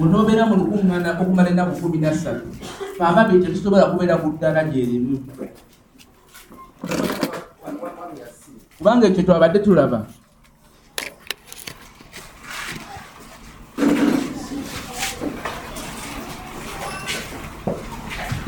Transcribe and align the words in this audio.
onoobeera 0.00 0.44
mu 0.48 0.54
lukuŋŋaana 0.60 1.10
okumala 1.20 1.48
ennaku 1.52 1.74
kumi 1.80 1.98
na 2.02 2.10
ssatu. 2.16 2.46
Ababiri 3.00 3.44
tetusobola 3.44 3.90
kubeera 3.92 4.20
ku 4.22 4.28
ddala 4.36 4.60
gyerimu 4.72 5.16
kubanga 8.80 9.06
ekyo 9.06 9.22
twabadde 9.22 9.58
tulaba 9.60 9.98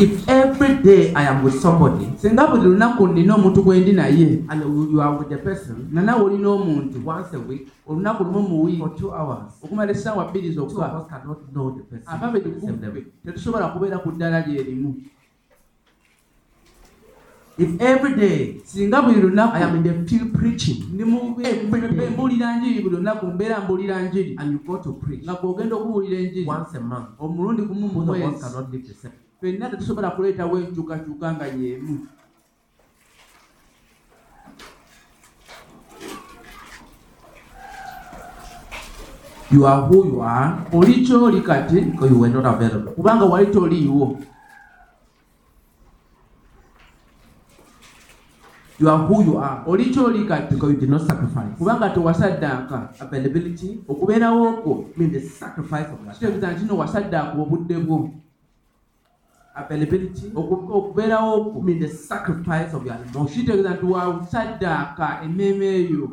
If 0.03 0.29
every 0.29 0.83
day 0.83 1.15
I 1.15 1.23
am 1.31 1.45
with 1.45 1.61
somebody 1.61 2.07
singa 2.17 2.47
buli 2.47 2.63
lunaku 2.63 3.07
nina 3.07 3.35
omuntu 3.35 3.63
gwe 3.63 3.81
ndi 3.81 3.93
naye 3.93 4.45
and 4.49 4.63
you 4.91 5.01
are 5.01 5.17
with 5.19 5.29
the 5.29 5.37
person. 5.37 5.89
Na 5.93 6.03
nawe 6.03 6.23
olina 6.25 6.49
omuntu 6.49 7.05
once 7.05 7.33
a 7.35 7.39
week. 7.39 7.69
Olunaku 7.87 8.25
lumu 8.25 8.49
mu 8.49 8.65
wiiki 8.65 8.79
for 8.79 8.97
two 8.97 9.11
hours, 9.13 9.53
okumala 9.63 9.93
essaawa 9.93 10.25
bbiri 10.25 10.51
zokka 10.53 11.07
cannot 11.09 11.53
know 11.53 11.71
the 11.71 11.83
person. 11.85 12.09
ababiri 12.09 12.51
the 12.51 12.61
same 12.61 13.05
tetusobola 13.25 13.69
kubeera 13.69 13.99
ku 14.03 14.11
ddala 14.11 14.41
lyerimu 14.47 14.95
If 17.59 17.81
every 17.81 18.15
day 18.17 18.61
singa 18.65 19.03
buli 19.03 19.21
lunaku 19.21 19.55
I 19.55 19.61
am 19.63 19.77
in 19.77 19.83
the 19.85 20.09
field 20.09 20.35
preaching. 20.35 20.83
Ndi 20.95 21.05
mu 21.05 21.37
Every 21.45 21.81
day. 21.95 22.09
mbuulira 22.11 22.57
njiri 22.57 22.83
buli 22.83 22.97
lunaku 22.97 23.27
mbeera 23.27 23.61
mbuulira 23.61 24.03
njiri. 24.03 24.37
And 24.39 24.53
you 24.53 24.59
go 24.67 24.79
to 24.79 24.93
preach. 24.93 25.23
Nga 25.23 25.35
gwogenda 25.35 25.77
okubuulira 25.77 26.19
enjiri 26.21 26.47
once 26.49 26.75
a 26.77 26.81
month, 26.81 27.09
omulundi 27.21 27.63
gumu 27.63 27.89
mu 27.89 28.05
both 28.05 28.09
of 28.09 28.35
us 28.35 28.43
mwezi 28.53 28.95
ffenna 29.43 29.71
tetusobola 29.71 30.15
kuleetawo 30.15 30.59
enkyukakyuka 30.59 31.35
nga 31.35 31.47
y'emu. 31.47 32.07
You 39.51 39.67
are 39.67 39.83
who 39.83 40.07
you 40.07 40.23
are. 40.23 40.63
Oli 40.73 41.03
kyoli 41.03 41.43
kati 41.43 41.81
because 41.91 42.11
you 42.11 42.21
were 42.21 42.31
not 42.31 42.47
available. 42.47 42.93
kubanga 42.93 43.25
wali 43.25 43.47
toliiwo 43.47 44.19
You 48.79 48.89
are 48.89 49.07
who 49.07 49.23
you 49.23 49.39
are. 49.39 49.63
Oli 49.67 49.91
kyoli 49.91 50.25
kati 50.25 50.55
because 50.55 50.73
you 50.73 50.81
did 50.81 50.91
not 50.91 51.03
sacrifice. 51.03 51.59
kubanga 51.59 51.91
tewasaddaaka 51.91 52.89
Availability 53.01 53.81
okubeerawo 53.89 54.49
okwo 54.49 54.85
means 54.97 55.13
the 55.13 55.21
sacrifice 55.21 55.91
of 55.91 55.99
kitegeeza 56.15 56.53
nti 56.53 56.61
kino 56.61 56.77
wasaddaaka 56.77 57.39
obudde 57.43 57.79
bwo 57.79 58.23
Availability 59.55 60.33
Oku- 60.35 60.69
okubeerawo 60.73 61.63
means 61.63 61.81
the 61.81 61.89
sacrifice 61.89 62.73
of 62.77 62.87
your 62.87 62.97
emotion. 62.97 63.41
kitegeeza 63.45 63.71
nti 63.75 63.87
wasaddaaka 63.87 65.07
emmeeme 65.25 65.67
eyo 65.67 66.05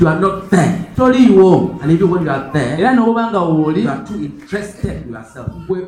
You 0.00 0.08
are 0.08 0.18
not 0.18 0.50
there. 0.50 0.91
Toliiwo 1.02 1.80
are 1.82 2.52
there, 2.52 2.78
era 2.78 2.94
n'oba 2.94 3.30
nga 3.30 3.40
wooli 3.40 3.88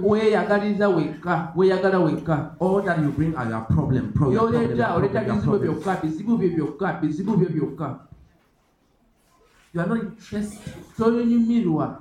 weeyagaliriza 0.03 0.89
wekka 0.89 1.53
weeyagala 1.57 1.99
wekka. 1.99 2.51
Byoleeta 4.29 4.95
oleeta 4.95 5.21
bizibu 5.21 5.59
byokka 5.59 5.97
bizibu 6.03 6.37
bye 6.37 6.49
byokka 6.49 6.93
bizibu 7.01 7.37
bye 7.37 7.49
byokka. 7.49 7.99
You 9.73 9.81
are 9.81 9.89
not 9.89 10.03
interested. 10.03 10.75
tonyumirwa 10.97 12.01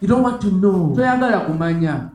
You 0.00 0.08
don't 0.08 0.22
want 0.22 0.40
to 0.40 0.50
know. 0.50 0.94
toyagala 0.96 1.40
kumanya. 1.40 2.10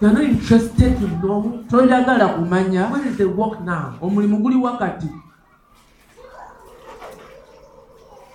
You 0.00 0.08
are 0.08 0.12
not 0.12 0.24
interested 0.24 0.98
to 1.00 1.06
know. 1.06 1.64
toyagala 1.70 2.36
kumanya. 2.36 2.90
Where 2.92 3.06
is 3.08 3.16
the 3.16 3.24
work 3.28 3.60
now? 3.64 3.94
omulimu 4.00 4.38
guli 4.38 4.56
wakati 4.56 5.08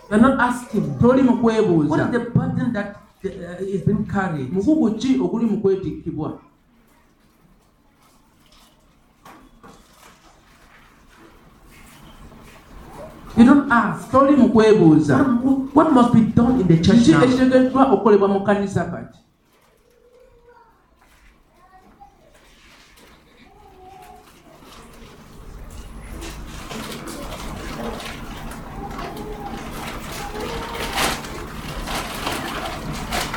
You 0.09 0.17
are 0.17 0.21
not 0.21 0.39
asking. 0.39 0.99
toli 0.99 1.21
mu 1.23 1.31
What 1.41 1.53
is 1.55 1.65
kwebuuza 1.65 2.11
the 2.11 2.19
burden 2.19 2.73
that 2.73 2.95
uh, 3.25 3.75
is 3.75 3.81
being 3.81 4.05
carried? 4.05 4.51
mukugu 4.53 4.97
ki 4.99 5.19
oguli 5.19 5.45
mu 5.45 5.57
kwetikkibwa 5.61 6.39
You 13.37 13.45
don't 13.45 13.71
ask. 13.71 14.11
toli 14.11 14.35
mu 14.35 14.49
kwebuuza 14.49 15.17
What, 15.73 15.91
must 15.91 16.13
be 16.13 16.21
done 16.21 16.61
in 16.61 16.67
the 16.67 16.77
church 16.77 16.99
kiki 16.99 17.11
now? 17.11 17.23
ekitegekeddwa 17.23 17.83
okukolebwa 17.93 18.27
mu 18.27 18.39
kanisa 18.45 18.85
kati 18.85 19.19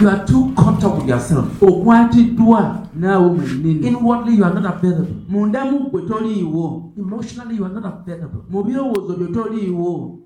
You 0.07 0.13
are 0.13 0.25
too 0.25 0.53
caught 0.55 0.85
up 0.85 0.99
with 0.99 1.09
yourself. 1.09 1.47
okwatiddwa 1.63 2.61
naawe 2.95 3.29
mwennyini 3.37 3.87
Inwardly, 3.89 4.33
you 4.39 4.45
are 4.45 4.55
not 4.61 4.67
available. 4.75 5.15
mundamu 5.29 5.79
gwe 5.91 6.03
toliiwo 6.03 6.93
Emotionally, 6.99 7.57
you 7.57 7.65
are 7.65 7.75
not 7.75 7.85
available. 7.85 8.41
mu 8.51 8.63
birowoozo 8.65 9.13
byo 9.19 9.27
toliiwo 9.37 10.19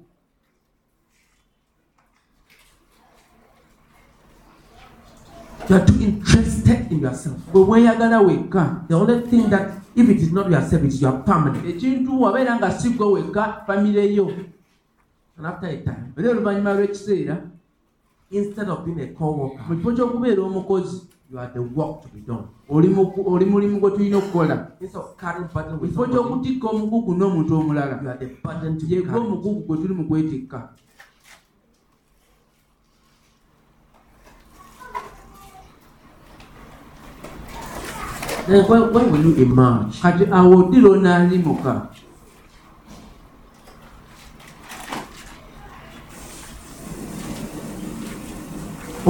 You 5.69 5.77
are 5.77 5.87
too 5.87 6.01
interested 6.01 6.91
in 6.91 7.01
yourself. 7.01 7.37
bwe 7.53 7.63
weeyagala 7.65 8.21
wekka 8.21 8.85
The 8.89 8.95
only 8.95 9.21
thing 9.29 9.51
that, 9.51 9.71
if 9.95 10.09
it 10.09 10.17
is 10.19 10.33
not 10.33 10.51
yourself, 10.51 10.83
it's 10.83 11.01
your 11.01 11.23
family. 11.27 11.59
ekintu 11.71 12.21
wabeera 12.23 12.57
nga 12.57 12.71
si 12.71 12.91
gwe 12.91 13.07
wekka 13.07 13.63
famire 13.67 14.15
yo 14.15 14.31
And 15.39 15.47
after 15.47 15.67
a 15.69 15.77
time, 15.77 16.13
era 16.19 16.31
oluvannyuma 16.31 16.75
lw'ekiseera 16.75 17.37
instead 18.31 18.69
of 18.69 18.85
being 18.85 19.01
a 19.01 19.07
co-worker, 19.19 19.63
mu 19.69 19.77
kifo 19.77 19.91
ky'okubeera 19.93 20.43
omukozi 20.43 20.97
you 21.33 21.39
are 21.39 21.51
the 21.53 21.61
work 21.61 22.03
to 22.03 22.09
be 22.15 22.21
done. 22.21 22.45
oli 22.69 22.89
mu- 22.89 23.13
oli 23.27 23.45
mulimu 23.45 23.81
gwe 23.81 23.91
tulina 23.91 24.17
okukola 24.19 24.55
Instead 24.81 25.01
of 25.03 25.17
carrying 25.17 25.49
burden 25.55 25.75
mu 25.75 25.81
kifo 25.81 26.03
ky'okutikka 26.07 26.67
omugugu 26.69 27.15
n'omuntu 27.15 27.53
omulala 27.57 27.95
you 28.03 28.09
are 28.11 28.19
the 28.19 28.29
burden 28.45 28.79
to 28.79 28.87
be 28.87 28.95
yegwe 28.95 29.19
omugugu 29.19 29.61
gwe 29.67 29.77
tuli 29.77 29.95
mu 29.95 30.05
kwetikka 30.09 30.59
kati 40.03 40.25
awo 40.33 40.63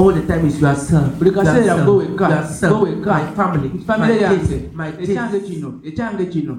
All 0.01 0.11
the 0.13 0.25
time 0.25 0.45
is 0.47 0.59
yourself. 0.59 1.13
buli 1.19 1.31
kaseera 1.31 1.57
yourself, 1.57 1.85
gwe 1.85 1.95
wekka 1.95 2.29
yourself, 2.29 2.79
gwe 2.79 2.89
wekka 2.89 3.13
my 3.13 3.35
family, 3.35 3.69
my 3.69 3.85
famire 3.85 4.21
yange 4.21 4.47
this, 4.47 4.73
my 4.73 4.87
ekyange 4.87 5.39
this. 5.39 5.49
kino 5.49 5.79
ekyange 5.83 6.25
kino 6.25 6.53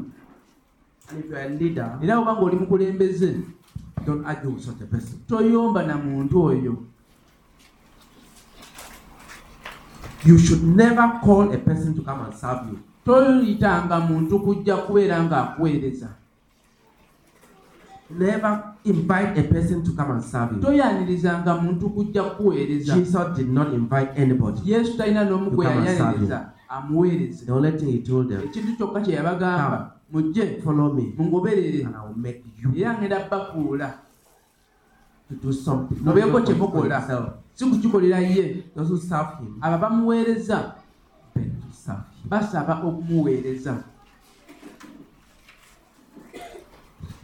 And 1.10 1.24
if 1.24 1.30
you 1.30 1.36
are 1.36 1.42
a 1.42 1.48
leader, 1.48 1.98
era 2.02 2.18
oba 2.18 2.32
nga 2.32 2.40
oli 2.40 2.56
mukulembeze 2.56 3.34
don't 4.06 4.26
argue 4.26 4.50
with 4.50 4.64
such 4.64 4.80
a 4.80 4.86
person. 4.86 5.18
toyomba 5.28 5.82
na 5.86 5.96
muntu 5.96 6.42
oyo. 6.42 6.76
You 10.24 10.38
should 10.38 10.62
never 10.62 11.18
call 11.24 11.52
a 11.52 11.58
person 11.58 11.94
to 11.96 12.02
come 12.02 12.20
and 12.20 12.34
serve 12.34 12.68
you. 12.70 12.78
toyitanga 13.04 14.00
muntu 14.00 14.38
kujja 14.40 14.76
kubeera 14.76 15.22
ng'akuweereza 15.22 16.08
Never 18.18 18.62
invite 18.84 19.38
a 19.38 19.42
person 19.44 19.82
to 19.84 19.92
come 19.92 20.10
and 20.12 20.22
serve 20.24 20.52
you. 20.52 20.60
toyanirizanga 20.60 21.54
muntu 21.56 21.90
kujja 21.90 22.22
kukuweereza 22.22 22.94
Jesus 22.94 23.36
did 23.36 23.48
not 23.48 23.72
invite 23.72 24.22
anybody. 24.22 24.60
yesu 24.72 24.96
talina 24.96 25.24
n'omu 25.24 25.50
gwe 25.50 25.66
To 25.66 25.72
come 25.72 25.78
and 25.80 25.88
serve 25.88 26.00
yayaniriza 26.02 26.50
amuweereze 26.68 27.46
The 27.46 27.52
only 27.52 27.70
thing 27.72 27.86
he 27.92 27.98
told 27.98 28.28
them, 28.28 28.40
ekintu 28.44 28.76
kyokka 28.76 29.00
kye 29.00 29.14
yabagamba 29.14 29.92
mujje 30.12 30.60
follow 30.64 30.92
me 30.94 31.14
mungoberere 31.18 31.84
and 31.86 31.94
I 31.96 32.00
will 32.06 32.16
make 32.18 32.44
you 32.62 32.70
era 32.76 32.98
ngenda 32.98 33.28
bafuula 33.30 33.94
to 35.28 35.34
do 35.46 35.52
something. 35.52 35.96
Mubeeko 36.04 36.40
kye 36.40 36.54
mukola 36.54 37.32
si 37.54 37.64
kukikolera 37.64 38.18
ye 38.18 38.62
Those 38.76 38.88
who 38.90 38.96
serve 38.98 39.38
him, 39.40 39.56
abo 39.60 39.78
bamuweereza 39.78 40.74
him. 41.34 41.50
basaba 42.28 42.82
okumuweereza 42.84 43.76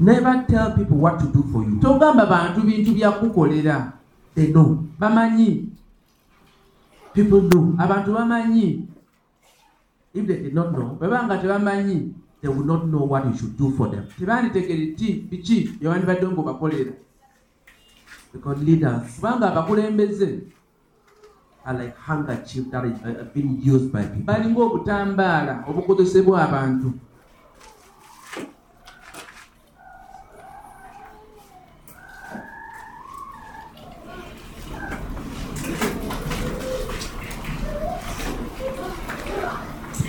Never 0.00 0.44
tell 0.48 0.72
people 0.76 0.96
what 0.98 1.18
to 1.20 1.26
do 1.26 1.42
for 1.52 1.62
you. 1.64 1.78
togamba 1.80 2.26
bantu 2.26 2.60
bintu 2.62 2.92
byakukolera 2.94 3.92
They 4.34 4.52
know. 4.52 4.84
bamanyi 4.98 5.68
People 7.14 7.40
know. 7.50 7.74
abantu 7.78 8.12
bamanyi 8.12 8.86
If 10.14 10.26
they 10.26 10.36
did 10.42 10.54
not 10.54 10.72
know, 10.72 10.96
bwe 11.00 11.08
banga 11.08 11.38
tebamanyi 11.38 12.12
they 12.40 12.48
would 12.48 12.66
not 12.66 12.86
know 12.86 13.04
what 13.04 13.26
you 13.26 13.34
should 13.36 13.56
do 13.58 13.70
for 13.72 13.88
them. 13.90 14.04
tebanditegere 14.18 14.86
ti 14.96 15.26
biki 15.30 15.70
byewandibadde 15.80 16.26
ngaobakolera 16.28 16.92
Because 18.32 18.62
leaders 18.62 19.16
kubanga 19.16 19.50
abakulembeze 19.52 20.40
are 21.64 21.78
like 21.84 21.94
handkerchief 21.98 22.70
that 22.70 22.84
is 22.84 22.96
uh, 23.04 23.24
being 23.34 23.58
used 23.74 23.90
by 23.92 24.02
people. 24.02 24.22
balinga 24.24 24.62
obutambaala 24.62 25.64
obukozesebwa 25.68 26.42
abantu 26.42 26.92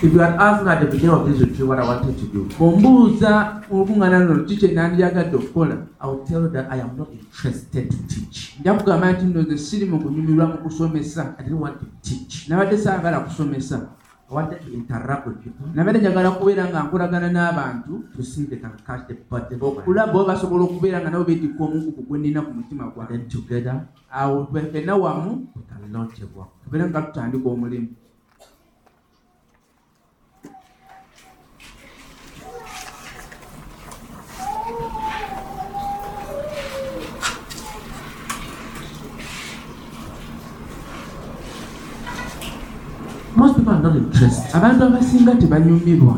If 0.01 0.13
you 0.13 0.19
had 0.19 0.39
asked 0.39 0.63
me 0.63 0.71
at 0.71 0.79
the 0.79 0.85
beginning 0.87 1.13
of 1.13 1.27
this 1.27 1.41
retreat 1.41 1.67
what 1.67 1.77
I 1.77 1.83
wanted 1.83 2.15
to 2.17 2.25
do, 2.31 2.47
bw'ombuuza 2.55 3.67
olukuŋŋaana 3.67 4.19
luno 4.23 4.43
ki 4.47 4.55
kye 4.55 4.71
nandiyagadde 4.71 5.35
okukola 5.35 5.75
I 5.99 6.07
will 6.07 6.23
tell 6.23 6.41
you 6.43 6.49
that 6.55 6.71
I 6.71 6.79
am 6.79 6.95
not 6.95 7.11
interested 7.11 7.91
to 7.91 7.97
teach. 8.07 8.55
nja 8.59 8.73
kugamba 8.73 9.11
nti 9.11 9.25
nno 9.25 9.43
ze 9.43 9.57
siri 9.57 9.85
mu 9.85 9.99
kunyumirwa 9.99 10.47
mu 10.47 10.57
kusomesa 10.63 11.35
I 11.37 11.43
didn't 11.43 11.59
want 11.59 11.79
to 11.83 11.85
teach. 12.01 12.47
nabadde 12.47 12.77
saagala 12.77 13.19
kusomesa 13.27 13.91
I 14.31 14.33
wanted 14.33 14.61
to 14.63 14.73
interact 14.73 15.27
with 15.27 15.43
people. 15.43 15.67
Nabadde 15.75 15.99
njagala 15.99 16.31
kubeera 16.31 16.63
nga 16.69 16.83
nkolagana 16.83 17.29
n'abantu 17.29 17.93
to 18.15 18.23
see 18.23 18.43
if 18.43 18.49
they 18.49 18.59
can 18.63 18.79
catch 18.87 19.03
the 19.07 19.15
of 19.35 19.51
my 19.51 19.67
okulaba 19.67 20.15
oba 20.15 20.31
basobola 20.31 20.63
okubeera 20.63 21.01
nga 21.01 21.09
nabo 21.09 21.27
beetikka 21.27 21.63
omugugu 21.63 22.07
gwe 22.07 22.19
nnina 22.19 22.41
ku 22.41 22.51
mutima 22.55 22.87
gwange 22.87 23.11
then 23.11 23.27
together 23.27 23.83
awo 24.11 24.47
ffenna 24.47 24.95
wamu 24.95 25.51
we 25.55 25.61
can 25.67 25.91
launch 25.91 26.21
a 26.23 26.27
work. 26.31 26.55
tubeera 26.63 26.87
nga 26.87 27.01
tutandika 27.01 27.49
omulimu 27.49 27.89
Most 43.35 43.55
people 43.55 43.58
are 43.58 43.58
not 43.58 43.58
interested. 43.58 43.58
Abantu 44.53 44.83
abasinga 44.83 45.35
tebanyumirwa. 45.35 46.15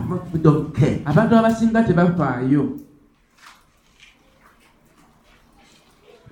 Abantu 1.05 1.35
abasinga 1.35 1.83
tebafaayo 1.83 2.63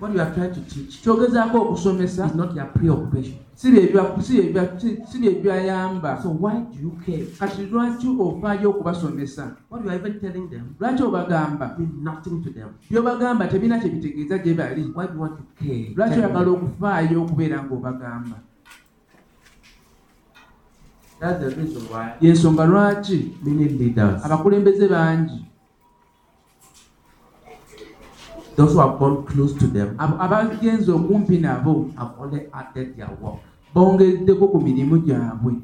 What 0.00 0.14
you 0.14 0.20
are 0.20 0.32
trying 0.32 0.54
to 0.54 0.60
teach? 0.60 1.02
Kyogezaako 1.02 1.60
okusomesa 1.60 2.34
not 2.34 2.56
your 2.56 2.66
preoccupation. 2.72 3.38
si 3.54 3.70
bye 5.20 5.34
byayamba. 5.42 6.22
Kati 7.38 7.66
lwaki 7.66 8.08
ofaayo 8.18 8.70
okubasomesa? 8.70 9.56
Lwaki 10.80 11.02
obagamba? 11.02 11.76
byobagamba 12.90 13.46
tebina 13.46 13.78
kye 13.78 13.90
bitegeeza 13.90 14.38
gye 14.38 14.54
bali. 14.54 14.84
Lwaki 15.94 16.18
oyagala 16.18 16.50
okufaayo 16.50 17.22
okubeera 17.22 17.62
ng'obagamba 17.62 18.36
That's 18.38 18.38
the 20.60 21.08
reason 21.08 21.08
why 21.08 21.09
yensonga 22.20 22.64
lwaki 22.64 23.18
abakulembeze 24.24 24.88
bangi 24.88 25.46
those 28.56 28.72
who 28.74 28.80
have 28.80 28.98
gone 28.98 29.22
close 29.24 29.54
to 29.54 29.66
them, 29.66 29.94
abo 29.98 30.16
abagenze 30.20 30.90
okumpi 30.92 31.38
nabo 31.38 31.88
have 31.96 32.12
only 32.20 32.40
added 32.52 32.96
their 32.96 33.08
work. 33.20 33.40
bongeddeko 33.74 34.50
ku 34.50 34.58
mirimu 34.60 34.98
gyabwe 35.06 35.54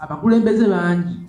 abakulembeze 0.00 0.64
bangi 0.70 1.26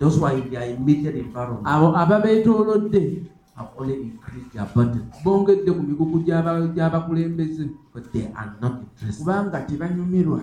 are 0.00 1.58
abo 1.64 1.86
ababeetoolodde 1.96 3.26
have 3.56 3.70
only 3.80 3.94
increased 4.08 4.52
their 4.52 4.68
burden, 4.74 5.04
bongedde 5.24 5.70
ku 5.76 5.82
migugu 5.88 6.18
gy'aba- 6.26 6.68
gy'abakulembeze 6.76 7.64
but 7.92 8.04
they 8.12 8.28
are 8.36 8.52
not 8.60 8.74
interested. 8.84 9.20
kubanga 9.24 9.58
tebanyumirwa 9.68 10.40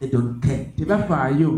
They 0.00 0.08
don't 0.08 0.40
care. 0.40 0.72
tebafaayo 0.76 1.50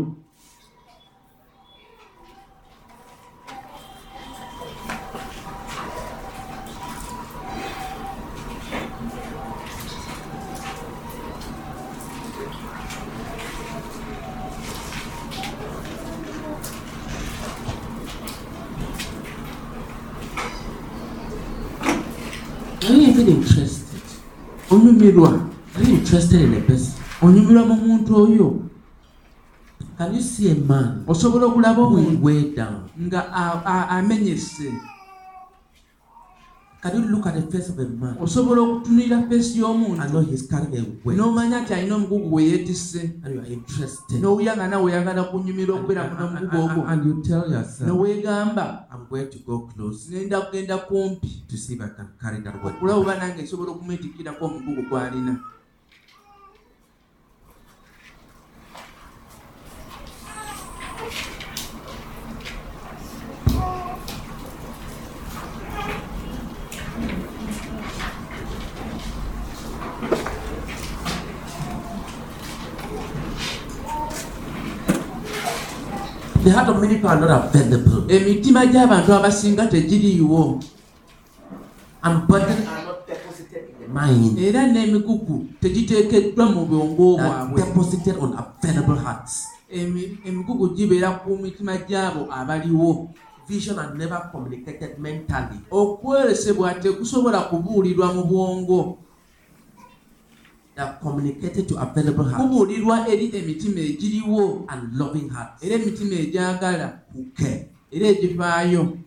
Are 22.85 22.93
you 22.93 23.07
even 23.09 23.27
interested? 23.29 24.01
Onyumirwa 25.13 25.49
Are 25.75 25.83
you 25.83 25.95
interested 25.95 26.41
in 26.41 26.53
a 26.53 26.61
person? 26.61 26.93
onyumirwa 27.21 27.65
mu 27.65 27.75
muntu 27.75 28.11
oyo. 28.15 28.47
Can 29.97 30.13
you 30.15 30.21
see 30.21 30.51
a 30.51 30.55
man? 30.55 31.03
Osobola 31.07 31.45
okulaba 31.45 31.85
who 31.89 31.97
is 31.97 32.17
way 32.19 32.51
down? 32.55 32.89
nga 32.99 33.33
amenyese 33.89 34.73
Can 36.83 37.01
you 37.01 37.07
look 37.09 37.25
at 37.27 37.33
the 37.35 37.41
face 37.51 37.69
of 37.69 37.79
a 37.79 37.85
man 37.87 38.17
osobola 38.21 38.61
okutunulira 38.61 39.21
feesi 39.29 39.53
and 39.53 39.63
y'omuntu 39.63 40.09
know 40.11 40.21
he's 40.21 40.47
carrying 40.47 40.75
a 40.77 40.83
weight 41.05 41.17
n'omanya 41.19 41.61
nti 41.61 41.73
alina 41.73 41.95
omugugu 41.95 42.29
gwe 42.29 42.43
yeetisse 42.43 43.01
and 43.23 43.35
you 43.35 43.41
are 43.41 43.53
interested? 43.53 44.21
n'owulira 44.21 44.55
nga 44.55 44.67
nawe 44.67 44.83
oyagala 44.83 45.23
kunyumirwa 45.23 45.75
And, 45.77 45.83
okubeera 45.85 46.03
and- 46.03 46.17
ku 46.17 46.23
and- 46.23 46.33
n'omugugu 46.33 46.71
ogwo 46.81 46.87
and 46.91 47.05
you 47.05 47.21
tell 47.21 47.45
yourself, 47.51 47.87
neweegamba 47.89 48.85
I'm 48.91 49.07
going 49.09 49.29
to 49.29 49.39
go 49.39 49.59
close 49.59 50.11
ngenda 50.11 50.41
kugenda 50.41 50.77
kumpi 50.77 51.43
to 51.47 51.57
see 51.57 51.73
if 51.75 51.81
I 51.81 51.87
can 51.95 52.07
carry 52.21 52.41
that 52.43 52.55
weight. 52.63 52.75
okulaba 52.75 52.99
oba 52.99 53.15
nange 53.15 53.41
nsobola 53.43 53.71
okumwetikkirako 53.71 54.45
omugugu 54.45 54.81
gw'alina 54.89 55.39
The 76.43 76.51
heart 76.51 76.69
of 76.69 76.81
many 76.81 76.95
people 76.95 77.09
are 77.09 77.19
not 77.19 77.55
available, 77.55 78.03
emitima 78.09 78.65
gy'abantu 78.65 79.13
abasinga 79.13 79.67
tegiriiwo 79.67 80.59
and 82.03 82.27
burdens 82.27 82.67
are 82.67 82.83
not 82.85 83.07
deposited 83.07 83.63
in 83.69 83.75
the 83.79 83.87
mind. 83.87 84.37
era 84.39 84.67
n'emigugu 84.67 85.45
tegiteekeddwa 85.61 86.45
mu 86.51 86.65
bwongo 86.65 87.17
bwabwe 87.17 87.61
deposited 87.61 88.15
on 88.19 88.35
available 88.35 88.95
hearts. 88.99 89.47
Emi- 89.71 90.17
emigugu 90.25 90.69
gibeera 90.75 91.11
ku 91.23 91.37
mitima 91.37 91.77
gy'abo 91.77 92.27
abaliwo 92.31 93.09
Vision 93.47 93.79
are 93.79 93.93
never 93.95 94.29
communicated 94.31 94.99
mentally. 94.99 95.59
okwolesebwa 95.71 96.73
tekusobola 96.73 97.39
kubuulirwa 97.41 98.13
mu 98.13 98.23
bwongo 98.23 98.97
Are 100.77 100.97
communicated 101.01 101.67
to 101.67 101.77
available 101.77 102.23
hearts 102.23 102.41
kubuulirwa 102.43 103.07
eri 103.07 103.29
emitima 103.37 103.79
egiriwo 103.79 104.65
and 104.67 104.93
loving 104.97 105.29
hearts 105.29 105.63
era 105.63 105.75
emitima 105.75 106.15
egyagala 106.15 106.99
who 107.13 107.25
care. 107.37 107.69
era 107.91 108.07
egifaayo 108.07 108.97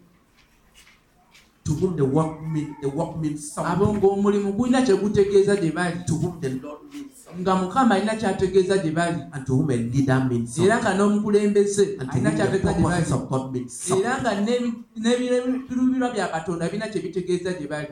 To 1.67 1.73
whom 1.75 1.97
the 1.97 2.05
work 2.05 2.41
mean 2.53 2.77
the 2.81 2.87
work 2.89 3.17
means 3.19 3.59
abo 3.59 3.85
something. 3.87 3.99
ng'omulimu 4.07 4.53
gulina 4.53 4.83
kye 4.83 4.95
gutegeeza 4.97 5.57
gye 5.57 5.73
bali 5.73 5.97
To 6.07 6.15
whom 6.15 6.41
the 6.41 6.49
Lord 6.63 6.81
means 6.95 7.11
something. 7.25 7.43
nga 7.43 7.55
mukama 7.57 7.95
alina 7.95 8.15
kyategeeza 8.17 8.79
gye 8.79 8.91
bali 8.91 9.19
And 9.33 9.47
to 9.47 9.53
whom 9.57 9.71
a 9.71 9.77
leader 9.77 10.27
means 10.31 10.59
era 10.59 10.79
something. 10.79 10.83
nga 10.87 10.95
n'omukulembeze 10.95 11.83
And 11.99 12.07
to 12.11 12.15
alina 12.15 12.31
whom 12.31 12.39
the 12.39 12.45
kyategeeza 12.45 12.73
gye 12.73 12.83
purposes 12.83 13.11
bali 13.11 13.23
of 13.23 13.29
God 13.31 13.53
means 13.53 13.91
era 13.91 14.15
something. 14.15 14.23
nga 14.23 14.33
n'ebi- 14.47 14.75
n'ebirubirwa 15.03 16.11
bya 16.15 16.29
katonda 16.29 16.69
birina 16.71 16.87
kye 16.89 17.01
bitegeeza 17.03 17.53
gye 17.59 17.67
bali 17.67 17.89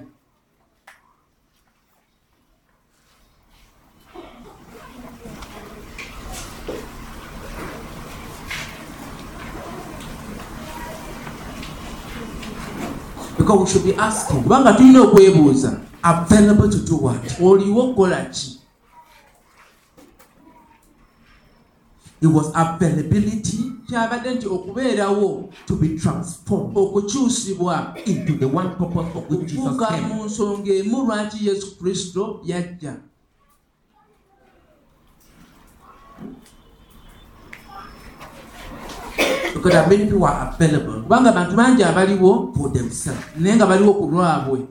Because 13.44 13.60
we 13.60 13.70
should 13.70 13.84
be 13.84 13.94
asking, 14.00 14.42
kubanga 14.42 14.72
tulina 14.72 15.02
okwebuuza 15.02 15.80
available 16.02 16.70
to 16.70 16.78
do 16.78 16.96
what? 16.96 17.40
oliwo 17.40 17.82
okukola 17.82 18.24
ki 18.24 18.60
It 22.22 22.26
was 22.28 22.50
availability. 22.54 23.72
Kyabadde 23.88 24.34
nti 24.34 24.46
okubeerawo 24.46 25.52
to 25.66 25.76
be 25.76 25.98
transformed? 25.98 26.76
Okukyusibwa 26.76 27.96
into 28.06 28.32
the 28.32 28.48
one 28.48 28.70
purpose 28.76 29.12
for 29.12 29.22
which 29.28 29.48
Jesus 29.50 29.66
okufuuka 29.66 29.88
came. 29.88 30.14
mu 30.14 30.24
nsonga 30.24 30.74
emu 30.74 31.04
lwaki 31.04 31.46
yesu 31.46 31.78
kristo 31.78 32.40
yajja 32.44 32.96
Because 39.16 39.72
there 39.72 39.82
are 39.82 39.88
many 39.88 40.04
people 40.04 40.18
who 40.18 40.24
are 40.24 40.54
available. 40.54 41.02
Kubanga 41.02 41.30
abantu 41.30 41.56
bangi 41.56 41.82
abaliwo 41.82 42.54
for 42.56 42.72
themselves. 42.72 43.24
naye 43.38 43.56
nga 43.56 43.66
baliwo 43.66 43.94
ku 43.94 44.10
lwabwe. 44.10 44.66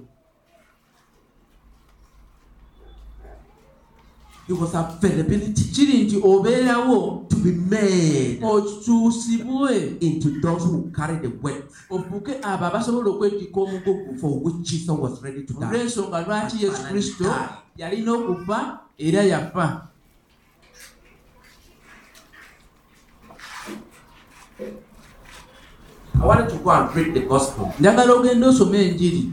Was 4.50 4.75
availability. 4.75 5.63
Kiri 5.73 6.03
nti 6.03 6.21
obeerawo 6.21 7.25
to 7.29 7.35
be 7.38 7.51
made 7.51 8.39
okyusibwe 8.41 9.97
into 10.01 10.39
those 10.41 10.63
who 10.65 10.91
carry 10.95 11.15
the 11.17 11.31
weight. 11.41 11.65
Ofuuke 11.89 12.38
abo 12.43 12.65
abasobola 12.65 13.09
okwetikka 13.09 13.59
omugugu 13.59 14.19
for 14.19 14.39
which 14.43 14.62
Jesus 14.62 14.89
was 14.89 15.23
ready 15.23 15.43
to 15.43 15.53
die. 15.53 15.65
olw'ensonga 15.65 16.21
lwaki 16.21 16.65
yesu 16.65 16.83
kristo 16.89 17.33
yalina 17.77 18.13
okufa 18.13 18.79
era 18.97 19.23
yafa 19.23 19.88
I 26.24 26.25
wanted 26.25 26.50
to 26.51 26.56
go 26.63 26.70
and 26.72 26.96
read 26.96 27.13
the 27.13 27.20
gospel. 27.27 27.72
njagala 27.80 28.13
ogenda 28.13 28.48
osoma 28.48 28.77
enjiri 28.77 29.32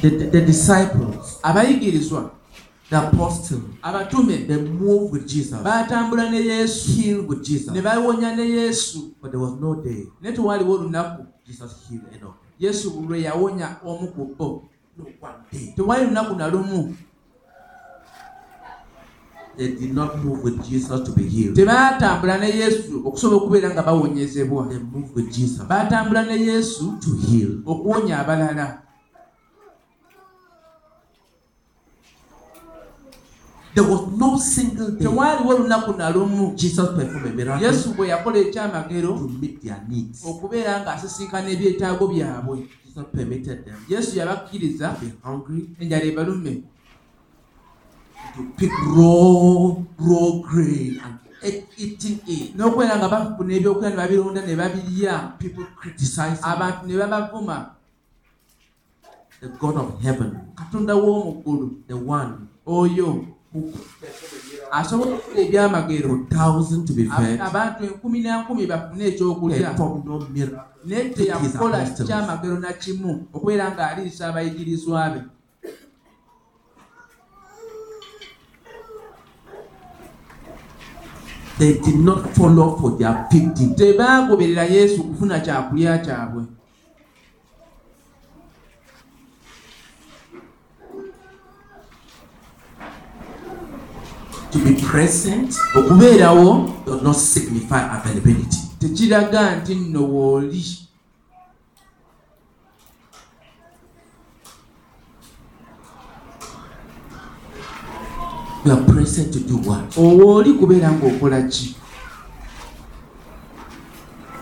The, 0.00 0.10
the, 0.10 0.26
the 0.30 0.40
disciples, 0.40 1.38
abayigirizwa 1.42 2.30
the 2.90 2.96
apostles, 2.96 3.62
abatume 3.82 4.46
they 4.46 4.56
moved 4.56 5.12
with 5.12 5.26
Jesus, 5.26 5.58
baatambula 5.62 6.30
ne 6.30 6.40
yesu 6.44 6.90
healed 6.92 7.28
with 7.28 7.42
Jesus. 7.42 7.70
ne 7.74 7.80
bawonya 7.82 8.36
ne 8.36 8.42
yesu 8.50 8.98
But 9.22 9.30
there 9.32 9.40
was 9.40 9.52
no 9.60 9.74
day 9.74 10.06
naye 10.22 10.34
tewaaliwo 10.36 10.74
olunaku 10.74 11.26
Jesus 11.46 11.72
healed 11.88 12.04
Enoch. 12.14 12.34
yesu 12.60 13.04
lwe 13.08 13.22
yawonya 13.22 13.76
omu 13.84 14.08
ku 14.08 14.34
bo 14.38 14.62
No 14.98 15.04
one 15.20 15.34
day. 15.52 15.72
tewaali 15.76 16.04
lunaku 16.06 16.34
na 16.36 16.48
lumu 16.48 16.96
They 19.56 19.68
did 19.68 19.94
not 19.94 20.18
move 20.18 20.42
with 20.42 20.66
Jesus 20.68 21.00
to 21.06 21.12
be 21.12 21.28
healed. 21.28 21.56
tebaatambula 21.56 22.38
ne 22.38 22.50
yesu 22.50 23.02
okusobola 23.06 23.36
okubeera 23.36 23.70
nga 23.70 23.82
bawonyezebwa. 23.82 24.68
They 24.68 24.78
moved 24.78 25.14
with 25.14 25.30
Jesus. 25.30 25.62
Baatambula 25.62 26.26
ne 26.26 26.36
yesu 26.36 26.98
to 27.00 27.10
heal. 27.26 27.62
okuwonya 27.66 28.18
abalala. 28.18 28.80
There 33.74 33.84
was 33.84 34.06
no 34.18 34.38
single 34.38 34.90
day 34.90 35.06
tewaaliwo 35.06 35.54
olunaku 35.54 35.92
na 35.98 36.10
lumu. 36.10 36.54
Jesus 36.56 36.88
performed 36.90 37.26
a 37.26 37.34
miracle 37.34 37.66
yesu 37.66 37.94
bwe 37.94 38.08
yakola 38.08 38.38
ekyamagero 38.38 39.18
to 39.18 39.28
meet 39.40 39.62
their 39.62 39.82
needs. 39.88 40.24
okubeera 40.26 40.82
ng'asisinkana 40.82 41.50
ebyetaago 41.50 42.08
byabwe. 42.08 42.66
Jesus 42.84 43.06
permitted 43.12 43.64
them 43.64 43.78
yesu 43.88 44.18
yabakkiriza 44.18 44.88
to 44.98 45.06
be 45.06 45.12
hungry, 45.22 45.70
enjala 45.80 46.04
ebalume 46.04 46.62
to 48.34 48.42
pick 48.58 48.72
raw, 48.90 49.76
raw 49.98 50.30
grain. 50.42 51.00
And 51.04 51.18
eat, 51.42 51.66
eating 51.78 52.20
it. 52.26 52.56
n'okubeera 52.56 52.98
nga 52.98 53.08
bafuna 53.08 53.54
ebyokulya 53.54 53.90
ne 53.90 53.96
babironda 53.96 54.40
ne 54.42 54.54
babirya. 54.56 55.38
People 55.38 55.66
criticizing 55.76 56.42
abantu 56.42 56.86
ne 56.86 56.94
babavuma. 56.96 57.70
The 59.40 59.48
God 59.48 59.76
of 59.76 60.00
heaven, 60.02 60.54
katonda 60.56 60.94
w'omu 60.96 61.86
the 61.86 61.96
one 61.96 62.48
oyo. 62.66 63.26
asobola 64.72 65.14
okukola 65.14 65.40
ebyamagero. 65.46 66.26
Abantu 67.40 67.84
enkumi 67.84 68.20
na 68.20 68.42
nkumi 68.42 68.66
bafune 68.66 69.04
ekyokulya. 69.04 69.76
naye 70.84 71.32
apostles. 71.32 72.06
kyamagero 72.06 72.58
na 72.58 72.72
kimu 72.72 73.28
okubeera 73.32 73.70
ng'aliisa 73.70 74.28
abayigirizwa 74.28 75.10
be 75.10 75.20
They 81.58 81.74
did 81.74 82.00
not 82.00 82.34
follow 82.34 82.76
for 82.80 82.98
their 82.98 83.26
feeding. 83.30 83.74
tebaagoberera 83.76 84.64
yesu 84.64 85.04
kufuna 85.04 85.40
kyakulya 85.40 85.98
kyabwe 85.98 86.42
To 94.52 94.58
be 94.58 94.72
present 94.74 95.54
okubeerawo 95.74 96.70
does 96.86 97.02
not 97.02 97.16
signify 97.16 97.80
availability. 97.98 98.58
tekiraga 98.78 99.56
nti 99.56 99.74
nno 99.74 100.02
wooli 100.04 100.83
You 108.64 108.72
are 108.72 108.84
present 108.84 109.32
to 109.32 109.40
do 109.40 109.56
what? 109.58 109.96
owo 109.96 110.34
oli 110.34 110.52
kubeera 110.52 110.90
ng'okola 110.92 111.42
ki 111.48 111.76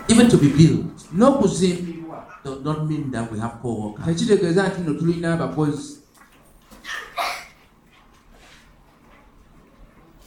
Even 0.07 0.29
to 0.29 0.37
be 0.37 0.47
built 0.47 0.85
n'okuzimbibwa 1.13 2.23
does 2.43 2.63
not 2.63 2.87
mean 2.89 3.11
that 3.11 3.31
we 3.31 3.39
have 3.39 3.55
co-workers. 3.61 4.05
tekitegeeza 4.05 4.67
nti 4.67 4.81
nno 4.81 4.93
tulina 4.93 5.33
abakozi 5.33 5.97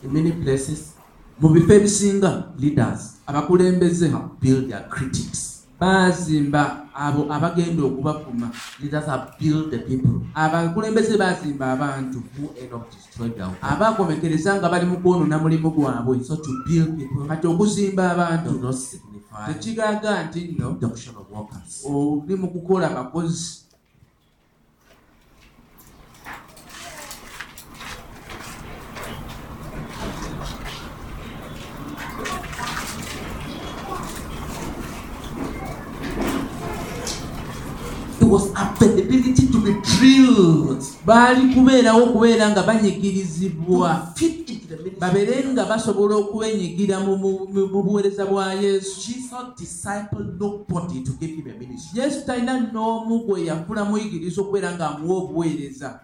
In 0.04 0.12
many 0.12 0.32
places, 0.32 0.92
mu 1.40 1.48
bifo 1.48 1.72
ebisinga 1.72 2.44
leaders 2.58 3.16
abakulembeze 3.26 4.08
have 4.08 4.28
built 4.40 4.68
their 4.68 4.88
critics. 4.88 5.55
Baazimba 5.80 6.87
abo 6.95 7.26
abagenda 7.33 7.83
okubavuma 7.85 8.50
Leaders 8.80 9.06
have 9.06 9.25
built 9.40 9.71
the 9.71 9.78
people 9.78 10.21
abakulembeze 10.35 11.16
baazimba 11.18 11.73
abantu 11.73 12.18
who 12.38 12.49
end 12.62 12.73
up 12.73 12.90
destroying 12.90 13.35
their 13.35 13.47
work. 13.47 13.59
abaakomekereza 13.62 14.56
nga 14.56 14.68
bali 14.68 14.87
mu 14.87 14.97
kwonoona 14.97 15.38
mulimu 15.38 15.71
gwabwe 15.71 16.25
So 16.25 16.37
to 16.37 16.50
build 16.66 16.97
people 16.99 17.26
kati 17.28 17.47
okuzimba 17.47 18.11
abantu 18.12 18.50
does 18.50 18.62
not 18.62 18.75
signify 18.75 19.52
tekiraga 19.52 20.25
nti 20.25 20.40
nno 20.59 20.68
reduction 20.71 21.14
of 21.16 21.26
workers. 21.30 21.85
oli 21.85 22.35
mu 22.37 22.49
kukola 22.49 22.90
abakozi 22.90 23.65
It 38.26 38.30
was 38.33 38.50
availability 38.50 39.47
to 39.47 39.59
be 39.62 39.73
drilled, 39.87 40.83
baali 41.04 41.54
kubeerawo 41.54 42.04
okubeera 42.04 42.50
nga 42.50 42.62
banyigirizibwa 42.62 44.12
babeere 44.99 45.45
nga 45.52 45.64
basobola 45.64 46.16
okwenyigira 46.16 47.00
mu 47.00 47.16
buweereza 47.83 48.26
bwa 48.26 48.54
yesu. 48.54 49.11
Yesu 51.95 52.26
talina 52.26 52.61
n'omu 52.73 53.18
gwe 53.26 53.45
yafula 53.45 53.85
muyigiriza 53.85 54.40
okubeera 54.40 54.75
ng'amuwa 54.75 55.16
obuweereza. 55.23 56.00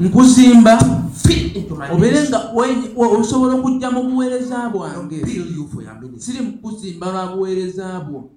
Nkuzimba 0.00 1.02
fit 1.22 1.56
into 1.56 1.74
my 1.74 1.90
obeere 1.90 2.28
nga 2.28 2.52
osobola 2.96 3.54
okujja 3.54 3.90
mu 3.90 4.02
buweereza 4.02 4.68
bwange. 4.70 5.24
Siri 6.18 6.40
mu 6.40 6.52
kuzimba 6.58 7.06
lwa 7.12 7.26
buweereza 7.36 8.00
bwo. 8.00 8.30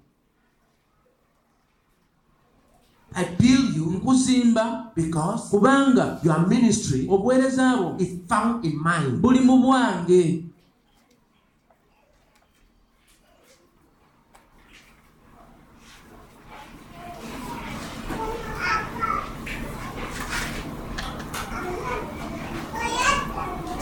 I 3.16 3.24
build 3.40 3.76
you 3.78 3.86
nkuzimba 3.86 4.92
because 4.96 5.50
kubanga 5.50 6.20
your 6.24 6.48
ministry 6.48 7.08
obuweereza 7.10 7.78
bwo 7.78 7.96
is 8.00 8.10
found 8.28 8.66
in 8.66 8.76
mine. 8.84 9.18
buli 9.22 9.40
mu 9.40 9.58
bwange 9.58 10.44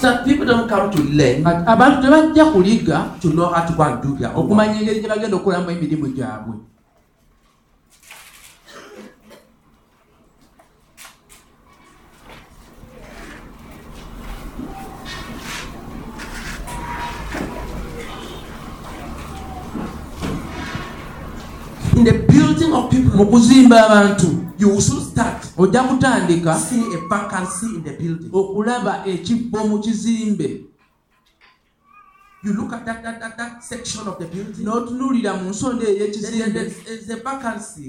So 0.04 0.12
people 0.28 0.44
don't 0.46 0.68
come 0.68 0.92
to 0.92 1.00
learn 1.16 1.44
Kati 1.48 1.64
abantu 1.64 2.02
tebajja 2.04 2.46
kuliga 2.52 2.98
to 3.24 3.32
know 3.32 3.48
how 3.48 3.64
to 3.64 3.72
go 3.72 3.84
and 3.88 4.04
do 4.04 4.18
their 4.20 4.36
own 4.36 4.50
work. 4.52 4.68
In 22.04 22.10
the 22.12 22.20
building 22.28 22.74
of 22.74 22.92
people, 22.92 23.16
mu 23.16 23.26
kuzimba 23.26 23.86
abantu. 23.86 24.28
You 24.58 24.70
will 24.70 24.82
soon 24.82 25.00
start. 25.00 25.42
Ojja 25.58 25.84
kutandika 25.84 26.56
seeing 26.56 26.94
a 26.94 26.98
vacancy 27.08 27.66
in 27.76 27.84
the 27.84 27.92
building. 27.92 28.30
okulaba 28.34 29.06
ekibbo 29.06 29.68
mu 29.68 29.80
kizimbe. 29.80 30.66
You 32.44 32.54
look 32.56 32.74
at 32.74 32.86
that, 32.86 33.04
that, 33.04 33.22
that, 33.22 33.38
that 33.38 33.64
section 33.64 34.06
of 34.06 34.20
the 34.20 34.26
building. 34.26 34.66
n'otunuulira 34.66 35.34
mu 35.34 35.50
nsonda 35.50 35.86
Then 35.86 35.96
ey'ekizimbe 35.96 36.74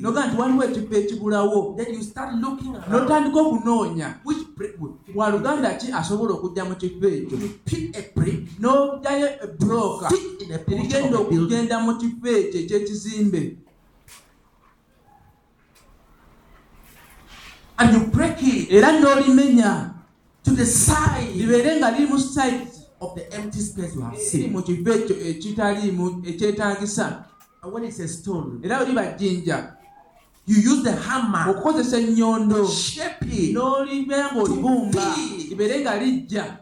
noga 0.01 0.27
nti 0.27 0.37
waliwo 0.37 0.65
ekifo 0.65 0.95
ekibulawo. 0.95 1.77
Then 1.77 1.95
you 1.95 2.03
start 2.03 2.35
looking 2.35 2.77
around. 2.77 2.93
n'otandika 2.93 3.41
okunoonya. 3.41 4.15
Which 4.25 4.47
break 4.57 4.81
with 4.81 4.93
wa 5.15 5.31
luganda 5.31 5.75
ki 5.75 5.93
asobola 5.93 6.35
okujja 6.35 6.65
mu 6.65 6.77
kifo 6.77 7.09
ekyo? 7.09 7.39
N'ojjayo 8.61 9.29
ebuloka 9.45 10.09
erigenda 10.69 11.19
okugenda 11.19 11.81
mu 11.81 11.97
kifo 11.99 12.29
ekyo 12.29 12.61
ekyekizimbe 12.61 13.64
and 17.79 17.93
you 17.93 18.07
break 18.07 18.43
it. 18.43 18.71
Era 18.73 18.93
n'olimenya. 18.93 19.95
To 20.45 20.51
the 20.51 20.67
side. 20.67 21.35
Libeere 21.35 21.77
nga 21.79 21.91
liri 21.91 22.07
mu 22.09 22.19
site 22.19 22.69
of 23.01 23.15
the 23.15 23.33
empty 23.35 23.61
space 23.61 23.95
you 23.95 24.03
have 24.03 24.19
seen. 24.19 24.53
mu 24.53 24.63
kifo 24.63 24.93
ekyo 24.93 25.17
ekitaliimu 25.17 26.23
ekyetagisa 26.27 27.25
And 27.63 27.73
when 27.73 27.85
it's 27.85 27.99
a 27.99 28.09
stone, 28.09 28.61
era 28.63 28.79
bwe 28.79 28.87
liba 28.89 29.05
jjinja 29.19 29.71
you 30.47 30.57
use 30.73 30.83
the 30.83 30.93
hammer, 30.93 31.49
okukozesa 31.57 31.97
ennyondo. 31.99 32.69
shape 32.69 33.25
it, 33.33 33.55
n'olibeera 33.55 34.33
ng'olibumba. 34.35 35.15
Libeere 35.49 35.81
nga 35.81 35.97
lijja 35.97 36.59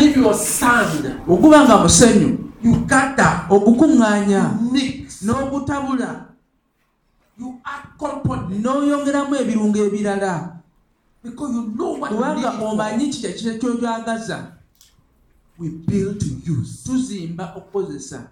if 0.00 0.16
you 0.16 0.28
are 0.28 0.34
sand, 0.34 1.04
okuba 1.28 1.64
nga 1.64 1.78
musenyu 1.78 2.38
you 2.62 2.76
gather, 2.86 3.46
ogukuŋŋaanya 3.50 4.58
mix, 4.72 5.22
n'ogutabula 5.22 6.30
you 7.40 7.60
add 7.64 7.98
component. 7.98 8.62
N'oyongeramu 8.62 9.34
ebirungo 9.36 9.78
ebirala. 9.88 10.60
Because 11.22 11.54
you 11.54 11.72
know 11.76 11.92
what 11.96 12.12
kubanga 12.12 12.60
omanyi 12.60 13.10
kiki 13.10 13.58
kyokyagaza 13.58 14.38
for. 14.38 14.52
We 15.58 15.68
build 15.68 16.20
to 16.20 16.26
use. 16.52 16.84
tuzimba 16.84 17.54
okukozesa. 17.56 18.28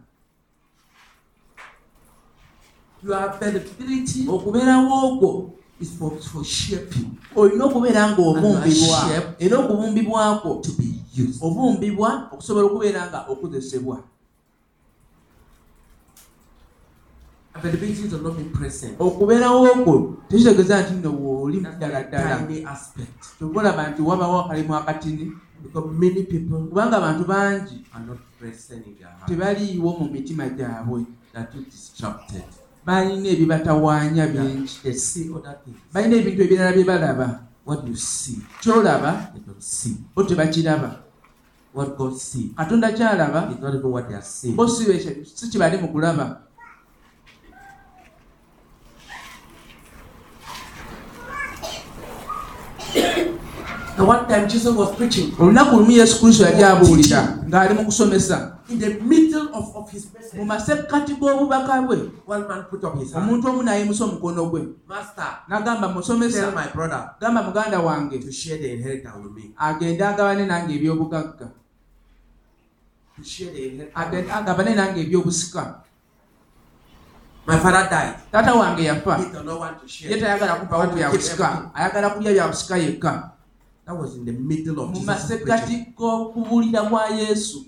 Your 3.02 3.16
availability 3.16 4.26
okubeerawo 4.28 4.92
okwo 5.08 5.52
is 5.80 5.90
for, 5.98 6.18
for 6.20 6.44
shaping. 6.44 7.18
olina 7.36 7.64
okubeera 7.64 8.10
ng'obumbibwa 8.10 9.34
era 9.38 9.58
okubumbibwako 9.58 10.62
to 10.62 10.72
be. 10.72 10.94
Obumbibwa 11.46 12.10
okusobola 12.32 12.66
okubeera 12.66 13.00
nga 13.08 13.20
okozesebwa 13.32 13.98
okubeerawo 18.98 19.60
okwo 19.72 19.94
tekitegeeza 20.28 20.82
nti 20.82 20.94
nno 20.94 21.10
wooli 21.22 21.60
That's 21.60 21.76
ddala 21.76 22.02
ddala. 22.02 22.46
kyobalaba 23.38 23.90
nti 23.90 24.02
wabawo 24.02 24.40
akalimu 24.40 24.74
akatini. 24.76 25.32
Kubanga 26.68 26.96
abantu 26.96 27.24
bangi 27.24 27.84
tebaliiwo 29.26 29.90
mu 29.98 30.06
mitima 30.12 30.48
gyabwe. 30.48 31.02
Balina 32.86 33.28
ebibatawaanya 33.28 34.26
bingi. 34.26 34.74
balina 35.92 36.16
ebintu 36.16 36.42
ebirala 36.42 36.72
bye 36.72 36.84
balaba. 36.84 37.28
Kyolaba 38.60 39.32
bo 40.14 40.22
tebakiraba 40.22 41.07
What 41.78 41.94
God 41.96 42.14
sees 42.18 42.50
katonda 42.58 42.90
kyalaba 42.96 43.40
is 43.54 43.60
not 43.62 43.74
even 43.74 43.90
what 43.94 44.08
they 44.08 44.16
are 44.18 44.22
seeing. 44.22 44.56
bo 44.58 44.66
si 44.66 44.82
kibali 45.52 45.78
mu 45.78 45.88
kulaba 45.94 46.42
And 53.98 54.06
one 54.06 54.28
time 54.30 54.48
Jesus 54.48 54.74
was 54.76 54.94
preaching 54.94 55.30
olunaku 55.38 55.76
lumu 55.76 55.90
yesu 55.90 56.20
kristo 56.22 56.44
yali 56.44 56.62
abuulira 56.64 57.38
ng'ali 57.48 57.74
mu 57.74 57.84
kusomesa 57.84 58.54
in 58.70 58.78
the 58.78 58.94
middle 59.02 59.48
of, 59.54 59.74
of 59.76 59.90
his 59.90 60.06
mu 60.06 60.44
message. 60.44 60.46
masekkati 60.46 61.12
g'obubaka 61.18 61.82
bwe 61.82 61.98
One 62.26 62.46
man 62.48 62.62
put 62.70 62.84
up 62.84 62.94
his 62.98 63.12
hand. 63.12 63.26
omuntu 63.26 63.48
omu 63.50 63.62
n'ayimusa 63.62 64.04
omukono 64.04 64.46
gwe 64.50 64.62
Master, 64.88 65.42
n'agamba 65.50 65.88
musomesa 65.90 66.52
gamba 67.20 67.42
muganda 67.42 67.80
wange 67.80 68.18
to 68.22 68.30
share 68.32 68.58
the 68.58 68.70
inheritance 68.72 69.18
with 69.18 69.32
me. 69.34 69.50
agende 69.58 70.04
agabane 70.06 70.46
nange 70.46 70.74
ebyobugagga 70.74 70.86
To 71.08 71.14
share 71.18 71.46
the 71.46 71.46
inheritance. 71.46 71.54
Agende 71.54 71.56
agabane 74.34 74.74
nange 74.74 75.00
ebyobusika 75.00 75.82
My 77.46 77.56
father 77.58 77.88
died. 77.88 78.14
taata 78.32 78.54
wange 78.54 78.84
yafa. 78.84 79.18
Ye 80.08 80.20
tayagala 80.20 80.54
kumpawo 80.60 80.86
bya 80.94 81.10
busika 81.10 81.70
ayagala 81.74 82.10
kulya 82.10 82.32
bya 82.32 82.48
busika 82.48 82.76
yekka. 82.76 83.32
Mu 83.88 85.00
masekkati 85.06 85.94
g'okubuulira 85.96 86.82
kwa 86.90 87.06
yesu. 87.08 87.64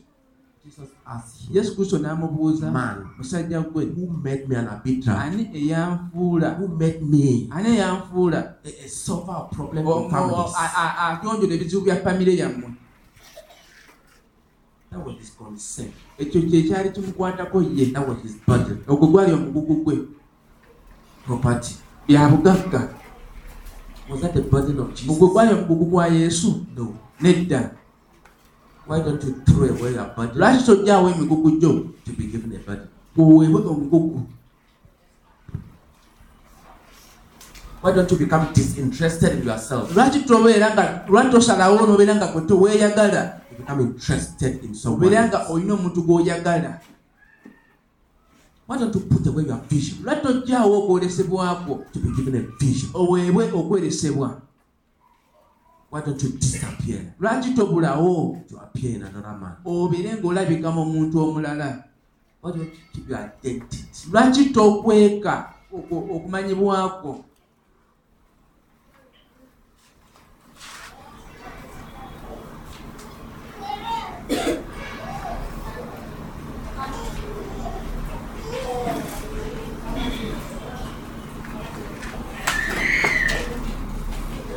Yesu 1.51 1.77
kristo 1.77 1.99
n'amubuuza 1.99 2.71
musajja 3.19 3.61
gwe 3.61 3.89
ani 5.17 5.49
eyanfuula? 5.55 6.59
Ani 7.51 7.69
eyanfuula? 7.77 8.55
A, 8.65 8.69
a 8.85 8.89
solver 8.89 9.35
of 9.35 9.51
problems 9.51 9.89
O- 9.89 10.01
in 10.01 10.07
o- 10.07 10.11
families? 10.11 10.55
a- 10.57 10.75
a- 10.77 11.09
atyonjola 11.09 11.55
ebizibu 11.55 11.85
bya 11.85 11.97
famire 12.05 12.37
yammwe 12.37 12.69
That 14.91 15.07
was 15.07 15.17
his 15.19 15.31
concern. 15.39 15.93
ekyo 16.19 16.43
kyekyali 16.43 16.91
kimukwatako 16.91 17.63
ye 17.63 17.87
That 17.87 18.09
was 18.09 18.19
his 18.23 18.35
burden. 18.47 18.79
ogwo 18.89 19.07
gwali 19.09 19.33
omugugu 19.33 19.75
gwe 19.85 19.99
Property. 21.27 21.75
bya 22.09 22.29
bugagga 22.29 22.89
Was 24.11 24.21
that 24.21 24.35
the 24.35 24.41
burden 24.43 24.79
of 24.81 24.87
ogwo 24.89 24.95
Jesus? 24.97 25.33
gwali 25.33 25.53
omugugu 25.53 25.85
gwa 25.85 26.07
yesu 26.07 26.67
No. 26.77 26.95
nedda 27.21 27.71
Why 28.87 29.01
don't 29.01 29.23
you 29.25 29.35
throw 29.47 29.69
away 29.69 29.93
your 29.95 30.11
burden 30.17 30.39
lwaki 30.39 30.65
tojjaawo 30.65 31.11
emigugu 31.11 31.51
gyo 31.51 31.73
to 32.05 32.13
be 32.19 32.25
given 32.25 32.53
a 32.53 32.59
burden? 32.67 32.89
oweebwe 33.19 33.63
omugugu 33.63 34.27
Why 37.83 37.93
don't 37.93 38.11
you 38.13 38.19
become 38.19 38.47
disinterested 38.55 39.39
in 39.41 39.47
yourself? 39.49 39.97
lwaki 39.97 40.19
tobeera 40.21 40.75
nga 40.75 41.05
lwaki 41.09 41.31
tosalawo 41.31 41.87
nobeera 41.87 42.15
nga 42.15 42.27
gwe 42.33 42.43
toweeyagala 42.43 43.37
You 43.37 43.40
become 43.61 43.81
interested 43.89 44.65
in 44.65 44.75
someone. 44.75 45.07
obeera 45.07 45.29
nga 45.29 45.49
olina 45.49 45.75
omuntu 45.75 46.03
gw'oyagala 46.03 46.81
Why 48.67 48.79
don't 48.79 48.95
you 48.95 49.01
put 49.01 49.27
away 49.27 49.45
your 49.45 49.61
vision 49.71 49.99
lwaki 50.05 50.23
tojjaawo 50.27 50.79
okwolesebwako 50.79 51.85
to 51.93 51.99
be 52.01 52.09
given 52.17 52.35
a 52.37 52.43
vision? 52.65 52.91
oweebwe 52.95 53.51
okweresebwa 53.53 54.41
Why 55.91 56.01
don't 56.07 56.23
you 56.23 56.29
disappear 56.39 57.01
lwaki 57.21 57.51
tobulawo 57.55 58.39
to 58.49 58.57
appear 58.61 58.95
in 58.97 59.03
another 59.03 59.37
man? 59.41 59.57
obeere 59.65 60.15
ng'olabika 60.15 60.71
mu 60.71 60.85
muntu 60.85 61.19
omulala 61.19 61.85
Why 62.43 62.53
don't 62.53 62.63
you 62.63 62.71
keep 62.95 63.09
your 63.11 63.19
identity? 63.45 63.85
lwaki 64.13 64.45
tokweka 64.45 65.53
oku- 65.73 66.09
okumanyibwako 66.17 67.25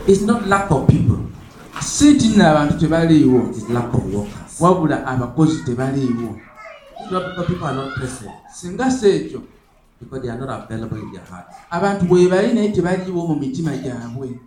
It's 0.05 0.21
not 0.21 0.47
lack 0.47 0.69
of 0.71 0.87
people, 0.87 1.19
si 1.81 2.11
nti 2.13 2.27
nno 2.27 2.47
abantu 2.47 2.77
tebaliiwo. 2.77 3.49
It's 3.49 3.69
lack 3.69 3.93
of 3.93 4.13
workers. 4.13 4.59
wabula 4.59 5.07
abakozi 5.07 5.63
tebaliiwo. 5.63 6.39
Because 7.09 7.47
people 7.47 7.67
are 7.67 7.75
not 7.75 7.93
present, 7.95 8.31
singa 8.53 8.91
si 8.91 9.07
ekyo 9.07 9.41
because 9.99 10.21
they 10.21 10.29
are 10.29 10.37
not 10.39 10.49
available 10.63 10.97
in 10.97 11.11
their 11.11 11.25
hearts. 11.25 11.55
abantu 11.71 12.05
bwe 12.05 12.27
bali 12.27 12.53
naye 12.53 12.69
tebaliiwo 12.69 13.27
mu 13.27 13.35
mitima 13.35 13.77
gyabwe 13.77 14.39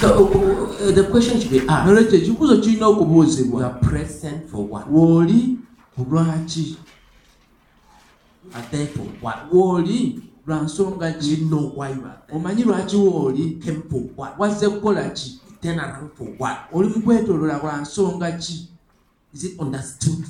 So 0.00 0.28
uh, 0.28 0.90
the 0.92 1.04
question 1.10 1.40
should 1.40 1.50
be 1.50 1.60
asked 1.68 1.86
nolwekyo 1.86 2.18
ekibuuzo 2.18 2.56
kirina 2.56 2.86
you 2.86 2.92
okubuuzibwa 2.92 3.66
are 3.66 3.78
present 3.80 4.48
for 4.50 4.64
what? 4.70 4.86
wooli 4.90 5.58
ku 5.96 6.06
lwaki 6.10 6.76
Are 8.54 8.66
there 8.70 8.86
for 8.86 9.06
what? 9.22 9.36
wooli 9.52 10.20
lwa 10.46 10.60
nsonga 10.62 11.12
ki 11.12 11.30
you 11.30 11.36
know 11.48 11.72
why 11.76 11.88
you 11.90 12.04
are 12.04 12.18
there? 12.26 12.36
omanyi 12.38 12.62
lwaki 12.64 12.96
wooli 12.96 13.50
Came 13.64 13.82
for 13.90 14.00
what? 14.16 14.38
wazze 14.38 14.68
kukola 14.68 15.10
ki 15.10 15.40
Turn 15.62 15.78
around 15.78 16.10
for 16.14 16.28
what? 16.38 16.56
oli 16.72 16.88
mu 16.88 17.02
kwetoloola 17.02 17.58
lwa 17.58 17.76
nsonga 17.80 18.32
ki 18.32 18.68
Is 19.34 19.44
it 19.44 19.60
understood 19.60 20.24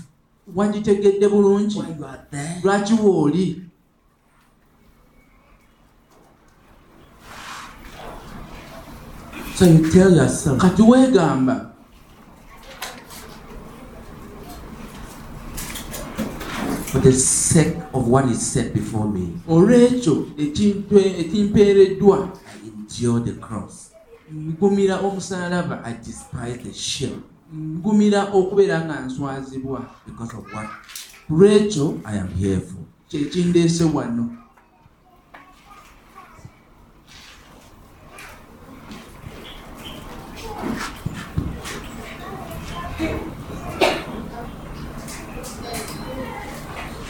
wagitegedde 0.55 1.29
bulungi 1.29 1.79
why 1.79 1.95
you 1.99 2.05
are 2.07 2.21
there? 2.31 2.61
lwaki 2.65 2.93
wooli 2.95 3.63
So 9.57 9.65
you 9.65 9.91
tell 9.91 10.13
yourself, 10.15 10.59
kati 10.61 10.83
weegamba 10.83 11.73
for 16.87 16.99
the 17.01 17.13
sake 17.13 17.77
of 17.93 18.09
what 18.09 18.27
is 18.27 18.41
set 18.53 18.73
before 18.75 19.09
me, 19.09 19.33
olw'ekyo 19.49 20.27
ekimpe- 20.39 21.19
ekimpeereddwa 21.21 22.29
I 22.47 22.69
endure 22.69 23.21
the 23.21 23.33
cross. 23.41 23.91
ngumira 24.35 25.01
omusalaba. 25.01 25.83
I 25.85 25.93
despise 25.93 26.59
the 26.63 26.73
shame. 26.73 27.23
Ngumira 27.55 28.25
okubeera 28.33 28.81
nga 28.85 29.01
nswazibwa. 29.07 29.87
Because 30.07 30.35
of 30.37 30.45
what? 30.55 30.69
Lw'ekyo 31.31 32.01
I 32.05 32.17
am 32.19 32.29
here 32.29 32.61
for. 32.61 32.83
kyekindeese 33.09 33.85
wano 33.85 34.31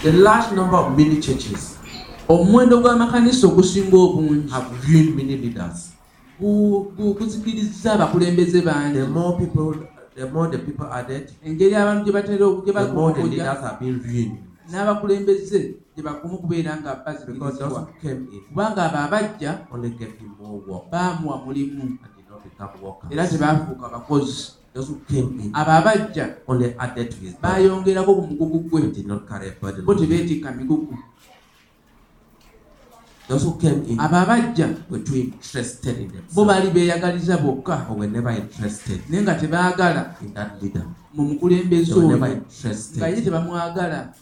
The 0.07 0.13
large 0.13 0.53
number 0.55 0.77
of 0.77 0.97
many 0.97 1.19
churches. 1.21 1.79
Omuwendo 2.29 2.81
gw'amakanisa 2.81 3.47
ogusinga 3.47 3.97
obungi 3.97 4.49
have 4.51 4.67
ruined 4.87 5.17
many 5.17 5.37
leaders. 5.37 5.91
gu- 6.41 6.93
gu- 6.97 7.15
guzikiriza 7.19 7.93
abakulembeze 7.93 8.61
bangi. 8.63 8.99
The 8.99 9.07
more 9.09 9.37
people, 9.39 9.75
the 10.15 10.27
more 10.31 10.49
the 10.51 10.59
people 10.59 10.87
added, 10.93 11.31
engeri 11.45 11.75
abantu 11.75 12.05
gye 12.05 12.13
batera 12.13 12.47
gye 12.65 12.73
ruined. 14.05 14.39
n'abakulembeze 14.71 15.75
gye 15.97 16.03
bakumu 16.03 16.39
kubeera 16.39 16.77
nga 16.77 17.03
bazikirizibwa. 17.05 17.89
kubanga 18.49 18.83
abo 18.85 18.99
abajja 18.99 19.59
baamuwa 20.91 21.37
mulimu. 21.45 21.99
Era 23.11 23.27
tebaafuuka 23.29 23.89
bakozi 23.89 24.53
Those 24.77 24.89
who 24.89 25.01
came 25.09 25.41
in 25.41 25.53
abo 25.57 25.73
abajja 25.73 26.37
only 26.47 26.77
added 26.79 27.09
to 27.09 27.17
his 27.17 27.33
burden. 27.33 27.41
baayongerako 27.41 28.13
ku 28.15 28.23
mugugu 28.29 28.59
gwe. 28.69 28.93
Did 28.93 29.07
not 29.09 29.25
carry 29.25 29.49
a 29.49 29.53
burden. 29.57 29.89
bo 29.89 29.95
tebeetikka 29.95 30.53
migugu. 30.53 30.93
Those 33.27 33.45
who 33.45 33.57
came 33.57 33.89
in 33.89 33.97
abo 33.97 34.21
abajja 34.21 34.77
were 34.91 35.01
too 35.01 35.17
interested 35.17 35.97
in 35.97 36.13
bo 36.13 36.45
themselves 36.45 36.45
baali 36.45 36.69
beeyagaliza 36.77 37.41
bokka. 37.41 37.89
Or 37.89 37.97
were 37.97 38.07
never 38.07 38.37
interested 38.37 39.01
naye 39.09 39.23
nga 39.25 39.41
tebaagala 39.41 40.21
in 40.21 40.35
that 40.35 40.61
leader. 40.61 40.85
mu 41.15 41.25
mukulembeze 41.25 41.97
oyo 41.97 42.21
nga 42.21 43.09
ye 43.09 43.23
tebamwagala. 43.25 44.13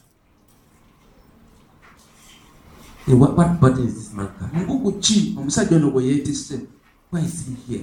Mugugu 4.54 5.02
ki? 5.02 5.34
Omusajja 5.34 5.76
ono 5.76 5.90
gwe 5.90 6.04
yeetisse. 6.06 6.70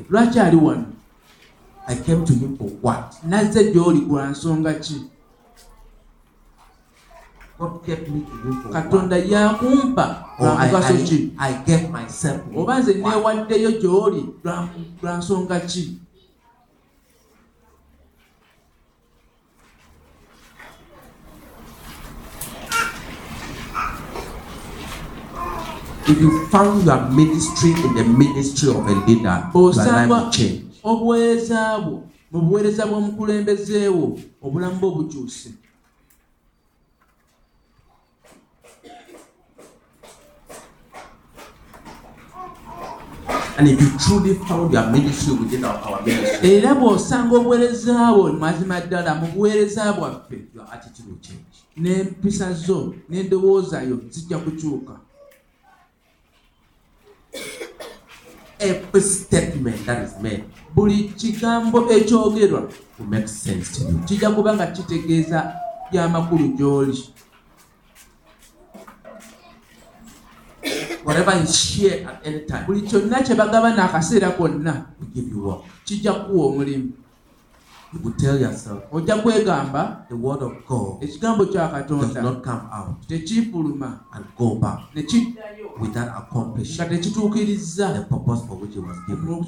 Lwaki 0.10 0.40
ali 0.40 0.56
wano 0.56 1.01
I 1.92 1.96
came 1.96 2.24
to 2.26 2.34
him 2.34 2.56
for 2.58 2.70
what? 2.80 3.16
nazze 3.28 3.64
gy'oli 3.74 4.02
gwa 4.08 4.28
nsonga 4.32 4.74
ki? 4.74 4.96
God 7.60 7.86
kept 7.86 8.08
me 8.08 8.22
to 8.22 8.32
him 8.32 8.62
for 8.62 8.72
katonda 8.72 9.18
yakumpa 9.18 10.26
lwa 10.40 10.60
I, 10.60 10.68
mugaso 10.68 10.94
ki? 11.06 11.34
I, 11.38 11.54
gave 11.66 11.90
myself 11.90 12.42
to 12.48 12.60
oba 12.60 12.80
nze 12.80 12.94
neewaddeyo 12.94 13.72
gy'oli 13.72 14.26
lwa 14.44 14.70
lwa 15.02 15.18
nsonga 15.18 15.60
ki? 15.60 15.98
If 26.08 26.20
you 26.20 26.48
found 26.48 26.86
your 26.86 27.10
ministry 27.10 27.72
in 27.72 27.96
the 27.96 28.04
ministry 28.04 28.70
of 28.70 28.88
a 28.88 28.96
leader, 29.08 29.50
your 29.54 29.74
life 29.74 30.10
will 30.10 30.32
change. 30.32 30.71
Obuweereza 30.90 31.60
bwo 31.84 31.96
mu 32.32 32.40
buweereza 32.48 32.84
bw'omukulembeze 32.90 33.80
wo 33.98 34.06
obulamu 34.46 34.76
bwo 34.80 34.90
bukyuse 34.96 35.50
And 43.58 43.68
if 43.68 43.80
you 43.82 43.90
truly 44.00 44.34
found 44.48 44.74
your 44.74 44.88
ministry 44.90 45.34
within 45.36 45.64
our, 45.66 45.76
our 45.86 46.02
ministry, 46.06 46.50
era 46.56 46.74
bw'osanga 46.76 47.36
obuweereza 47.38 47.94
bwo 48.14 48.34
mazima 48.34 48.82
ddala 48.82 49.16
mu 49.16 49.28
buweereza 49.28 49.94
bwaffe 49.94 50.38
your 50.56 50.66
attitude 50.74 51.10
will 51.10 51.20
change. 51.22 51.46
n'empisa 51.78 52.54
zo 52.54 52.96
n'endowooza 53.10 53.82
yo 53.84 54.00
zijja 54.10 54.38
kukyuka. 54.38 54.94
Every 58.60 59.02
statement 59.02 59.86
that 59.86 60.08
is 60.08 60.14
made 60.22 60.44
buli 60.76 61.04
kigambo 61.18 61.92
ekyogerwa 61.92 62.70
kijja 64.06 64.30
kuba 64.32 64.54
nga 64.54 64.68
kitegeeza 64.68 65.54
byamakulu 65.92 66.48
gy'oli. 66.58 66.98
Whatever 71.04 71.44
is 71.44 71.56
shared 71.56 72.08
at 72.08 72.28
any 72.28 72.40
time. 72.46 72.64
Buli 72.68 72.82
kyonna 72.82 73.24
kye 73.24 73.36
bagabana 73.36 73.84
akaseera 73.90 74.32
konna 74.32 74.86
work. 75.44 75.64
kijja 75.86 76.14
kukuwa 76.14 76.46
omulimu 76.46 76.92
You 77.94 78.00
will 78.04 78.14
tell 78.14 78.42
yourself, 78.42 78.84
ojja 78.92 79.16
kwegamba 79.16 80.06
the 80.10 80.16
word 80.16 80.44
of 80.44 80.54
God 80.68 81.04
ekigambo 81.04 81.46
kya 81.46 81.68
katonda 81.68 82.22
not 82.22 82.44
come 82.44 82.62
out 82.72 83.08
tekiifuluma 83.08 84.00
and 84.14 84.26
go 84.38 84.56
back 84.56 84.80
ne 84.96 85.04
kiddayo 85.04 85.72
without 85.82 86.08
nga 86.08 86.16
accomplishing 86.16 86.90
tekituukirizza 86.90 87.94
the 87.94 88.02
purpose 88.02 88.48
for 88.48 88.58
which 88.58 88.76
it 88.76 88.84
was 88.84 88.98
given. 89.08 89.46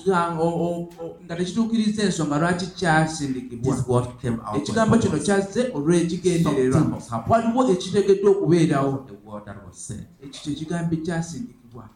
Nga 1.25 1.35
tekituukirizza 1.35 2.03
ensonga 2.03 2.39
lwaki 2.39 2.65
kyasindikibwa. 2.65 3.75
This 3.75 3.87
word 3.87 4.07
came 4.21 4.37
out 4.47 4.57
ekigambo 4.57 4.97
kino 4.97 5.19
kyazze 5.19 5.71
olw'ekigendererwa. 5.73 7.01
Waliwo 7.27 7.71
ekitegeddwa 7.71 8.31
okubeerawo. 8.31 9.07
Ekyo 10.23 10.51
ekigambo 10.51 10.95
ekyasindikibwa. 10.95 11.89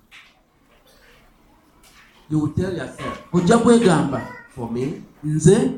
You 2.30 2.40
will 2.40 2.54
tell 2.54 2.78
yourself, 2.78 3.20
ojja 3.34 3.58
kwegamba 3.58 4.22
for 4.56 4.72
me, 4.72 5.02
nze 5.24 5.72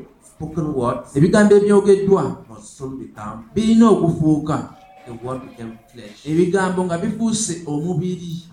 ebigambo 1.15 1.55
ebyogeddwa. 1.55 2.23
Birina 3.55 3.89
okufuuka. 3.89 4.69
Ebigambo 6.25 6.85
nga 6.85 6.97
bifuuse 6.97 7.63
omubiri. 7.65 8.43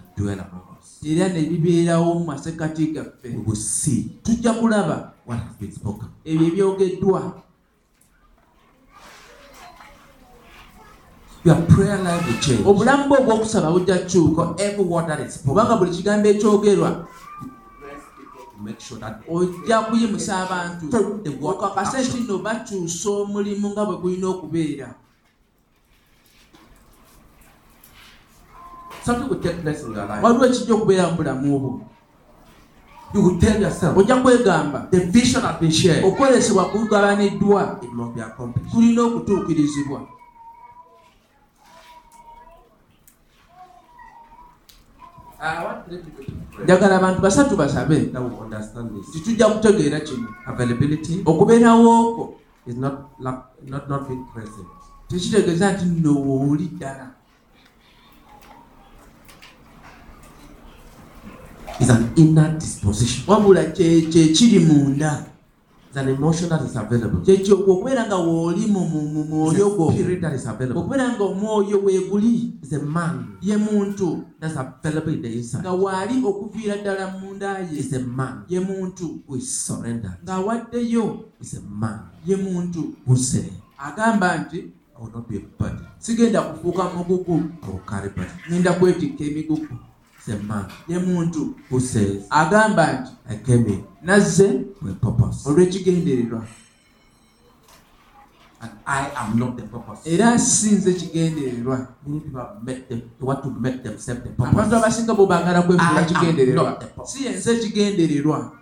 Era 1.04 1.28
ne 1.28 1.42
bibeerawo 1.42 2.14
mu 2.18 2.24
masekkati 2.24 2.86
gaffe. 2.86 3.28
Tujja 4.22 4.52
kulaba 4.54 5.12
ebyo 6.24 6.46
ebyogeddwa. 6.46 7.42
Your 11.44 11.62
prayer 11.68 11.98
life 12.02 12.26
will 12.26 12.40
change. 12.40 12.66
obulamu 12.66 13.08
bwe 13.08 13.18
obw'okusaba 13.18 13.70
bujja 13.70 13.98
kukyuka. 13.98 14.44
Kubanga 15.46 15.76
buli 15.76 15.90
kigambo 15.90 16.28
ekyogerwa 16.28 16.90
to 16.90 17.82
make 17.82 18.00
sure 18.00 18.26
that 18.34 18.45
ojja 19.28 19.80
kuyimusa 19.80 20.36
abantu 20.44 20.86
okakase 21.42 21.96
action. 21.98 22.16
nti 22.22 22.32
no 22.32 22.38
bakyusa 22.38 23.10
omulimu 23.10 23.70
nga 23.70 23.84
bwe 23.84 23.96
gulina 23.96 24.26
okubeera 24.28 24.88
waliwo 30.22 30.44
ekijja 30.46 30.74
okubeera 30.74 31.04
mu 31.10 31.16
bulamu 31.16 31.58
bwo 31.58 31.80
You 33.14 33.22
will 33.22 33.38
tell 33.38 33.62
yourself, 33.62 33.96
ojja 33.96 34.16
kwegamba 34.16 34.88
the 34.90 34.98
vision 35.00 35.42
has 35.42 35.60
been 35.60 35.70
shared. 35.72 36.04
okwolesebwa 36.04 36.64
kugabaniddwa 36.64 37.78
It 37.82 37.92
must 37.92 38.14
be 38.14 38.22
accomplished. 38.22 38.72
kulina 38.72 39.02
okutuukirizibwa 39.02 40.00
I 45.40 45.64
want 45.64 45.86
three 45.86 45.98
people 45.98 46.24
to 46.24 46.35
njagala 46.64 46.96
abantu 46.96 47.20
basatu 47.22 47.56
basabe. 47.56 48.10
Titujja 49.12 49.48
kutegeera 49.48 50.00
kino. 50.00 50.28
Being 54.08 54.24
present. 54.34 54.66
tekitegeeza 55.08 55.72
nti 55.72 55.84
nno 55.84 56.12
wooli 56.14 56.64
ddala. 56.72 57.06
Wabula 63.28 63.64
kye- 63.64 64.02
kyekiri 64.12 64.58
munda 64.58 65.24
An 65.96 66.08
emotion 66.10 66.50
that 66.50 66.60
is 66.60 66.76
available. 66.76 67.20
kyekyo 67.24 67.54
okubeera 67.54 68.06
nga 68.06 68.16
wooli 68.16 68.66
mu 68.66 68.80
mwoyo 68.84 69.70
gwo. 69.70 69.92
that 70.20 70.34
is 70.34 70.46
okubeera 70.46 71.08
nga 71.16 71.24
omwoyo 71.24 71.80
weeguli 71.80 72.52
It's 72.62 72.72
a 72.72 72.82
man 72.82 73.38
ye 73.40 73.56
muntu. 73.56 74.24
that's 74.38 74.56
available 74.56 75.14
in 75.14 75.22
the 75.22 75.32
inside. 75.32 75.62
nga 75.62 75.72
waali 75.72 76.22
okuviira 76.22 76.76
ddala 76.76 77.10
mu 77.12 77.18
munda 77.28 77.58
ye. 77.60 77.78
It's 77.78 77.94
a 77.94 78.00
man 78.00 78.44
ye 78.46 78.60
muntu. 78.60 79.22
who 79.26 79.36
is 79.36 79.48
surrendered. 79.48 80.20
ng'awaddeyo 80.22 81.24
It's 81.40 81.54
a 81.54 81.60
man 81.62 82.00
ye 82.26 82.36
muntu. 82.36 82.92
who 83.06 83.16
say, 83.16 83.48
agamba 83.78 84.36
nti 84.36 84.68
sigenda 85.98 86.42
kufuuka 86.42 86.84
mugugu. 86.92 87.42
Ngenda 88.50 88.72
kwetikka 88.72 89.24
emigugu 89.24 89.68
is 90.26 90.34
a 90.34 90.38
man 90.42 90.66
ye 90.88 90.98
muntu 90.98 91.54
who 91.70 91.80
says, 91.80 92.24
agamba 92.30 92.86
nti 93.00 93.10
I 93.28 93.36
came 93.36 93.66
in 93.66 93.84
nazze 94.04 94.64
for 94.80 94.90
a 94.90 94.94
purpose. 94.94 95.46
olw'ekigendererwa 95.48 96.44
And 98.58 98.70
I 98.86 99.10
am 99.16 99.38
not 99.38 99.56
the 99.56 99.62
purpose. 99.64 100.00
era 100.10 100.38
si 100.38 100.70
nze 100.70 100.92
kigendererwa 100.94 101.88
Many 102.06 102.20
people 102.20 102.40
have 102.40 102.62
met 102.64 102.88
them, 102.88 103.02
they 103.18 103.26
want 103.26 103.42
to 103.42 103.50
make 103.50 103.82
themselves 103.82 104.22
the 104.22 104.28
abantu 104.30 104.54
purpose. 104.56 104.74
abasinga 104.76 105.14
bo 105.14 105.26
baagala 105.26 105.62
kwefuula 105.62 105.96
I 105.96 105.98
am 106.02 106.06
kigendererwa 106.06 106.64
not 106.64 106.80
the 106.80 106.86
purpose. 106.86 107.12
si 107.18 107.24
yenze 107.26 107.52
ekigendererwa 107.56 108.52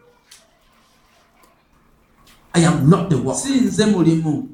I 2.54 2.64
am 2.66 2.88
not 2.90 3.10
the 3.10 3.16
work. 3.16 3.36
si 3.38 3.60
nze 3.60 3.86
mulimu 3.86 4.48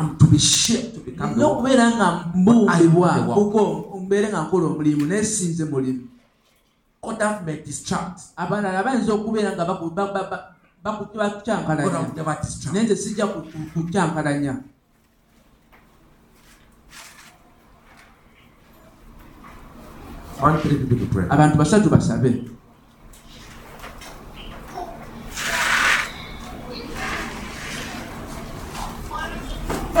I'm 0.00 0.16
to 0.16 0.24
be 0.32 0.38
shaped 0.38 0.94
to 0.96 1.00
become 1.04 1.36
the 1.36 1.44
okubeera 1.44 1.86
nga 1.96 2.08
mbumbibwa 2.34 3.08
am 3.14 3.26
kuko 3.36 3.60
mbeere 4.04 4.28
nga 4.32 4.40
nkola 4.48 4.66
omulimu 4.72 5.04
naye 5.06 5.24
si 5.24 5.44
nze 5.52 5.64
mulimu 5.64 6.08
Others 7.02 7.36
may 7.46 7.56
distract. 7.64 8.20
abalala 8.36 8.80
bayinza 8.84 9.12
okubeera 9.12 9.52
nga 9.56 9.64
baku- 9.68 9.92
ba- 9.92 10.12
ba- 10.14 10.28
ba- 10.30 10.44
baku- 10.84 11.12
But 11.12 11.20
I 11.20 11.28
bakukyankalanya 11.28 11.98
will 12.00 12.16
never 12.16 12.36
distract. 12.40 12.72
naye 12.74 12.84
nze 12.86 12.96
sijja 12.96 13.26
ku- 13.28 13.44
ku- 13.52 13.68
kukyankalanya 13.74 14.54
I 20.38 20.42
want 20.42 20.62
three 20.62 20.78
people 20.80 20.96
to 20.98 21.06
pray. 21.12 21.26
abantu 21.28 21.56
basatu 21.60 21.88
basabe 21.92 22.48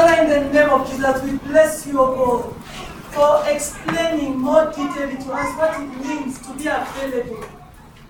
Father, 0.00 0.22
in 0.22 0.30
the 0.30 0.52
name 0.54 0.70
of 0.70 0.90
Jesus, 0.90 1.22
we 1.24 1.36
bless 1.50 1.86
you, 1.86 2.00
O 2.00 2.14
God, 2.16 2.56
for 3.12 3.46
explaining 3.50 4.38
more 4.38 4.72
detailedly 4.72 5.22
to 5.22 5.30
us 5.30 5.54
what 5.58 5.78
it 5.78 6.06
means 6.06 6.38
to 6.38 6.54
be 6.54 6.68
available. 6.68 7.44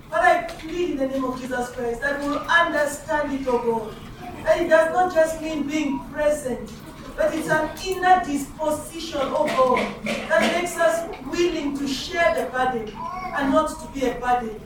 Father, 0.09 0.27
I 0.29 0.43
plead 0.45 0.91
in 0.91 0.97
the 0.99 1.09
name 1.09 1.25
of 1.25 1.41
Jesus 1.41 1.71
Christ 1.71 2.01
that 2.03 2.21
we'll 2.21 2.39
understand 2.39 3.33
it, 3.33 3.45
O 3.49 3.59
God. 3.59 3.97
That 4.45 4.61
it 4.61 4.69
does 4.69 4.93
not 4.93 5.13
just 5.13 5.43
mean 5.43 5.67
being 5.67 5.99
present, 6.13 6.71
but 7.17 7.35
it's 7.35 7.49
an 7.49 7.69
inner 7.85 8.25
disposition, 8.25 9.23
O 9.25 9.49
God, 9.49 10.05
that 10.29 10.63
makes 10.63 10.77
us 10.77 11.13
willing 11.27 11.77
to 11.77 11.89
share 11.89 12.37
the 12.37 12.49
burden 12.53 12.95
and 13.35 13.51
not 13.51 13.69
to 13.81 13.89
be 13.93 14.07
a 14.07 14.15
burden. 14.21 14.61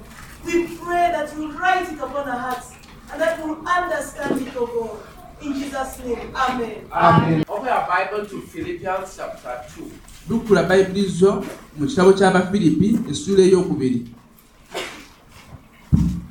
We 0.45 0.77
pray 0.77 1.11
that 1.13 1.35
you'll 1.35 1.53
write 1.53 1.91
it 1.91 1.99
upon 1.99 2.29
our 2.29 2.39
hearts 2.39 2.75
and 3.11 3.19
that 3.19 3.43
we'll 3.43 3.67
understand 3.67 4.47
it, 4.47 4.55
O 4.59 4.67
God. 4.67 5.14
In 5.45 5.53
Jesus' 5.53 5.99
name, 6.05 6.33
Amen. 6.35 6.87
Amen. 6.91 7.45
Open 7.49 7.67
your 7.67 7.87
Bible 7.87 8.25
to 8.27 8.41
Philippians 8.49 9.17
chapter 9.17 9.55
2. 9.77 9.91
lukula 10.29 10.63
bayibuli 10.65 11.05
zo 11.09 11.45
mu 11.77 11.85
kitabo 11.87 12.13
ky'abafiripi 12.17 12.89
essuula 13.13 13.43
ey'okubiri 13.45 14.01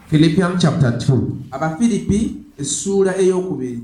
Philippians 0.10 0.58
chapter 0.62 0.92
2. 0.98 1.54
abafiripi 1.54 2.20
essuula 2.58 3.14
ey'okubiri 3.22 3.82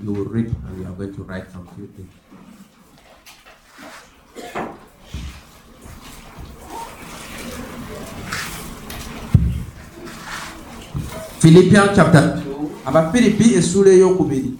You 0.00 0.12
will 0.12 0.24
read 0.30 0.46
and 0.48 0.78
you 0.78 0.86
are 0.86 0.94
going 0.96 1.12
to 1.12 1.22
write 1.24 1.50
some 1.52 1.66
few 1.74 1.86
things. 1.92 2.14
Philippians 11.40 11.94
chapter 11.94 12.42
2, 12.42 12.57
abafiripi 12.88 13.54
essuula 13.54 13.90
ey'okubiri. 13.90 14.54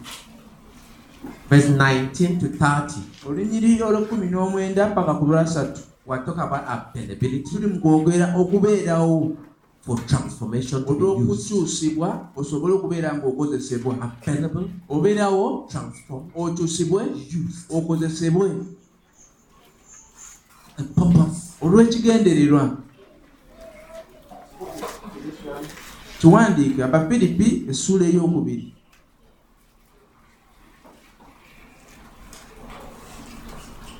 Verse 1.50 1.68
19 1.68 2.38
to 2.40 2.46
30. 2.46 3.00
olunyiri 3.26 3.82
olw'ekkumi 3.82 4.26
n'omwenda 4.30 4.86
paka 4.94 5.14
ku 5.14 5.24
lwasatu. 5.26 5.80
Talking 6.08 6.40
about 6.40 6.64
availability. 6.66 7.42
Tuli 7.42 7.66
mu 7.66 7.80
kwogera 7.80 8.34
okubeerawo. 8.36 9.36
For 9.80 9.96
transformation 10.06 10.84
olw'okukyusibwa 10.84 12.32
osobole 12.36 12.72
okubeera 12.74 13.16
ng'okozesebwa. 13.16 13.94
Available, 14.00 14.68
obeerawo. 14.88 15.66
Transform, 15.70 16.24
okyusibwe. 16.34 17.02
Okozesebwe. 17.70 18.50
Olw'ekigendererwa 21.62 22.76
kiwandiike 26.20 26.80
abafiripi 26.84 27.48
essuula 27.70 28.04
ey'okubiri 28.10 28.66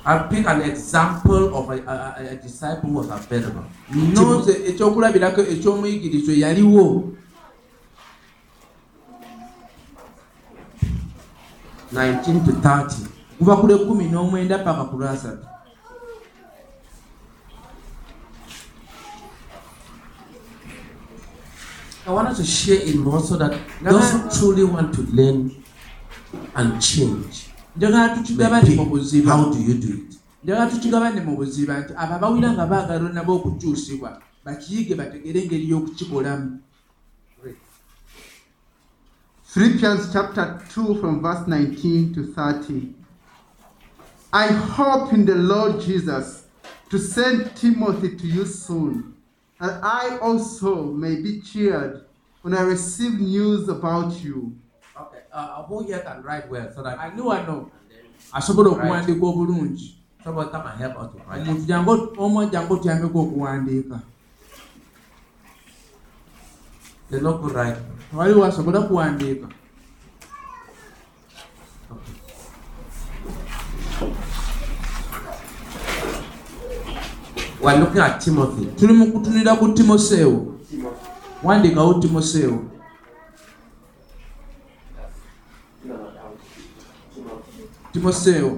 I'll 0.05 0.27
pick 0.27 0.47
an 0.47 0.61
example 0.61 1.53
of 1.55 1.69
a, 1.69 1.77
a, 1.85 2.31
a- 2.31 2.35
disciple 2.35 2.89
was 2.91 3.09
available. 3.09 3.63
nnoze 3.93 4.51
ekyokulabirako 4.69 5.41
eky'omuyigirizo 5.41 6.33
yaliwo 6.33 7.03
Nineteen 11.91 12.45
to 12.45 12.51
thirty. 12.51 13.01
kuva 13.39 13.55
ku 13.57 13.67
lw'ekkumi 13.67 14.05
n'omwenda 14.11 14.57
paka 14.59 14.83
ku 14.89 14.97
lwasatu 14.97 15.47
I 22.09 22.11
wanted 22.11 22.37
to 22.37 22.43
share 22.43 22.81
it 22.81 22.95
more 22.95 23.19
so 23.21 23.37
that 23.37 23.51
those 23.83 24.11
who 24.11 24.29
truly 24.31 24.63
want 24.63 24.95
to 24.95 25.01
learn 25.13 25.51
and 26.55 26.81
change 26.81 27.45
njagala 27.77 28.07
may 28.07 28.15
tukigabane 28.15 28.75
mu 28.75 28.83
pick 28.83 28.89
buziba 28.89 29.31
how 29.31 29.53
do 29.53 29.59
you 29.59 29.73
do 29.73 29.87
it. 29.93 30.17
njagala 30.43 30.71
tukigabane 30.71 31.21
mu 31.21 31.37
buziba 31.37 31.79
nti 31.79 31.93
abo 31.93 32.13
abawira 32.15 32.53
nga 32.53 32.65
baagala 32.65 33.09
nabo 33.13 33.35
okukyusibwa 33.35 34.21
bakiyige 34.45 34.95
bategere 34.95 35.41
engeri 35.41 35.69
y'okukikolamu 35.69 36.59
Philippians 39.43 40.13
chapter 40.13 40.61
2 40.75 41.01
from 41.01 41.21
verse 41.21 41.47
19 41.47 42.13
to 42.13 42.23
30. 42.23 42.93
I 44.31 44.47
hope 44.47 45.11
in 45.11 45.25
the 45.25 45.33
Lord 45.33 45.81
Jesus 45.81 46.43
to 46.91 46.99
send 46.99 47.55
Timothy 47.55 48.15
to 48.15 48.27
you 48.27 48.45
soon, 48.45 49.15
that 49.59 49.79
I 49.83 50.17
also 50.21 50.83
may 50.85 51.15
be 51.21 51.41
cheered 51.41 52.05
when 52.41 52.53
I 52.55 52.61
receive 52.61 53.19
news 53.19 53.67
about 53.67 54.15
you. 54.23 54.55
Okay, 54.99 55.23
uh, 55.31 55.63
who 55.63 55.83
here 55.85 55.99
can 55.99 56.23
write 56.23 56.49
well 56.49 56.71
so 56.75 56.83
that 56.83 56.97
ani 56.99 57.21
wano 57.21 57.71
asobola 58.33 58.69
okuwandiika 58.69 59.25
obulungi 59.25 59.95
someone 60.23 60.49
come 60.49 60.67
and 60.67 60.79
help 60.81 60.97
us 60.99 61.11
to 61.11 61.17
write. 61.29 61.41
omuntu 61.49 61.65
jangu 61.65 62.13
omu 62.17 62.45
jangu 62.49 62.73
otuyambeko 62.73 63.19
okuwandiika 63.21 63.99
They're 67.09 67.23
not 67.23 67.41
good 67.41 67.53
write. 67.55 67.77
waliwo 68.13 68.45
asobola 68.45 68.81
kuwandiika 68.81 69.47
We're 77.61 77.77
looking 77.77 78.01
at 78.01 78.21
Timothy. 78.21 78.65
tuli 78.77 78.93
mu 78.93 79.05
kutunira 79.11 79.55
ku 79.59 79.65
timoseewo 79.75 80.39
wandiikawo 81.43 81.93
timoseewo 82.01 82.59
timoseewo 87.93 88.51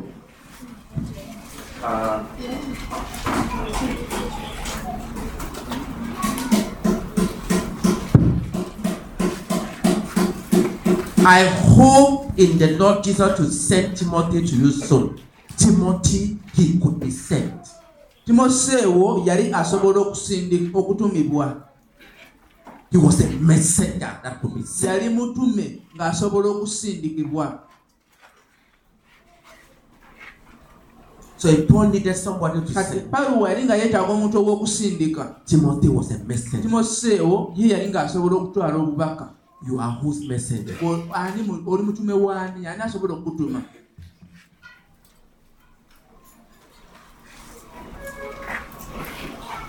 I 11.23 11.45
hope 11.75 12.33
in 12.37 12.57
the 12.57 12.75
Lord 12.77 13.03
Jesus 13.03 13.37
to 13.37 13.45
send 13.51 13.95
Timothy 13.95 14.45
to 14.45 14.55
you 14.55 14.71
soon. 14.71 15.21
Timothy, 15.55 16.39
he 16.55 16.79
could 16.79 16.99
be 16.99 17.11
sent. 17.11 17.60
Timoseewo 18.25 19.23
yali 19.25 19.53
asobola 19.53 19.99
okutumibwa. 20.73 21.67
He 22.91 22.97
was 22.97 23.21
a 23.21 23.29
messenger 23.39 24.19
that 24.21 24.41
could 24.41 24.53
be 24.53 24.63
sent. 24.63 25.01
yali 25.01 25.09
mutume 25.09 25.81
ng'asobola 25.95 26.49
okusindikibwa. 26.49 27.59
So 31.37 31.47
if 31.47 31.67
Paul 31.67 31.87
needed 31.89 32.15
somebody 32.15 32.59
to 32.59 32.73
send, 32.83 33.11
paluwa 33.11 33.49
yali 33.49 33.63
nga 33.63 33.75
yeetaaga 33.75 34.11
omuntu 34.13 34.37
ogw'okusindika 34.37 35.35
Timothy 35.45 35.87
was 35.87 36.11
a 36.11 36.17
messenger. 36.17 36.61
timoseewo 36.61 37.53
ye 37.55 37.69
yali 37.69 37.89
ng'asobola 37.89 38.35
okutwala 38.35 38.75
obubaka. 38.75 39.29
You 39.67 39.79
are 39.79 39.91
whose 40.01 40.27
messenger? 40.27 40.75
Oli 40.83 41.83
mutume 41.83 42.13
waani 42.13 42.67
ani 42.67 42.81
asobola 42.81 43.13
okukutuma 43.13 43.61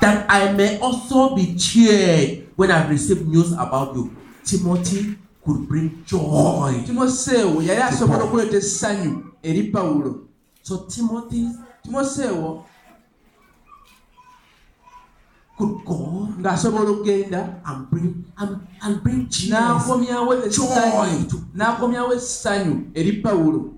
that 0.02 0.26
I 0.28 0.52
may 0.52 0.78
also 0.80 1.34
be 1.34 1.54
cheered 1.54 2.48
when 2.56 2.70
I 2.70 2.86
receive 2.88 3.26
news 3.26 3.52
about 3.52 3.94
you. 3.94 4.14
Timothy 4.44 5.16
could 5.44 5.68
bring 5.68 6.02
joy. 6.04 6.82
Timotheo 6.86 7.62
yari 7.62 7.80
asopɔlɔ 7.80 8.30
kó 8.30 8.36
lè 8.42 8.60
sanyu 8.60 9.32
eri 9.42 9.70
Paulo. 9.70 10.26
So 10.62 10.84
Timothy 10.90 11.48
Timotheo 11.86 12.64
could 15.56 15.84
go 15.84 16.28
nga 16.38 16.50
asopɔlɔ 16.50 17.04
genda 17.06 17.60
and 17.64 17.90
bring 17.90 18.24
and 18.38 18.66
and 18.82 19.02
bring 19.02 19.28
cheers. 19.28 19.54
N'akomyawo 19.54 20.42
sanyu 22.18 22.90
eri 22.94 23.22
Paulo. 23.22 23.72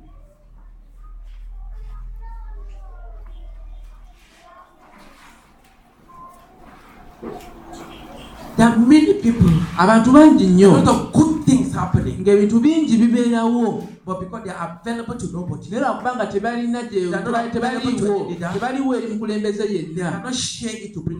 Are 8.57 8.77
many 8.79 9.15
people, 9.15 9.51
abantu 9.79 10.13
bangi 10.13 10.47
nnyo. 10.47 10.71
lot 10.73 10.89
of 10.89 11.13
good 11.13 11.45
things 11.45 11.75
happening, 11.75 12.23
ng'ebintu 12.23 12.61
bingi 12.61 12.97
bibeerawo. 12.97 13.83
But 14.07 14.21
because 14.21 14.45
they 14.45 14.51
are 14.53 14.79
available 14.81 15.15
to 15.19 15.27
nobody, 15.33 15.71
naye 15.71 15.81
lwakubanga 15.81 16.27
tebalina 16.31 16.83
gye- 16.83 17.11
They 17.11 17.15
are 17.15 17.25
not 17.25 17.53
tebaliwo 17.53 18.95
eri 18.97 19.07
mukulembeze 19.15 19.65
yenna. 19.65 20.23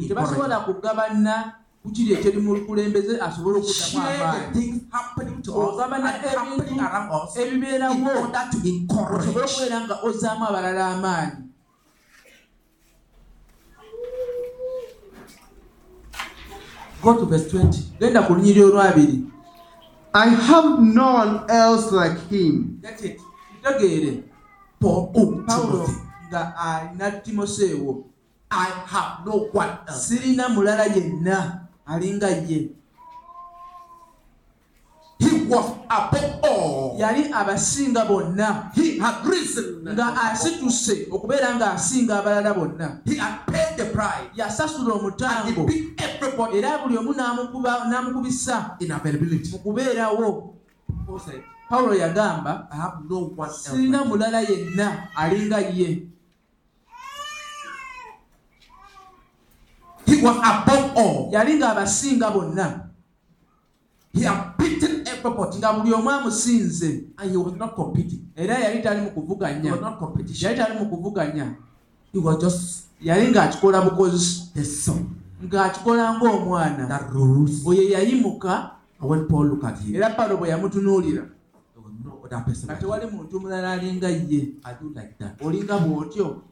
Tebasobola 0.09 0.61
kugabana 0.65 1.55
ku 1.83 1.91
kiri 1.91 2.15
ekiri 2.15 2.39
mu 2.41 2.55
kulembeze 2.67 3.19
asobole 3.21 3.59
okuddamu 3.59 3.93
Share 3.93 4.17
the 4.17 4.25
amaanyi. 4.25 4.53
things 4.55 4.81
happening 4.91 5.43
to 5.43 5.51
us 5.53 5.59
and 5.59 5.69
ogabana 5.75 6.07
happening 6.07 6.81
ebintu 7.37 7.41
ebibeerawo. 7.41 7.95
osobole 9.19 9.45
okubeera 9.45 9.81
nga 9.85 9.97
ozaamu 10.05 10.45
abalala 10.49 10.87
amaanyi 10.97 11.33
Go 17.05 17.19
to 17.21 17.27
verse 17.27 17.53
20. 17.53 18.01
genda 18.01 18.25
ku 18.27 18.33
lunyiri 18.35 18.65
olwabiri 18.65 19.29
I 20.15 20.29
have 20.29 20.81
no 20.81 21.13
one 21.13 21.45
else 21.51 21.93
like 21.93 22.17
him. 22.31 22.81
Get 22.81 23.05
it. 23.05 23.21
tegeere 23.63 24.23
For 24.81 25.13
oh, 25.13 25.45
pawulo 25.47 25.89
nga 26.29 26.57
alina 26.57 27.11
timoseewo 27.21 28.05
I 28.51 28.69
have 28.89 29.27
no 29.27 29.49
one 29.53 29.85
else. 29.89 30.09
sirina 30.09 30.49
mulala 30.49 30.85
yenna 30.85 31.69
alinga 31.87 32.29
ye 32.49 32.71
He 35.25 35.45
was 35.49 35.67
above 35.89 36.41
all. 36.45 36.97
yali 37.01 37.33
abasinga 37.33 38.05
bonna 38.07 38.71
He 38.75 38.99
had 38.99 39.25
risen. 39.25 39.81
nga 39.83 40.13
asituse 40.31 41.09
okubeera 41.11 41.57
ng'asinga 41.57 42.21
abalala 42.21 42.53
bonna 42.55 43.01
He 43.05 43.17
had 43.17 43.41
paid 43.47 43.77
the 43.81 43.87
price. 43.91 44.29
yasasula 44.37 44.93
And 44.95 45.49
he 45.49 45.55
omutango 45.57 45.67
beat 45.67 46.01
everybody 46.01 46.59
era 46.59 46.79
buli 46.85 46.97
omu 46.97 47.13
n'amukubisa 47.17 48.77
in 48.81 48.93
availability. 48.93 49.51
mu 49.51 49.59
kubeerawo 49.59 50.55
Paul 51.07 51.19
said, 51.21 51.43
pawulo 51.69 51.95
yagamba 51.97 52.69
sirina 53.49 53.99
like 53.99 54.05
him." 54.05 54.11
mulala 54.11 54.41
yenna 54.45 55.09
alinga 55.17 55.59
ye 55.73 56.09
yali 61.33 61.53
ng'abasinga 61.59 62.31
bonna 62.31 62.67
Everybody. 65.25 65.59
nga 65.59 65.73
buli 65.73 65.93
omu 65.95 66.11
amusinze 66.11 67.05
he 67.23 67.37
was 67.37 67.55
not 67.57 67.75
competing. 67.75 68.29
era 68.37 68.59
yali 68.59 68.83
tali 68.83 69.01
mu 69.01 69.11
kuvuganya. 69.11 69.71
Yali 70.41 70.57
tali 70.57 70.79
mu 70.79 70.87
kuvuganya. 70.87 71.57
He 72.13 72.19
was 72.19 72.39
just 72.41 72.85
yali 73.01 73.33
ng'akikola 73.33 73.81
bukozi 73.81 74.53
the 74.55 74.65
son. 74.65 75.17
ng'akikola 75.43 76.19
ng'omwana. 76.21 76.89
That 76.89 77.11
rose. 77.13 77.65
oyo 77.65 77.83
yayimuka. 77.83 78.71
When 79.01 79.29
Paul 79.29 79.47
looked 79.47 79.65
at 79.65 79.79
him, 79.81 79.97
era 79.97 80.11
pawulo 80.11 80.37
bwe 80.39 80.49
yamutunuulira 80.49 81.23
him. 81.23 82.77
tewali 82.81 83.07
muntu 83.07 83.41
mulala 83.41 83.73
alinga 83.73 84.09
ye? 84.09 84.55
Olinga 85.41 85.79
bw'otyo. 85.79 86.43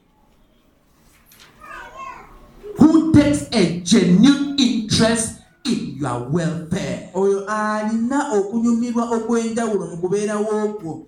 Who 2.78 3.12
takes 3.12 3.48
a 3.52 3.80
genuine 3.80 4.56
interest 4.58 5.41
in 5.64 5.96
your 6.00 6.28
welfare? 6.30 7.10
oyo 7.14 7.46
alina 7.46 8.32
okunyumirwa 8.32 9.04
okw'enjawulo 9.16 9.86
mu 9.86 9.96
kubeerawo 9.96 10.64
okwo 10.64 11.06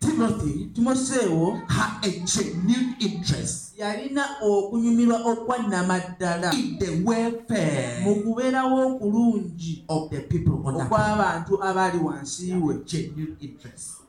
Timothy 0.00 0.70
timoseewo 0.74 1.60
had 1.68 2.04
a 2.04 2.10
genuine 2.24 2.96
interest 2.98 3.78
yalina 3.78 4.24
okunyumirwa 4.42 5.18
okwannamaddala 5.24 6.52
in 6.54 6.78
the 6.78 7.02
welfare 7.04 8.00
mu 8.04 8.14
kubeerawo 8.22 8.86
okulungi 8.86 9.84
of 9.88 10.10
the 10.10 10.20
people 10.20 10.60
okw'abantu 10.64 11.62
abaali 11.62 11.98
wansi 11.98 12.52
we 12.52 12.74
Genuine 12.84 13.36
interest. 13.40 14.02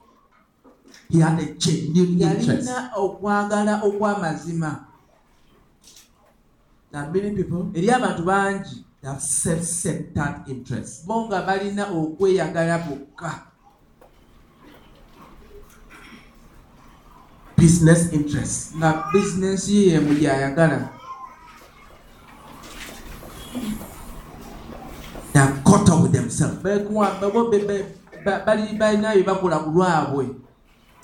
He 1.10 1.20
had 1.20 1.40
a 1.40 1.46
genuine 1.54 2.22
interest. 2.22 2.68
yalina 2.70 2.92
okwagala 2.96 3.82
okw'amazima 3.84 4.86
eri 7.74 7.90
abantu 7.92 8.24
bangi 8.24 8.86
that 9.06 9.12
have 9.14 9.22
self-centered 9.22 10.50
interest. 10.50 11.06
bo 11.06 11.30
nga 11.30 11.46
balina 11.46 11.94
okweyagala 11.94 12.78
bokka 12.90 13.54
Business 17.56 18.10
interest. 18.12 18.74
nga 18.76 19.06
bizinensi 19.14 19.94
ye 19.94 20.00
mu 20.02 20.14
gyayagala 20.18 20.90
They 25.34 25.42
are 25.42 25.54
caught 25.68 25.90
up 25.90 26.02
with 26.02 26.14
themselves. 26.14 26.64
Balina 28.24 28.80
bye 28.80 29.24
bakola 29.24 29.60
ku 29.64 29.70
lwabwe 29.70 30.45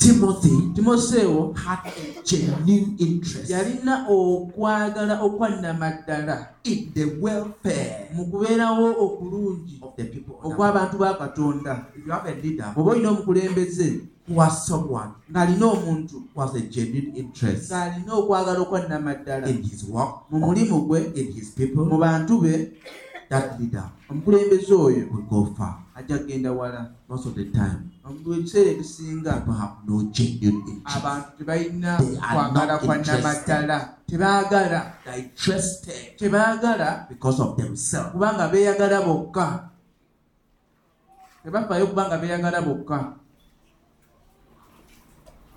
Timothy. 0.01 0.49
Timoseewo 0.73 1.55
had 1.57 1.79
a 1.85 2.23
genuine 2.23 2.95
interest 2.97 3.49
yalina 3.51 4.07
okwagala 4.09 5.21
okwannamaddala 5.21 6.47
in 6.63 6.91
the 6.93 7.05
welfare 7.21 8.09
mu 8.15 8.25
kubeerawo 8.25 8.95
okulungi 8.97 9.77
of 9.81 9.95
the 9.95 10.03
people. 10.05 10.35
okw'abantu 10.43 10.97
ba 10.97 11.13
katonda. 11.13 11.85
You 12.05 12.11
have 12.11 12.25
a 12.25 12.33
leader 12.41 12.73
bw'oba 12.75 12.91
olina 12.91 13.09
omukulembeze 13.09 14.01
who 14.27 14.39
has 14.39 14.65
someone 14.65 15.11
ng'alina 15.31 15.65
omuntu 15.65 16.23
who 16.33 16.41
has 16.41 16.55
a 16.55 16.61
genuine 16.61 17.13
interest 17.15 17.71
ng'alina 17.71 18.13
okwagala 18.13 18.59
okwannamaddala 18.59 19.47
in 19.47 19.61
his 19.63 19.83
work, 19.85 20.25
mu 20.31 20.39
mulimu 20.39 20.81
gwe 20.87 21.11
in 21.15 21.31
his 21.31 21.49
mu 21.57 21.67
people, 21.67 21.97
bantu 21.97 22.41
be 22.41 22.71
that 23.31 23.59
leader. 23.59 23.87
Omukulembeze 24.09 24.73
oyo 24.73 25.07
will 25.11 25.23
go 25.29 25.45
far. 25.57 25.75
ajja 25.95 26.17
kugenda 26.19 26.51
wala. 26.51 26.91
Most 27.09 27.25
of 27.25 27.35
the 27.35 27.45
time, 27.45 27.91
genuine 28.03 28.41
interest. 30.71 30.97
abantu 30.97 31.37
tebalina 31.37 31.97
They 31.97 32.17
are 32.17 32.35
kwagala 32.35 32.67
not 32.67 32.81
kwannamaddala 32.83 33.77
tebaagala. 34.07 34.93
Tebaagala. 36.19 37.09
Because 37.09 37.39
of 37.39 37.57
themselves. 37.57 38.11
kubanga 38.11 38.47
beeyagala 38.51 39.01
bokka. 39.01 39.69
Tebafaayo 41.43 41.87
kubanga 41.87 42.17
beeyagala 42.17 42.61
bokka. 42.61 43.15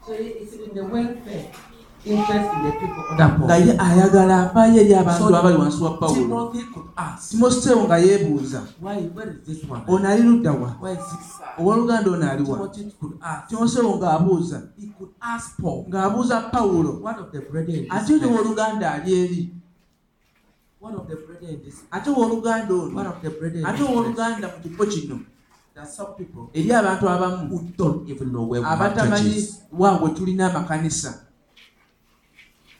So 0.06 0.12
it's 0.12 0.52
in 0.52 0.74
the 0.74 0.84
welfare, 0.84 1.48
nga 2.04 3.56
ye 3.56 3.72
ayagala 3.80 4.34
afaayo 4.44 4.80
eri 4.80 4.94
abantu. 4.94 5.28
So 5.28 5.36
abali 5.36 5.56
wansi 5.56 5.82
wa 5.82 5.96
pawulo. 5.96 6.52
Timothy 6.52 6.62
could 6.68 6.88
ask, 6.96 7.30
timoseewo 7.30 7.84
nga 7.88 7.98
yeebuuza 7.98 8.60
why, 8.80 9.08
where 9.16 9.30
is 9.32 9.40
this 9.46 9.64
one? 9.64 9.82
ono 9.88 10.08
ali 10.08 10.22
ludda 10.22 10.52
wa? 10.52 10.68
Where 10.80 11.00
is 11.00 11.06
this? 11.08 11.40
owooluganda 11.58 12.10
ono 12.12 12.30
ali 12.30 12.42
wa? 12.44 12.56
Timothy 12.68 12.92
could 13.00 13.16
ask. 13.22 13.48
timoseewo 13.48 13.96
ng'abuuza 13.96 14.62
He 14.76 14.86
could 14.98 15.16
ask 15.20 15.56
Paul, 15.56 15.84
ng'abuuza 15.88 16.52
pawulo 16.52 17.00
one 17.00 17.18
of 17.18 17.32
the 17.32 17.40
brethren 17.40 17.76
in 17.76 17.88
ate 17.88 18.06
place, 18.06 18.24
owooluganda 18.24 18.92
ali 18.92 19.24
eri? 19.24 19.50
One 20.80 20.94
of 21.00 21.08
the 21.08 21.16
brethren 21.16 21.56
in 21.56 21.64
this, 21.64 21.88
ate 21.88 22.10
owooluganda 22.10 22.68
one 22.92 23.00
ono 23.00 23.10
of 23.16 23.22
the 23.24 23.30
brethren 23.30 23.64
in 23.64 23.66
ate 23.66 23.80
owooluganda 23.80 24.52
mu 24.52 24.58
kifo 24.60 24.84
kino? 24.84 25.16
There 25.72 25.82
are 25.82 25.88
some 25.88 26.12
people 26.20 26.52
eri 26.52 26.68
abantu 26.68 27.08
abamu 27.08 27.48
who 27.48 27.64
don't 27.76 28.04
even 28.08 28.28
know 28.28 28.44
where 28.44 28.60
we 28.60 28.68
have 28.68 28.92
abatamanyi 28.92 29.48
waabwe 29.72 30.10
tulina 30.10 30.52
amakanisa 30.52 31.23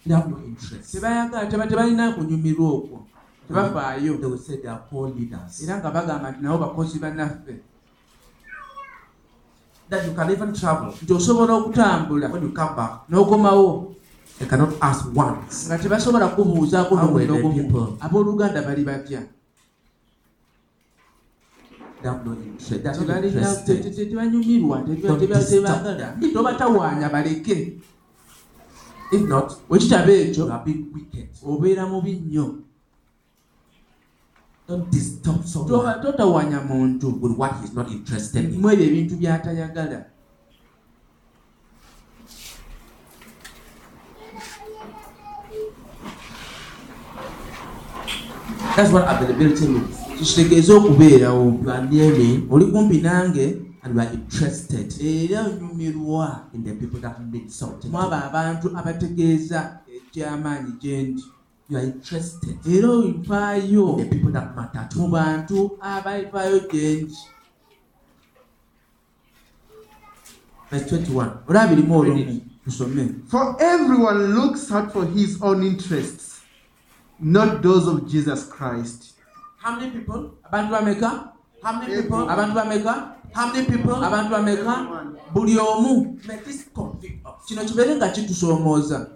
They 0.06 0.14
have 0.14 0.28
no 0.30 0.36
interest. 0.44 0.92
tebayagala 0.92 1.46
teba- 1.48 1.66
tebalina 1.66 2.12
kunyumirwa 2.12 2.68
okwo. 2.68 3.06
Tebafaayo. 3.48 4.20
They 4.20 4.26
will 4.28 4.38
say 4.38 4.56
they 4.60 4.68
are 4.68 4.82
poor 4.90 5.08
leaders. 5.08 5.62
era 5.64 5.76
nga 5.80 5.90
bagamba 5.90 6.30
nti 6.32 6.40
nabo 6.42 6.58
bakozi 6.58 6.98
bannaffe 6.98 7.60
That 9.88 10.04
you 10.06 10.12
can 10.16 10.30
even 10.30 10.52
travel. 10.52 10.92
nti 10.92 11.12
osobola 11.12 11.54
okutambula. 11.60 12.28
When 12.32 12.42
you 12.42 12.52
come 12.52 12.74
back, 12.76 13.08
n'okomawo. 13.08 13.94
they 14.38 14.46
cannot 14.48 14.72
ask 14.80 15.06
once. 15.14 15.68
nga 15.68 15.78
tebasobola 15.78 16.28
kubuuzaako 16.36 16.94
n'ogumu 16.96 17.96
abooluganda 18.00 18.62
bali 18.62 18.84
batya? 18.84 19.22
Tebanyumirwa. 23.94 24.82
Teba- 24.84 25.08
Don't 25.08 25.20
teba- 25.20 25.38
disturb 25.38 25.64
tebagala. 25.64 26.16
tobatawaanya 26.32 27.08
baleke 27.08 27.78
If 29.14 29.28
not, 29.28 29.52
bwe 29.68 29.78
kitaba 29.78 30.12
ekyo 30.12 30.44
obeera 31.46 31.86
mubi 31.86 32.12
nnyo. 32.12 32.54
Someone. 35.44 36.02
Totawaanya 36.02 36.60
muntu. 36.60 37.10
Mu 37.10 38.70
ebyo 38.70 38.84
ebintu 38.84 39.14
by'atayagala. 39.16 40.04
That's 48.76 48.90
what 48.90 49.06
availability 49.06 49.68
means. 49.68 50.04
kitegeeza 50.18 50.74
okubeerawo. 50.74 51.60
You 51.62 51.70
are 51.70 51.86
near 51.90 52.12
me 52.18 52.42
oli 52.50 52.66
kumpi 52.66 53.00
nange 53.00 53.56
and 53.84 53.94
you 53.94 54.00
are 54.00 54.12
interested 54.14 54.94
era 55.00 55.44
onyumirwa 55.44 56.48
in 56.54 56.64
the 56.64 56.72
people 56.74 57.00
that 57.00 57.20
mean 57.20 57.48
something. 57.48 57.90
mu 57.90 57.98
you. 57.98 58.14
abantu 58.14 58.78
abategeeza 58.78 59.78
ekyamaanyi 59.96 60.72
gye 60.80 61.02
ndi 61.02 61.22
You 61.68 61.78
are 61.78 61.86
interested 61.86 62.56
era 62.66 62.88
oyifaayo 62.90 63.88
in 63.90 63.96
the 63.96 64.04
people 64.16 64.32
that 64.32 64.56
matter 64.56 64.88
to 64.88 64.98
mu 64.98 65.04
you. 65.04 65.10
bantu 65.12 65.78
abayifaayo 65.80 66.58
gye 66.70 67.02
ndi 67.02 67.16
Verse 70.70 70.96
21. 70.96 71.30
olumu 71.48 72.40
tusome 72.64 73.08
For 73.28 73.56
everyone 73.60 74.18
looks 74.34 74.70
out 74.72 74.92
for 74.92 75.04
his 75.06 75.38
own 75.42 75.62
interests, 75.62 76.40
not 77.20 77.62
those 77.62 77.86
of 77.86 78.08
Jesus 78.10 78.48
Christ. 78.48 79.12
How 79.58 79.76
many 79.76 79.90
people? 79.90 80.30
abantu 80.44 80.70
bameka 80.72 81.32
How 81.62 81.72
many 81.78 82.02
people? 82.02 82.28
abantu 82.30 82.54
bameka 82.54 83.13
How 83.34 83.52
many 83.52 83.66
people? 83.66 83.98
abantu 83.98 84.30
bameka 84.30 84.74
buli 85.34 85.58
omu. 85.58 86.18
May 86.26 86.36
this 86.46 86.70
convict 86.74 87.26
us. 87.26 87.46
Kino 87.46 87.64
kibeere 87.64 87.96
nga 87.96 88.08
kitusoomooza. 88.08 89.10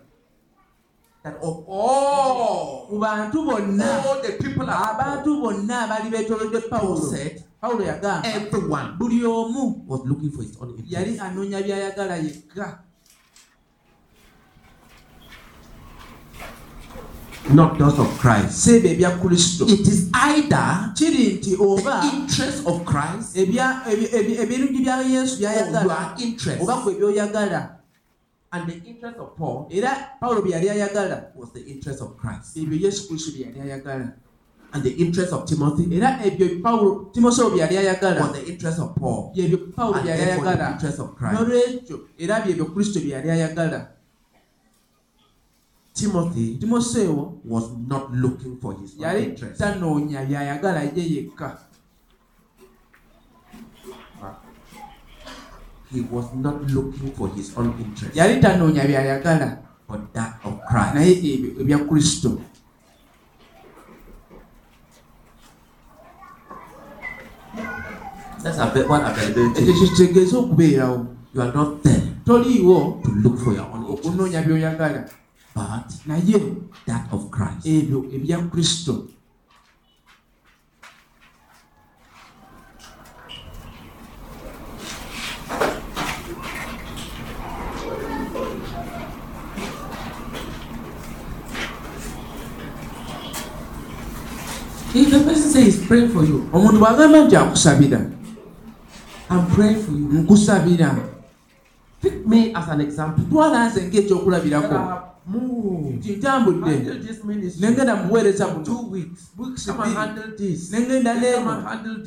That 1.22 1.36
of 1.42 1.64
all, 1.68 2.88
mu 2.90 2.98
bantu 2.98 3.44
bonna. 3.46 4.02
All 4.06 4.20
the 4.22 4.32
people 4.42 4.66
abantu 4.66 5.40
bonna 5.40 5.86
abaali 5.86 6.10
beetolodde 6.10 6.68
Paul 6.68 6.98
pawulo 6.98 7.14
pawulo 7.62 7.82
yagamba. 7.84 8.26
Everyone. 8.26 8.98
Buli 8.98 9.22
omu 9.22 9.86
was 9.86 10.00
looking 10.04 10.30
for 10.30 10.42
his 10.42 10.56
own 10.60 10.74
yali 10.88 11.18
anoonya 11.18 11.62
byayagala 11.62 12.16
yekka 12.16 12.87
Not 17.54 17.78
those 17.78 17.98
of 17.98 18.08
Christ. 18.20 18.52
si 18.60 18.76
ebyo 18.76 18.90
ebya 18.92 19.10
kristo 19.20 19.64
It 19.68 19.88
is 19.88 20.10
either 20.12 20.92
kiri 20.94 21.40
nti 21.40 21.56
the 21.56 21.62
oba 21.64 22.02
interest 22.12 22.66
of 22.66 22.84
Christ 22.84 23.36
ebya- 23.36 23.82
ebi- 23.88 24.10
ebi- 24.12 24.36
ebirungi 24.36 24.84
bya 24.84 25.00
yesu 25.00 25.34
or 25.34 25.40
byayagala 25.40 25.82
your 25.84 26.28
interest. 26.28 26.60
oba 26.62 26.74
gwe 26.84 26.94
byoyagala 27.00 27.74
And 28.52 28.64
the 28.68 28.76
interest 28.84 29.16
of 29.18 29.36
Paul 29.36 29.66
era 29.70 29.92
pawulo 30.20 30.42
bye 30.44 30.52
yali 30.56 30.68
ayagala 30.68 31.32
was 31.36 31.48
the 31.52 31.60
interest 31.64 32.00
of 32.04 32.16
Christ. 32.20 32.56
ebyo 32.56 32.76
yesu 32.84 33.08
kristo 33.08 33.32
bye 33.32 33.44
yali 33.48 33.60
ayagala 33.64 34.12
And 34.72 34.82
the 34.84 34.90
interest 35.00 35.32
of 35.32 35.46
Timothy 35.48 35.88
era 35.96 36.20
ebyo 36.24 36.60
pawulo 36.60 37.08
timoseewo 37.16 37.50
bye 37.56 37.64
yali 37.64 37.76
was 37.76 37.84
ayagala 37.84 38.32
the 38.32 38.44
interest 38.44 38.78
of 38.78 38.92
Paul. 38.94 39.32
byebyo 39.34 39.72
pawulo 39.72 39.96
And 39.96 40.04
bye 40.04 40.12
yali 40.12 40.20
therefore 40.20 40.44
the 40.44 40.50
ayagala 40.52 40.72
interest 40.76 40.98
of 41.00 41.16
Christ. 41.16 41.40
Timothy 45.98 46.54
timoseewo 46.62 47.42
was 47.44 47.74
not 47.90 48.14
looking 48.14 48.54
for 48.62 48.70
his 48.78 48.94
own 48.94 49.02
yali 49.02 49.34
interest. 49.34 49.58
tanoonya 49.58 50.22
byayagala 50.22 50.86
ye 50.94 51.02
yekka. 51.02 51.58
Ah. 54.22 54.38
He 55.90 56.06
was 56.06 56.30
not 56.38 56.62
looking 56.70 57.10
for 57.18 57.26
his 57.34 57.50
own 57.58 57.74
interest, 57.82 58.14
yali 58.14 58.38
tanoonya 58.38 58.86
byayagala. 58.86 59.58
But 59.90 60.14
that 60.14 60.38
of 60.46 60.62
Christ. 60.70 60.94
naye 60.94 61.18
ebyo 61.18 61.50
ebya 61.66 61.78
kristo. 61.82 62.38
That's 68.38 68.62
a 68.62 68.70
what 68.86 69.02
availability. 69.02 69.66
ekyo 69.66 69.74
kitegeeza 69.74 70.38
okubeerawo. 70.38 71.18
You 71.34 71.42
are 71.42 71.50
not 71.50 71.82
there 71.82 72.08
toliiwo 72.22 73.02
to 73.02 73.10
look 73.18 73.36
for 73.42 73.50
your 73.50 73.66
own 73.66 73.82
interest, 73.82 74.06
okunoonya 74.06 74.46
byoyagala 74.46 75.10
but 75.58 75.88
naye 76.06 76.38
that 76.86 77.04
of 77.14 77.22
Christ. 77.34 77.66
ebyo 77.66 77.98
ebya 78.16 78.38
kristo 78.50 78.94
If 94.94 95.10
the 95.10 95.20
person 95.20 95.50
says 95.52 95.84
praying 95.86 96.08
for 96.16 96.24
you, 96.24 96.48
omuntu 96.52 96.78
bw'agamba 96.80 97.18
nti 97.28 97.36
akusabira 97.36 98.00
I'm 99.30 99.44
praying 99.52 99.80
for 99.84 99.92
you. 99.92 100.06
nkusabira 100.24 100.96
Pick 102.00 102.26
me 102.26 102.54
as 102.54 102.68
an 102.68 102.80
example. 102.80 103.24
twala 103.30 103.68
nze 103.68 103.80
ng'ekyokulabirako 103.90 105.07
ngitambudde 105.28 106.76
nengenda 107.60 107.96
muweereza 107.96 108.48
munonengenda 108.48 111.14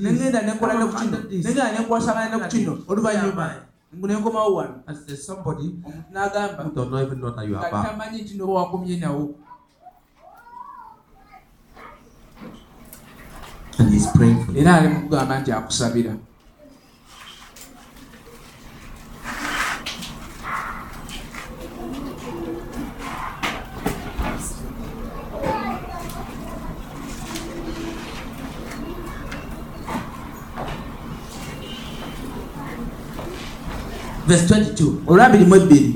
nengenda 0.02 0.42
nekola 0.42 0.74
nekukino 0.74 1.18
nengenda 1.30 1.72
nekwasagana 1.72 2.38
nekukino 2.38 2.78
oluvannyuma 2.88 3.56
nenkomawo 3.94 4.56
wano 4.56 4.76
omuntu 4.88 5.76
n'agambaatamanyi 6.14 8.42
wakomye 8.42 8.98
nawo 8.98 9.36
era 14.56 14.76
ali 14.76 14.88
mukugamba 14.88 15.40
nti 15.40 15.52
akusabira. 15.52 16.16
Verse 34.32 34.48
22. 34.48 35.04
olwabirimu 35.08 35.56
ebbiri 35.56 35.96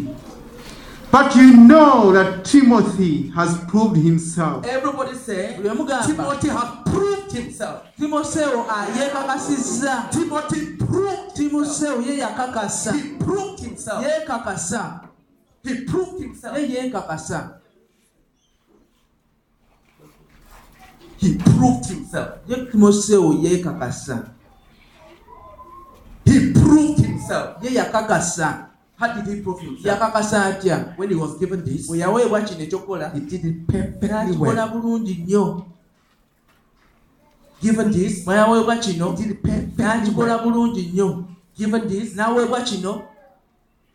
But 1.12 1.36
you 1.36 1.54
know 1.56 2.12
that 2.12 2.44
Timothy 2.44 3.32
has 3.36 3.58
proved 3.70 3.96
himself. 3.96 4.66
Everybody 4.68 5.16
say, 5.16 5.56
Timothy 5.56 6.50
has 6.50 6.70
proved 6.86 7.32
himself. 7.32 7.82
timoseewo 7.98 8.66
ah, 8.70 8.88
yeekakasizza 9.00 10.04
Timothy 10.12 10.66
proved 10.78 11.34
timoseewo 11.36 12.02
ye 12.02 12.18
yakakasa 12.18 12.92
He 12.94 13.02
proved 13.26 13.60
himself. 13.64 14.04
yeekakasa 14.06 15.00
He 15.64 15.76
proved 15.86 16.20
himself. 16.22 16.58
ye 16.58 16.68
yeekakasa 16.68 17.50
He 21.18 21.34
proved 21.36 21.86
himself. 21.86 22.30
ye 22.48 22.56
timoseewo 22.72 23.34
yeekakasa 23.44 24.16
He 24.16 24.35
proved 26.66 27.00
himself. 27.06 27.64
ye 27.64 27.74
yakakasa 27.74 28.68
How 29.00 29.08
did 29.14 29.26
he 29.36 29.42
prove 29.42 29.60
himself? 29.62 29.86
yakakasa 29.86 30.46
atya 30.46 30.94
When 30.98 31.10
he 31.10 31.16
was 31.16 31.38
given 31.40 31.64
this, 31.66 31.88
bwe 31.88 31.98
yaweebwa 32.00 32.42
kino 32.42 32.64
ekyokukola 32.64 33.10
he 33.10 33.20
did 33.20 33.46
it 33.46 33.68
perfectly 33.68 34.08
n'akikola 34.10 34.66
well. 34.66 34.70
bulungi 34.82 35.14
nnyo 35.16 35.66
Given 37.62 37.92
this, 37.92 38.26
bwe 38.26 38.36
yaweebwa 38.36 38.76
kino 38.78 39.16
n'akikola 39.78 40.38
bulungi 40.38 40.82
nnyo 40.94 41.24
Given 41.58 41.88
this, 41.88 42.16
n'aweebwa 42.16 42.62
kino 42.62 43.02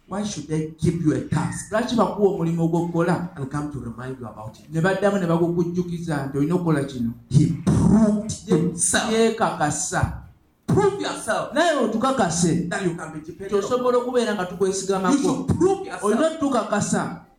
why 0.08 0.24
should 0.24 0.48
they 0.48 0.72
give 0.82 1.04
you 1.06 1.14
a 1.14 1.20
task 1.20 1.70
lwaki 1.72 1.94
bakuwa 1.96 2.32
omulimu 2.32 2.68
gw'okukola 2.68 3.28
and 3.36 3.48
come 3.50 3.70
to 3.72 3.78
remind 3.80 4.18
you 4.20 4.26
about 4.26 4.58
it? 4.58 4.64
ne 4.72 4.80
baddamu 4.80 5.18
ne 5.18 5.26
bagukujjukiza 5.26 6.26
nti 6.26 6.38
olina 6.38 6.54
okukola 6.54 6.84
kino 6.84 7.10
He 7.30 7.46
proved 7.64 8.32
himself. 8.46 9.12
yeekakasa 9.12 10.12
Prove 10.74 11.00
yourself. 11.00 11.52
Naye 11.54 11.76
otukakase 11.76 12.68
that 12.68 12.82
you 12.82 12.94
can 12.94 13.12
be 13.12 13.20
dependent 13.20 13.50
nti 13.50 13.54
on. 13.54 13.64
osobola 13.64 13.98
okubeera 13.98 14.34
nga 14.34 14.44
tukwesigamako. 14.44 15.46
Olina 16.02 16.26
otukakasa 16.26 17.30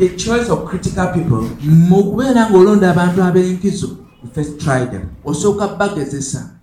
the 0.00 0.16
choice 0.16 0.48
of 0.48 0.64
critical 0.64 1.12
people, 1.12 1.44
mu 1.60 2.04
kubeera 2.04 2.48
ng'olonda 2.48 2.90
abantu 2.90 3.20
ab'enkizo 3.20 4.00
osooka 5.24 5.76
bagezesa. 5.76 6.56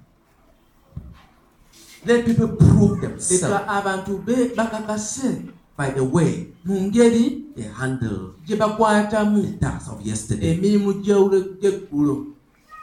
Let 2.05 2.25
people 2.25 2.47
prove 2.57 2.97
leka 2.97 3.07
themselves 3.07 3.69
abantu 3.69 4.25
be 4.25 4.55
bakakase 4.55 5.53
by 5.77 5.89
the 5.89 6.01
way 6.01 6.47
mu 6.65 6.81
ngeri 6.81 7.43
they 7.55 7.67
handle 7.67 8.33
gye 8.45 8.55
bakwatamu 8.55 9.41
the 9.41 9.57
tasks 9.57 9.89
of 9.89 10.05
yesterday. 10.05 10.51
emirimu 10.53 10.93
gy'eggulo. 11.03 12.25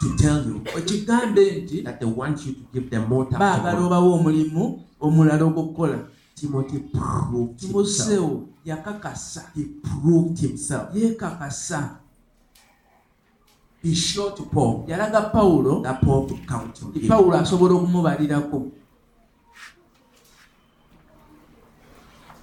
To 0.00 0.16
tell 0.16 0.44
you 0.46 0.60
okigambe 0.76 1.50
nti 1.50 1.82
that 1.82 2.00
they 2.00 2.08
want 2.08 2.46
you 2.46 2.52
to 2.52 2.60
give 2.72 2.90
them 2.90 3.08
more 3.08 3.24
tasks. 3.24 3.38
baagala 3.38 3.86
obawo 3.86 4.14
omulimu 4.14 4.80
omulala 5.00 5.44
ogw'okukola 5.44 5.98
Timothy 6.34 6.78
proved 6.78 7.58
timoseewo 7.58 8.48
yakakasa. 8.64 9.50
He 9.54 9.64
proved 9.64 10.38
himself. 10.40 10.94
yeekakasa 10.94 11.98
Be 13.82 13.94
sure 13.94 14.32
to 14.32 14.44
Paul. 14.44 14.86
Yalaga 14.88 15.30
pawulo 15.30 15.82
that 15.82 16.00
Paul 16.00 16.26
could 16.26 16.48
count 16.48 16.82
on 16.82 16.92
pawulo 16.92 17.36
asobola 17.36 17.74
okumubalirako 17.74 18.70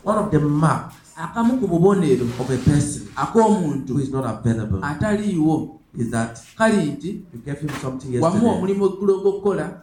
One 0.04 0.18
of 0.18 0.32
the 0.32 0.40
marks 0.40 0.96
akamu 1.16 1.60
ku 1.60 1.68
bubonero. 1.68 2.24
Of 2.40 2.50
a 2.50 2.58
person. 2.58 3.08
Who 3.08 3.22
ak'omuntu 3.22 4.00
is 4.02 4.12
not 4.12 4.26
available. 4.26 4.80
Ataliiwo 4.82 5.80
is 5.98 6.10
that 6.12 6.40
kali 6.58 6.92
nti 6.92 7.26
you 7.34 7.40
gave 7.46 7.60
him 7.60 7.70
something 7.82 8.20
wamuwa 8.20 8.54
omulimu 8.54 8.86
eggulo 8.86 9.14
ogw'okukola 9.16 9.82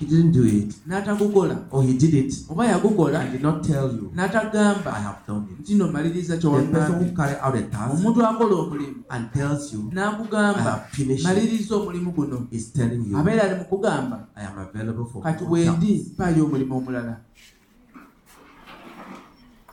he 0.00 0.06
didn't 0.06 0.32
do 0.32 0.44
it, 0.44 0.74
n'atagukola. 0.88 1.66
Or 1.70 1.82
he 1.82 1.92
did 1.92 2.14
it. 2.14 2.32
Oba 2.48 2.64
yagukola 2.64 3.20
and 3.20 3.32
did 3.32 3.42
not 3.42 3.62
tell 3.62 3.92
you, 3.92 4.10
I 4.16 4.28
n'atagamba 4.28 4.92
have 4.94 5.26
done 5.26 5.46
it. 5.52 5.60
nti 5.60 5.74
no 5.76 5.88
maliriza 5.88 6.40
The 6.40 6.72
person 6.72 7.04
who 7.04 7.14
carry 7.14 7.36
out 7.36 7.54
a 7.54 7.62
task 7.62 7.94
omuntu 7.94 8.24
akola 8.24 8.54
omulimu 8.64 9.04
and 9.10 9.32
tells 9.32 9.74
you, 9.74 9.90
I 9.92 9.94
n'akugamba 9.94 10.62
have 10.62 10.88
finished 10.90 11.26
maliriza 11.26 11.76
omulimu 11.76 12.12
guno. 12.12 12.48
Is 12.50 12.72
telling 12.72 13.04
you, 13.10 13.18
abeera 13.18 13.42
ali 13.44 13.54
mu 13.56 13.64
kugamba 13.64 14.26
I 14.34 14.44
am 14.44 14.58
available 14.58 15.04
for 15.04 15.22
kati 15.22 15.44
bwendi 15.44 16.06
mpaayo 16.14 16.44
omulimu 16.44 16.76
omulala 16.76 17.20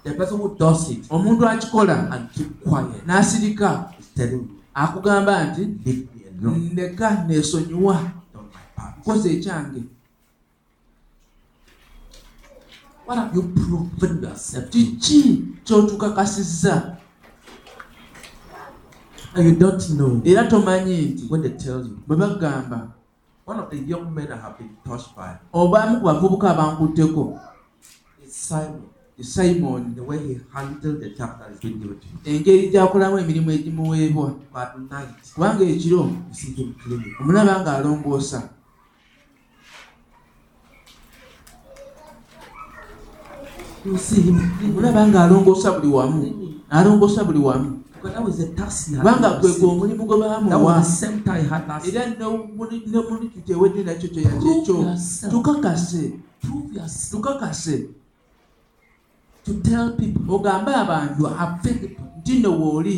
The 0.08 0.14
person 0.14 0.38
who 0.38 0.56
does 0.56 0.90
it. 0.90 1.04
Omuntu 1.10 1.44
akikola 1.44 2.10
and 2.14 2.32
keep 2.32 2.64
quiet 2.64 3.06
n'asirika. 3.06 3.92
Is 4.00 4.08
telling 4.16 4.32
you, 4.32 4.62
akugamba 4.74 5.52
nti 5.52 5.84
leave 5.86 6.08
me 6.16 6.22
alone, 6.32 6.70
ndeka 6.72 7.26
neesonyiwa 7.28 8.12
nkoze 9.00 9.34
ekyange. 9.34 9.84
What 13.06 13.18
have 13.18 13.36
you 13.36 13.44
proven 13.44 14.24
yourself 14.24 14.70
kiki 14.70 15.44
kyotukakasizza 15.64 16.98
And 19.36 19.46
you 19.46 19.56
don't 19.56 19.90
know. 19.90 20.22
Era 20.26 20.48
tomanyi 20.48 21.02
nti 21.02 21.30
when 21.30 21.42
they 21.42 21.52
tell 21.52 21.80
you. 21.80 22.00
bwe 22.08 22.18
bagamba 22.18 22.94
One 23.46 23.60
of 23.60 23.70
the 23.70 23.78
young 23.78 24.14
men 24.14 24.32
I 24.32 24.38
have 24.38 24.58
been 24.58 24.78
touched 24.86 25.16
by 25.16 25.36
obaamu 25.54 26.00
ku 26.00 26.06
bavubuka 26.06 26.52
abankutteko. 26.52 27.40
Is 28.24 28.36
Simon. 28.36 28.97
Simoni 29.24 29.96
The 29.96 30.02
way 30.04 30.18
he 30.20 30.40
handled 30.54 31.00
the 31.02 31.10
task 31.10 31.40
that 31.40 31.52
is 31.54 31.60
being 31.60 31.80
given 31.82 31.98
to 32.00 32.08
him. 32.08 32.18
engeri 32.26 32.70
gy'akolamu 32.70 33.18
emirimu 33.20 33.52
egimuweebwa 33.52 34.32
kubanga 35.34 35.64
ekiro 35.74 36.10
omulaba 37.22 37.54
ng'alongoosa 37.62 38.40
omulaba 44.70 45.08
ng'alongoosa 45.08 45.72
buli 45.80 45.88
wamu. 45.88 46.22
Alongoosa 46.70 47.24
buli 47.24 47.40
wamu. 47.40 47.84
Kubanga 48.02 49.30
gwe 49.40 49.48
receive. 49.48 49.60
gwe 49.60 49.70
omulimu 49.72 50.06
gwe 50.06 50.18
That 50.20 50.30
baamuwa 50.30 50.74
era 51.88 52.06
ne 52.08 53.00
mulikiti 53.10 53.52
ewedde 53.52 53.84
nakyo 53.84 54.10
kyeya 54.10 54.30
Prove 54.30 54.54
kyekyo 54.54 54.76
yourself. 54.76 55.32
tukakase. 55.34 56.14
Tukakase 57.12 57.90
To 59.48 59.54
tell 59.68 59.88
people 60.00 60.24
ogambe 60.36 60.72
abantu 60.84 61.14
you 61.20 61.28
are 61.28 61.38
available. 61.60 62.06
nti 62.20 62.34
nno 62.40 62.52
wooli 62.62 62.98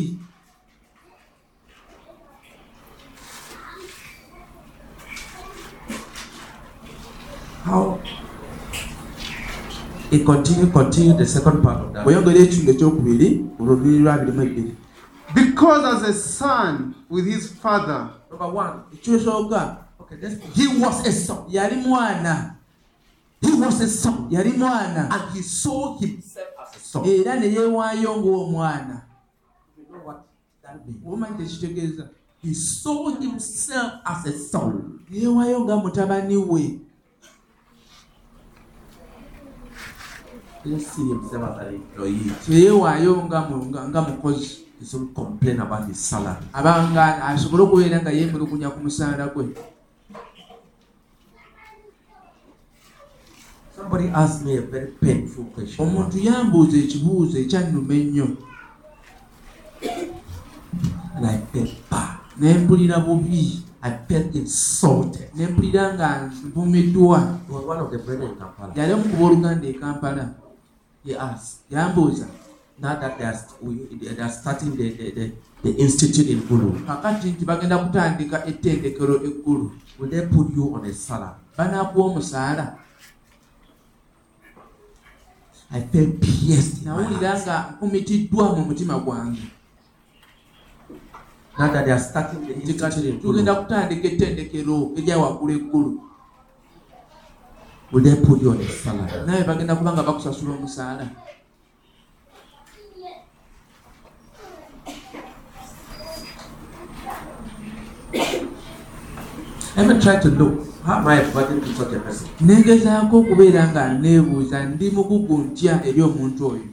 How? 7.64 8.00
it 10.10 10.24
continued, 10.24 10.72
continued 10.72 11.18
the 11.18 11.26
second 11.26 11.62
part 11.62 11.78
of 11.84 11.92
that. 11.92 12.04
bweyongera 12.04 12.38
ekitundu 12.40 12.70
ekyokubiri 12.72 13.28
olubiri 13.60 13.98
lwabirimu 13.98 14.42
ebbiri 14.42 14.74
Because 15.34 15.84
as 15.94 16.02
a 16.02 16.12
son 16.12 16.94
with 17.08 17.26
his 17.26 17.52
father, 17.62 18.08
Number 18.30 18.48
one, 18.48 18.72
ekyosooka 18.94 19.76
he 20.54 20.66
was 20.82 21.06
a 21.06 21.12
son. 21.12 21.38
yali 21.48 21.76
mwana 21.76 22.54
He 23.40 23.52
was 23.52 23.80
a 23.80 23.88
son. 23.88 24.26
yali 24.30 24.52
mwana 24.52 25.08
And 25.10 25.36
he 25.36 25.42
saw 25.42 25.98
himself 25.98 26.48
as 26.62 26.76
a 26.76 26.80
son. 26.80 27.04
era 27.06 27.40
ne 27.40 27.46
yeewaayo 27.48 28.16
ng'omwana 28.20 29.02
You 29.78 29.84
know 29.90 30.04
what 30.06 30.24
that 30.62 30.86
means? 30.86 31.00
omanyi 31.06 31.36
tekitegeeza 31.38 32.08
He 32.42 32.54
saw 32.54 33.10
himself 33.20 33.92
as 34.04 34.26
a 34.26 34.32
son. 34.38 35.00
yeewaayo 35.10 35.64
nga 35.64 35.76
mutabani 35.76 36.36
we 36.36 36.80
teyeewaayo 42.46 43.24
nga 43.28 43.38
mu- 43.48 43.66
nga- 43.72 43.88
nga 43.88 44.00
mukozi 44.02 44.66
He 44.80 44.86
complain 45.12 45.60
about 45.60 45.84
his 45.88 46.00
salary. 46.00 46.40
abanga 46.56 47.20
asobole 47.28 47.62
okubeera 47.68 48.00
nga 48.00 48.10
yeemulugunya 48.10 48.72
ku 48.72 48.80
musaala 48.80 49.28
gwe 49.28 49.52
Somebody 53.80 54.08
asked 54.08 54.44
me 54.44 54.56
a 54.58 54.60
very 54.62 54.86
painful 55.00 55.44
question. 55.54 55.86
omuntu 55.88 56.18
yambuuza 56.18 56.76
ekibuuzo 56.76 57.38
ekyannuma 57.38 57.94
ennyo 57.94 58.26
And 61.16 61.26
I 61.26 61.36
felt 61.52 61.72
bad. 61.90 62.16
ne 62.38 62.54
mpulira 62.58 63.00
bubi 63.00 63.62
I 63.82 63.90
felt 64.08 64.34
insulted. 64.34 65.28
ne 65.34 65.46
mpulira 65.46 65.94
nga 65.94 66.30
was 67.48 67.64
one 67.64 67.80
of 67.80 67.90
the 67.90 67.98
brethren 67.98 68.30
in 68.30 68.36
Kampala. 68.36 68.72
yali 68.76 68.92
omu 68.92 69.02
ku 69.04 69.16
booluganda 69.16 69.66
e 69.68 69.72
kampala 69.72 70.34
He 71.04 71.16
asked, 71.16 71.60
yambuuza 71.70 72.26
now 72.78 72.94
that 73.00 73.16
they 73.18 73.24
are, 73.26 73.40
we- 73.62 73.88
they 74.00 74.22
are 74.22 74.32
starting 74.32 74.76
the, 74.76 74.90
the, 74.90 75.10
the, 75.10 75.32
the 75.62 75.70
institute 75.80 76.28
in 76.28 76.40
Gulu, 76.40 76.72
kakati 76.86 77.28
nti 77.30 77.44
bagenda 77.44 77.78
kutandika 77.78 78.44
ettendekero 78.46 79.14
eggulu 79.24 79.70
will 79.98 80.10
they 80.10 80.26
put 80.26 80.54
you 80.56 80.74
on 80.74 80.84
a 80.84 80.92
salary? 80.92 81.40
banaakuwa 81.56 82.06
omusaala 82.06 82.76
I 85.72 85.80
felt 85.80 86.20
pierced 86.20 86.82
nawulira 86.84 87.38
nga 87.40 87.56
mpumitiddwa 87.76 88.44
mu 88.56 88.64
mutima 88.64 88.98
gwange. 88.98 89.42
Now 91.58 91.72
that 91.72 91.84
they 91.84 91.92
are 91.92 92.00
starting 92.00 92.46
the 92.46 92.54
nti 92.54 92.74
kati 92.74 93.12
tugenda 93.22 93.54
kutandika 93.54 94.08
ettendekero 94.08 94.92
erya 94.98 95.18
waggulu 95.18 95.52
eggulu 95.52 95.92
will 97.92 98.02
they 98.02 98.16
put 98.24 98.40
you 98.42 98.50
on 98.50 98.60
a 98.60 98.68
salary? 98.68 99.26
naye 99.26 99.44
bagenda 99.44 99.76
kuba 99.76 99.92
nga 99.92 100.02
bakusasula 100.02 100.54
omusaala. 100.54 101.10
Even 109.76 110.00
tried 110.00 110.20
to 110.22 110.28
look, 110.28 110.69
negezaako 112.40 113.14
okubeera 113.18 113.68
nga 113.68 113.82
neebuuza 114.02 114.64
ndi 114.64 114.90
mugugu 114.90 115.38
ntya 115.38 115.74
eri 115.88 116.00
omuntu 116.02 116.40
oyo. 116.52 116.66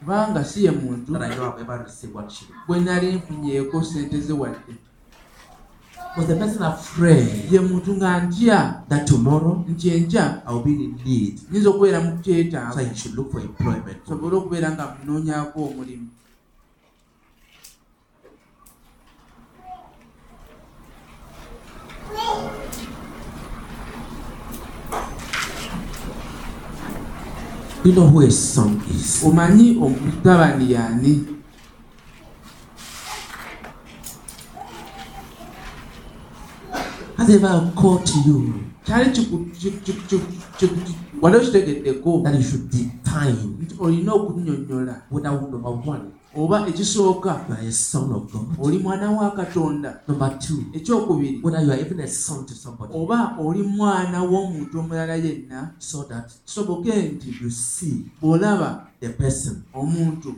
Kubanga 0.00 0.44
si 0.44 0.64
ye 0.64 0.70
muntu. 0.70 1.12
Gwe 2.66 2.80
nali 2.80 3.12
nfunyeeko 3.16 3.82
sente 3.82 4.20
ze 4.20 4.32
wadde. 4.32 4.74
Was 6.16 6.26
the 6.26 6.34
person 6.34 6.62
afraid? 6.62 7.52
Ye 7.52 7.60
muntu 7.60 7.94
nga 7.94 8.20
ntya? 8.20 8.82
That 8.88 9.06
tomorrow 9.06 9.64
nti 9.68 9.90
enkya? 9.90 10.42
I 10.46 10.52
will 10.52 10.64
be 10.64 10.72
in 10.72 10.98
need? 11.04 11.38
nyinza 11.52 11.70
okubeera 11.70 12.00
mu 12.00 12.10
So 12.16 12.22
kyetaago 12.22 12.78
he 12.78 12.94
should 12.94 13.14
look 13.14 13.30
for 13.30 13.40
employment. 13.40 13.98
sobole 14.08 14.36
okubeera 14.36 14.70
nga 14.72 14.96
munoonyaako 14.98 15.64
omulimu 15.64 16.08
You 27.84 27.92
know 27.94 28.06
who 28.08 28.20
a 28.20 28.30
son 28.30 28.80
is. 28.94 29.22
omanyi 29.24 29.66
omutabani 29.84 30.64
yaani 30.74 31.12
Has 37.16 37.28
it 37.28 37.42
ever 37.42 37.70
occurred 37.72 38.06
to 38.06 38.18
you 38.26 38.54
kyali 38.84 39.10
kiku- 39.12 39.44
ki- 39.52 39.70
ki- 39.84 39.92
ki- 40.08 40.20
ki- 40.58 40.68
ki- 40.68 40.96
wali 41.20 41.36
okitegeddeko 41.36 42.22
that 42.24 42.34
you 42.34 42.42
should 42.42 42.70
define 42.70 43.36
nti 43.62 43.74
olina 43.78 44.12
okunnyonnyola 44.12 45.02
whether 45.10 45.30
number 45.30 45.70
one, 45.70 46.00
oba 46.36 46.66
ekisooka. 46.68 47.46
Oli 48.58 48.78
mwana 48.78 49.10
wa 49.10 49.30
katonda. 49.30 50.00
Ekyokubiri. 50.72 51.42
Oba 52.92 53.36
oli 53.38 53.62
mwana 53.62 54.22
w'omuntu 54.22 54.78
omulala 54.78 55.14
yenna 55.14 55.70
kisoboke 56.44 57.02
nti 57.02 57.34
bw'olaba 58.20 58.86
omuntu 59.74 60.34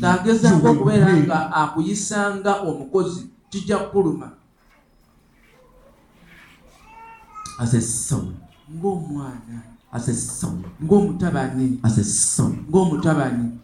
ng'agezaako 0.00 0.66
will 0.66 0.76
okubeera 0.76 1.16
nga 1.16 1.38
akuyisanga 1.52 2.52
omukozi 2.62 3.26
kijja 3.50 3.78
kuluma 3.78 4.32
as 7.58 7.74
a 7.74 7.80
son, 7.80 8.34
ng'omwana 8.70 9.75
as 9.96 10.08
a 10.08 10.14
son, 10.14 10.62
ng'omutabani 10.82 11.80
as 11.82 11.96
a 11.98 12.04
son. 12.04 12.66
ng'omutabani 12.70 13.58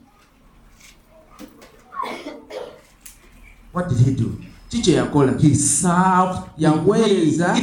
What 3.73 3.89
did 3.89 3.99
he 3.99 4.13
do? 4.15 4.37
ki 4.71 4.81
kye 4.81 4.95
yakola 4.97 5.33
Yaweereza 6.59 7.57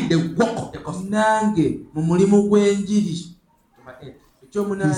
nange 1.10 1.80
mu 1.94 2.02
mulimu 2.02 2.50
gw'enjiri. 2.50 3.36
Ekyomunaana 4.44 4.94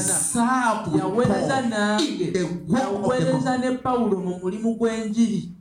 yaweereza 1.00 1.62
nange. 1.62 2.34
yaweereza 2.68 3.58
ne 3.58 3.78
pawulo 3.78 4.18
mu 4.20 4.40
mulimu 4.44 4.76
gw'enjiri 4.76 5.52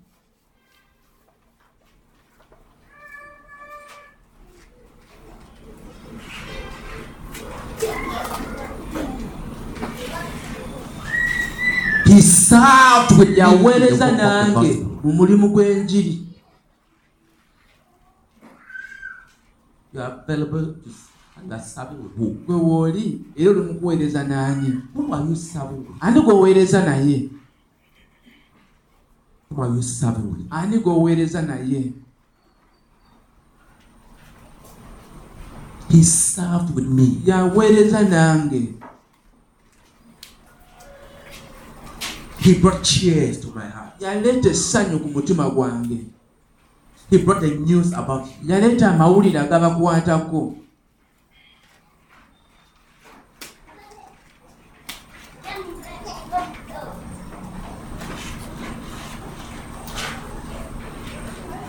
He 12.10 12.20
served 12.22 13.18
with 13.18 13.28
me 13.30 13.36
yaweereza 13.38 14.06
nange 14.12 14.70
mu 15.04 15.10
mulimu 15.12 15.46
gw'enjiri 15.54 16.14
gwe 22.46 22.54
wooli 22.56 23.06
era 23.36 23.50
oli 23.50 23.60
mu 23.60 23.74
kuweereza 23.78 24.20
n'ani 24.24 24.68
ani 26.00 26.20
gw'oweereza 26.20 26.80
naye? 26.84 27.16
Ani 30.50 30.76
gw'oweereza 30.78 31.42
naye? 31.42 31.92
He 35.90 36.02
served 36.04 36.74
with 36.74 36.86
me. 36.88 37.06
yaweereza 37.26 38.02
nange 38.02 38.79
He 42.40 42.54
brought 42.54 42.82
cheers 42.82 43.40
to 43.40 43.48
my 43.54 43.66
heart. 43.74 43.92
yaleeta 44.00 44.48
essanyu 44.50 44.96
ku 45.02 45.08
mutima 45.08 45.44
gwange 45.54 45.98
He 47.10 47.18
brought 47.18 47.40
the 47.40 47.50
news 47.68 47.92
about 47.92 48.22
you. 48.26 48.48
yaleeta 48.50 48.90
amawulire 48.90 49.38
agabakwatako 49.40 50.40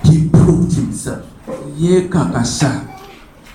He 0.03 0.27
proved 0.29 0.73
himself. 0.73 1.25
yeekakasa 1.77 2.87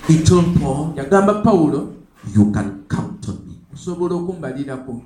He 0.06 0.22
told 0.22 0.54
Paul, 0.60 0.94
yagamba 0.96 1.42
pawulo 1.42 1.94
You 2.34 2.50
can 2.52 2.84
count 2.88 3.28
on 3.28 3.38
me. 3.46 3.54
osobola 3.74 4.14
okumbalirako 4.14 5.02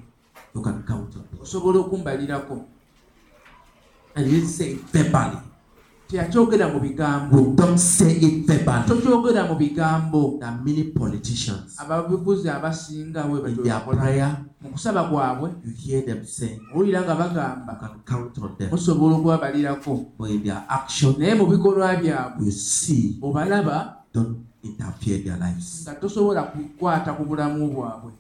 You 0.55 0.63
can 0.63 0.83
count 0.83 1.15
on 1.17 1.23
me. 1.33 1.39
osobola 1.43 1.79
okumbalirako 1.81 2.65
And 4.17 4.27
didn't 4.27 4.49
say 4.49 4.75
verbally. 4.93 5.39
teyakyogera 6.11 6.67
mu 6.75 6.81
bigambo 6.81 7.55
don't 7.55 7.79
say 7.79 8.11
it 8.19 8.47
verbally. 8.47 8.83
tokyogera 8.89 9.47
mu 9.47 9.55
bigambo 9.55 10.39
There 10.41 10.49
are 10.51 10.59
many 10.65 10.85
politicians. 10.91 11.79
ababuguzi 11.79 12.49
abasinga 12.51 13.23
prayer, 13.87 14.37
mu 14.61 14.71
kusaba 14.75 15.05
kwabwe 15.07 15.51
you 15.65 15.71
hear 15.73 16.03
them 16.03 16.27
saying, 16.27 16.59
owulira 16.75 17.03
nga 17.07 17.13
You 17.15 17.19
bagamba 17.19 17.73
can 17.79 17.95
count 18.05 18.39
on 18.43 18.57
them. 18.59 18.71
musobola 18.71 19.17
okubabalirako 19.17 20.07
But 20.19 20.31
in 20.31 20.43
their 20.43 20.65
action, 20.69 21.15
naye 21.19 21.35
mu 21.35 21.47
bikolwa 21.47 21.95
byabwe 21.97 22.45
you 22.45 22.51
see, 22.51 23.17
obalaba 23.23 24.03
don't 24.13 24.43
interfere 24.65 25.17
in 25.19 25.25
their 25.25 25.39
lives. 25.39 25.87
nga 25.87 25.95
tosobola 25.95 26.43
kukwata 26.43 27.13
ku 27.15 27.23
bulamu 27.25 27.71
bwabwe 27.71 28.11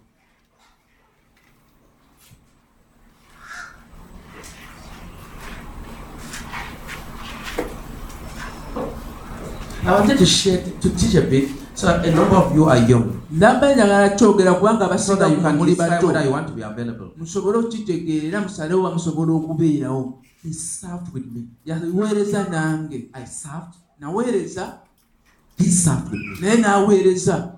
I 9.84 9.92
wanted 9.92 10.18
to 10.18 10.26
share, 10.26 10.62
to 10.80 10.90
teach 10.96 11.14
a 11.14 11.22
bit. 11.22 11.48
So 11.74 11.88
a 11.88 12.10
number 12.10 12.36
of 12.36 12.54
you 12.54 12.64
are 12.68 12.78
young. 12.78 13.16
ndamba 13.30 13.74
njagala 13.74 14.08
kyogera 14.08 14.54
kubanga 14.54 14.84
abasinga 14.84 15.26
you 15.28 15.40
can 15.40 15.56
muli 15.56 15.74
bato 15.74 16.06
whether 16.06 16.24
you 16.26 16.32
want 16.32 16.46
to 16.48 16.54
be 16.54 16.62
available. 16.64 17.06
musobole 17.16 17.58
okukitegeera 17.58 18.26
era 18.28 18.40
musalewo 18.40 18.82
wa 18.82 18.90
musobola 18.94 19.32
okubeerawo 19.32 20.18
He 20.42 20.52
served 20.52 21.14
with 21.14 21.24
me. 21.32 21.42
yaweereza 21.66 22.46
nange 22.50 23.08
I 23.12 23.24
served. 23.26 23.74
naweereza 24.00 24.78
He 25.58 25.64
served 25.70 26.12
with 26.12 26.20
me. 26.20 26.36
naye 26.40 26.56
n'aweereza 26.56 27.52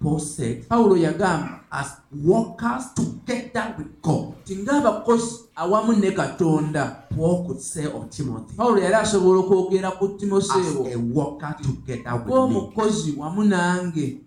Paul 0.00 0.18
said, 0.18 0.66
pawulo 0.68 0.96
yagamba 0.96 1.60
as 1.70 1.92
workers 2.10 2.84
together 2.96 3.74
with 3.76 4.00
God. 4.00 4.34
nti 4.44 4.56
ng'abakozi 4.56 5.52
awamu 5.56 5.92
ne 6.00 6.10
katonda 6.10 7.04
Paul 7.14 7.46
could 7.46 7.60
say 7.60 7.84
of 7.84 8.08
Timothy, 8.08 8.56
pawulo 8.56 8.80
yali 8.80 8.94
asobola 8.94 9.40
okwogera 9.40 9.90
ku 9.98 10.06
as 10.06 10.20
timoseewo 10.20 10.88
a 10.88 10.96
worker 10.96 11.54
together 11.62 12.16
with 12.16 12.26
me. 12.26 12.32
ng'omukozi 12.32 13.12
wamu 13.16 13.44
nange. 13.44 14.20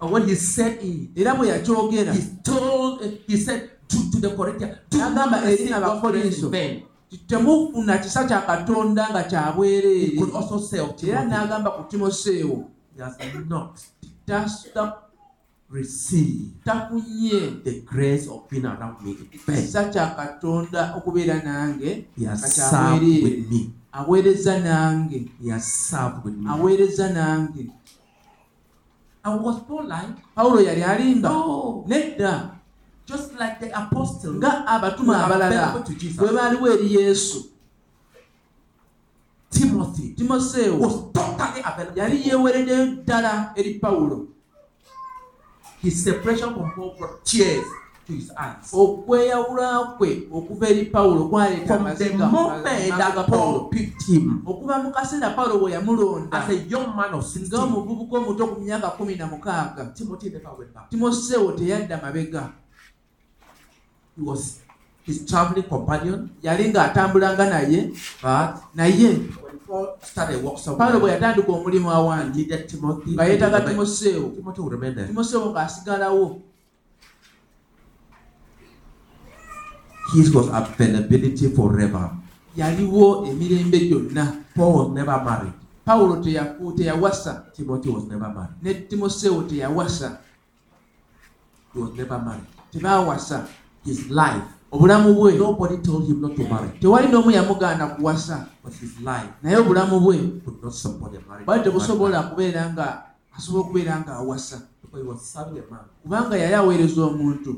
And 0.00 0.10
when 0.10 0.28
he 0.28 0.34
said 0.34 0.78
it, 0.82 1.10
era 1.16 1.34
bwe 1.34 1.48
yakyogera. 1.48 2.12
He 2.12 2.22
told, 2.42 3.02
he 3.26 3.36
said 3.36 3.70
to, 3.88 4.10
to 4.10 4.18
the 4.20 4.34
Corinthians, 4.36 4.78
do 4.90 4.98
not 4.98 5.44
receive 5.44 6.00
grace 6.02 6.42
in 6.42 7.18
temufuna 7.28 7.98
kisa 7.98 8.26
kya 8.26 8.42
katonda 8.42 9.08
nga 9.10 9.22
kya 9.24 9.46
He 9.46 9.52
bwereere 9.56 10.18
could 10.18 10.34
also 10.34 10.58
say 10.58 10.80
of 10.80 11.02
era 11.04 11.24
n'agamba 11.24 11.70
ku 11.70 11.84
timoseewo 11.88 12.75
has 12.98 13.16
not. 13.48 13.80
Ta- 14.26 15.06
received 15.70 16.64
tafunye 16.64 17.64
the 17.64 17.80
grace 17.80 18.28
of 18.28 18.48
being 18.48 18.64
around 18.64 19.02
me 19.02 19.16
kya 19.92 20.14
katonda 20.16 20.94
okubeera 20.96 21.42
nange. 21.42 22.06
Bwereere 22.16 23.22
with 23.22 23.50
me. 23.50 23.70
aweereza 23.92 24.58
nange. 24.58 25.30
Served 25.60 26.24
with 26.24 26.34
me. 26.34 26.50
aweereza 26.50 27.08
nange. 27.12 27.70
And 29.24 29.42
was 29.42 29.60
Paul 29.66 29.88
like? 29.88 30.22
pawulo 30.36 30.60
yali 30.60 30.82
alimba. 30.82 31.28
No. 31.28 31.84
nedda. 31.88 32.50
Just 33.06 33.32
like 33.38 33.60
the 33.60 33.70
apostle. 33.72 34.34
nga 34.34 34.66
abatume 34.66 35.14
are 35.14 35.24
abalala. 35.24 35.84
bwe 36.16 36.32
baaliwo 36.32 36.68
eri 36.68 36.94
yesu 36.94 37.50
timoseewo 40.16 41.12
yali 41.94 42.28
yeewereddeyo 42.28 42.86
ddala 42.86 43.52
eri 43.56 43.74
pawulo. 43.74 44.26
Okweyawula 48.72 49.84
kwe 49.98 50.28
okuva 50.32 50.68
eri 50.68 50.84
pawulo 50.84 51.28
kwaleeta 51.28 51.74
okuva 54.46 54.78
mu 54.82 54.90
kaseera 54.90 55.30
pawulo 55.30 55.58
bwe 55.58 55.72
yamulonda. 55.72 56.38
as 56.38 56.48
a 56.50 56.54
young 56.54 56.94
man 56.96 57.14
of 57.14 57.24
16, 57.24 57.50
ng'omuvubuka 57.50 58.16
omuto 58.16 58.46
ku 58.46 58.60
myaka 58.60 58.90
kumi 58.96 59.14
na 59.16 59.26
mukaaga 59.26 59.92
timoseewo 60.90 61.52
teyadda 61.52 62.00
mabega. 62.02 62.52
His 65.06 65.24
traveling 65.26 65.68
companion, 65.68 66.30
yali 66.42 66.70
ng'atambulanga 66.70 67.46
naye 67.50 67.92
naye 68.74 69.18
started 70.02 70.44
work 70.44 70.56
pawulo 70.78 71.00
bwe 71.00 71.10
somewhere 71.10 71.12
yatandika 71.14 71.52
omulimu 71.52 71.90
and 72.12 72.34
needed 72.36 72.66
Timothy, 72.68 73.10
nga 73.14 73.24
yeetaga 73.24 73.60
Timothy 73.60 73.74
timoseewo 73.74 74.32
would 74.58 74.72
remain 74.72 74.94
there. 74.94 75.06
timoseewo 75.06 75.50
ng'asigalawo 75.52 76.40
His 80.14 80.30
was 80.34 80.48
availability 80.48 81.48
forever. 81.48 82.10
yaliwo 82.56 83.26
emirembe 83.26 83.78
gyonna 83.88 84.32
Paul 84.54 84.72
was 84.74 84.88
never 84.94 85.22
married. 85.24 85.52
pawulo 85.84 86.22
teyawasa 86.76 87.44
Timothy 87.56 87.88
was 87.90 88.04
never 88.04 88.28
married. 88.28 88.56
ne 88.62 88.74
timoseewo 88.74 89.42
teyawasa 89.42 90.18
He 91.74 91.80
was 91.80 91.90
never 91.94 92.18
married. 92.18 92.46
tebaawasa 92.72 93.46
His 93.84 94.10
life, 94.10 94.42
obulamu 94.72 95.14
bwe. 95.14 95.38
Nobody 95.38 95.76
told 95.78 96.06
him 96.06 96.20
not 96.20 96.36
to 96.36 96.42
marry, 96.42 96.68
tewali 96.80 97.08
n'omu 97.08 97.30
yamugaana 97.30 97.86
kuwasa. 97.86 98.46
But 98.64 98.74
his 98.74 99.00
life. 99.00 99.28
Naye 99.42 99.56
obulamu 99.56 100.00
bwe. 100.00 100.18
Could 100.44 100.62
not 100.62 100.72
support 100.72 101.14
a 101.14 101.20
marriage. 101.28 101.46
bwali 101.46 101.62
tebusobola 101.62 102.22
kubeera 102.22 102.72
nga 102.72 103.02
asobola 103.36 103.64
okubeera 103.64 104.00
nga 104.00 104.12
awasa. 104.16 104.62
Kubanga 106.02 106.36
yali 106.36 106.54
aweereza 106.54 107.04
omuntu 107.04 107.56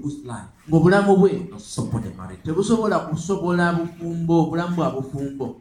ng'obulamu 0.69 1.17
bwe. 1.17 1.51
tebusobola 2.45 2.99
kusobola 2.99 3.73
bufumbo 3.73 4.43
obulamu 4.43 4.77
bwa 4.77 4.91
bufumbo. 4.91 5.57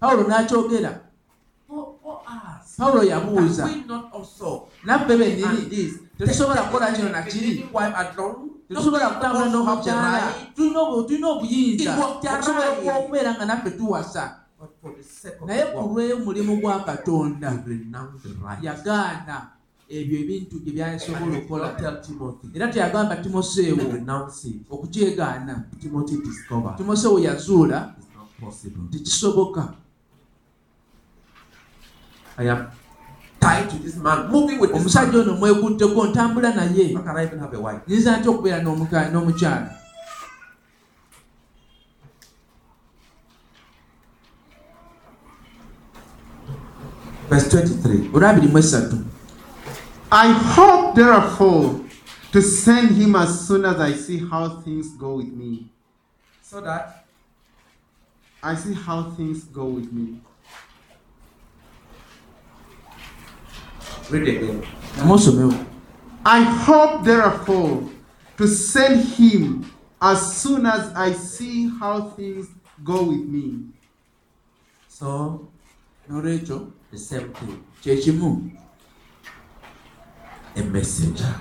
Pawulo 0.00 0.28
n'akyogera. 0.28 1.00
Pawulo 2.78 3.02
yabuuza 3.04 3.68
naffe 4.84 5.16
bennyini 5.16 5.92
tetusobola 6.18 6.62
kukola 6.62 6.92
kino 6.92 7.08
na 7.08 7.22
tetusobola 8.70 9.10
kutambula 9.10 9.46
right. 10.22 10.54
tulina 10.56 10.80
obu- 10.80 11.02
tulina 11.02 11.28
obuyinza 11.28 11.90
okusobola 11.98 12.66
right. 12.70 12.88
okubeera 12.98 13.34
nga 13.34 13.44
naffe 13.44 13.70
tuwasa 13.70 14.36
naye 15.46 15.64
ku 15.74 15.78
lw'omulimu 15.90 16.56
gwa 16.60 16.80
katonda 16.86 17.48
yagaana 18.62 19.36
ebyo 19.90 20.16
ebintu 20.22 20.62
gye 20.62 20.72
byasobola 20.72 21.38
okukola 21.38 21.66
era 22.54 22.68
teyagamba 22.72 23.16
timoseewo 23.16 23.82
okukyegaana 24.70 25.54
timoseewo 26.78 27.18
yazuula 27.18 27.94
tekisoboka 28.92 29.74
tied 33.40 33.70
to 33.70 33.76
this 33.76 33.96
man, 33.96 34.28
moving 34.30 34.58
with 34.60 34.70
this 34.72 34.80
omusajja 34.80 35.18
ono 35.20 35.32
mwekutteko 35.36 36.06
ntambula 36.06 36.54
naye 36.54 36.92
How 36.94 37.02
can 37.02 37.16
I 37.16 37.24
even 37.24 37.38
have 37.40 37.56
a 37.56 37.60
wife? 37.60 37.80
nyinza 37.88 38.16
ntya 38.16 38.30
okubeera 38.30 38.62
n'omuka- 38.62 39.10
n'omukyala 39.12 39.70
Verse 47.28 47.48
23. 47.48 48.10
olwabirimu 48.14 48.58
esatu 48.58 48.96
I 50.12 50.32
hope, 50.32 50.96
therefore, 50.96 51.80
to 52.32 52.42
send 52.42 52.90
him 52.90 53.14
as 53.14 53.46
soon 53.46 53.64
as 53.64 53.78
I 53.78 53.92
see 53.92 54.18
how 54.18 54.48
things 54.60 54.88
go 54.98 55.14
with 55.18 55.28
me. 55.32 55.70
So 56.42 56.60
that 56.62 57.04
I 58.42 58.56
see 58.56 58.74
how 58.74 59.10
things 59.10 59.44
go 59.44 59.66
with 59.66 59.92
me. 59.92 60.20
Read 64.10 64.28
again. 64.28 64.62
namuosomewo 64.98 65.66
I 66.24 66.42
hope, 66.42 67.04
therefore, 67.04 67.82
to 68.36 68.46
send 68.46 69.04
him 69.04 69.64
as 70.02 70.36
soon 70.42 70.66
as 70.66 70.92
I 70.94 71.12
see 71.12 71.70
how 71.80 72.10
things 72.10 72.46
go 72.84 73.04
with 73.04 73.26
me. 73.26 73.60
So 74.88 75.48
n'olwekyo 76.08 76.72
the 76.90 76.98
same 76.98 77.32
thing. 77.32 77.64
kyekimu 77.82 78.50
A 80.56 80.62
messenger. 80.62 81.34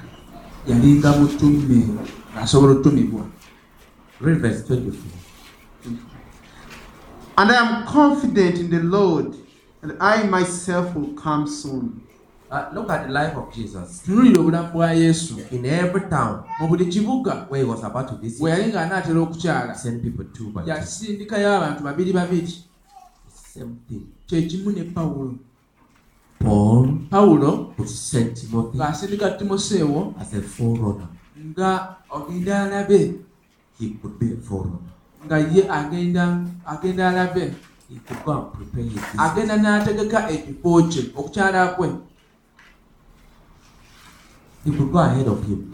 yalinga 0.68 1.12
mutume 1.12 1.88
ng'asobola 2.36 2.72
otutumibwa 2.72 3.26
Read 4.22 4.42
verse 4.42 4.68
24. 4.68 4.94
And 7.38 7.52
I 7.52 7.56
am 7.56 7.86
confident 7.88 8.60
in 8.60 8.70
the 8.70 8.84
Lord 8.84 9.34
and 9.82 9.96
I 10.02 10.24
myself 10.24 10.94
will 10.94 11.14
come 11.14 11.48
soon. 11.48 12.02
Uh, 12.52 12.66
look 12.74 12.90
at 12.90 13.06
the 13.06 13.14
life 13.14 13.38
of 13.38 13.54
Jesus. 13.54 14.02
tunuulira 14.06 14.40
obulamu 14.42 14.70
bwa 14.74 14.92
yesu 14.94 15.36
In 15.52 15.66
every 15.66 16.02
town 16.10 16.44
mu 16.60 16.68
buli 16.68 16.86
kibuga 16.86 17.46
where 17.50 17.64
he 17.66 17.70
was 17.72 17.84
about 17.84 18.08
to 18.10 18.16
visit, 18.16 18.40
bwe 18.42 18.52
yali 18.52 18.74
ng'anaatera 18.74 19.20
okukyala 19.22 19.76
sent 19.76 20.02
people 20.02 20.26
two 20.34 20.50
by 20.52 20.62
two. 20.64 20.70
yasindikayo 20.70 21.56
abantu 21.58 21.84
babiri 21.84 22.14
babiri 22.14 22.54
Same 23.54 23.76
thing. 23.88 24.02
kyekimu 24.28 24.72
ne 24.72 24.84
pawulo 24.84 25.36
Paul 26.40 26.88
pawulo 27.10 27.74
would 27.78 27.90
send 27.90 28.36
Timothy 28.36 28.78
ng'asindika 28.78 29.30
timoseewo 29.38 30.14
as 30.20 30.34
a 30.34 30.42
forerunner. 30.42 31.08
nga 31.38 31.98
ogenda 32.10 32.64
alabe 32.64 33.14
He 33.80 33.90
could 34.02 34.18
be 34.20 34.34
a 34.34 34.38
forerunner. 34.42 34.90
nga 35.26 35.38
ye 35.38 35.70
agenda 35.70 36.42
agenda 36.66 37.10
alabe 37.10 37.54
He 37.90 38.00
could 38.08 38.24
go 38.26 38.32
and 38.32 38.54
prepare 38.54 38.84
his 38.84 38.94
visit. 38.94 39.20
agenda 39.20 39.58
n'ategeka 39.58 40.30
ekifo 40.32 40.82
kye 40.90 41.04
okukyala 41.16 41.68
kwe 41.78 41.90
He 44.66 44.72
could 44.72 44.92
go 44.92 45.00
ahead 45.00 45.28
of 45.28 45.44
him. 45.46 45.74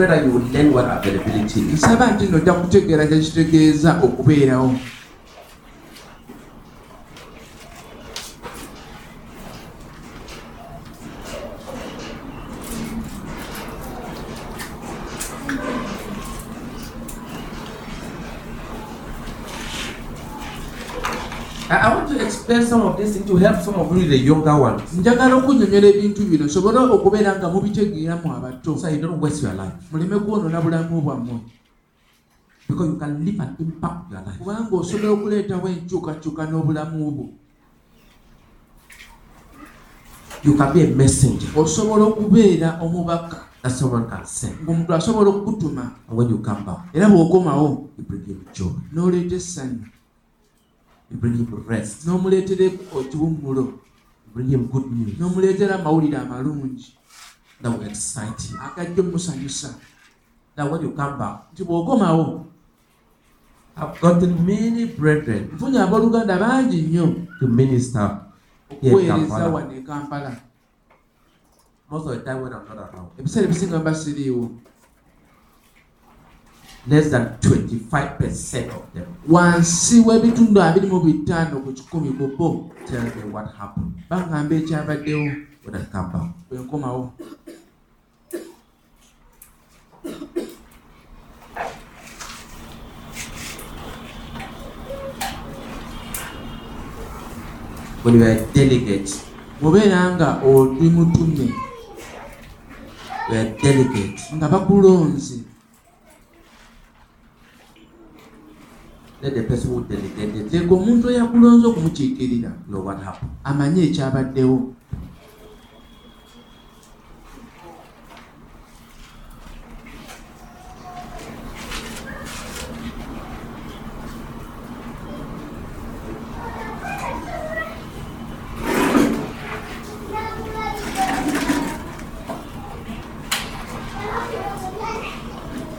Ng'agenda 0.00 0.06
mu 0.06 0.06
maaso 0.06 0.06
I 0.06 0.06
pray 0.06 0.06
that 0.06 0.24
you 0.24 0.32
will 0.32 0.52
learn 0.52 0.72
what 0.72 0.84
availability 0.84 1.60
is. 1.60 1.82
nsaba 1.82 2.10
nti 2.10 2.24
nno 2.26 2.36
ojja 2.36 2.52
kutegeera 2.52 3.06
kyekitegeeza 3.06 4.00
okubeerawo 4.02 4.74
I, 21.70 21.76
I 21.76 21.94
want 21.94 22.08
to 22.08 22.18
things 23.12 23.26
to 23.26 23.36
help 23.36 23.62
some 23.62 23.74
of 23.74 23.96
you, 23.96 24.08
the 24.08 24.18
younger 24.18 24.54
ones, 24.54 24.92
njagala 24.92 25.34
okunnyonnyola 25.36 25.86
ebintu 25.86 26.22
bino 26.24 26.48
sobole 26.48 26.78
okubeera 26.78 27.36
nga 27.38 27.48
mubitegeeramu 27.48 28.32
abato. 28.32 28.76
So 28.76 28.88
you 28.88 29.00
don't 29.00 29.20
waste 29.20 29.42
your 29.42 29.54
life. 29.54 29.74
muleme 29.92 30.18
kwonoona 30.18 30.60
bulamu 30.60 31.00
bwammwe. 31.00 31.40
Because 32.68 32.88
you 32.88 32.98
can 32.98 33.24
leave 33.24 33.40
an 33.40 33.56
impact 33.58 34.10
your 34.10 34.22
life. 34.22 34.38
kubanga 34.38 34.76
osobola 34.76 35.10
okuleetawo 35.10 35.68
enkyukakyuka 35.68 36.46
n'obulamu 36.46 37.10
bwo. 37.10 37.28
You 40.42 40.56
can 40.56 40.72
be 40.72 40.84
a 40.84 40.86
messenger. 40.86 41.48
Osobola 41.56 42.04
okubeera 42.04 42.78
omubaka. 42.82 43.46
That 43.62 43.72
someone 43.72 44.08
can 44.08 44.24
send. 44.24 44.56
ng'omuntu 44.64 44.94
asobola 44.94 45.30
okukutuma. 45.30 45.92
When 46.08 46.30
you 46.30 46.38
come 46.38 46.64
back, 46.64 46.94
era 46.94 47.08
bw'okomawo 47.08 47.88
you 47.98 48.04
bring 48.04 48.24
him 48.24 48.44
joy, 48.52 48.72
n'oleeta 48.92 49.36
essanyu 49.36 49.84
you 51.10 51.16
bring 51.16 51.36
him 51.36 51.64
rest, 51.66 52.06
n'omuleetera 52.06 52.64
ekiwummulo. 52.64 53.62
You 53.62 54.30
bring 54.34 54.48
him 54.48 54.66
good 54.66 54.86
news. 54.92 55.18
N'omuleetera 55.18 55.74
amawulire 55.80 56.18
amalungi. 56.18 56.94
That 57.60 57.78
will 57.78 57.86
excite 57.86 58.42
him. 58.48 58.58
agajja 58.60 59.02
omusanyusa. 59.02 59.74
That 60.56 60.70
when 60.70 60.82
you 60.82 60.92
come 60.92 61.18
back, 61.18 61.52
nti 61.52 61.64
bw'okomawo 61.64 62.46
I've 63.76 64.00
gotten 64.00 64.46
many 64.46 64.84
brethren 64.84 65.48
nfunye 65.54 65.80
abooluganda 65.80 66.38
bangi 66.38 66.82
nnyo 66.82 67.14
to 67.40 67.48
minister 67.48 68.20
okuweereza 68.70 69.48
wano 69.48 69.72
e 69.74 69.80
kampala. 69.82 70.36
Most 71.90 72.06
of 72.06 72.12
the 72.12 72.24
time 72.24 72.42
when 72.42 72.52
I'm 72.52 72.68
not 72.68 72.78
around, 72.78 73.10
ebiseera 73.18 73.46
ebisinga 73.46 73.78
mba 73.78 73.94
siriiwo 73.94 74.50
less 76.86 77.10
than 77.10 77.36
25% 77.40 78.68
of 78.68 78.92
them. 78.94 79.06
Wansi 79.28 80.00
w'ebitundu 80.00 80.62
abiri 80.62 80.86
mu 80.86 81.00
bitaano 81.00 81.60
ku 81.60 81.72
kikumi 81.72 82.10
ku 82.16 82.26
bo 82.38 82.70
tell 82.86 83.02
me 83.02 83.22
what 83.32 83.46
happened. 83.58 83.92
Baŋŋamba 84.10 84.54
ekyabaddewo 84.60 85.28
when 85.64 85.74
I 85.74 85.84
come 85.92 86.08
back. 86.12 86.30
bwe 86.48 86.58
nkomawo 86.58 87.12
When 98.02 98.14
you 98.14 98.24
are 98.24 98.40
delegate, 98.54 99.12
bw'obeera 99.60 100.16
nga 100.16 100.40
oli 100.42 100.88
mutume. 100.88 101.52
You 103.28 103.36
are 103.36 103.52
delegate. 103.60 104.20
nga 104.34 104.48
bakulonze 104.48 105.49
Let 109.22 109.34
the 109.34 109.42
person 109.42 109.70
who 109.70 109.84
delegated. 109.84 110.52
Leka 110.52 110.74
omuntu 110.74 111.10
eyakulonze 111.10 111.66
okumukiikirira 111.66 112.52
know 112.68 112.80
what 112.80 113.02
happened. 113.02 113.32
amanye 113.44 113.84
ekyabaddewo. 113.84 114.74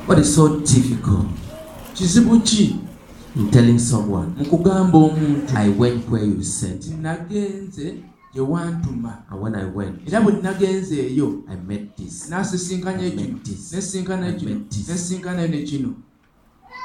What 0.06 0.20
is 0.20 0.36
so 0.36 0.60
difficult? 0.60 1.26
Kizibu 1.96 2.40
ki 2.40 2.91
in 3.36 3.52
telling 3.52 3.80
someone, 3.80 4.36
mu 4.38 4.46
kugamba 4.46 4.98
omuntu 4.98 5.56
I 5.56 5.70
went 5.70 6.10
where 6.10 6.24
you 6.24 6.44
sent, 6.44 6.86
nagenze 7.02 8.04
gye 8.34 8.42
wantuma. 8.42 9.24
And 9.30 9.42
when 9.42 9.56
I 9.56 9.66
went, 9.66 10.08
era 10.08 10.22
bwe 10.22 10.34
nagenze 10.42 10.96
eyo 10.96 11.44
I 11.50 11.56
met 11.56 11.98
this. 11.98 12.30
n'asisinkanya 12.30 13.06
ekino 13.06 13.40
nesinkana 13.72 14.28
ekino 14.28 14.62
nesinkanayo 14.88 15.48
ne 15.48 15.64
kino. 15.64 15.96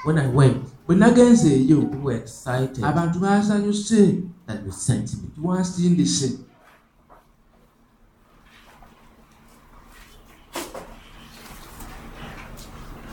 When 0.04 0.18
I 0.18 0.26
went, 0.26 0.64
bwe 0.86 0.96
nagenze 0.96 1.48
eyo 1.48 1.80
people 1.80 2.00
were 2.00 2.16
excited 2.16 2.84
abantu 2.84 3.18
baasanyuse. 3.18 4.22
that 4.46 4.64
you 4.64 4.72
sent 4.72 5.12
me. 5.14 5.28
tiwansindise 5.34 6.38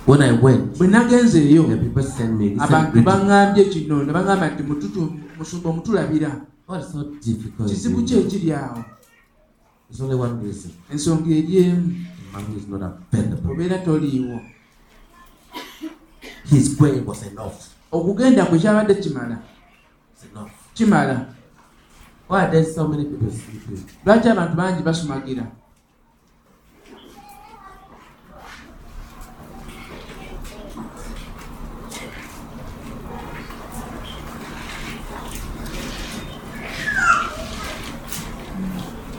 When 0.06 0.22
I 0.22 0.32
went, 0.34 0.78
bwe 0.78 0.88
nagenze 0.88 1.40
eyo 1.40 1.64
the 1.64 1.78
people 1.78 2.04
sent 2.04 2.38
me. 2.40 2.56
Abantu 2.60 3.02
baŋŋambye 3.04 3.64
kino 3.72 4.04
ne 4.04 4.12
baŋŋamba 4.14 4.50
nti 4.54 4.64
mututu 4.64 5.14
musumba 5.38 5.70
omutulabira 5.70 6.42
What 6.68 6.82
is 6.82 6.92
so 6.92 7.04
difficult? 7.22 7.70
kizibu 7.70 8.04
ki 8.04 8.16
ekiri 8.20 8.52
awo 8.54 8.84
It's 9.90 10.02
only 10.02 10.16
one 10.16 10.42
reason. 10.44 10.72
ensonga 10.92 11.30
eri 11.36 11.58
emu 11.58 11.88
man 12.34 12.44
is 12.58 12.68
not 12.68 12.82
available. 13.14 13.52
obeera 13.52 13.78
toliiwo 13.78 14.40
His 16.50 16.76
going 16.78 17.06
was 17.06 17.24
enough. 17.24 17.56
okugenda 17.92 18.46
kwe 18.46 18.60
kyabadde 18.60 18.96
kimala 18.96 19.38
kimala 20.74 21.26
Why 22.30 22.42
are 22.44 22.52
there 22.52 22.66
so 22.66 22.88
many 22.88 23.06
people 23.06 23.32
sleeping? 23.32 23.84
lwaki 24.06 24.30
abantu 24.30 24.56
bangi 24.56 24.84
basumagira 24.84 25.44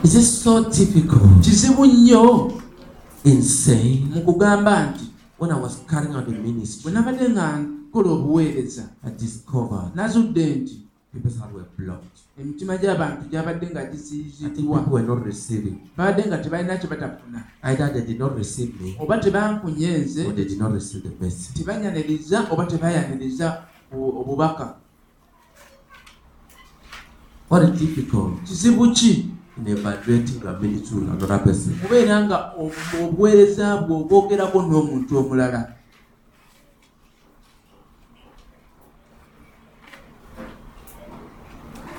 Is 0.05 0.13
it 0.15 0.23
so 0.23 0.63
difficult 0.69 1.41
kizibu 1.41 1.85
nnyo 1.85 2.51
in 3.23 3.41
saying 3.41 4.05
mu 4.13 4.21
kugamba 4.21 4.85
nti 4.85 5.05
when 5.39 5.51
I 5.51 5.59
was 5.59 5.77
carrying 5.89 6.15
out 6.15 6.25
the 6.25 6.31
bwe 6.31 6.41
ministry, 6.41 6.91
nabadde 6.91 7.29
nga 7.29 7.59
nkola 7.89 8.11
obuweereza. 8.11 8.83
I 9.03 9.09
discovered. 9.09 9.95
Nazudde 9.95 10.55
nti 10.55 10.81
people's 11.13 11.37
hearts 11.37 11.55
were 11.55 11.65
blocked. 11.77 12.19
emitima 12.39 12.77
gy'abantu 12.77 13.29
gyabadde 13.31 13.67
nga 13.71 13.85
gisiizibwa 13.85 14.79
people 14.79 14.93
were 14.93 15.07
not 15.07 15.25
receiving. 15.25 15.77
babadde 15.97 16.27
nga 16.27 16.37
tebalina 16.37 16.77
kye 16.77 16.89
batafuna 16.89 17.43
Either 17.63 17.93
they 17.93 18.01
did 18.01 18.19
not 18.19 18.37
receive 18.37 18.81
me 18.81 18.95
oba 18.99 19.17
tebanfunye 19.17 19.97
nze 19.97 20.27
or 20.27 20.35
they 20.35 20.45
did 20.45 20.59
not 20.59 20.73
receive 20.73 21.03
the 21.03 21.25
message. 21.25 21.57
tebanyaniriza 21.57 22.47
oba 22.51 22.65
tebayaniriza 22.65 23.63
obubaka. 23.91 24.75
What 27.49 27.63
is 27.63 27.79
difficult 27.79 28.43
kizibu 28.43 28.91
ki 28.91 29.34
in 29.57 29.67
evaluating 29.67 30.41
your 30.43 30.59
ministry 30.59 30.97
with 30.99 31.09
another 31.09 31.39
person? 31.45 31.73
kubeera 31.81 32.15
nga 32.25 32.37
ob- 32.57 32.73
obuweereza 33.03 33.65
bwe 33.87 33.95
obwogerako 34.01 34.57
n'omuntu 34.67 35.11
omulala 35.21 35.61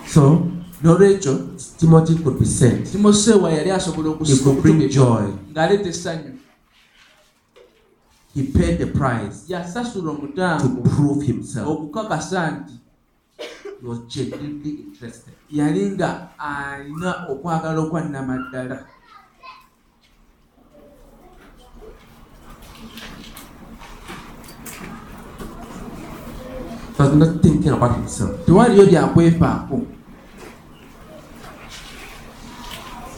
So 0.06 0.48
n'olwekyo 0.82 1.56
Timothy 1.78 2.14
could 2.22 2.38
be 2.38 2.44
sent. 2.44 2.92
timoseewa 2.92 3.50
yali 3.52 3.70
asobola 3.70 4.10
joy. 4.88 5.26
ng'aleeta 5.52 5.88
essanyu 5.88 6.32
He 8.34 8.42
paid 8.42 8.78
the 8.78 8.86
price 8.86 9.48
to 9.48 10.68
prove 10.84 11.22
himself. 11.26 11.66
Was 13.82 13.98
genuinely 14.08 14.70
interested. 14.86 15.34
yali 15.50 15.90
nga 15.94 16.28
alina 16.38 17.10
okwagala 17.32 17.78
okwannamaddala 17.84 18.76
He 26.96 27.02
was 27.02 27.12
not 27.14 27.42
thinking 27.42 27.68
about 27.72 27.96
himself. 27.96 28.46
tewaliyo 28.46 28.86
byakwefaako 28.86 29.80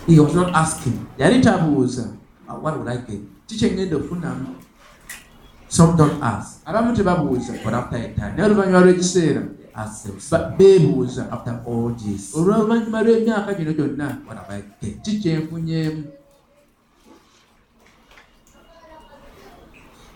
He 0.07 0.19
was 0.21 0.35
not 0.35 0.55
asking, 0.55 0.99
yali 1.19 1.41
tabuuza 1.41 2.03
"Uh, 2.49 2.55
what 2.65 2.79
would 2.79 2.89
I 2.89 2.97
get? 2.97 3.21
kikyengenda 3.47 3.97
okufunamu 3.97 4.47
Some 5.69 5.97
don't 5.97 6.23
ask, 6.23 6.63
abamu 6.67 6.97
tebabuuza. 6.97 7.53
But 7.65 7.75
after 7.75 7.97
a 7.99 8.09
time, 8.09 8.33
naye 8.37 8.45
oluvannyuma 8.51 8.81
lw'ekiseera 8.81 9.43
beebuuza 10.59 11.23
olw'oluvannyuma 12.39 13.03
lw'emyaka 13.05 13.55
gino 13.59 13.73
gyonna 13.73 14.09
ki 15.03 15.13
kyenfunyeemu 15.23 16.03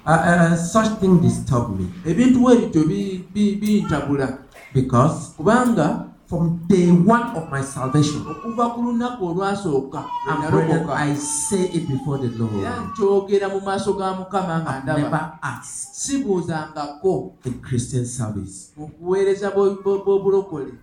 Uh, 0.04 0.10
uh, 0.10 0.56
such 0.58 0.98
thing 0.98 1.20
disturbed 1.22 1.78
me 1.78 1.86
ebintu 2.10 2.42
we 2.44 2.56
bityo 2.56 2.82
bi- 2.90 3.22
bi- 3.34 3.54
bintabula 3.60 4.38
because 4.74 5.30
kubanga 5.36 6.10
from 6.32 6.64
day 6.66 6.88
one 6.88 7.36
of 7.36 7.50
my 7.52 7.60
salvation, 7.60 8.24
okuva 8.24 8.72
ku 8.72 8.80
lunaku 8.88 9.26
olwasooka 9.36 10.00
lwe 10.00 10.32
and 10.32 10.40
brethren, 10.50 10.68
nalokoka 10.80 10.94
I 10.96 11.14
say 11.14 11.68
it 11.76 11.84
before 11.88 12.16
the 12.24 12.32
Lord. 12.40 12.56
era 12.64 12.80
nkyogera 12.88 13.48
mu 13.52 13.60
maaso 13.60 13.92
ga 13.92 14.16
mukama 14.16 14.64
nga 14.64 14.70
I've 14.80 14.82
ndaba 14.82 14.98
never 15.00 15.32
asked 15.42 15.92
sibuuzangako 15.92 17.32
in 17.44 17.60
Christian 17.60 18.06
service, 18.06 18.72
mu 18.76 18.88
kuweereza 18.88 19.50
bwo- 19.50 19.76
bwo- 19.84 20.00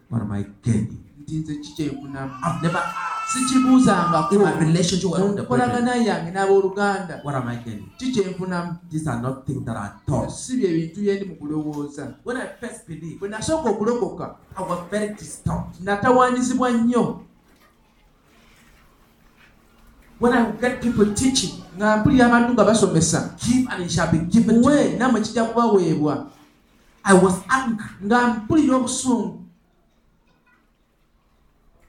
what 0.10 0.22
am 0.22 0.32
I 0.32 0.46
getting? 0.62 1.02
Nti 1.30 1.38
nze 1.38 1.56
ki 1.56 1.74
kyenfunamu 1.74 2.34
I've 2.44 2.62
never 2.62 2.84
sikibuuzangako 3.34 4.36
nkolagana 5.42 5.96
yange 5.96 6.32
n'abooluganda. 6.32 7.22
What 7.24 7.36
am 7.36 7.48
I 7.48 7.56
getting? 7.56 7.90
ki 7.98 8.12
kyenfunamu 8.12 8.76
These 8.90 9.08
are 9.08 9.22
not 9.22 9.46
things 9.46 9.66
that 9.66 9.78
I 9.78 9.90
thought. 10.08 10.32
si 10.32 10.58
bye 10.58 10.68
bintu 10.68 11.02
byendi 11.02 11.26
mu 11.26 11.36
kulowooza. 11.36 12.14
Bwe 12.26 13.30
nasooka 13.30 13.70
okulokoka 13.70 14.36
natawaanyizibwa 15.80 16.72
nnyo. 16.72 17.22
When 20.20 20.34
I 20.34 20.52
get 20.60 20.82
people 20.82 21.14
teaching, 21.14 21.64
nga 21.78 21.98
mpulira 21.98 22.26
abantu 22.26 22.54
nga 22.54 22.66
basomesa 22.66 23.36
you. 23.48 24.98
nammwe 24.98 25.22
kijja 25.22 25.44
kubaweebwa. 25.46 26.32
Nga 28.04 28.28
mpulira 28.28 28.76
obusungu 28.76 29.40
That 29.40 29.48
started 29.48 29.48
right 29.48 29.48
from 29.48 29.48
my 31.20 31.89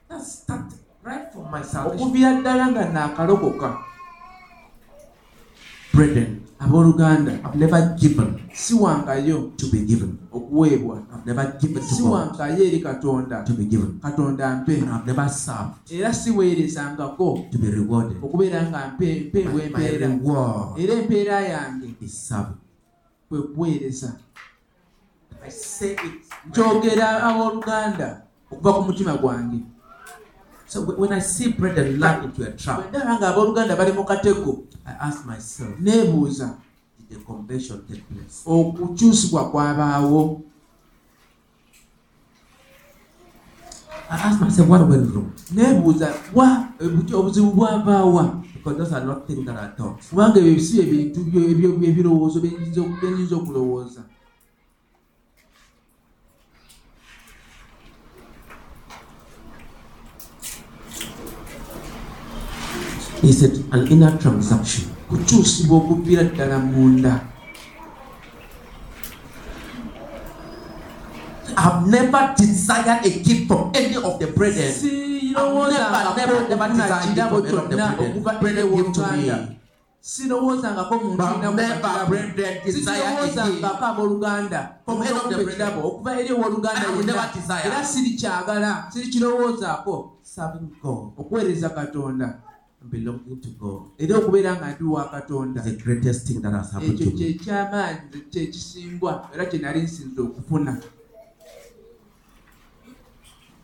Okuviira 1.85 2.33
ddala 2.39 2.67
nga 2.71 2.85
naakalokoka 2.85 3.77
Brethren, 5.93 6.39
abooluganda 6.59 7.31
I've 7.43 7.55
never 7.59 7.95
given. 7.99 8.39
Si 8.53 8.73
wangayo 8.73 9.51
to 9.57 9.67
be 9.67 9.79
given. 9.79 10.17
okuweebwa 10.31 11.03
I've 11.11 11.25
never 11.25 11.57
given 11.59 11.83
si 11.83 11.97
to 11.97 12.03
God. 12.03 12.11
wangayo 12.13 12.63
eri 12.63 12.79
katonda 12.79 13.43
katonda 14.01 14.55
mpe. 14.55 14.83
Era 15.89 16.13
siweerezangako 16.13 17.39
okubeera 18.23 18.63
nga 18.69 18.93
mpe- 18.95 19.27
mpeebwa 19.27 19.63
empeera 19.63 20.07
era 20.77 20.93
empeera 20.93 21.41
yange 21.41 21.95
kwe 23.29 23.41
kuweereza. 23.41 24.13
Nkyogera 26.47 27.23
abooluganda 27.23 28.21
okuva 28.51 28.73
ku 28.73 28.81
mutima 28.81 29.17
gwange 29.17 29.59
So 30.71 30.85
wh- 30.87 30.95
when 30.99 31.11
I 31.11 31.19
see 31.19 31.51
brethren 31.51 31.99
land 31.99 32.23
into 32.31 32.43
a 32.47 32.51
trap, 32.55 32.89
ndaba 32.89 33.17
nga 33.19 33.27
abooluganda 33.29 33.75
bali 33.75 33.91
mu 33.91 34.03
katego 34.05 34.63
I 34.87 34.93
ask 35.07 35.25
myself, 35.25 35.75
neebuuza 35.79 36.55
did 36.97 37.09
the 37.19 37.25
conversion 37.25 37.81
take 37.89 38.03
place? 38.07 38.41
okukyusibwa 38.45 39.51
kwabaawo 39.51 40.41
I 44.09 44.15
ask 44.27 44.41
myself, 44.41 44.67
what 44.69 44.87
went 44.89 45.13
wrong? 45.13 45.31
neebuuza 45.51 46.13
wa 46.35 46.67
obuzibu 47.13 47.51
bwavaawa 47.51 48.43
Because 48.53 48.77
those 48.77 48.93
are 48.93 49.05
not 49.05 49.27
things 49.27 49.45
that 49.45 49.57
I 49.57 49.67
thought. 49.77 49.99
kubanga 50.09 50.39
ebyo 50.39 50.59
si 50.59 50.79
ebintu 50.81 51.19
ebirowoozo 51.83 52.39
byenyinza 52.39 53.35
okulowooza 53.35 54.01
He 63.21 63.31
said, 63.31 63.63
an 63.71 63.87
inner 63.87 64.17
transaction. 64.17 64.85
kukyusibwa 65.09 65.77
okuviira 65.77 66.23
ddala 66.23 66.59
munda 66.59 67.19
I've 71.57 71.87
never 71.87 72.33
desired 72.37 73.05
a 73.05 73.09
gift 73.09 73.47
from 73.47 73.71
any 73.75 73.95
of 73.97 74.19
the 74.19 74.27
brethren. 74.27 74.71
sirowoozangako 74.71 76.15
Never, 76.17 76.33
never, 76.33 76.49
never 76.49 76.67
desired 76.73 77.03
kirabo 77.11 77.37
it 77.45 77.49
from 77.49 77.71
any 77.71 77.81
of 77.81 77.97
the 77.97 78.39
brethren. 78.39 78.39
Brethren 78.41 78.75
give 78.75 78.93
to 78.93 79.01
me. 79.11 79.57
sirowoozangako 80.01 80.95
muntu 80.99 81.17
But 81.17 81.27
alina 81.27 81.51
never, 81.51 81.75
kukirabo. 81.81 82.07
brethren, 82.07 82.57
desire 82.65 83.03
a 83.03 83.25
gift. 83.25 83.33
sikirowoozangako 83.35 83.85
abooluganda 83.85 84.69
the 84.89 85.85
okuva 85.85 86.19
eri 86.19 86.33
desire. 87.35 87.65
era 87.65 87.83
sirikyagala 87.85 88.83
sirikirowoozaako 88.93 90.11
okuweereza 91.17 91.69
katonda 91.69 92.33
belonging 92.89 93.41
to 93.41 93.49
God. 93.49 93.81
Era 93.97 94.17
okubeera 94.17 94.55
nga 94.55 94.75
ndi 94.75 94.83
wa 94.83 95.09
katonda. 95.09 95.61
The 95.61 95.71
greatest 95.71 96.27
thing 96.27 96.41
that 96.41 96.53
has 96.53 96.71
happened 96.71 96.93
ekyo 96.93 97.05
to 97.05 97.11
me. 97.11 97.17
kyekyamaanyi 97.17 97.99
kyekisimbwa 98.29 99.29
era 99.33 99.45
kye 99.45 99.59
nali 99.59 99.81
nsinze 99.81 100.21
okufuna. 100.21 100.81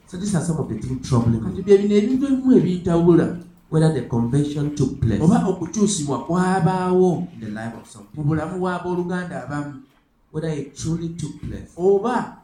So 0.05 0.17
these 0.17 0.35
are 0.35 0.45
some 0.45 0.59
of 0.59 0.69
the 0.69 0.75
things 0.75 1.09
troubling 1.09 1.41
kati 1.41 1.57
me. 1.57 1.63
bye 1.63 1.77
bino 1.77 1.95
ebintu 1.95 2.25
ebimu 2.25 2.57
ebintabula 2.57 3.37
whether 3.69 3.93
the 3.93 4.07
convention 4.07 4.75
took 4.75 4.99
place 5.01 5.21
oba 5.23 5.47
okukyusibwa 5.47 6.25
kwabaawo. 6.25 7.27
in 7.33 7.39
the 7.39 7.49
life 7.49 7.75
of 7.81 7.89
some 7.89 8.05
mu 8.13 8.23
people, 8.23 8.23
bulamu 8.23 8.59
bw'abooluganda 8.59 9.43
abamu. 9.43 9.83
Whether 10.31 10.49
it 10.49 10.75
truly 10.75 11.09
took 11.09 11.41
place. 11.41 11.71
Oba 11.77 12.37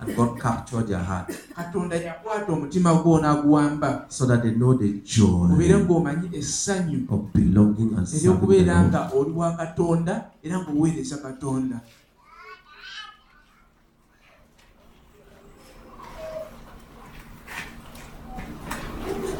and 0.00 0.16
God 0.16 0.40
captured 0.40 0.88
their 0.88 0.98
heart 0.98 1.28
katonda 1.54 1.96
yakwata 1.96 2.52
omutima 2.52 2.94
gwo 2.94 3.20
n'aguwamba. 3.20 4.04
So 4.08 4.26
that 4.26 4.42
they 4.42 4.52
know 4.52 4.74
the 4.74 4.86
obeere 4.86 5.04
joy 5.04 5.84
ng'omanyi 5.84 6.28
essanyu. 6.38 7.06
of 7.10 7.32
belonging 7.32 7.94
and 7.96 8.06
ery'okubeera 8.06 8.88
nga 8.88 9.10
oli 9.14 9.30
wa 9.30 9.56
katonda 9.56 10.30
era 10.42 10.58
ng'oweereza 10.58 11.16
katonda. 11.16 11.80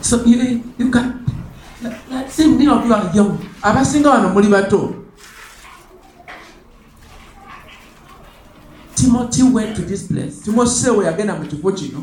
So 0.03 0.25
you, 0.25 0.65
you 0.77 0.91
can, 0.91 1.25
like 2.11 2.31
say 2.31 2.47
many 2.47 2.67
of 2.67 2.85
you 2.85 2.93
are 2.95 3.11
young. 3.15 3.39
abasinga 3.63 4.11
wano 4.11 4.29
muli 4.33 4.49
bato 4.49 5.00
Timothy 9.01 9.43
went 9.43 9.77
to 9.77 9.83
this 9.83 10.07
place. 10.07 10.43
timoseewo 10.45 11.03
yagenda 11.03 11.35
mu 11.37 11.47
kifo 11.47 11.73
kino 11.73 12.03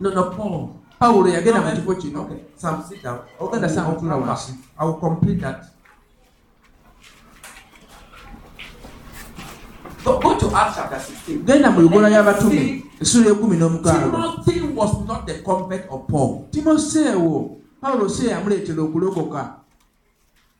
No, 0.00 0.10
no, 0.10 0.22
Paul. 0.30 0.68
pawulo 1.00 1.28
yagenda 1.28 1.60
mu 1.60 1.70
kifo 1.76 1.94
kino 1.94 2.22
Okay, 2.22 2.36
Sam, 2.56 2.84
sit 2.88 3.02
down. 3.02 3.18
Oganda 3.40 3.68
Sam, 3.68 3.86
back. 3.94 4.02
wansi. 4.28 4.52
I 4.78 4.84
will 4.84 4.94
complete 4.94 5.40
that. 5.40 5.64
Go, 10.04 10.18
go 10.20 10.38
to 10.38 10.46
Acts 10.56 10.76
chapter 10.76 10.98
16. 10.98 11.44
genda 11.44 11.70
mu 11.70 11.80
lugola 11.80 12.08
y'abatume 12.08 12.84
essula 13.00 13.30
ekumi 13.30 13.56
n'omukaaga 13.56 14.10
Timothy 14.44 14.60
was 14.74 15.06
not 15.06 15.26
the 15.26 15.34
convert 15.42 15.88
of 15.90 16.06
Paul. 16.08 16.46
timoseewo 16.50 17.56
pawulo 17.80 18.08
si 18.08 18.26
yamuleetera 18.26 18.82
okulokoka 18.82 19.54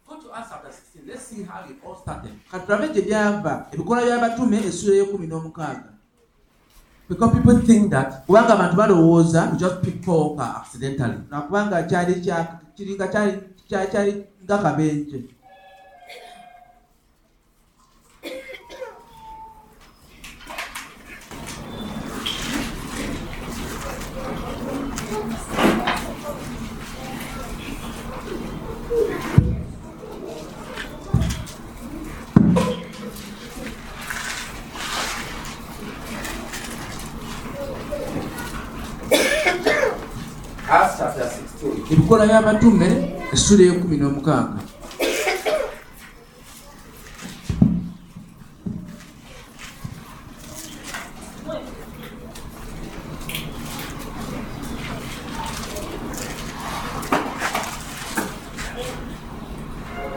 Go 0.09 0.16
to 0.16 0.33
Acts 0.35 0.49
chapter 0.51 0.71
16. 0.73 1.07
Let's 1.07 1.23
see 1.27 1.43
how 1.45 1.64
it 1.69 1.77
started. 2.09 2.32
katulabe 2.50 2.86
gye 2.94 3.02
byava 3.09 3.52
ebikola 3.72 4.00
by'abatume 4.06 4.56
essula 4.68 4.94
y'ekumi 4.96 5.26
n'omukaaga 5.28 5.90
Because 7.09 7.32
people 7.36 7.59
think 7.68 7.90
that 7.90 8.09
kubanga 8.26 8.52
abantu 8.54 8.76
balowooza 8.76 9.40
just 9.61 9.76
pick 9.84 10.04
accidentally. 10.61 11.18
nakubanga 11.30 11.82
kyali 11.88 12.14
kya- 12.24 12.48
kiringa 12.76 13.06
kyali 13.12 13.32
kya- 13.68 13.88
kyali 13.92 14.12
nga 14.44 14.56
kabenje 14.64 15.18
Acts 40.70 40.98
chapter 40.98 41.24
16. 41.24 41.78
Ebikola 41.91 42.26
by'abatume 42.26 42.89
essula 43.32 43.62
y'ekumi 43.62 43.97
n'omukaaga 43.97 44.61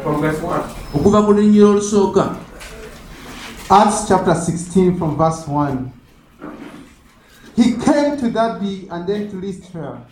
From 0.03 0.21
verse 0.21 0.41
1. 0.41 0.61
okuva 0.95 1.23
ku 1.25 1.31
lunyiro 1.31 1.69
olusooka 1.71 2.35
Acts 3.71 4.07
chapter 4.07 4.35
16 4.35 4.97
from 4.97 5.15
verse 5.15 5.47
1. 5.47 5.91
He 7.55 7.77
came 7.79 8.17
to 8.19 8.27
Derbe 8.29 8.87
and 8.91 9.07
then 9.07 9.31
to 9.31 9.37
Lystra, 9.39 10.03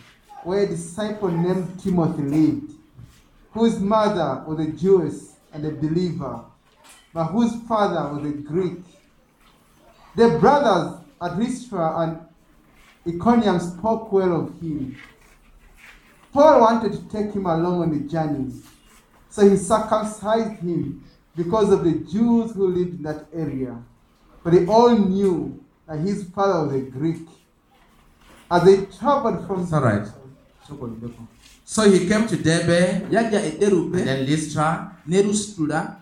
where 0.44 0.60
a 0.60 0.66
disciple 0.66 1.30
named 1.30 1.78
Timothy 1.80 2.22
lived, 2.22 2.72
whose 3.52 3.78
mother 3.78 4.44
was 4.46 4.60
a 4.60 4.70
Jewess 4.70 5.34
and 5.52 5.64
a 5.64 5.70
believer, 5.70 6.40
but 7.12 7.24
whose 7.26 7.54
father 7.62 8.14
was 8.14 8.24
a 8.30 8.34
Greek. 8.34 8.80
The 10.16 10.38
brothers 10.38 11.00
at 11.20 11.38
Lystra 11.38 12.00
and 12.00 12.20
Iconium 13.06 13.60
spoke 13.60 14.12
well 14.12 14.40
of 14.42 14.60
him. 14.60 14.96
Paul 16.32 16.60
wanted 16.60 16.92
to 16.92 17.08
take 17.08 17.34
him 17.34 17.46
along 17.46 17.82
on 17.82 17.90
the 17.90 18.08
journey, 18.08 18.52
so 19.28 19.48
he 19.48 19.56
circumcised 19.56 20.60
him 20.60 21.04
because 21.36 21.72
of 21.72 21.84
the 21.84 21.92
Jews 21.92 22.52
who 22.52 22.68
lived 22.68 22.96
in 22.96 23.02
that 23.02 23.26
area. 23.34 23.76
But 24.42 24.52
they 24.52 24.66
all 24.66 24.96
knew 24.96 25.62
that 25.86 25.98
his 25.98 26.24
father 26.30 26.66
was 26.66 26.74
a 26.74 26.80
Greek. 26.80 27.26
As 28.50 28.64
they 28.64 28.86
traveled 28.86 29.46
from 29.46 29.62
It's 29.62 29.72
all 29.72 29.82
right. 29.82 30.08
So 31.64 31.90
he 31.90 32.08
came 32.08 32.26
to 32.26 32.36
Derbe 32.36 33.06
and 33.10 33.12
then 33.92 34.26
Lystra, 34.26 34.96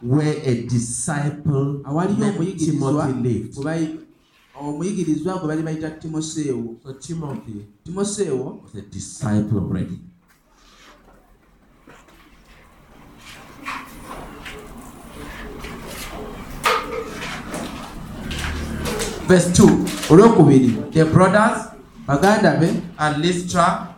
where 0.01 0.35
a 0.43 0.63
disciple 0.67 1.83
named 2.19 2.59
Timothy 2.59 3.13
lived. 3.13 3.59
omuyigirizwa 4.61 5.39
gwe 5.39 5.49
bali 5.49 5.63
bayita 5.63 5.91
timoseewo 5.91 6.77
timoseewo 7.85 8.61
was 8.65 8.75
a 8.75 8.81
disciple 8.81 9.59
already. 9.59 9.99
Verse 19.29 19.51
2 19.51 20.13
olwokubiri 20.13 20.77
The 20.93 21.05
brothers 21.05 21.69
baganda 22.07 22.57
be 22.57 22.69
at 22.99 23.19
Lystra 23.19 23.95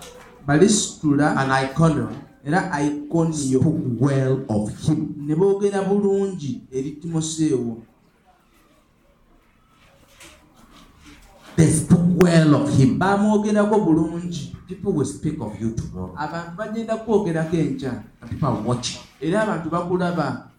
balisitula 0.54 1.36
and 1.38 1.52
Iconium 1.52 2.10
era 2.44 2.72
aikoniyo 2.72 3.60
spoke 3.60 4.00
well 4.00 4.40
of 4.48 4.70
him. 4.86 5.14
ne 5.26 5.34
boogera 5.34 5.82
bulungi 5.82 6.60
eri 6.72 6.90
timoseewo 6.90 7.76
They 11.56 11.70
spoke 11.70 12.00
well 12.22 12.54
of 12.54 12.76
him. 12.78 12.98
bamwogerako 12.98 13.80
bulungi 13.80 14.56
People 14.68 14.92
will 14.92 15.04
speak 15.06 15.40
of 15.40 15.60
you 15.60 15.70
tomorrow. 15.70 16.14
abantu 16.18 16.56
bagenda 16.56 16.96
kwogerako 16.96 17.56
enkya 17.56 18.02
people 18.28 18.46
are 18.48 18.60
watching. 18.66 19.00
era 19.20 19.42
abantu 19.42 19.70
bakulaba. 19.70 20.49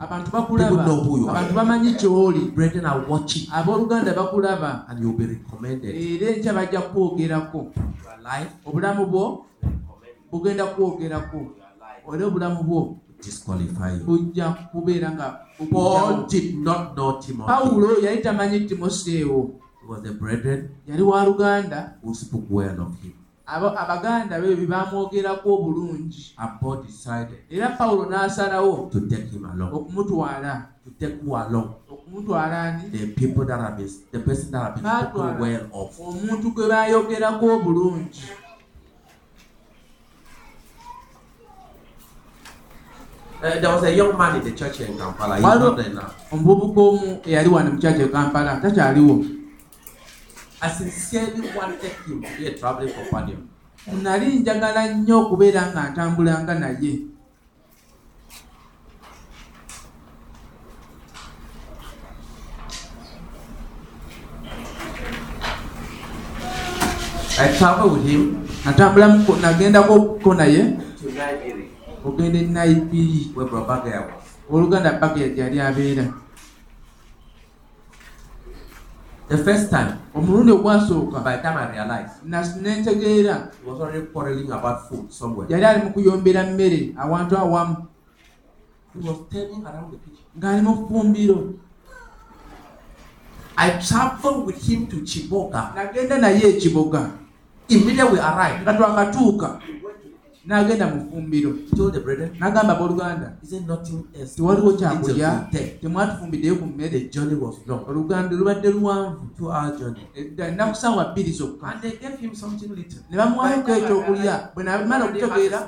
Abantu 0.00 0.30
bakulaba. 0.30 0.70
People 0.70 0.84
know 0.84 1.00
who 1.04 1.18
you 1.18 1.28
are. 1.28 1.36
abantu 1.36 1.54
bamanyi 1.54 1.94
watching. 3.08 3.48
abooluganda 3.52 4.14
bakulaba. 4.14 4.86
Era 5.82 6.30
enkya 6.30 6.52
bajja 6.52 6.80
kwogerako 6.80 7.72
Your 8.02 8.18
life 8.22 8.52
obulamu 8.66 9.06
bwo 9.06 9.46
bugenda 10.32 10.66
kwogerako 10.66 11.46
era 12.14 12.26
obulamu 12.26 12.62
bwo 12.62 12.96
bujja 14.06 14.50
kubeera 14.72 15.10
nga 15.10 15.40
pawulo 17.46 18.00
yali 18.02 18.22
tamanyi 18.22 18.60
timoseewo. 18.60 19.60
Yali 20.86 21.02
wa 21.02 21.24
luganda. 21.24 21.96
who 22.02 22.14
spoke 22.14 22.46
well 22.50 22.80
of 22.80 23.02
him. 23.02 23.12
Abaganda 23.50 24.40
be 24.40 24.54
bye 24.54 24.66
bamwogerako 24.66 25.48
obulungi 25.54 26.34
And 26.38 26.60
Paul 26.60 26.82
decided 26.82 27.38
era 27.50 27.68
pawulo 27.78 28.06
n'asalawo 28.10 28.90
to 28.92 29.00
take 29.08 29.30
him 29.32 29.44
along. 29.44 29.72
okumutwala 29.72 30.66
To 30.84 30.90
take 30.98 31.20
who 31.22 31.34
along? 31.36 31.74
okumutwala 31.90 32.62
ani 32.62 32.90
The 32.90 33.06
people 33.14 33.44
that 33.44 33.60
have 33.60 33.76
been, 33.76 33.90
the 34.12 34.18
person 34.20 34.50
that 34.52 34.62
have 34.62 34.74
been 34.74 34.84
spoken 35.10 35.40
well 35.40 35.64
of. 35.74 35.98
omuntu 36.00 36.50
gwe 36.54 36.68
bayogerako 36.68 37.46
obulungi 37.56 38.22
Uh, 43.42 43.58
there 43.58 43.70
was 43.70 43.82
a 43.84 43.94
young 43.94 44.18
man 44.18 44.36
in 44.36 44.44
the 44.44 44.52
church 44.52 44.80
in 44.80 44.98
Kampala. 44.98 45.36
He's 45.36 45.42
not 45.44 45.76
there 45.76 45.94
now. 45.94 46.10
omuvubuka 46.32 46.80
omu 46.80 47.20
eyali 47.26 47.48
wano 47.48 47.70
mukyaki 47.70 48.02
e 48.02 48.08
kampala 48.08 48.56
takyaliwo 48.60 49.24
I 50.62 50.68
sincerely 50.68 51.48
wanted 51.56 51.92
him 52.04 52.22
to 52.22 52.28
be 52.36 52.46
a 52.46 52.52
traveling 52.58 52.92
companion. 52.92 53.48
nali 54.02 54.26
njagala 54.40 54.82
nnyo 54.92 55.14
okubeera 55.22 55.62
nga 55.72 55.82
ntambulanga 55.92 56.54
naye. 56.62 56.92
I 67.38 67.48
traveled 67.58 67.92
with 67.92 68.06
him. 68.06 68.46
Natambula 68.64 69.08
muko- 69.08 69.36
nagendako 69.40 70.34
naye. 70.34 70.76
Ogenda 72.04 72.38
e 72.38 72.42
naipiri 72.46 73.32
where 73.34 73.48
Brabagaya 73.48 74.00
was. 74.08 74.24
oluganda 74.50 74.92
baka 75.00 75.20
yali 75.20 75.60
abeera 75.60 76.04
The 79.30 79.38
first 79.38 79.70
time, 79.70 79.94
omulundi 80.14 80.52
ogwasooka 80.52 81.20
by 81.22 81.36
the 81.36 81.42
time 81.42 81.56
I 81.58 81.70
realized, 81.72 82.14
nas- 82.26 82.56
nentegeera 82.58 83.50
he 83.62 83.70
was 83.70 83.78
already 83.80 84.06
quarreling 84.12 84.50
about 84.50 84.88
food 84.88 85.06
somewhere. 85.12 85.46
yali 85.48 85.64
ali 85.64 85.82
mu 85.84 85.90
kuyombera 85.92 86.44
mmere 86.50 86.94
awantu 86.98 87.36
awamu 87.38 87.76
He 88.92 89.08
was 89.08 89.18
turning 89.30 89.62
around 89.66 89.90
the 89.92 89.98
kitchen. 90.02 90.24
ng'ali 90.38 90.62
mu 90.62 90.74
ffumbiro 90.86 91.54
I 93.56 93.70
traveled 93.78 94.46
with 94.46 94.58
him 94.68 94.86
to 94.86 94.96
Chiboga. 95.06 95.72
nagenda 95.76 96.18
naye 96.18 96.48
ekiboga 96.48 97.10
Immediately 97.68 98.12
we 98.12 98.18
arrived, 98.18 98.62
nga 98.62 98.72
twakatuuka 98.74 99.58
n'agenda 100.50 100.86
mu 100.90 100.98
ffumbiro 101.06 101.50
n'agamba 102.40 102.72
abooluganda 102.74 103.26
a 103.38 104.74
kyakulya 104.78 105.30
temwatufumbiddeyo 105.80 106.54
ku 106.58 106.66
mmere. 106.66 106.98
Olugendo 107.88 108.34
lubadde 108.36 108.68
luwanvu. 108.74 109.30
Ennaku 110.36 110.74
ssaawa 110.74 111.04
bbiri 111.14 111.32
zokka. 111.32 111.78
Ne 113.10 113.16
bamuwayoko 113.16 113.70
ekyokulya 113.78 114.34
bwe 114.54 114.62
namala 114.64 115.04
okutegeera 115.04 115.58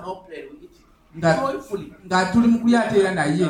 nga 1.17 1.31
Joyfully. 1.37 1.93
nga 2.07 2.25
tuli 2.33 2.49
mu 2.49 2.59
kulya 2.61 2.79
ate 2.89 2.97
era 2.99 3.13
naye 3.15 3.47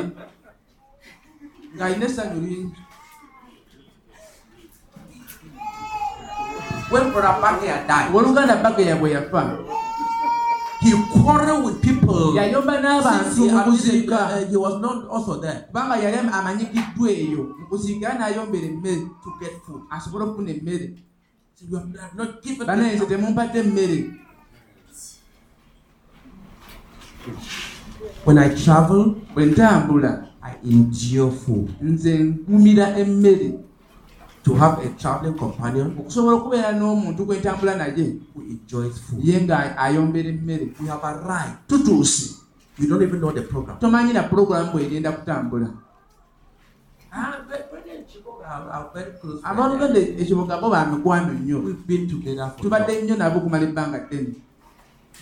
ng'alina 1.75 2.05
essanyu 2.05 2.39
lingi. 2.45 2.77
Oluganda 8.13 8.61
bageya 8.61 8.95
bwe 8.99 9.09
yafa 9.15 9.41
he 10.83 10.91
quarreled 11.13 11.65
with 11.65 11.81
people. 11.81 12.33
yayomba 12.35 12.81
n'abantu 12.81 13.33
Since 13.33 13.37
he, 13.37 13.51
mu 13.51 13.57
uh, 13.59 13.63
kuziika 13.63 14.17
uh, 14.25 14.49
he 14.49 14.57
was 14.57 14.75
not 14.81 15.07
also 15.09 15.39
there 15.41 15.59
kubanga 15.67 15.95
yali 15.97 16.17
amanyikiddwa 16.31 17.09
eyo 17.11 17.43
mu 17.59 17.65
kuziika 17.69 18.05
era 18.09 18.17
n'ayombera 18.19 18.67
emmere 18.67 19.01
to 19.23 19.29
get 19.39 19.53
food. 19.65 19.81
asobole 19.89 20.23
okufuna 20.25 20.51
emmere 20.51 20.93
So 21.55 21.65
you 21.69 21.77
have 21.77 22.15
not 22.15 22.41
given 22.43 22.67
banaye 22.67 22.95
nze 22.95 23.05
them. 23.05 23.21
temumpadde 23.21 23.59
emmere 23.59 23.99
When 28.25 28.37
I 28.37 28.49
travel, 28.55 29.15
bwe 29.33 29.45
ntambula 29.45 30.27
I 30.41 30.53
endure 30.71 31.31
food. 31.31 31.69
nze 31.81 32.17
nkumira 32.23 32.97
emmere 32.97 33.53
To 34.43 34.53
have 34.55 34.83
a 34.85 34.89
traveling 34.99 35.37
companion 35.39 35.95
okusobola 35.99 36.35
okubeera 36.35 36.71
n'omuntu 36.75 37.25
gwe 37.25 37.39
ntambula 37.39 37.75
naye 37.75 38.19
who 38.35 38.41
enjoys 38.43 38.99
food. 38.99 39.23
ye 39.23 39.41
nga 39.41 39.77
ayombera 39.77 40.29
emmere 40.29 40.75
We 40.79 40.87
have 40.87 41.03
arrived. 41.03 41.63
tutuuse 41.67 42.43
You 42.77 42.87
don't 42.89 43.03
even 43.03 43.19
know 43.21 43.31
the 43.31 43.41
program. 43.41 43.77
tomanyi 43.79 44.13
na 44.13 44.23
pulogulamu 44.23 44.71
bw'egenda 44.71 45.11
kutambula 45.11 45.67
friends. 48.91 49.43
abaluganda 49.43 49.99
ekiboga 49.99 50.57
bo 50.61 50.69
bamikwano 50.69 51.33
nnyo 51.33 51.57
tubadde 52.61 53.01
nnyo 53.01 53.15
nabo 53.15 53.37
okumala 53.39 53.63
ebbanga 53.63 53.99
ddene 54.05 54.35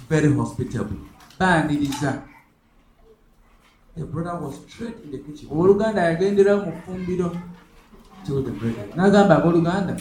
very 0.10 0.30
hospitable. 0.34 0.98
baaniriza 1.40 2.24
owooluganda 5.52 6.02
yagenderawo 6.10 6.66
mu 6.66 6.72
ffumbiro 6.78 7.28
n'agamba 8.96 9.34
abooluganda 9.38 9.94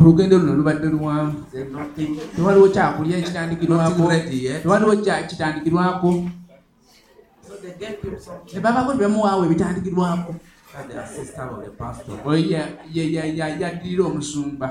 olugendo 0.00 0.38
luno 0.38 0.52
lubadde 0.58 0.86
luwanvu 0.94 1.38
tewaliwo 2.36 2.68
kyakulya 2.74 3.16
ekitandikirwako. 3.20 4.02
Tewaliwo 4.62 4.94
kitandikirwako. 5.30 6.08
So 7.46 7.54
they 7.62 7.72
gave 7.80 7.98
him 8.02 8.14
something. 8.20 8.54
ne 8.54 8.60
babako 8.60 8.90
ne 8.94 9.00
bamuwaawo 9.02 9.42
ebitandikirwako. 9.46 10.30
Oyo 12.28 12.44
ya- 12.54 12.68
ya- 12.94 13.10
ya- 13.14 13.30
ya- 13.38 13.56
yaddirira 13.60 14.04
omusumba. 14.04 14.68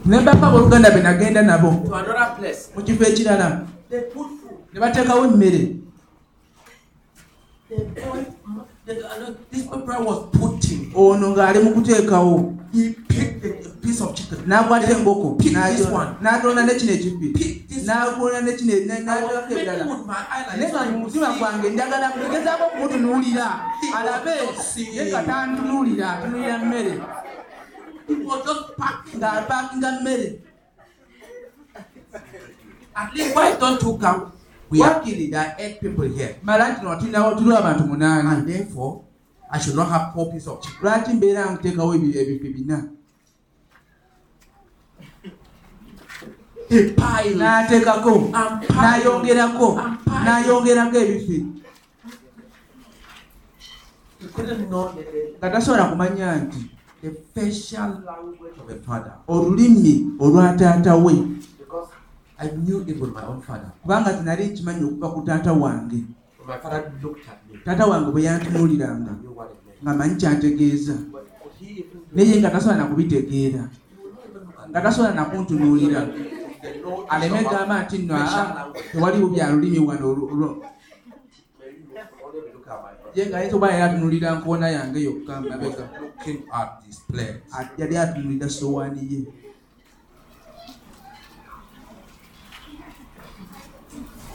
ne 0.05 0.19
baka 0.21 0.47
abooluganda 0.47 0.91
be 0.91 1.01
nagenda 1.01 1.41
nabo. 1.41 1.71
Mu 2.75 2.81
kifo 2.83 3.03
ekirala. 3.03 3.65
Ne 4.73 4.79
bateekawo 4.79 5.25
emmere. 5.25 5.75
Ono 10.95 11.29
ng'ali 11.29 11.59
mu 11.59 11.71
kuteekawo. 11.71 12.53
He 12.73 12.93
picked 13.07 13.45
a, 13.45 13.67
a 13.67 13.69
piece 13.81 14.01
of 14.01 14.13
chicken. 14.15 14.37
n'akwata 14.47 14.91
enkoko. 14.91 15.37
n'atonda 16.21 16.65
ne 16.65 16.75
kino 16.75 16.93
ekibbi. 16.93 17.63
N'agonda 17.85 18.41
ne 18.41 18.51
kino 18.53 18.73
making 18.73 19.51
ebirala 19.51 19.85
naye 20.57 20.69
nga 20.69 20.85
mu 20.91 20.99
mutima 20.99 21.29
gwange 21.37 21.69
njagala 21.69 22.09
kugezaako 22.09 22.63
okumutunuulira 22.67 23.47
alabe 23.97 24.31
ye 24.93 25.05
nga 25.05 25.23
tantunuulira 25.23 26.05
atunuulira 26.13 26.57
mmere 26.57 26.93
It 28.07 28.19
was 28.25 28.39
just 28.45 28.63
packed. 28.77 29.13
ng'apaakinga 29.15 29.89
mmere 30.01 30.39
At 32.97 33.13
least 33.13 33.35
why 33.35 33.53
don't 33.59 33.81
you 33.83 33.97
come? 33.97 34.31
We 34.69 34.81
are 34.81 34.99
killing 35.03 35.29
there 35.31 35.39
are 35.45 35.55
eight 35.59 35.79
people 35.79 36.05
here. 36.09 36.35
tuli 36.43 37.55
abantu 37.55 37.83
munaana 37.87 38.31
And 38.37 38.47
therefore, 38.47 39.03
I 39.51 39.59
should 39.59 39.75
not 39.75 39.87
have 39.89 40.13
four 40.13 40.31
pieces 40.31 40.47
of 40.47 40.61
chicken. 40.61 40.79
lwaki 40.81 41.13
mbeera 41.13 41.45
nga 41.45 41.51
nkuteekawo 41.53 41.95
ebi- 41.95 42.17
ebifi 42.17 42.49
bina 42.53 42.77
He 46.69 46.91
piled. 46.91 47.37
n'ateekako 47.37 48.13
And 48.33 48.67
n'ayongerako 48.67 49.67
And 49.79 50.25
n'ayongerako 50.25 50.97
ebifi 50.97 51.37
the, 54.19 54.43
the, 54.43 55.37
nga 55.39 55.49
tasobola 55.51 55.89
kumanya 55.93 56.35
nti 56.35 56.59
the 57.01 57.11
facial 57.33 58.01
language 58.05 58.57
of 58.57 58.69
a 58.69 58.75
father. 58.75 59.13
olulimi 59.27 60.17
olwa 60.19 60.53
taata 60.57 60.95
we 60.95 61.13
I 62.39 62.47
knew 62.49 62.85
it 62.87 62.99
was 62.99 63.09
my 63.09 63.25
own 63.25 63.41
father. 63.41 63.71
kubanga 63.81 64.13
tinali 64.13 64.45
nkimanyi 64.45 64.83
okuva 64.85 65.09
ku 65.09 65.21
taata 65.21 65.53
wange. 65.53 66.03
taata 67.65 67.85
wange 67.85 68.11
bwe 68.11 68.23
yantunuuliranga. 68.23 69.13
Nga 69.83 69.93
manyi 69.93 70.15
kyantegeeza. 70.15 70.95
Naye 72.13 72.39
nga 72.39 72.49
tasobola 72.49 72.77
nakubitegeera. 72.77 73.69
Nga 74.69 74.81
tasobola 74.81 75.13
nakuntunuulira. 75.13 76.01
Aleme 77.09 77.43
gamba 77.43 77.83
nti 77.83 77.97
nno 77.97 78.13
aa 78.17 78.65
tewaliwo 78.91 79.27
bya 79.29 79.51
lulimi 79.51 79.79
wano 79.79 80.07
father. 80.13 80.77
ye 83.17 83.25
nga 83.25 83.41
yinza 83.41 83.55
oba 83.55 83.71
yali 83.71 83.83
atunulira 83.83 84.35
nkoona 84.37 84.67
yange 84.69 84.99
yokka 85.07 85.41
mabega 85.41 85.85
looking 86.17 86.43
at 86.53 86.81
this 86.85 86.99
place. 86.99 87.41
Yali 87.77 87.97
atunulira 87.97 88.49
sowaani 88.49 89.01
ye 89.11 89.25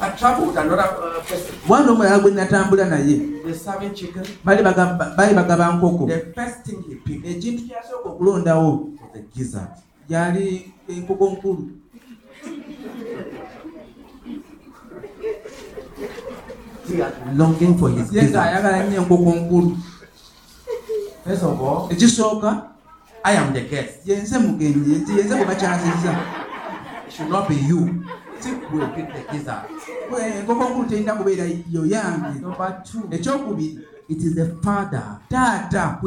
I 0.00 0.10
traveled 0.16 0.48
with 0.48 0.56
another 0.56 0.80
uh, 0.82 1.20
person. 1.22 1.54
wanda 1.68 1.92
omulala 1.92 2.18
gwe 2.18 2.30
natambula 2.30 2.84
naye 2.84 3.16
They're 3.44 3.54
serving 3.54 3.94
chicken. 3.94 4.24
bali 4.44 4.62
bagamba 4.62 5.14
bali 5.16 5.34
bagaba 5.34 5.72
nkoko 5.72 6.06
The 6.06 6.32
first 6.34 6.64
thing 6.66 6.82
he 6.88 6.94
picked 6.96 7.26
ekintu 7.26 7.62
kyasooka 7.68 8.08
okulondawo 8.08 8.88
the 9.12 9.20
gizzard. 9.34 9.68
yali 10.08 10.72
enkoko 10.88 11.30
nkulu 11.30 11.68
He 16.88 16.96
was 17.00 17.12
longing 17.36 17.78
for 17.78 17.90
his 17.90 18.10
gizzard. 18.10 18.34
ng'ayagala 18.34 18.82
nnyo 18.84 19.02
enkoko 19.02 19.30
nkulu 19.34 19.76
First 21.24 21.42
of 21.42 21.60
all, 21.60 21.88
ekisooka 21.90 22.68
I 23.24 23.32
am 23.36 23.52
the 23.52 23.60
guest. 23.60 24.06
yenze 24.06 24.38
mugenyi 24.38 24.92
yenze 25.16 25.34
bwe 25.36 25.44
bakyasiza 25.44 26.16
It 27.06 27.12
should 27.12 27.30
not 27.30 27.48
be 27.48 27.54
you. 27.54 28.04
Gizzard. 29.32 29.64
Bwe- 30.10 30.38
enkoko 30.38 30.64
nkulu 30.68 30.88
terina 30.88 31.14
kubeera 31.14 31.44
yo 31.70 31.86
yange 31.86 32.40
ekyokubiri 33.10 33.78
it 34.08 34.20
is 34.22 34.34
the 34.34 34.46
father 34.62 35.18
taata 35.28 35.98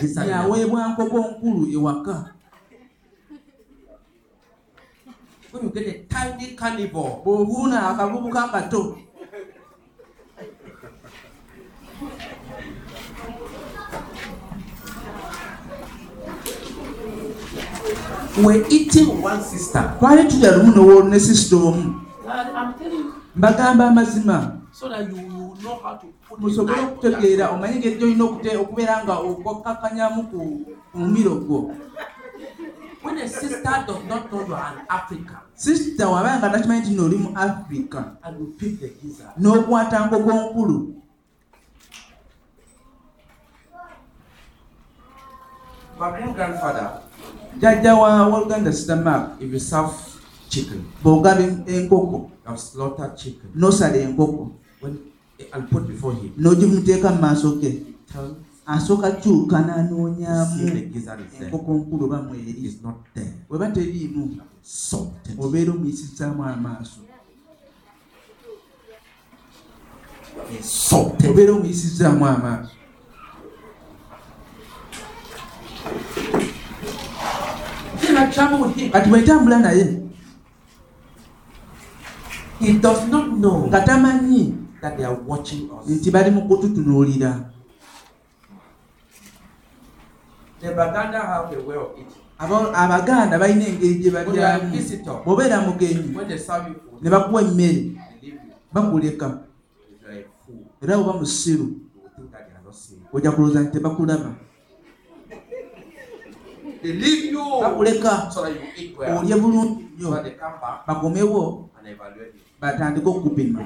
gizzard. 0.00 0.28
yaweebwa 0.28 0.88
nkoko 0.88 1.18
nkulu 1.18 1.72
ewaka 1.72 2.30
When 5.52 5.64
you 5.64 5.70
get 5.70 5.86
a 5.86 6.14
tiny 6.14 6.54
carnivore, 6.56 7.22
bw'obuuna 7.24 7.88
akavubuka 7.90 8.44
akato 8.44 8.98
we're 18.44 18.66
eating 18.68 19.22
one 19.22 19.42
sister. 19.42 19.96
twali 19.98 20.28
tulya 20.28 20.56
lumu 20.56 21.08
ne 21.08 21.20
sisita 21.20 21.56
omu 21.56 22.02
And 22.28 22.56
I'm 22.56 22.74
telling 22.74 22.98
you, 22.98 23.14
mbagamba 23.36 23.88
amazima 23.88 24.60
so 24.72 24.88
that 24.88 25.08
you, 25.08 25.16
you 25.16 25.56
know 25.62 25.80
how 25.82 25.96
to 25.96 26.06
put 26.28 26.38
a 26.38 26.42
musobole 26.42 26.80
okutegeera 26.80 27.50
omanye 27.50 27.74
engeri 27.76 27.96
gyolina 27.96 28.24
okubeera 28.60 29.04
nga 29.04 29.18
okakkanyamu 29.18 30.22
ku 30.30 30.66
mumiro 30.94 31.34
gwo. 31.34 31.76
When 33.02 33.18
a 33.18 33.28
sister 33.28 33.84
does 33.86 34.04
not 34.08 34.30
know 34.32 34.46
you 34.46 34.54
are 34.54 34.74
an 34.74 34.86
African 34.88 35.40
sisita 35.54 36.08
wabanga 36.08 36.38
nga 36.38 36.50
takimanyi 36.50 36.80
nti 36.80 36.90
nooli 36.94 37.16
mu 37.16 37.30
afirika 37.34 38.16
and 38.22 38.40
you 38.40 38.46
pick 38.58 38.80
the 38.80 38.88
gizzard, 38.88 39.32
n'okwata 39.38 40.06
ngogonkulu 40.06 40.96
my 45.98 46.10
great 46.10 46.34
grandfather, 46.34 47.00
jjajja 47.58 47.94
wa 47.94 48.46
if 49.40 49.52
you 49.52 49.60
serve 49.60 49.92
chicken, 50.48 50.84
bw'ogaba 51.02 51.42
enkoko 51.66 52.30
slaughtered 52.56 53.16
chicken, 53.16 53.50
n'osala 53.54 53.96
enkoko 53.96 54.52
n'ogimuteeka 56.38 57.10
mu 57.10 57.20
maaso 57.20 57.58
ge 57.60 57.82
asooka 58.66 59.10
kyuka 59.10 59.58
there. 59.62 61.46
enkoko 61.46 61.74
nkulu 61.74 62.04
oba 62.04 62.22
mweri 62.22 62.74
weba 63.50 63.70
teriimu 63.70 64.38
obeera 65.38 65.72
omuyisizaamu 65.72 66.44
amaaso 66.44 67.00
obeera 71.30 71.52
omuyisizaamu 71.52 72.26
amaaso 72.26 72.70
kati 78.92 79.08
bwetambula 79.10 79.58
naye 79.58 80.02
He 82.60 82.72
does 82.80 83.04
not 83.12 83.28
know 83.36 83.66
nga 83.68 83.80
tamanyi 83.84 84.54
that 84.80 84.96
they 84.96 85.04
are 85.04 85.16
watching 85.26 85.68
us. 85.70 85.84
nti 85.88 86.10
bali 86.10 86.30
mu 86.30 86.48
kututunuulira 86.48 87.50
The 90.60 90.72
Baganda 90.72 91.20
have 91.20 91.52
a 91.52 91.60
way 91.60 91.76
of 91.76 91.92
eating. 92.00 92.16
Aba- 92.38 92.72
abaganda 92.72 93.38
balina 93.38 93.64
engeri 93.68 93.94
gye 94.00 94.10
balyamu 94.10 94.72
bw'obeera 95.24 95.60
mugenyi 95.60 96.16
ne 97.02 97.08
bakuwa 97.10 97.42
emmere 97.42 97.92
bakuleka 98.72 99.40
era 100.82 100.96
oba 100.98 101.12
musiru 101.20 101.76
ojja 103.12 103.32
kulowooza 103.32 103.60
nti 103.60 103.72
tebakulaba 103.72 104.32
bakuleka 107.62 108.12
olye 109.20 109.34
bulungi 109.42 109.84
nnyo 109.96 110.10
bakomewo 110.86 111.70
batandike 112.60 113.08
okupima 113.08 113.60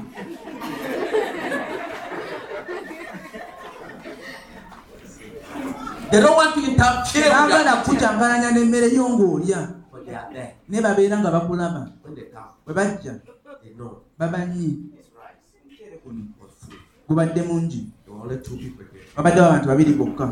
eating, 6.11 6.77
kukyambalanya 7.87 8.51
n'emmere 8.51 8.89
yo 8.91 9.07
ng'olya 9.15 9.61
naye 10.69 10.83
babeera 10.83 11.17
nga 11.23 11.31
bakulaba. 11.31 11.83
Bwe 12.67 12.73
bajja 12.75 13.15
babanyi. 14.19 14.91
Gubadde 17.07 17.43
mungi 17.43 17.91
babaddewo 19.17 19.47
abantu 19.47 19.67
babiri 19.69 19.93
bokka 19.99 20.25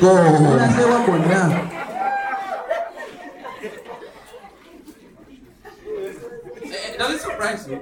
go? 0.00 0.12
olazeewa 0.52 0.98
bonna 1.06 1.60
Eh, 6.64 6.96
it 7.14 7.20
surprise 7.20 7.68
you? 7.68 7.80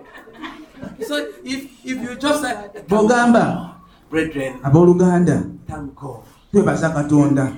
So 1.06 1.14
if 1.44 1.60
if 1.84 1.96
you 2.02 2.16
just 2.16 2.42
say, 2.42 2.54
bw'ogamba 2.88 3.74
brethren, 4.10 4.58
abooluganda 4.62 5.42
thank 5.66 5.94
God. 5.94 6.22
twebaza 6.52 6.90
katonda 6.90 7.52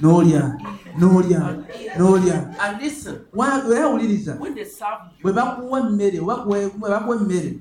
n'olya 0.00 0.56
n'olya 0.98 1.40
n'olya 1.98 2.36
era 3.76 3.88
wuliriza 3.88 4.38
bwe 5.22 5.32
bakuwa 5.32 5.80
emmere 5.80 6.20
bwe 6.20 6.90
bakuwa 6.90 7.16
emmere. 7.16 7.58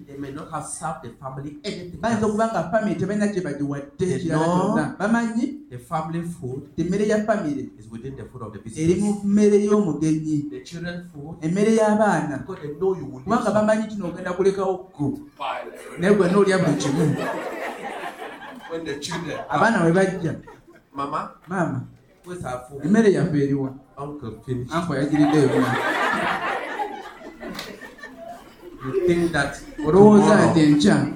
bayinza 2.01 2.25
okuba 2.25 2.47
nga 2.47 2.63
famire 2.71 2.95
tebalina 2.95 3.27
kye 3.27 3.41
bagiwadde 3.41 4.19
kirala 4.19 4.45
kyonna. 4.45 4.95
Bamanyi? 4.99 5.45
emmere 6.77 7.07
ya 7.07 7.25
famire 7.25 7.69
eri 8.75 8.95
mu 9.01 9.21
mmere 9.23 9.57
y'omugenyi. 9.65 10.51
Emmere 11.41 11.75
y'abaana. 11.75 12.43
kubanga 13.23 13.51
bamanyi 13.51 13.87
kino 13.87 14.07
ogenda 14.07 14.33
kulekawo 14.33 14.89
go 14.97 15.19
naye 15.99 16.15
gwe 16.15 16.29
n'olya 16.29 16.57
buli 16.57 16.77
kimu. 16.77 17.15
Abaana 19.49 19.79
bwe 19.83 19.91
bajja. 19.91 20.35
Mama, 21.47 21.85
emmere 22.84 23.11
yaffe 23.14 23.43
eriwa. 23.43 23.69
Anko 24.72 24.95
yagiridde 24.95 25.38
yonna 25.38 25.76
olowooza 29.88 30.52
nti 30.52 30.60
enkya 30.60 31.07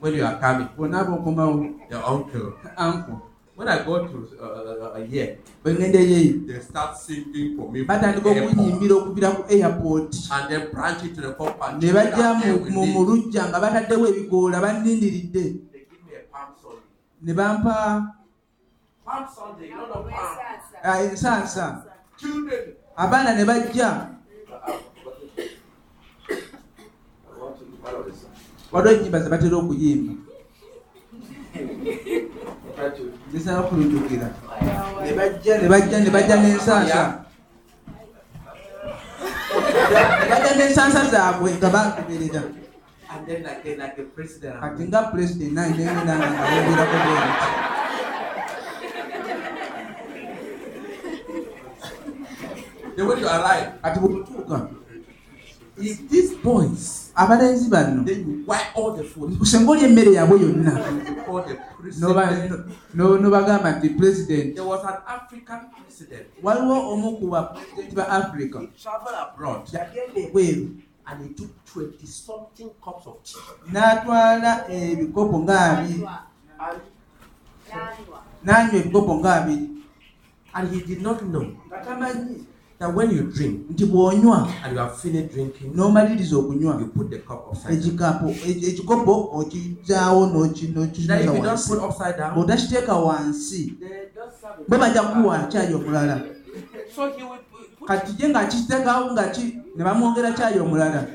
when 0.00 0.14
you 0.14 0.24
are 0.26 0.36
coming, 0.40 0.68
bonaaba 0.76 1.12
okomawo 1.14 1.64
your 1.90 2.02
uncle, 2.06 2.52
anko 2.76 3.22
when 3.56 3.68
I 3.68 3.84
go 3.84 4.04
to 4.04 4.28
uh, 4.42 4.96
a 4.96 5.00
year, 5.06 5.36
ngenda 5.66 5.98
eyeyi 5.98 6.46
they 6.46 6.60
start 6.60 6.96
singing 6.96 7.56
for 7.56 7.70
me. 7.72 7.84
batandika 7.84 8.30
okunyimbira 8.30 8.94
okuvira 8.96 9.30
ku 9.30 9.42
airport 9.48 10.14
and 10.32 10.48
then 10.50 10.70
branch 10.72 11.04
it 11.04 11.14
to 11.14 11.20
the 11.20 11.32
compound. 11.34 11.82
ne 11.82 11.92
bajja 11.92 12.34
mu- 12.34 12.64
They 12.64 12.70
mu 12.74 12.86
mu 12.86 13.04
lujja 13.04 13.48
nga 13.48 13.60
bataddewo 13.60 14.06
ebigoola 14.08 14.60
bannindiridde 14.60 15.54
ne 17.22 17.32
bampa 17.32 18.02
Palm 19.04 19.26
Sunday, 19.28 19.68
know 19.68 19.86
the 19.86 20.00
palm. 20.10 20.38
ah, 20.82 20.98
ensansa 21.04 21.84
Children. 22.16 22.74
abaana 22.96 23.34
ne 23.36 23.44
bajja 23.44 24.06
waliwo 28.72 28.92
ennyimba 28.94 29.18
ze 29.20 29.28
batera 29.30 29.56
okuyimba 29.56 30.12
zisaba 33.32 33.62
kulujukira 33.62 34.28
ne 35.04 35.12
bajja 35.12 35.58
ne 35.62 35.68
bajja 35.68 35.96
ne 36.00 36.10
bajja 36.10 36.36
n'ensansa 36.36 37.02
ne 40.20 40.26
bajja 40.30 40.52
n'ensansa 40.56 41.02
zaabwe 41.12 41.50
nga 41.58 41.68
bangoberera 41.70 42.42
And 43.14 43.26
then 43.28 43.44
like, 43.44 43.62
they- 43.62 43.76
like 43.78 43.94
the 43.96 44.02
president. 44.10 44.58
kati 44.60 44.82
nga 44.90 45.02
pulezidenti 45.14 45.54
nange 45.54 45.78
nengenanga 45.78 46.26
nga 46.34 46.44
bongerako 46.50 46.96
bwenti 47.04 47.30
They 52.96 53.02
want 53.02 53.20
to 53.20 53.26
arrive. 53.28 53.72
kati 53.82 54.00
bwetutuuka 54.00 54.68
If 55.76 56.08
these 56.08 56.34
boys, 56.38 57.10
abalenzi 57.16 57.68
bano 57.70 58.04
then 58.04 58.20
you 58.20 58.44
wipe 58.46 58.70
all 58.78 58.92
the 58.94 59.02
food. 59.04 59.34
olya 59.68 59.86
emmere 59.88 60.12
yaabwe 60.12 60.40
yonna 60.40 60.70
You 61.26 61.42
the 61.42 61.56
president. 61.82 62.66
n'obagamba 62.94 63.72
nti 63.78 63.88
pulezidenti 63.90 64.54
There 64.54 64.66
was 64.68 64.84
an 64.84 64.96
African 65.06 65.60
president. 65.74 66.26
waliwo 66.42 66.92
omu 66.92 67.16
ku 67.18 67.26
bapulezidenti 67.26 67.94
ba 67.96 68.08
africa 68.08 68.58
He 68.60 68.66
traveled 68.82 69.16
abroad 69.18 69.60
yagenda 69.72 70.20
ebweru 70.20 70.68
and 71.06 71.22
he 71.22 71.34
took 71.34 71.50
20 71.74 72.06
something 72.06 72.70
cups 72.84 73.06
of 73.06 73.16
tea. 73.24 73.36
n'atwala 73.72 74.70
ebikopo 74.70 75.38
ng'abiri 75.42 76.06
And, 76.58 76.80
n'anywa 78.44 78.76
ebikopo 78.78 79.14
ng'abiri 79.18 79.68
and 80.54 80.68
he 80.70 80.80
did 80.86 81.02
not 81.02 81.18
know 81.22 81.44
nga 81.66 81.82
tamanyi 81.84 82.46
that 82.78 82.94
when 82.94 83.10
you 83.10 83.22
drink 83.22 83.70
nti 83.70 83.86
bw'onywa 83.86 84.48
and 84.64 84.74
you 84.76 84.80
are 84.82 84.90
finished 84.90 85.32
drinking, 85.32 85.72
n'omaliriza 85.74 86.36
okunywa 86.36 86.80
you 86.80 86.86
put 86.86 87.10
the 87.10 87.18
cup 87.18 87.46
upside 87.52 87.70
down. 87.70 87.78
ekikapo 87.78 88.26
eki- 88.28 88.66
ekikopo 88.68 89.30
okizaawo 89.32 90.26
n'oki- 90.74 91.06
Now, 91.06 91.14
if 91.16 91.24
you 91.26 91.32
don't 91.32 91.46
wansi. 91.46 91.68
put 91.68 91.82
upside 91.82 92.16
down, 92.16 92.34
they 93.80 94.10
just 94.14 94.40
serve 94.40 94.60
it. 94.60 94.68
bajja 94.68 95.02
omulala. 95.74 96.22
So 96.94 97.06
he 97.12 97.22
put, 97.50 97.88
kati 97.88 98.22
ye 98.22 98.28
ng'akiteekawo 98.28 99.12
nga 99.12 99.28
ki 99.30 99.58
ne 99.76 99.84
bamwongera 99.84 100.32
cyayi 100.32 100.58
omulala 100.60 101.06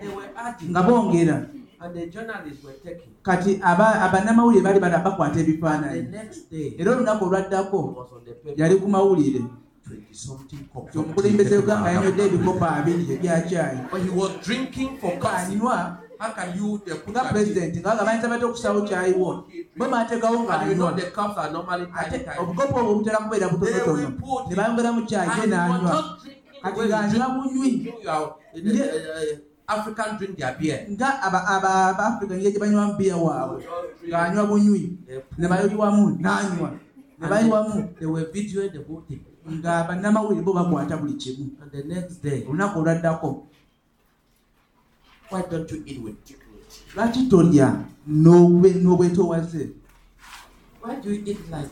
they 0.00 0.08
were 0.08 0.30
adding, 0.36 0.70
nga 0.70 0.82
bongera 0.82 1.46
and 1.82 1.94
the 1.94 2.06
journalists 2.06 2.64
were 2.64 2.72
taking. 2.84 3.12
kati 3.22 3.60
aba- 3.62 4.00
abannamawulire 4.02 4.62
bali 4.62 4.80
bakwata 4.80 5.34
The 5.34 5.40
ebifaananyi 5.40 6.10
next 6.10 6.50
day, 6.50 6.74
era 6.78 6.92
olunaku 6.92 7.24
olwaddako 7.24 8.06
yali 8.56 8.76
ku 8.76 8.88
mawulire 8.88 9.40
20 9.90 10.14
something 10.14 10.62
cups 10.72 10.92
ti 10.92 10.98
of 10.98 11.04
tea 11.04 11.10
omukulembeze 11.10 11.50
taken 11.50 11.64
uganga 11.64 11.82
by 11.84 11.92
yanywedde 11.94 12.22
Africa. 12.22 12.34
ebikopo 12.34 12.64
abiri 12.64 13.04
ebya 13.14 13.40
cyayi 13.48 13.78
But 13.90 14.00
he 14.06 14.10
was 14.10 14.30
drinking 14.46 14.90
for 15.00 15.12
gossip. 15.18 15.50
anywa 15.54 15.96
How 16.20 16.32
can 16.36 16.52
you 16.52 16.76
they 16.84 16.94
put 17.00 17.10
nga 17.16 17.22
that 17.24 17.32
pulezidenti 17.32 17.80
nga 17.80 18.04
bayinza 18.04 18.28
bate 18.28 18.44
okusawo 18.44 18.80
kyayiwo 18.84 19.30
bwe 19.76 19.88
bateekawo 19.88 20.36
tea? 20.36 20.52
And 20.52 20.68
you 20.70 20.76
know 20.76 20.90
ng'anywa 20.92 21.00
the 21.00 21.10
cups 21.16 21.36
are 21.40 21.50
normally 21.50 21.86
ate 21.96 22.10
tiny, 22.10 22.24
tiny. 22.24 22.38
obukopo 22.40 22.76
obwo 22.80 22.94
butera 23.00 23.18
kubeera 23.24 23.48
butonotono 23.48 24.08
ne 24.48 24.54
bayongeramu 24.56 25.00
cyayi 25.08 25.28
And 25.30 25.36
ye 25.36 25.40
he 25.40 25.48
was 25.48 25.80
n'anywa 25.80 25.92
just 25.92 26.08
drinking 26.22 26.60
kati 26.62 26.76
when 26.76 26.88
you 26.88 26.94
ng'anywa 26.94 27.08
drink- 27.08 27.34
bunywi 27.36 27.70
you 28.04 28.10
are- 28.10 28.32
Ye- 28.52 29.38
African 29.70 30.18
drink 30.18 30.36
their 30.36 30.54
beer. 30.60 30.78
nga 30.90 31.08
aba- 31.22 31.46
aba- 31.46 31.86
abaafrika 31.94 32.34
ngeri 32.36 32.52
gye 32.52 32.58
banywa 32.60 32.92
biya 32.98 33.16
waabwe 33.16 33.64
ng'anywa 34.10 34.44
bunywi 34.50 34.82
ne 35.38 35.48
bali 35.48 35.74
wamu 35.76 36.04
n'anywa 36.20 36.70
ne 37.18 37.26
bali 37.28 37.48
wamu 37.50 37.88
They 37.98 38.06
were 38.06 38.26
videoing 38.34 38.72
the 38.76 38.82
whole 38.84 39.00
thing. 39.08 39.22
Nga 39.50 39.84
bannamawulire 39.88 40.42
bo 40.44 40.52
bakwata 40.52 40.96
buli 40.96 41.12
kimu. 41.14 41.50
The 41.72 41.82
next 41.82 42.22
day, 42.22 42.44
olunaku 42.48 42.78
olwaddako 42.78 43.46
why 45.30 45.42
don't 45.50 45.70
you 45.70 45.82
eat 45.86 45.98
with 46.02 46.16
dignity? 46.26 46.80
lwaki 46.94 47.28
tolya? 47.28 47.84
N'obwe- 48.08 48.80
n'obwetoowaze 48.82 49.70
Why 50.82 50.96
do 51.02 51.12
you 51.12 51.22
eat 51.26 51.38
like 51.50 51.70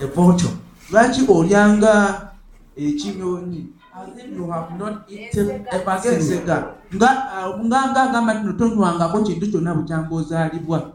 a, 0.00 0.04
a, 0.04 0.04
a 0.04 0.06
vulture? 0.06 0.52
lwaki 0.90 1.20
olyanga 1.28 2.30
ekinyonyi? 2.76 3.66
As 3.96 4.08
if 4.18 4.36
you 4.36 4.50
have 4.50 4.76
not 4.78 5.10
eaten 5.10 5.64
ever 5.72 5.98
since. 6.02 6.14
ngensega 6.16 6.74
nga 6.94 7.08
ah, 7.32 8.04
agamba 8.08 8.34
tino 8.34 8.52
tonywangako 8.52 9.22
kintu 9.22 9.50
kyonna 9.50 9.74
bukyanga 9.74 10.14
ozaalibwa 10.14 10.92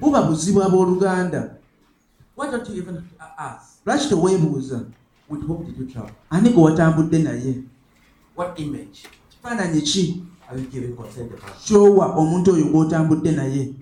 buba 0.00 0.22
buzibu 0.22 0.62
abooluganda 0.62 1.56
Why 2.40 2.50
don't 2.50 2.66
you 2.70 2.76
even 2.82 3.04
ask? 3.38 3.84
lwaki 3.86 4.08
teweebuuza 4.08 4.80
With 5.28 5.42
whom 5.46 5.64
did 5.66 5.76
you 5.78 5.86
travel? 5.86 6.10
ani 6.30 6.50
gwe 6.50 6.62
watambudde 6.62 7.18
naye 7.18 7.54
What 8.36 8.58
image 8.60 9.06
kifaananyi 9.30 9.80
ki 9.82 10.22
are 10.48 10.60
you 10.60 10.66
giving 10.70 10.96
the 10.96 11.36
man? 11.36 11.54
kyowa 11.64 12.06
omuntu 12.16 12.50
oyo 12.54 12.64
gw'otambudde 12.64 13.30
naye 13.32 13.74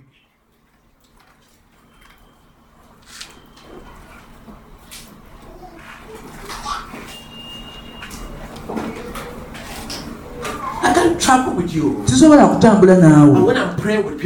travel 11.18 11.54
with 11.56 11.74
you. 11.74 12.02
sisobola 12.06 12.48
kutambula 12.48 12.96
naawe 12.98 13.54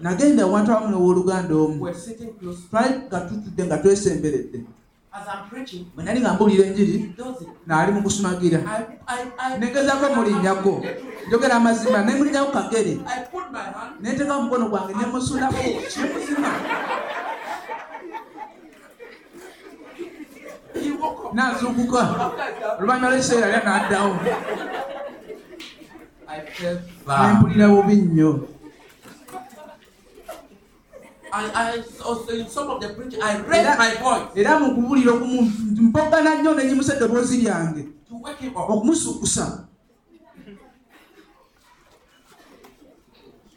Nagenda 0.00 0.42
ewantu 0.42 0.70
awamu 0.72 0.88
n'owooluganda 0.90 1.54
omu. 1.54 1.80
Twali 2.70 2.94
nga 3.06 3.18
tutudde 3.26 3.62
nga 3.66 3.78
twesemberedde. 3.82 4.58
Bwe 5.94 6.02
nali 6.04 6.20
nga 6.20 6.32
mbuulira 6.34 6.64
enjiri 6.70 6.96
n'ali 7.66 7.90
mu 7.92 8.00
kusumagira 8.06 8.60
negezaako 9.58 10.06
mulinnyako 10.16 10.72
njogera 11.26 11.54
amazima 11.56 11.98
ne 12.04 12.12
mulinnyako 12.14 12.50
kagere. 12.56 12.94
Neteeka 14.00 14.36
omukono 14.38 14.70
gwange 14.70 14.92
ne 14.94 15.06
musulako 15.12 15.62
kimuzima 15.90 16.50
After 21.40 21.66
oluvannyuma 22.78 23.10
lw'ekiseera 23.10 23.46
lya 23.52 23.60
n'addawo. 23.66 24.12
I 26.30 26.40
felt 26.54 26.80
ne 26.80 26.90
bad. 27.06 27.34
mpulira 27.34 27.66
bubi 27.68 27.96
nnyo 27.96 28.30
I, 31.32 31.42
I 31.54 31.82
also 32.04 32.32
in 32.32 32.48
some 32.48 32.68
of 32.70 32.80
the 32.80 32.88
preaching, 32.94 33.22
I 33.22 33.36
raised 33.38 33.78
my 33.78 33.94
voice 34.02 34.28
era 34.34 34.58
mu 34.60 34.74
kubuulira 34.74 35.12
okumu 35.12 35.42
mpogana 35.80 36.34
nnyo 36.34 36.54
nenyimusa 36.54 36.94
eddoboozi 36.96 37.36
lyange 37.36 37.82
to 38.08 38.14
wake 38.22 38.40
him 38.44 38.56
up. 38.56 38.70
okumusukusa 38.70 39.64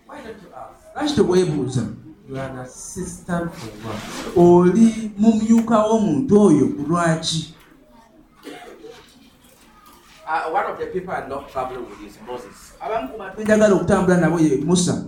Why 0.08 0.22
don't 0.22 0.38
you 0.44 0.50
ask? 0.56 0.95
lwaki 0.95 1.16
tebwebuuza 1.16 1.82
You 2.30 2.38
are 2.40 2.50
an 2.50 2.58
assistant 2.60 3.52
for 3.54 3.70
what? 3.84 4.38
oli 4.38 5.12
mumyuka 5.18 5.78
w'omuntu 5.88 6.41
oyo 6.41 6.66
ku 6.68 6.82
lwaki 6.90 7.50
Uh, 10.26 10.50
one 10.54 10.66
of 10.72 10.80
the 10.80 10.86
people 10.88 11.14
I 11.14 11.28
love 11.28 11.52
traveling 11.52 11.84
with 11.90 12.00
is 12.08 12.18
Moses. 12.28 12.74
abamu 12.80 13.08
ku 13.12 13.18
bantu 13.18 13.41
enjagala 13.41 13.76
okutambula 13.76 14.18
nabo 14.18 14.40
ye 14.40 14.58
musa 14.66 15.06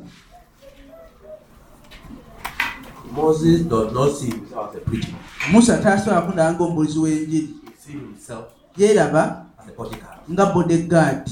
Moses 3.16 3.62
does 3.62 3.94
not 3.94 4.12
see 4.12 4.30
himself 4.30 4.70
as 4.76 4.78
a 4.78 4.80
preacher. 4.86 5.14
musa 5.52 5.78
tasobola 5.78 6.22
kundaba 6.22 6.54
ngaomubulizi 6.54 7.00
w'enjiri 7.00 7.48
He 7.48 7.72
sees 7.78 8.02
himself 8.02 8.46
yeeraba 8.78 9.46
as 9.60 9.68
a 9.70 9.72
bodyguard. 9.78 10.20
nga 10.32 10.46
bodegaadi 10.46 11.32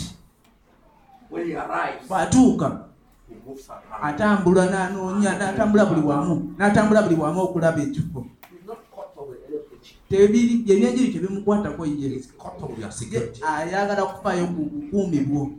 When 1.32 1.48
he 1.48 1.56
arrives, 1.56 2.08
bw'atuuka 2.08 2.70
he 3.30 3.36
moves 3.48 3.70
around. 3.70 4.02
atambula 4.16 4.66
n'anoonya 4.70 5.32
n'atambula 5.38 5.86
buli 5.86 6.02
wamu 6.02 6.54
n'atambula 6.58 7.02
buli 7.02 7.16
wamu 7.16 7.42
okulaba 7.42 7.82
ekifo 7.82 8.26
He's 8.52 8.68
not 8.68 8.78
caught 8.96 9.18
up 9.18 9.28
with 9.30 9.40
any 9.48 9.58
tebiri 10.14 10.54
ebyenjiri 10.72 11.14
tebimukwatako 11.14 11.86
ye. 11.86 12.22
Ayagala 13.42 14.06
kufaayo 14.06 14.46
ku 14.54 14.62
bukuumi 14.72 15.20
bwo. 15.26 15.50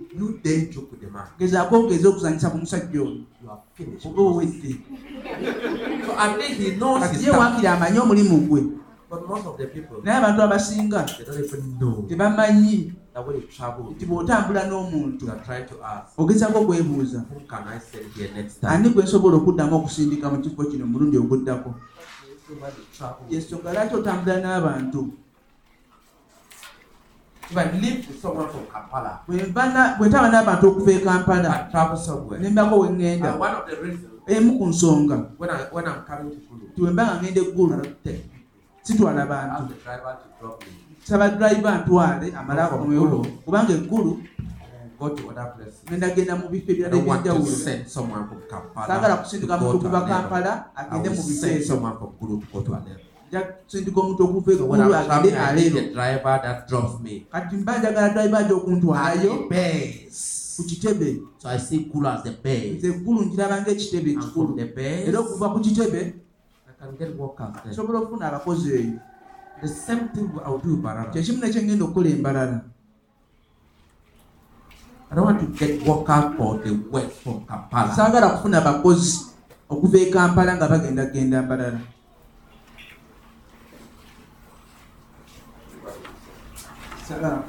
Gezaako 1.39 1.75
ogeza 1.81 2.09
okuzanyisa 2.09 2.51
ku 2.51 2.59
musajja 2.63 3.01
oyo 3.03 3.27
oba 4.07 4.23
owedde. 4.23 4.71
Ye 7.23 7.31
waakiri 7.31 7.67
amanye 7.67 7.99
omulimu 7.99 8.37
gwe. 8.47 8.63
Naye 10.05 10.19
abantu 10.19 10.43
abasinga 10.43 11.07
tebamanyi 12.09 12.93
nti 13.95 14.05
bw'otambula 14.07 14.67
n'omuntu 14.67 15.25
ogezaako 16.19 16.59
okwebuuza 16.59 17.23
ani 18.63 18.89
gwe 18.91 19.03
nsobola 19.05 19.37
okuddamu 19.39 19.77
okusindika 19.77 20.31
mu 20.31 20.39
kifo 20.43 20.65
kino 20.67 20.85
omulundi 20.85 21.17
oguddako 21.19 21.75
yensonga 23.31 23.73
lwaki 23.73 23.95
otambula 23.95 24.41
n'abantu 24.41 25.03
bwe 27.53 27.65
ntaba 30.09 30.29
n'abantu 30.33 30.65
okuva 30.69 30.93
e 30.93 31.01
kampala. 31.01 31.49
I 31.51 31.71
travel 31.71 31.97
somewhere. 31.97 32.41
ne 32.41 32.49
mbako 32.49 32.79
we 32.81 32.89
And 32.89 33.01
ŋŋenda 33.01 33.39
one 33.39 33.55
of 33.55 33.67
the 33.69 33.77
reasons 33.77 34.21
emu 34.27 34.59
ku 34.59 34.67
nsonga. 34.67 35.17
when 35.39 35.51
I 35.51 35.69
when 35.71 35.87
I'm 35.87 36.03
coming 36.05 36.31
to 36.33 36.39
Kulu, 36.49 36.67
ti 36.75 36.81
bwe 36.81 36.91
mba 36.91 37.05
nga 37.05 37.21
ŋŋenda 37.21 37.41
eggulu 37.41 37.83
sitwala 38.83 39.27
bantu. 39.27 39.75
Saba 41.05 41.29
dulayiva 41.29 41.79
ntwale 41.79 42.33
amale 42.33 42.63
akomewo 42.63 43.27
kubanga 43.45 43.73
eggulu 43.73 44.19
go 45.05 45.17
to 45.17 45.23
other 45.31 45.49
places. 45.55 45.85
n'endagenda 45.91 46.35
mu 46.41 46.47
bifo 46.49 46.73
ebirala 46.73 46.97
ebyenjawulosaagala 46.97 49.15
kusindika 49.21 49.55
muntu 49.61 49.77
okuva 49.77 50.01
kampala 50.09 50.53
agende 50.81 51.09
mu 51.17 51.23
bifo 51.29 51.47
ebyo 51.47 51.75
njakusindika 53.29 53.99
omuntu 54.01 54.23
okuva 54.25 54.51
ekkulu 54.53 54.95
agende 55.01 55.31
aleero 55.47 55.81
kati 57.33 57.55
mba 57.57 57.79
njagala 57.79 58.09
driver 58.15 58.41
I 58.45 58.53
okuntwalayo 58.53 59.33
ku 60.57 60.63
kitebe 60.71 61.09
nze 62.73 62.89
ggulu 62.93 63.21
nkiraba 63.25 63.57
ngaekitebe 63.61 64.11
ekikulu 64.17 64.53
era 65.09 65.19
okuva 65.21 65.47
ku 65.53 65.59
kitebe 65.61 66.01
nsobola 67.69 67.99
okufuna 67.99 68.25
abakozi 68.29 68.69
eyo 68.79 68.97
kyekimu 71.13 71.39
nekyengenda 71.41 71.85
okukola 71.85 72.09
embalala 72.15 72.59
I 75.15 75.17
don't 75.17 75.27
want 75.31 75.39
to 75.39 75.47
get 75.55 75.87
workers 75.87 76.35
for 76.35 76.59
the 76.59 76.75
west 76.91 77.23
from 77.23 77.47
Kampala. 77.47 77.95
saagala 77.95 78.35
kufuna 78.35 78.59
abakozi 78.59 79.31
okuva 79.71 79.99
e 80.03 80.07
kampala 80.11 80.51
nga 80.59 80.67
bagenda 80.73 81.07
genda 81.15 81.39
mbalala 81.47 81.79
Saagala- 87.07 87.45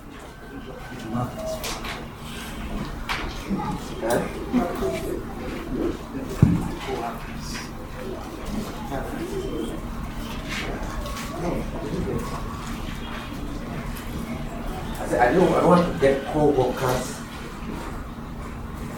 I 14.98 15.08
said, 15.08 15.20
I 15.20 15.34
don't, 15.34 15.54
I 15.54 15.60
don't 15.62 15.68
want 15.70 15.94
to 15.94 16.00
get 16.00 16.26
co-workers 16.34 17.25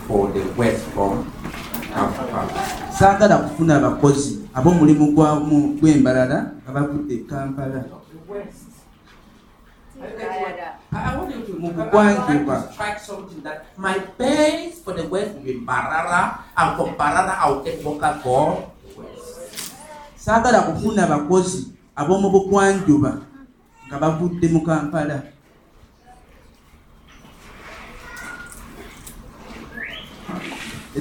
for 0.07 0.31
the 0.31 0.43
west 0.55 0.83
from 0.95 1.27
Kampala. 1.93 2.47
saagala 2.97 3.37
kufuna 3.37 3.75
abakozi 3.77 4.47
ab'omulimu 4.55 5.11
gw'embalala 5.77 6.37
nga 6.63 6.71
bavudde 6.73 7.13
e 7.13 7.23
kampala 7.29 7.83
The 7.83 8.33
west. 8.33 8.63
I 10.93 11.17
want 11.17 11.33
you 11.33 11.41
to 11.43 12.71
strike 12.71 12.99
something 12.99 13.41
that 13.43 13.65
my 13.77 13.97
base 14.17 14.79
for 14.81 14.93
the 14.93 15.03
west 15.09 15.33
will 15.35 15.43
be 15.43 15.59
Barara, 15.65 16.39
and 16.55 16.69
from 16.77 16.95
Barara 16.97 17.33
I'll 17.41 17.63
get 17.65 17.83
workers 17.83 18.21
for 18.23 18.65
the 18.81 19.01
west. 19.01 19.73
saagala 20.15 20.61
kufuna 20.71 21.03
abakozi 21.03 21.73
ab'omu 21.95 22.29
bugwanjuba 22.29 23.21
nga 23.87 23.97
bavudde 23.99 24.47
mu 24.53 24.61
kampala 24.61 25.23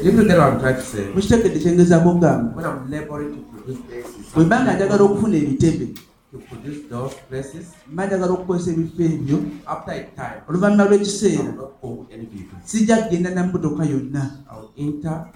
You 0.03 0.13
get 0.13 0.39
what 0.39 0.41
I'm 0.41 0.61
trying 0.61 0.77
to 0.77 0.83
say? 0.83 1.05
mukitegedde 1.15 1.59
kyengezaako 1.59 2.09
okugamba 2.09 2.57
When 2.57 2.67
I'm 2.67 2.91
laboring 2.91 3.31
to 3.37 3.41
produce 3.53 3.81
places, 3.89 4.35
bwe 4.35 4.45
mba 4.45 4.61
nga 4.63 4.75
njagala 4.75 5.05
okufuna 5.05 5.37
ebitebe 5.37 5.87
to 6.33 6.39
produce 6.39 6.81
those 6.91 7.15
places, 7.29 7.67
mba 7.93 8.07
njagala 8.07 8.33
okukozesa 8.33 8.71
ebifo 8.71 9.03
ebyo 9.03 9.39
after 9.67 9.95
a 9.95 10.03
time, 10.03 10.41
oluvannyuma 10.49 10.85
lw'ekiseera 10.85 11.53
sijja 12.65 12.97
kugenda 12.97 13.31
na 13.31 13.43
mmotoka 13.45 13.85
yonna. 13.85 14.31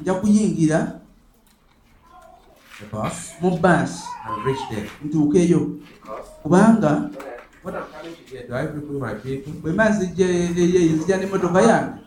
Nja 0.00 0.14
kuyingira 0.14 1.00
the 2.80 3.12
mu 3.42 3.58
baasi 3.58 4.04
ntuukeyo 5.04 5.60
Because 6.02 6.28
kubanga 6.42 7.10
bwe 9.62 9.72
mba 9.72 9.84
eyo 10.18 10.92
nzijja 10.96 11.16
n'emmotoka 11.16 11.60
yange 11.62 12.00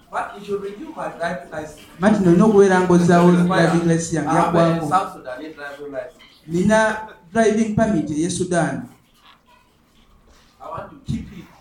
Mati 2.00 2.20
nolina 2.22 2.46
okubeera 2.46 2.78
ng'ozzaawo 2.86 3.30
Why? 3.34 3.66
driving 3.66 3.86
license 3.90 4.16
yange 4.16 4.36
yaggwako 4.38 4.86
license. 4.86 6.14
nina 6.48 6.78
driving 7.34 7.74
permit 7.76 8.10
ey'e 8.14 8.30
sudan. 8.30 8.86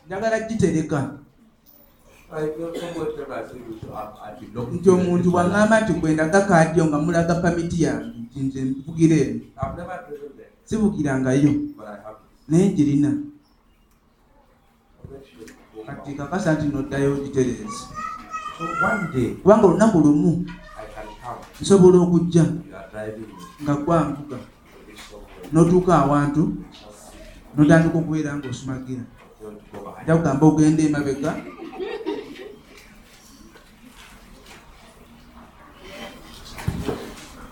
Njagala 0.06 0.38
gitereka 0.48 1.00
belong 4.40 4.68
nti 4.80 4.88
omuntu 4.88 5.28
bw'aŋŋamba 5.32 5.76
nti 5.84 5.92
gwenda 6.00 6.32
gakaadiyo 6.32 6.84
nga 6.88 6.98
mulaga 7.04 7.34
pamiti 7.44 7.84
yange 7.84 8.40
nze 8.40 8.60
nvugira 8.64 9.16
eno 9.24 9.44
sivugirangayo 10.64 11.52
naye 12.48 12.66
ngirina 12.72 13.10
kati 15.86 16.10
kakasa 16.16 16.56
nti 16.56 16.66
noddayo 16.72 17.20
day, 17.34 17.52
kubanga 19.42 19.66
olunaku 19.66 19.98
lumu 20.00 20.44
nsobola 21.60 21.98
okujja 21.98 22.44
nga 23.62 23.74
gwanvuga 23.84 24.38
n'otuuka 25.52 25.92
awantu 26.02 26.42
n'otandika 27.54 27.98
okubeera 27.98 28.40
go 28.40 28.48
behind. 28.48 29.06
ajja 30.00 30.16
kugamba 30.16 30.46
ogenda 30.46 30.82
emabega. 30.82 31.32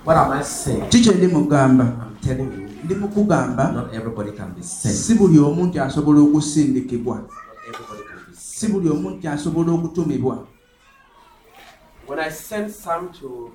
What 0.05 0.17
am 0.17 0.33
I 0.33 0.43
saying? 0.43 0.89
ki 0.89 1.01
kye 1.01 1.15
ndi 1.15 1.27
mugamba 1.27 1.87
ndi 2.85 2.95
mu 2.95 3.09
kugamba 3.09 3.73
not 3.73 3.95
everybody 3.95 4.33
can 4.33 4.51
be 4.55 4.63
sent. 4.63 4.95
si 4.95 5.15
buli 5.15 5.39
omu 5.39 5.67
nti 5.67 5.79
asobola 5.79 6.21
okusindikibwa. 6.21 7.29
Si 8.33 8.69
buli 8.69 8.89
omu 8.89 9.11
nti 9.11 9.29
asobola 9.29 9.73
okutumibwa 9.73 10.47
When 12.11 12.19
I 12.19 12.29
sent 12.31 12.71
some 12.75 13.13
to 13.21 13.53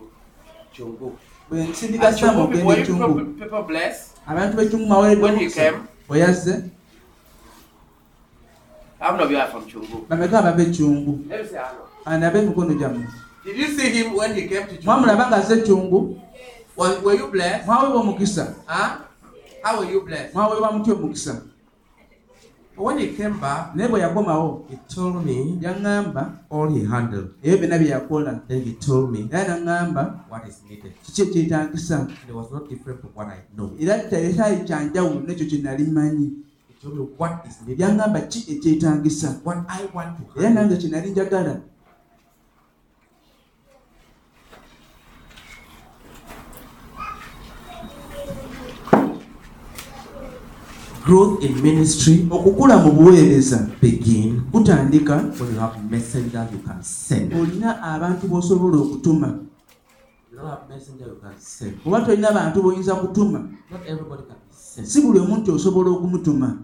Chungu, 0.74 1.18
bwe 1.50 1.64
nsindika 1.64 2.14
samu 2.14 2.32
Chungu 2.32 2.48
people, 2.48 2.58
ogenda 2.58 2.68
were 2.68 2.78
you 2.78 2.84
ekyungu 2.84 3.16
people, 3.16 3.46
people 3.46 3.64
blessed? 3.64 4.12
abantu 4.28 4.58
b'ekyungu 4.58 4.88
mawereddwa 4.88 5.30
When 5.30 5.40
he 5.40 5.50
came, 5.50 5.78
bwe 6.08 6.20
yazze 6.20 6.64
how 9.00 9.12
many 9.12 9.24
of 9.24 9.32
you 9.32 9.38
are 9.38 9.52
from 9.52 9.66
Chungu? 9.68 10.06
bameka 10.10 10.40
abava 10.40 10.62
ekyungu 10.64 11.20
Let 11.30 11.42
me 11.42 11.48
say 11.50 11.58
hello. 11.58 11.88
anabe 12.06 12.40
emikono 12.40 12.74
gyammwe 12.74 13.08
Did 13.46 13.58
you 13.58 13.68
see 13.68 13.90
him 13.90 14.16
when 14.16 14.34
he 14.36 14.42
came 14.48 14.64
to 14.68 14.76
Chungu? 14.76 14.84
mwamulaba 14.86 15.28
nga 15.28 15.36
azze 15.38 15.54
ekyungu 15.60 16.22
Was, 16.78 17.04
were 17.04 17.18
you 17.20 17.28
blessed? 17.28 17.66
mwaweebwa 17.66 18.00
omukisa 18.02 18.56
Huh? 18.68 18.90
How 19.64 19.80
were 19.80 19.92
you 19.94 20.02
blessed? 20.02 20.34
mwaweebwa 20.34 20.72
mutya 20.72 20.94
omukisa 20.94 21.34
But 21.34 21.44
when 22.78 22.98
he 23.00 23.08
came 23.16 23.40
back, 23.40 23.74
bwe 23.74 24.00
yakomawo 24.00 24.44
oh, 24.44 24.66
he 24.70 24.78
told 24.94 25.26
me 25.26 25.58
yaŋŋamba 25.62 26.24
all 26.50 26.70
he 26.70 26.86
handled. 26.86 27.30
ebyo 27.44 27.58
byonna 27.68 27.78
bye 27.80 27.88
yakola 27.90 28.42
Then 28.48 28.62
he 28.64 28.74
told 28.74 29.12
me 29.12 29.30
era 29.32 29.58
naŋŋamba 29.60 30.30
what 30.30 30.48
is 30.48 30.62
needed. 30.70 30.92
kiki 31.04 31.22
ekyetagisa 31.24 32.00
And 32.00 32.30
it 32.30 32.36
was 32.36 32.52
not 32.52 32.70
different 32.70 33.00
from 33.02 33.12
what 33.14 33.28
I 33.28 33.40
know. 33.56 33.72
era 33.80 33.98
kyali 34.10 34.64
kyanjawulo 34.68 35.20
nekyo 35.28 35.46
kye 35.50 35.58
nali 35.62 35.84
mmanyi 35.84 36.28
He 36.68 36.74
told 36.82 36.98
me 36.98 37.06
what 37.18 37.46
is 37.48 37.56
needed. 37.66 37.80
yaŋŋamba 37.80 38.20
ki 38.30 38.40
ekyetagisa 38.54 39.40
What 39.44 39.58
I 39.70 39.88
want 39.94 40.18
to 40.18 40.40
era 40.42 40.50
nange 40.50 40.78
kye 40.78 40.90
nali 40.90 41.12
njagala 41.12 41.62
Growth 51.06 51.44
in 51.44 51.62
ministry. 51.62 52.26
Okukula 52.32 52.78
mu 52.78 52.92
buweereza. 52.92 53.70
Begin 53.82 54.42
kutandika 54.52 55.16
when 55.38 55.54
you 55.54 55.60
have 55.60 55.78
messengers 55.90 56.52
you 56.52 56.60
can 56.66 56.82
send. 56.82 57.34
olina 57.34 57.78
abantu 57.82 58.28
b'osobola 58.28 58.78
okutuma. 58.78 59.40
Oba 61.86 62.02
tolina 62.02 62.32
bantu 62.32 62.62
b'oyinza 62.62 62.96
kutuma. 62.96 63.48
Si 64.84 65.02
buli 65.02 65.20
omuntu 65.20 65.56
osobola 65.56 65.90
okumutuma. 65.92 66.58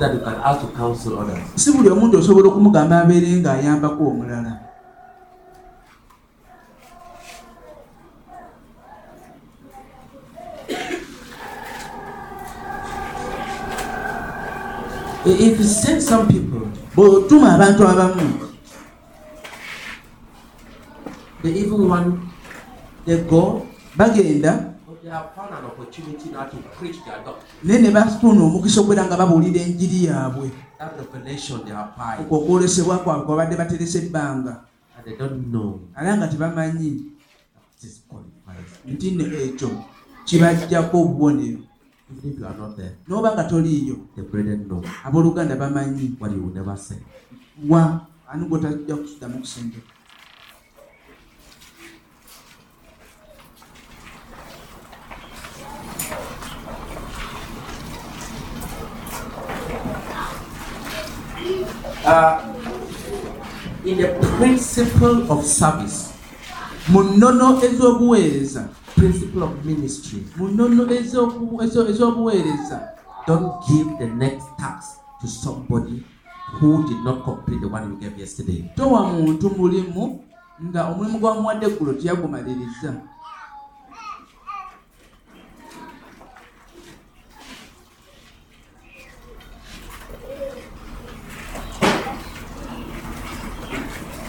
That 0.00 0.16
si 1.54 1.72
buli 1.72 1.88
omuntu 1.88 2.18
osobola 2.18 2.48
okumugamba 2.48 3.00
abeere 3.00 3.36
ng'ayambako 3.36 4.08
omulala 4.08 4.69
If 15.22 15.58
you 15.58 15.64
send 15.64 16.02
some 16.02 16.26
people, 16.28 16.68
bw'otuma 16.96 17.54
abantu 17.54 17.84
abamu 17.84 18.48
they 21.42 21.52
even 21.52 21.88
want, 21.88 22.20
they 23.04 23.16
go, 23.24 23.66
bagenda 23.96 24.74
naye 27.62 27.78
ne 27.80 27.90
bafuna 27.90 28.44
omukisa 28.44 28.80
okubeera 28.80 29.04
nga 29.04 29.16
babuulira 29.16 29.60
enjiri 29.60 30.04
yaabwe. 30.04 30.50
Okwo 32.20 32.36
okwolesebwa 32.38 32.98
kwabwe 32.98 33.24
kwe 33.24 33.36
babadde 33.36 33.56
bateresa 33.56 33.98
ebbanga. 33.98 34.64
Ala 35.96 36.16
nga 36.16 36.28
tebamanyi. 36.28 37.02
Nti 38.86 39.08
ekyo 39.44 39.70
kibajjako 40.24 41.00
obubonero 41.00 41.69
if 42.18 42.38
you 42.38 42.44
are 42.46 42.56
not 42.58 42.76
there, 42.76 42.94
n'oba 43.08 43.32
nga 43.34 43.44
toliiyo 43.44 43.96
the 44.16 44.22
brethren 44.22 44.66
know. 44.68 44.82
Abooluganda 45.04 45.56
bamanyi. 45.56 46.16
What 46.18 46.32
you 46.32 46.42
will 46.42 46.54
never 46.54 46.76
say. 46.76 46.98
wa 47.68 48.00
ani 48.32 48.46
gwotajja 48.48 48.96
kusembera 48.96 49.82
Uh, 62.02 62.56
in 63.84 63.98
the 63.98 64.08
principle 64.38 65.30
of 65.30 65.44
service, 65.44 66.10
mu 66.88 67.02
nnono 67.02 67.60
ez'obuweereza 67.62 68.68
principle 69.00 69.42
of 69.42 69.52
ministry, 69.64 70.20
mu 70.36 70.44
nnono 70.48 70.82
ez'oku- 71.00 71.62
ezo- 71.64 71.88
ez'obuweereza 71.92 72.76
don't 73.26 73.52
give 73.68 73.88
the 73.98 74.06
next 74.24 74.46
task 74.58 74.88
to 75.20 75.26
somebody 75.26 75.96
who 76.60 76.70
did 76.88 77.00
not 77.04 77.24
complete 77.24 77.60
the 77.60 77.66
one 77.76 77.84
you 77.90 77.96
gave 77.96 78.14
yesterday. 78.20 78.60
towa 78.76 79.00
muntu 79.12 79.46
mulimu 79.58 80.04
nga 80.68 80.80
omulimu 80.90 81.18
gwamuwadde 81.18 81.66
eggulo 81.66 81.92
teyagumaliriza. 82.00 82.90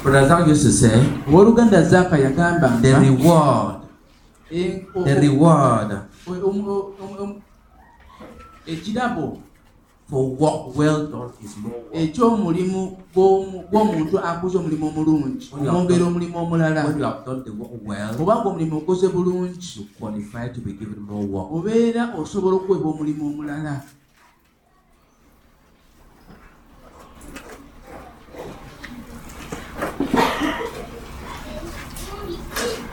Brother 0.03 0.27
Zhang 0.27 0.47
used 0.49 0.63
to 0.65 0.71
say, 0.71 0.97
owooluganda 1.27 1.83
zaaka 1.83 2.17
yagamba 2.17 2.81
the 2.81 2.93
reward, 2.99 3.80
the 4.51 4.85
o- 4.95 5.21
reward. 5.21 5.91
o- 6.27 6.49
om- 6.49 6.67
o- 6.67 6.93
om- 7.03 7.17
om- 7.23 7.41
ekirabo 8.67 9.37
for 10.09 10.23
work 10.39 10.75
well 10.77 11.07
done 11.07 11.31
is 11.43 11.57
more 11.57 11.73
work. 11.75 11.95
ekyomulimu 11.95 12.97
gw'omu- 13.15 13.63
gw'omuntu 13.71 14.19
akoze 14.19 14.57
omulimu 14.57 14.87
omulungi 14.87 15.49
omwongera 15.53 16.05
omulimu 16.05 16.37
omulala 16.37 16.83
When 16.85 16.97
you 16.99 17.05
have 17.05 17.25
done 17.25 17.43
the 17.43 17.51
work 17.51 17.71
well, 17.85 18.21
obanga 18.21 18.49
omulimu 18.49 18.77
okoze 18.77 19.07
bulungi 19.07 19.79
you 19.79 19.85
qualify 19.99 20.47
to 20.53 20.61
be 20.61 20.71
given 20.73 20.99
more 20.99 21.25
work. 21.25 21.51
obeera 21.51 22.13
osobola 22.17 22.55
okuweebwa 22.55 22.91
omulimu 22.91 23.27
omulala 23.27 23.81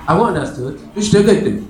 You 0.09 0.25
understood? 0.25 0.79
tukitegedde 0.95 1.63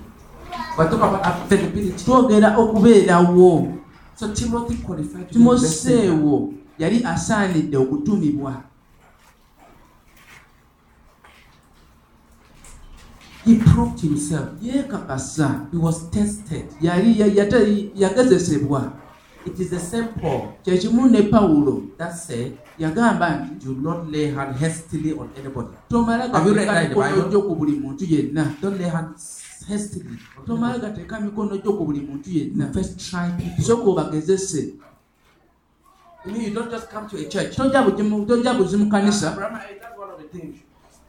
about 0.78 1.26
availability. 1.26 2.04
twogera 2.04 2.56
okubeerawo 2.58 3.74
So 4.16 4.28
Timothy 4.34 4.74
qualified 4.76 5.28
to 5.28 5.34
timoseewo 5.34 6.52
yali 6.78 7.04
asaanidde 7.04 7.76
okutumibwa 7.76 8.62
He 13.44 13.54
proved 13.56 14.00
himself. 14.00 14.48
yeekakasa 14.62 15.66
He 15.72 15.78
was 15.78 16.10
tested. 16.10 16.64
yali 16.80 17.20
yagezesebwa 17.94 18.92
It 19.46 19.60
is 19.60 19.70
the 19.70 19.80
same 19.80 20.08
Paul 20.20 20.40
kyekimu 20.64 21.06
ne 21.10 21.22
pawulo 21.22 21.82
that 21.98 22.12
said, 22.16 22.58
yagamba 22.78 23.26
nti 23.36 23.64
Do 23.66 23.74
not 23.82 24.08
lay 24.12 24.30
hand 24.30 24.56
hastily 24.56 25.12
on 25.12 25.28
anybody. 25.38 25.68
tomala 25.88 26.28
gateeka 26.28 26.88
mikono 26.88 27.28
gyo 27.30 27.42
ku 27.42 27.54
buli 27.54 27.72
muntu 27.80 28.04
yenna 28.04 28.54
Don't 28.62 28.78
lay 28.80 28.88
hands 28.88 29.40
hastily. 29.68 30.18
tomala 30.46 30.78
gateeka 30.78 31.20
mikono 31.20 31.56
gyo 31.58 31.72
ku 31.72 31.84
buli 31.84 32.00
muntu 32.00 32.30
yenna 32.30 32.72
First 32.72 32.98
try 33.10 33.30
people. 33.38 33.64
sooka 33.64 33.90
obagezese 33.90 34.74
You 36.26 36.32
mean 36.32 36.42
you 36.50 36.54
don't 36.54 36.70
just 36.70 36.90
come 36.90 37.08
to 37.08 37.16
a 37.16 37.24
church. 37.28 37.56
tojja 37.56 38.54
buzi 38.54 38.76
mu 38.76 38.88
kanisa 38.90 39.36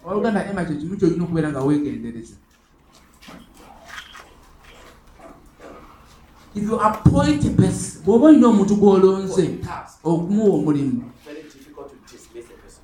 oluganda 0.05 0.45
ema 0.49 0.65
kyekimu 0.65 0.97
kyolina 0.97 1.23
okubeera 1.23 1.49
nga 1.51 1.61
weegendereza 1.61 2.33
If 6.55 6.63
you 6.63 6.79
appoint 6.81 7.45
a 7.45 7.49
person 7.49 8.01
bw'oba 8.05 8.27
olina 8.27 8.47
omuntu 8.47 8.75
gw'olonze 8.75 9.59
okumuwa 10.03 10.55
omulimu 10.55 11.03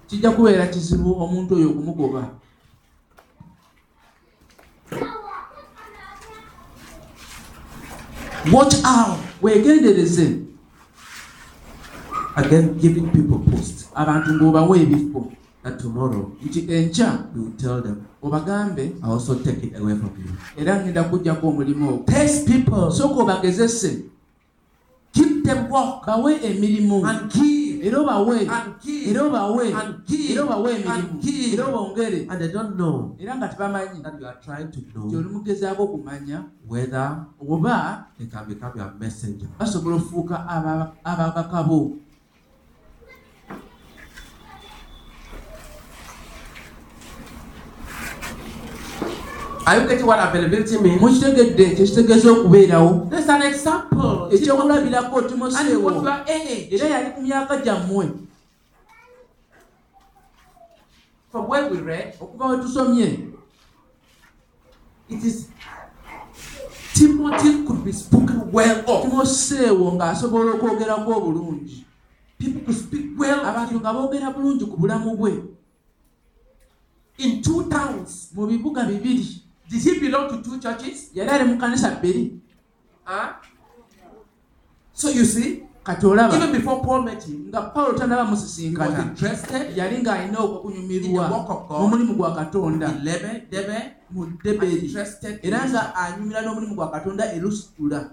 kijja 0.07 0.31
kubeera 0.31 0.67
kizibu 0.67 1.23
omuntu 1.23 1.55
oyo 1.55 1.69
okumugoba. 1.69 2.29
Watch 8.53 8.75
out! 8.85 9.17
Weegendereze. 9.41 10.41
Against 12.35 12.79
giving 12.81 13.07
people 13.11 13.39
posts. 13.51 13.85
abantu 13.95 14.33
ng'obawa 14.33 14.77
ebifo. 14.77 15.31
That 15.63 15.79
tomorrow 15.79 16.31
nti 16.45 16.59
enkya 16.69 17.25
you 17.35 17.53
tell 17.57 17.81
them, 17.81 18.05
obagambe 18.21 18.91
I 19.03 19.07
also 19.09 19.35
take 19.35 19.63
it 19.63 19.75
away 19.75 19.95
from 19.95 20.11
you. 20.17 20.31
era 20.61 20.83
ngenda 20.83 21.03
kujjako 21.03 21.47
omulimu 21.47 21.89
ogwo. 21.89 22.03
Test 22.05 22.47
people. 22.47 22.91
sooka 22.91 23.15
obagezese 23.23 23.99
them 25.45 25.69
work 25.69 26.05
bawe 26.05 26.31
emirimu. 26.43 27.05
Era 27.85 27.99
obawe. 28.01 28.37
Era 29.09 29.21
obawe. 29.23 29.65
Era 30.31 30.41
obawe 30.43 30.69
emirimu. 30.73 31.19
Era 31.53 31.63
obongere. 31.69 32.19
Era 33.19 33.35
nga 33.37 33.47
tebamanyi. 33.47 33.99
Kyoli 35.09 35.29
mugezaako 35.29 35.83
okumanya 35.83 36.43
oba 37.39 38.07
basobola 39.59 39.95
ofuuka 39.95 40.35
aba- 40.49 40.91
ababakabo 41.03 41.97
Are 48.97 49.01
you 49.01 49.01
getting 49.01 49.01
what 49.01 49.03
availability 49.03 49.03
means? 49.03 49.45
Mukitegedde 51.01 51.63
ekyo 51.63 51.85
kitegeeza 51.85 52.31
okubeerawo 52.31 53.07
There's 53.09 53.29
an 53.29 53.41
example. 53.41 54.29
ekyokulabirako 54.31 55.21
timoseewo 55.21 55.89
age. 56.27 56.67
era 56.71 56.87
yali 56.87 57.09
ku 57.11 57.21
myaka 57.21 57.57
gyammwe 57.57 58.09
From 61.31 61.47
where 61.49 61.69
we 61.69 61.77
read, 61.81 62.13
okuva 62.21 62.47
we 62.47 62.57
tusomye 62.57 63.19
it 65.09 65.23
is 65.23 65.47
Timothy 66.93 67.65
could 67.67 67.83
be 67.83 67.91
spoken 67.91 68.51
well 68.51 68.79
of. 68.87 69.01
timoseewo 69.03 69.91
ng'asobola 69.93 70.51
okwogerako 70.51 71.11
obulungi 71.17 71.85
People 72.37 72.61
could 72.61 72.77
speak 72.77 73.05
well 73.17 73.39
of 73.39 73.47
abantu 73.47 73.79
nga 73.79 73.93
boogera 73.93 74.31
bulungi 74.31 74.65
ku 74.65 74.77
bulamu 74.77 75.15
bwe 75.17 75.33
In 77.17 77.41
two 77.41 77.63
towns. 77.63 78.29
mu 78.35 78.45
bibuga 78.47 78.83
bibiri 78.83 79.41
Did 79.69 79.81
he 79.81 79.99
belong 79.99 80.29
to 80.29 80.37
two 80.43 80.59
churches? 80.59 81.09
yali 81.13 81.29
ali 81.29 81.43
mu 81.43 81.57
kanisa 81.57 81.91
bbiri 81.99 82.39
Huh? 83.05 83.37
So 84.93 85.09
you 85.09 85.25
see, 85.25 85.63
kati 85.83 86.05
olaba 86.05 86.33
even 86.35 86.51
before 86.51 86.81
Paul 86.81 87.01
met 87.03 87.21
him, 87.23 87.49
nga 87.53 87.61
pawulo 87.69 87.93
tanaba 87.97 88.25
musisinkana 88.25 89.13
yali 89.75 90.01
ng'alina 90.01 90.25
in 90.25 90.31
the 90.31 90.39
okunyumirwa 90.39 91.29
work 91.29 91.49
of 91.49 91.67
God. 91.69 91.81
n'omulimu 91.81 92.13
gwa 92.17 92.35
katonda 92.35 92.87
mu 94.09 94.23
and 94.23 94.39
deberi 94.41 94.85
interested 94.85 95.39
in 95.43 95.53
era 95.53 95.65
nga 95.69 95.93
anyumira 95.95 96.41
n'omulimu 96.41 96.75
gwa 96.75 96.91
katonda 96.91 97.33
e 97.33 97.39
lusitula 97.39 98.09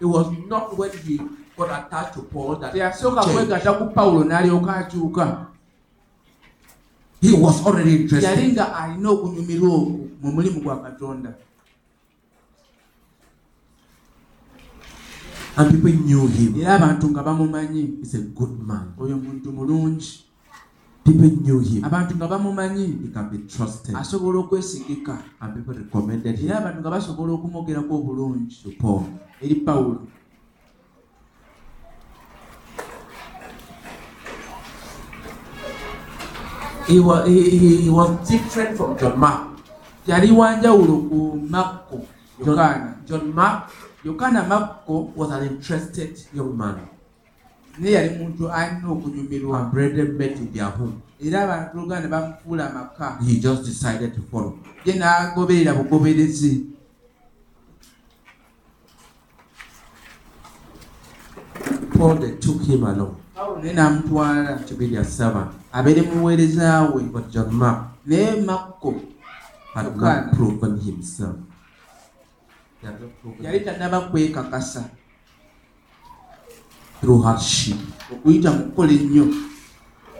It 0.00 0.06
was 0.06 0.26
not 0.50 0.76
when 0.76 0.90
he 1.06 1.20
got 1.56 1.70
attached 1.70 2.14
to 2.14 2.22
Paul 2.22 2.56
that 2.56 2.74
he 2.74 2.80
changed. 2.80 3.32
kwegatta 3.32 3.72
ku 3.78 3.84
pawulo 3.94 4.24
n'alyoka 4.24 4.74
akyuka 4.84 5.46
He 7.24 7.32
was 7.32 7.64
already 7.64 7.90
yali 7.90 8.02
interested. 8.04 8.52
nga 8.52 8.66
alina 8.76 9.08
okunyumirwa 9.10 9.68
okwo 9.74 9.98
mu 10.22 10.28
mulimu 10.32 10.60
gwa 10.60 10.76
katonda 10.84 11.32
And 15.56 15.70
people 15.70 15.92
knew 16.04 16.26
him. 16.26 16.60
era 16.60 16.74
abantu 16.74 17.06
nga 17.14 17.22
bamumanyi 17.22 17.98
He's 18.02 18.14
a 18.14 18.22
good 18.34 18.58
man. 18.60 18.92
oyo 18.98 19.16
muntu 19.16 19.52
mulungi 19.52 20.20
People 21.04 21.30
knew 21.40 21.60
him. 21.60 21.84
abantu 21.84 22.12
nga 22.18 22.26
bamumanyi 22.28 22.86
He 23.02 23.08
can 23.14 23.30
be 23.30 23.38
trusted. 23.46 23.94
asobola 23.94 24.38
okwesigika 24.44 25.14
And 25.40 25.54
people 25.54 25.74
recommended 25.78 26.34
him 26.38 26.48
era 26.50 26.58
abantu 26.58 26.80
nga 26.82 26.90
basobola 26.90 27.32
okumwogerako 27.38 27.92
obulungi 27.94 28.50
to 28.62 28.70
Paul. 28.80 29.06
eri 29.40 29.54
pawulo 29.62 30.02
He 36.86 37.00
was, 37.00 37.26
he, 37.26 37.50
he, 37.58 37.76
he 37.82 37.90
was 37.90 38.28
different 38.28 38.76
from 38.76 38.98
John 38.98 39.18
Mark. 39.18 39.48
yali 40.06 40.30
wanjawulo 40.32 41.08
ku 41.08 41.40
makko 41.48 42.06
yokaana 42.46 42.96
John 43.08 43.32
Mark 43.34 43.70
yokaana 44.04 44.44
makko 44.44 45.08
was 45.16 45.30
an 45.30 45.46
interested 45.46 46.12
young 46.34 46.52
man. 46.56 46.76
naye 47.78 47.92
yali 47.94 48.18
muntu 48.18 48.52
alina 48.52 48.88
okunyumirwa 48.88 49.58
Our 49.58 49.70
brethren 49.72 50.16
met 50.18 50.36
in 50.36 50.52
their 50.52 50.68
home. 50.70 51.00
era 51.24 51.42
abantu 51.44 51.76
luganda 51.80 52.08
bamufuula 52.08 52.70
amaka 52.70 53.18
He 53.24 53.40
just 53.40 53.64
decided 53.64 54.14
to 54.14 54.20
follow. 54.30 54.58
ye 54.84 54.92
n'agoberera 54.94 55.72
bugoberezi 55.74 56.66
Paul, 61.96 62.16
they 62.16 62.32
took 62.36 62.60
him 62.62 62.84
along 62.84 63.16
pawulo 63.34 63.62
naye 63.62 63.72
n'amutwala 63.74 64.66
to 64.66 64.74
be 64.74 64.86
their 64.86 65.04
servant. 65.04 65.50
Abeere 65.74 66.02
muweereza 66.02 66.92
we 66.94 67.02
But 67.02 67.30
John 67.30 67.50
Mark 67.54 67.78
naye 68.06 68.40
makko 68.40 68.94
had 69.74 69.96
not 69.96 70.32
proven 70.36 70.78
himself. 70.80 71.36
He 72.80 72.86
had 72.86 73.00
not 73.00 73.10
proven 73.22 73.44
yali 73.44 73.60
tannaba 73.60 74.00
kwekakasa 74.00 74.84
through 77.00 77.22
hardship. 77.22 77.76
okuyita 78.12 78.50
mu 78.52 78.64
kukola 78.64 78.92
ennyo 78.92 79.26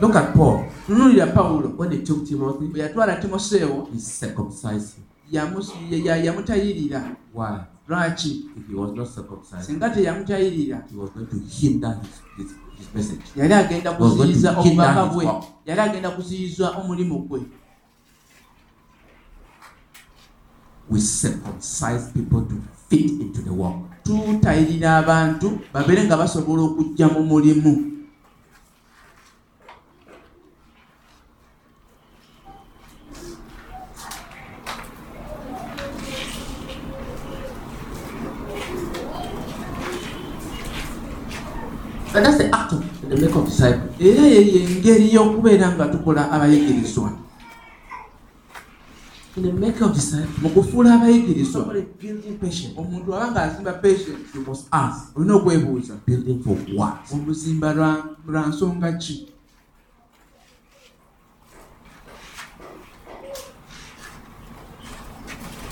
Look 0.00 0.16
at 0.16 0.34
Paul. 0.34 0.64
tunulira 0.86 1.26
pawulo 1.26 1.68
When 1.78 1.92
he 1.92 1.98
took 2.02 2.26
Timothy, 2.26 2.66
bwe 2.66 2.80
yatwala 2.80 3.16
timoseewo 3.16 3.88
he 3.92 3.98
circumcised 4.00 4.94
him. 4.96 5.04
yamu- 5.32 5.64
ya- 5.90 5.98
ya- 6.16 6.24
yamutayirira 6.24 7.16
Why? 7.34 7.58
lwaki 7.88 8.50
If 8.56 8.68
he 8.68 8.74
was 8.74 8.92
not 8.96 9.08
circumcised, 9.14 9.66
singa 9.66 9.90
teyamutayirira 9.90 10.82
he 10.90 10.96
was 10.96 11.10
going 11.10 11.26
to 11.26 11.36
hinder 11.60 11.98
his, 12.02 12.10
his, 12.36 12.46
his 12.46 12.50
message. 12.50 12.63
Yali 13.36 13.54
agenda 13.54 13.92
kuziyiza 13.92 14.58
obubaka 14.58 15.06
bwe. 15.06 15.28
yali 15.66 15.80
agenda 15.80 16.10
kuziyiza 16.10 16.70
omulimu 16.70 17.18
gwe. 17.18 17.40
We 20.90 21.00
circumcise 21.00 22.12
people 22.12 22.42
to 22.42 22.54
fit 22.88 23.10
into 23.10 23.42
the 23.42 23.50
work. 23.50 23.94
tutayirira 24.04 24.96
abantu 24.96 25.58
babeere 25.72 26.04
nga 26.04 26.16
basobola 26.16 26.62
okujja 26.62 27.08
mu 27.08 27.22
mulimu 27.24 27.93
And 42.14 42.24
that's 42.24 42.38
the 42.38 42.48
act 42.54 42.72
of 42.72 42.80
the 43.10 43.16
make 43.16 43.34
of 43.34 43.44
disciple. 43.46 43.88
era 43.98 44.22
yeyo 44.22 44.58
engeri 44.62 45.06
y'okubeera 45.14 45.66
nga 45.74 45.84
tukola 45.92 46.22
abayigirizwa 46.34 47.10
mu 50.42 50.48
kufuula 50.54 50.94
abayigirizwa 50.94 51.60
patience. 52.40 52.74
omuntu 52.80 53.08
aba 53.16 53.26
ng'azimba 53.34 53.72
patient 53.82 54.18
You 54.34 54.42
must 54.46 54.64
ask, 54.70 55.10
olina 55.16 55.34
okwebuuza 55.38 55.94
obuzimba 57.14 57.68
lwa- 57.74 58.48
nsonga 58.50 58.88
ki 59.02 59.14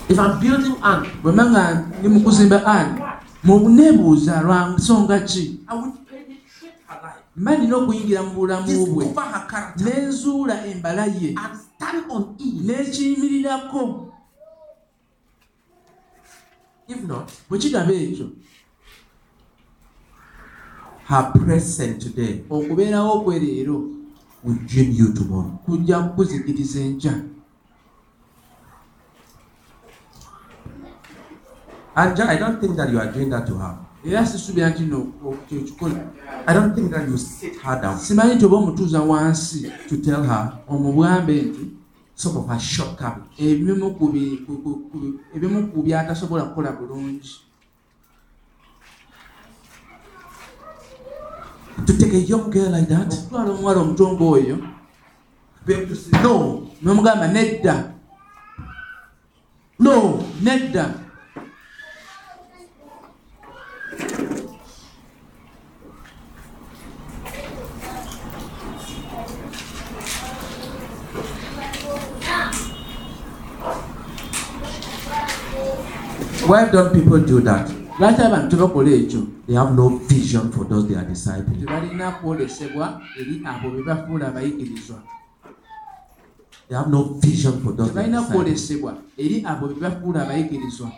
If 0.09 0.19
I'm 0.19 0.40
building 0.40 0.77
and 0.82 1.06
bwe 1.23 1.32
mba 1.32 1.44
nga 1.51 1.62
ndi 1.98 2.09
mu 2.12 2.19
kuzimba 2.24 2.59
ani 2.66 3.01
mu 3.47 3.55
neebuuza 3.77 4.35
lwa 4.44 4.59
nsonga 4.77 5.16
ki 5.28 5.44
I 5.69 5.74
would. 5.78 6.02
Mba 7.37 7.57
nina 7.57 7.77
okuyingira 7.77 8.23
mu 8.23 8.31
bulamu 8.35 8.67
bwe. 8.95 9.05
nenzuula 9.85 10.67
embala 10.67 11.07
ye. 11.07 11.35
N'ekiyimirirako 12.67 14.09
bwe 17.49 17.59
kitaba 17.59 17.93
ekyo. 17.93 18.27
Her 21.09 21.33
present 21.33 22.03
today. 22.03 22.45
Okubeerawo 22.51 23.21
kwe 23.25 23.39
leero. 23.39 23.91
Will 24.45 24.59
dream 24.67 24.93
you 24.93 25.13
tomorrow. 25.13 25.59
kujja 25.65 25.99
kukuzikiriza 26.03 26.81
enkya. 26.81 27.15
And 31.95 32.17
Ja- 32.17 32.29
I 32.29 32.37
don't 32.39 32.61
think 32.61 32.77
that 32.77 32.91
you 32.91 32.99
are 32.99 33.13
doing 33.13 33.31
that 33.31 33.47
to 33.47 33.55
her. 33.59 33.77
Era 34.05 34.27
sisuubira 34.27 34.70
nti 34.70 34.85
down. 37.83 37.99
Simanyi 37.99 38.35
nti 38.35 38.45
oba 38.45 38.57
omutuuza 38.57 39.01
wansi 39.01 39.70
to 39.89 39.97
tell 39.97 40.24
her 40.24 40.53
omubwambe 40.69 41.43
nti 41.43 41.70
her 42.49 42.61
shortcomings. 42.61 43.29
ebimu 45.35 45.66
ku 45.73 45.83
byatasobola 45.83 46.45
kukola 46.45 46.73
bulungi 46.73 47.31
To 51.87 51.93
take 51.99 52.12
a 52.12 52.20
young 52.20 52.51
girl 52.51 52.70
like 52.70 52.87
that, 52.89 53.12
okutwala 53.12 53.51
omuwala 53.51 53.81
omutongo 53.81 54.31
oyo 54.31 54.59
no, 56.23 56.66
nomugamba 56.83 57.29
nedda 57.29 57.95
no 59.79 60.24
nedda 60.43 61.02
why 76.53 76.70
don't 76.70 76.93
people 76.93 77.19
do 77.20 77.41
that? 77.41 77.70
lwaki 77.99 78.23
abantu 78.23 78.49
tebakola 78.57 78.91
ekyo 78.91 79.20
They 79.47 79.57
have 79.57 79.74
no 79.74 79.89
vision 79.89 80.51
for 80.53 80.65
those 80.69 80.87
they 80.89 80.97
are 80.97 81.07
discipling. 81.09 81.61
tebalina 81.61 82.11
kwolesebwa 82.11 83.01
eri 83.20 83.43
abo 83.45 83.70
be 83.70 83.83
bafuula 83.83 84.29
abayigirizwa 84.29 84.97
They 86.69 86.77
have 86.79 86.91
no 86.91 87.03
vision 87.20 87.61
for 87.62 87.73
those 87.77 87.93
they 87.93 88.03
are 88.03 88.09
tebalina 88.09 88.19
discipling. 88.20 88.43
kwolesebwa 88.43 88.95
eri 89.19 89.45
abo 89.47 89.69
be 89.69 89.74
bafuula 89.81 90.23
abayigirizwa 90.23 90.93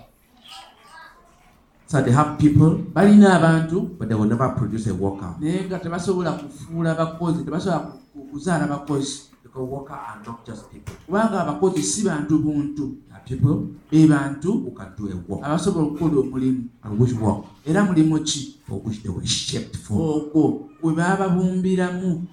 So 1.87 2.03
they 2.03 2.13
have 2.13 2.39
people, 2.39 2.71
balina 2.95 3.37
abantu 3.37 3.81
but 3.99 4.09
they 4.09 4.15
will 4.17 4.29
never 4.29 4.49
produce 4.57 4.87
a 4.91 4.95
worker 4.95 5.35
naye 5.41 5.65
nga 5.67 5.79
tebasobola 5.79 6.33
kufuula 6.33 6.95
bakozi 6.95 7.45
tebasobola 7.45 7.79
ku- 7.81 7.99
ku- 8.13 8.27
kuzaala 8.31 8.67
bakozi 8.67 9.21
because 9.43 9.71
workers 9.71 9.99
are 10.09 10.21
not 10.27 10.47
just 10.47 10.71
people. 10.71 10.95
kubanga 11.07 11.41
abakozi 11.43 11.83
si 11.83 12.03
bantu 12.03 12.39
buntu 12.39 12.83
They 12.83 13.04
are 13.04 13.04
people 13.27 13.57
be 13.91 14.07
bantu 14.07 14.51
work 15.29 15.45
abasobola 15.45 15.87
okukola 15.87 16.21
omulimu. 16.21 16.69
And 16.83 16.99
which 17.01 17.15
work? 17.15 17.45
Era 17.67 17.85
mulimu 17.85 18.25
ki? 18.25 18.61
For 18.67 18.81
which 18.81 19.03
they 19.03 19.11
were 19.11 19.27
shaped 19.27 19.77
for. 19.77 19.97
ogwo 19.97 20.69
gwe 20.81 20.95
baababumbiramu 20.95 22.27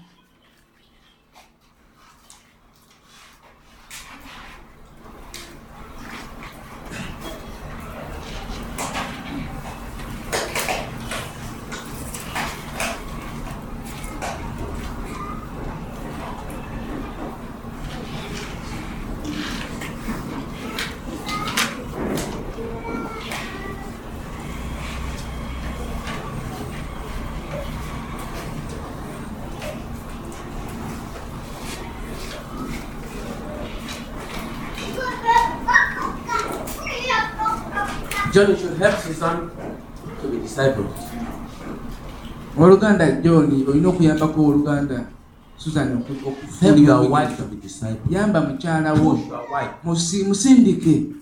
Johnny 38.31 38.57
should 38.57 38.77
help 38.77 38.95
his 39.01 39.18
son 39.18 39.51
to 40.22 40.27
be 40.30 40.38
discipled. 40.38 40.88
Oluganda 42.81 43.11
john 43.11 43.65
olina 43.67 43.89
okuyambako 43.89 44.45
oluganda 44.45 45.05
susan 45.57 46.03
yamba 48.09 48.41
mukyala 48.41 48.93
wo. 48.93 49.19
Musindike. 49.83 51.13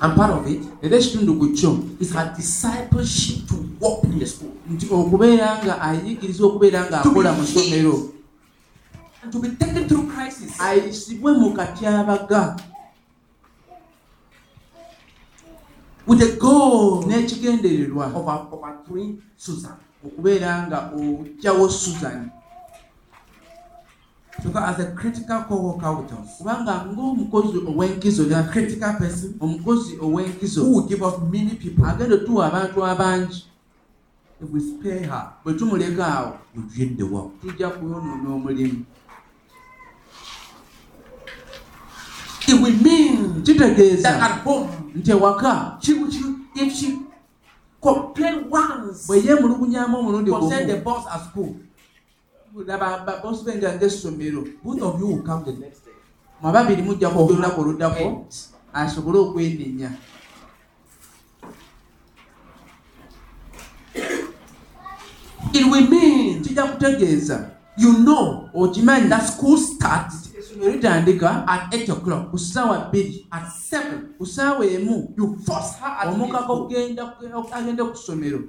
And 0.00 0.14
part 0.16 0.32
of 0.32 0.46
it. 0.46 0.62
Era 0.82 0.96
ekitundu 0.96 1.38
ku 1.38 1.48
kyo. 1.56 1.78
Is 2.00 2.12
her 2.12 2.34
discipleship 2.36 3.48
to 3.48 3.54
walk 3.80 4.04
in 4.04 4.18
the 4.18 4.26
school. 4.26 4.52
Nti 4.70 4.86
okubeera 4.90 5.64
nga 5.64 5.80
ayigiriza 5.80 6.44
okubeera 6.44 6.84
ng'akola 6.90 7.32
mu 7.32 7.44
ssomero. 7.46 8.12
ayisibwe 10.60 11.32
mu 11.32 11.52
katyabaga 11.56 12.56
with 16.06 16.18
the 16.18 16.36
goal 16.36 17.04
n'ekigendererwa 17.06 18.12
okubeera 20.04 20.66
nga 20.66 20.92
ojjawo 20.92 21.68
susan. 21.68 22.30
Because 24.42 24.80
as 24.80 24.80
a 24.80 24.92
critical 24.92 25.44
co-worker 25.48 25.92
with 25.92 26.12
us, 26.12 26.38
kubanga 26.38 26.84
ng'omukozi 26.90 27.58
ow'enkizo 27.70 28.24
a 28.24 28.26
naffe 28.26 28.52
critical 28.52 28.94
person 28.98 29.34
omukozi 29.40 29.96
ow'enkizo 29.96 30.62
who 30.64 30.74
will 30.74 30.88
give 30.88 31.02
us 31.02 31.14
many 31.30 31.54
people, 31.54 31.86
agenda 31.86 32.14
otuwa 32.14 32.46
abantu 32.46 32.84
abangi. 32.84 33.44
If 34.42 34.50
we 34.50 34.60
spare 34.60 35.06
her, 35.06 35.32
bwe 35.44 35.54
tumuleka 35.54 36.06
awo 36.06 36.38
we 36.56 36.62
dream 36.62 36.96
the 36.96 37.04
work. 37.04 37.40
tujja 37.40 37.70
kuyonoona 37.70 38.34
omulimu 38.34 38.84
It 42.46 42.60
will 42.60 42.76
mean 42.82 43.42
kitegeeza 43.42 44.10
nti 44.94 45.10
ewaka 45.10 45.76
bwe 49.06 49.18
yeemulugunyamu 49.26 49.98
omulundi 49.98 50.30
concern 50.30 50.66
the 50.66 50.72
gumu 50.72 50.84
boss 50.84 51.06
at 51.14 51.20
school, 51.30 51.54
laba 52.66 52.98
babosi 53.06 53.44
benga 53.44 53.74
ng'essomero 53.76 54.44
both 54.64 54.82
of 54.82 55.00
you 55.00 55.06
will 55.06 55.22
come 55.22 55.44
the 55.44 55.52
next 55.52 55.84
day. 55.84 55.94
mwe 56.42 56.52
babiri 56.52 56.82
mujja 56.82 57.08
Oh, 57.08 57.10
kujja 57.10 57.32
olunaku 57.32 57.60
oluddako 57.60 58.26
asobole 58.72 59.18
okwenenya. 59.18 59.90
Kijja 66.42 66.62
kutegeeza. 66.66 67.50
You 67.76 67.92
know 67.92 68.48
okimanyi 68.54 69.08
that 69.08 69.26
school 69.26 69.58
starts 69.58 70.23
essomero 70.54 70.72
litandika 70.72 71.44
at 71.46 71.74
8 71.74 71.88
o'clock. 71.92 72.30
ku 72.30 72.38
ssaawa 72.38 72.88
bbiri 72.90 73.26
At 73.30 73.46
7, 73.50 74.18
ku 74.18 74.26
ssaawa 74.26 74.66
emu 74.66 75.14
okugenda 76.48 77.14
agende 77.52 77.82
ku 77.84 77.96
ssomero. 77.96 78.40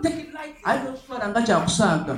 Tokitwala 0.00 1.28
nga 1.28 1.42
kyakusaaga 1.42 2.16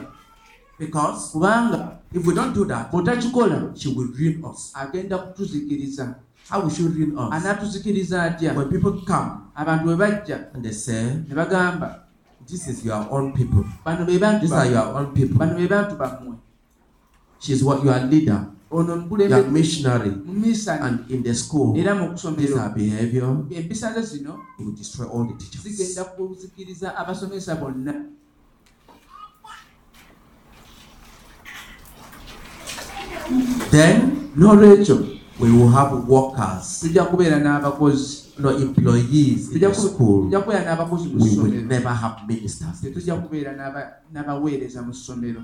Because 0.79 1.31
kubanga 1.33 1.99
if 2.13 2.27
we 2.27 2.35
don't 2.35 2.55
do 2.55 2.65
that, 2.65 2.91
bw'otakikola 2.91 3.73
she 3.77 3.89
will 3.89 4.09
ruin 4.19 4.43
us. 4.45 4.73
agenda 4.75 5.19
kutuzikiriza. 5.19 6.15
How 6.49 6.69
she 6.69 6.83
ruin 6.83 7.17
us? 7.19 7.33
anaatuzikiriza 7.33 8.23
atya? 8.23 8.55
When 8.55 8.69
people 8.69 8.93
come 9.07 9.31
abantu 9.55 9.85
bwe 9.85 9.97
bajja 9.97 10.39
ne 11.29 11.35
bagamba 11.35 11.99
This 12.47 12.67
is 12.69 12.85
your 12.85 13.07
own 13.11 13.33
people. 13.33 13.65
bano 13.85 14.05
be 14.05 14.19
bantu 14.19 14.49
bano 14.49 15.55
be 15.57 15.67
bantu 15.69 15.97
bammwe 15.97 16.35
She's 17.43 17.63
what 17.65 17.83
your 17.85 17.99
leader, 18.07 18.47
ono 18.71 18.95
your 19.19 19.51
missionary, 19.51 20.11
and 20.11 21.11
in 21.11 21.23
the 21.23 21.35
school. 21.35 21.77
era 21.77 21.95
mu 21.95 22.13
This 22.15 22.23
kusomero 22.23 22.75
behavior 22.75 23.29
empisa 23.51 23.93
ze 23.95 24.03
zino 24.03 24.39
will 24.59 24.73
destroy 24.73 25.07
all 25.07 25.27
the 25.27 25.35
teachers. 25.35 25.63
zigenda 25.65 26.05
kuzikiriza 26.15 26.95
abasomesa 26.97 27.57
bonna 27.57 27.95
Then 33.71 34.31
n'olwekyo 34.37 35.19
we 35.41 35.51
will 35.51 35.69
have 35.69 35.93
workers, 36.09 36.81
tujja 36.81 37.05
kubeera 37.05 37.39
n'abakozi 37.39 38.23
no 38.39 38.51
employees 38.57 39.51
in 39.53 39.61
the 39.61 39.75
school. 39.75 40.25
tujja 40.25 40.41
kubeera 40.41 40.65
n'abakozi 40.65 41.09
mu 41.09 41.15
We 41.17 41.21
will 41.21 41.33
ssomero 41.33 41.67
never 41.67 41.89
have 41.93 42.27
ministers. 42.29 42.81
tetujja 42.81 43.15
kubeera 43.17 43.53
n'aba- 43.57 43.93
n'abaweereza 44.13 44.83
mu 44.83 44.93
ssomero 44.95 45.43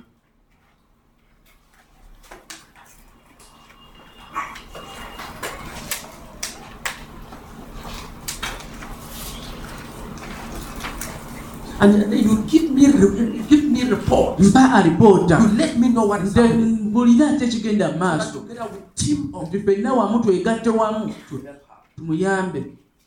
And 11.80 11.94
then 11.94 12.12
you 12.12 12.42
give 12.50 12.70
me 12.72 12.86
re- 12.86 13.38
give 13.48 13.64
me 13.70 13.84
report. 13.84 14.38
mpa 14.40 14.72
alipoota 14.74 15.38
You 15.40 15.56
let 15.56 15.76
me 15.78 15.88
know 15.88 16.06
what 16.08 16.24
is 16.24 16.34
happening. 16.34 16.78
mbulira 16.90 17.30
ate 17.30 17.44
ekigenda 17.44 17.92
mu 17.92 17.98
maaso 17.98 18.38
together 18.40 18.62
with 18.72 18.94
team 18.94 19.28
of 19.34 19.48
nti 19.48 19.58
ffenna 19.58 19.92
wamu 19.94 20.18
twegatte 20.22 20.70
wamu 20.70 21.06
to 21.28 21.36
help 21.36 21.46
her. 21.46 21.76
tumuyambe 21.96 22.64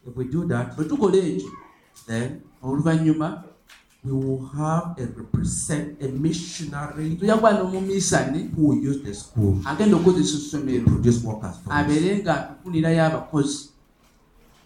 If 0.07 0.17
we 0.17 0.25
do 0.25 0.45
that, 0.47 0.75
bwe 0.75 0.85
tukola 0.85 1.17
ekyo 1.17 1.49
then 2.07 2.41
oluvannyuma 2.63 3.43
we 4.03 4.11
will 4.11 4.45
have 4.57 4.83
a 4.97 5.05
represent 5.17 6.01
a 6.03 6.07
missionary 6.07 7.15
tujja 7.15 7.35
kuba 7.35 7.51
n'omumiisani 7.51 8.49
who 8.57 8.67
will 8.67 8.89
use 8.89 8.99
the 9.03 9.13
school 9.13 9.55
agenda 9.65 9.95
okukozesa 9.95 10.31
to 10.37 10.43
essomero 10.43 10.83
produce 10.85 11.27
workers 11.27 11.55
abeere 11.69 12.17
ng'atufunirayo 12.23 13.05
abakozi 13.05 13.69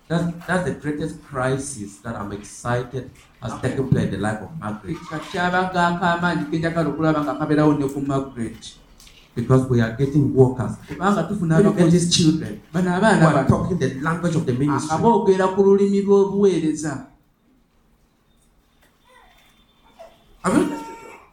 That's, 0.07 0.45
that's 0.45 0.65
the 0.69 0.75
greatest 0.77 1.23
crisis 1.25 1.97
that 2.05 2.15
I'm 2.15 2.31
excited 2.31 3.09
has 3.41 3.59
taken 3.61 3.89
place 3.89 4.05
in 4.05 4.11
the 4.11 4.17
life 4.17 4.41
of 4.41 4.53
Margaret. 4.59 4.97
Kati 4.97 5.37
abagaako 5.37 6.05
amaanyi 6.05 6.45
genjagala 6.51 6.89
okulaba 6.89 7.23
nga 7.23 7.35
kabeerawo 7.35 7.73
ne 7.79 7.87
ku 7.89 8.01
margaret 8.01 8.77
because 9.35 9.67
we 9.69 9.81
are 9.81 9.91
getting 9.97 10.33
workers. 10.33 10.77
kubanga 10.87 11.23
tufuna 11.27 11.59
these 11.89 12.09
children 12.09 12.61
bano 12.71 12.89
abaana 12.89 13.35
are 13.35 13.47
talking 13.47 13.77
the 13.77 13.99
language 13.99 14.35
of 14.35 14.45
the 14.45 14.53
ministry, 14.53 14.95
nga 14.95 15.01
boogera 15.01 15.47
ku 15.55 15.63
lulimi 15.63 16.01
lw'obuweereza 16.01 17.07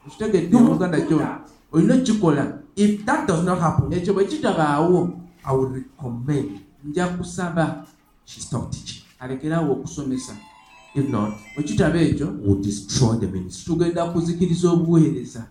kitegedde 0.09 0.57
oluganda 0.57 1.01
kyo 1.01 1.20
olina 1.73 1.94
okukikola 1.94 2.59
if 2.77 3.05
that 3.05 3.28
does 3.28 3.44
not 3.44 3.61
happen, 3.61 3.93
ekyo 3.93 4.15
bwe 4.15 4.24
kitabaawo 4.24 5.19
I 5.44 5.53
would 5.53 5.74
recommend 5.74 6.61
nja 6.85 7.09
kusaba 7.09 7.85
she 8.24 8.40
stop 8.40 8.70
teaching. 8.70 9.03
alekerawo 9.20 9.73
okusomesa 9.73 10.36
If 10.94 11.09
not, 11.09 11.32
bwe 11.57 11.65
kitaba 11.65 12.01
ekyo 12.01 12.27
we'll 12.44 12.62
destroy 12.62 13.16
the 13.19 13.27
ministry. 13.27 13.65
tugenda 13.74 14.07
kuzikiriza 14.07 14.70
obuweereza 14.70 15.47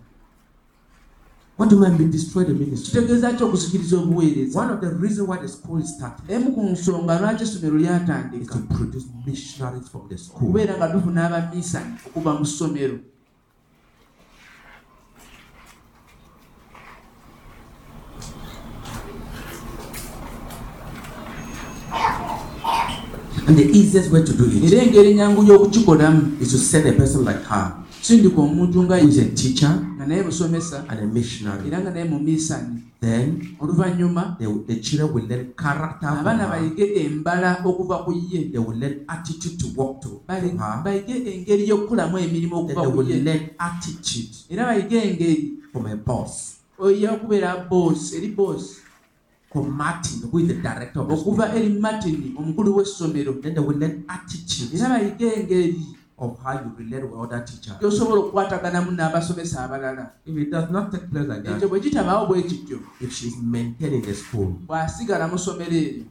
What 1.58 1.70
do 1.70 1.76
you 1.76 1.82
mean 1.92 2.10
destroy 2.10 2.44
the 2.44 2.52
ministry? 2.54 2.90
kitegeeza 3.00 3.32
ki 3.32 3.44
okuzikiriza 3.44 3.98
obuweereza 3.98 4.60
One 4.60 4.72
of 4.72 4.80
the 4.80 4.90
reasons 4.90 5.28
why 5.28 5.36
the 5.38 5.48
school 5.48 5.80
is 5.82 5.90
started 5.94 6.30
emu 6.30 6.52
ku 6.52 6.62
nsonga 6.62 7.20
lwaki 7.20 7.42
essomero 7.42 7.76
is 7.76 7.82
lyatandika 7.82 8.54
to 8.54 8.74
produce 8.74 9.06
missionaries 9.26 9.88
from 9.88 10.08
the 10.08 10.18
school. 10.18 10.38
kubeera 10.46 10.76
nga 10.76 10.88
tufuna 10.88 11.26
abamiisani 11.26 11.94
okuva 12.06 12.34
mu 12.38 12.46
ssomero 12.46 12.98
And 23.52 23.60
the 23.60 23.68
easiest 23.68 24.10
way 24.10 24.24
to 24.24 24.32
do 24.32 24.44
it. 24.48 24.72
Era 24.72 24.82
engeri 24.82 25.10
ennyangu 25.10 25.42
y'okukikolamu 25.44 26.40
is 26.40 26.52
to 26.52 26.58
send 26.58 26.88
a 26.88 26.92
person 26.92 27.22
like 27.24 27.44
her, 27.44 27.72
sindika 28.02 28.40
omuntu 28.40 28.82
nga 28.82 28.96
is 28.96 29.18
a 29.18 29.28
teacher 29.28 29.68
nga 29.96 30.06
naye 30.06 30.22
musomesa 30.22 30.86
and 30.88 31.00
a 31.00 31.06
missionary. 31.06 31.68
era 31.68 31.80
nga 31.80 31.90
naye 31.90 32.04
mumiisani 32.04 32.82
Then 33.00 33.56
oluvannyuma 33.60 34.38
the, 34.38 34.80
children 34.80 35.12
will 35.12 35.26
learn 35.28 35.52
character 35.52 36.08
abaana 36.08 36.48
bayige 36.48 37.04
embala 37.04 37.60
okuva 37.64 38.04
ku 38.06 38.12
ye. 38.12 38.48
They 38.48 38.58
will 38.58 38.78
learn 38.78 39.04
attitude 39.06 39.60
to 39.60 39.66
walk 39.76 40.00
to 40.00 40.22
bayige 40.26 41.12
engeri 41.12 41.68
y'okukolamu 41.68 42.18
emirimu 42.18 42.56
okuva 42.56 42.90
ku 42.90 43.02
ye. 43.02 43.20
learn 43.20 43.50
attitude 43.58 44.48
era 44.48 44.64
bayige 44.64 44.96
engeri 44.96 45.58
from 45.70 45.86
a 45.86 45.96
boss. 45.96 46.56
okubeera 46.78 47.68
boss 47.68 48.14
eri 48.14 48.28
boss 48.28 48.81
Martin, 49.60 50.28
who 50.30 50.38
is 50.38 50.48
the 50.48 50.54
director 50.54 51.00
of 51.00 51.08
the 51.08 51.14
okuva 51.14 51.54
eri 51.54 51.68
martin 51.68 52.34
omukulu 52.36 52.76
w'essomero. 52.76 53.42
Then 53.42 53.54
they 53.54 53.60
will 53.60 53.76
learn 53.76 54.04
attitude 54.08 54.74
era 54.74 54.88
bayige 54.88 55.28
engeri 55.36 55.76
of 56.18 56.38
how 56.42 56.52
you 56.52 56.72
relate 56.78 57.04
with 57.04 57.18
other 57.20 57.44
teachers. 57.44 57.76
gyosobola 57.80 58.20
okukwataganamu 58.20 58.90
n'abasomesa 58.90 59.64
abalala. 59.64 60.12
If 60.24 60.36
it 60.36 60.50
does 60.50 60.70
not 60.70 60.90
take 60.92 61.10
place 61.10 61.26
like 61.28 61.42
ekyo 61.42 61.60
that, 61.60 61.68
bwe 61.68 61.80
kitabaawo 61.80 62.26
bwe 62.26 62.42
kityo. 62.42 62.78
if 63.00 63.12
she's 63.12 63.36
maintaining 63.42 64.02
the 64.02 64.14
school, 64.14 64.54
bw'asigala 64.66 65.28
mu 65.28 65.38
ssomero 65.38 65.72
eryo 65.72 66.04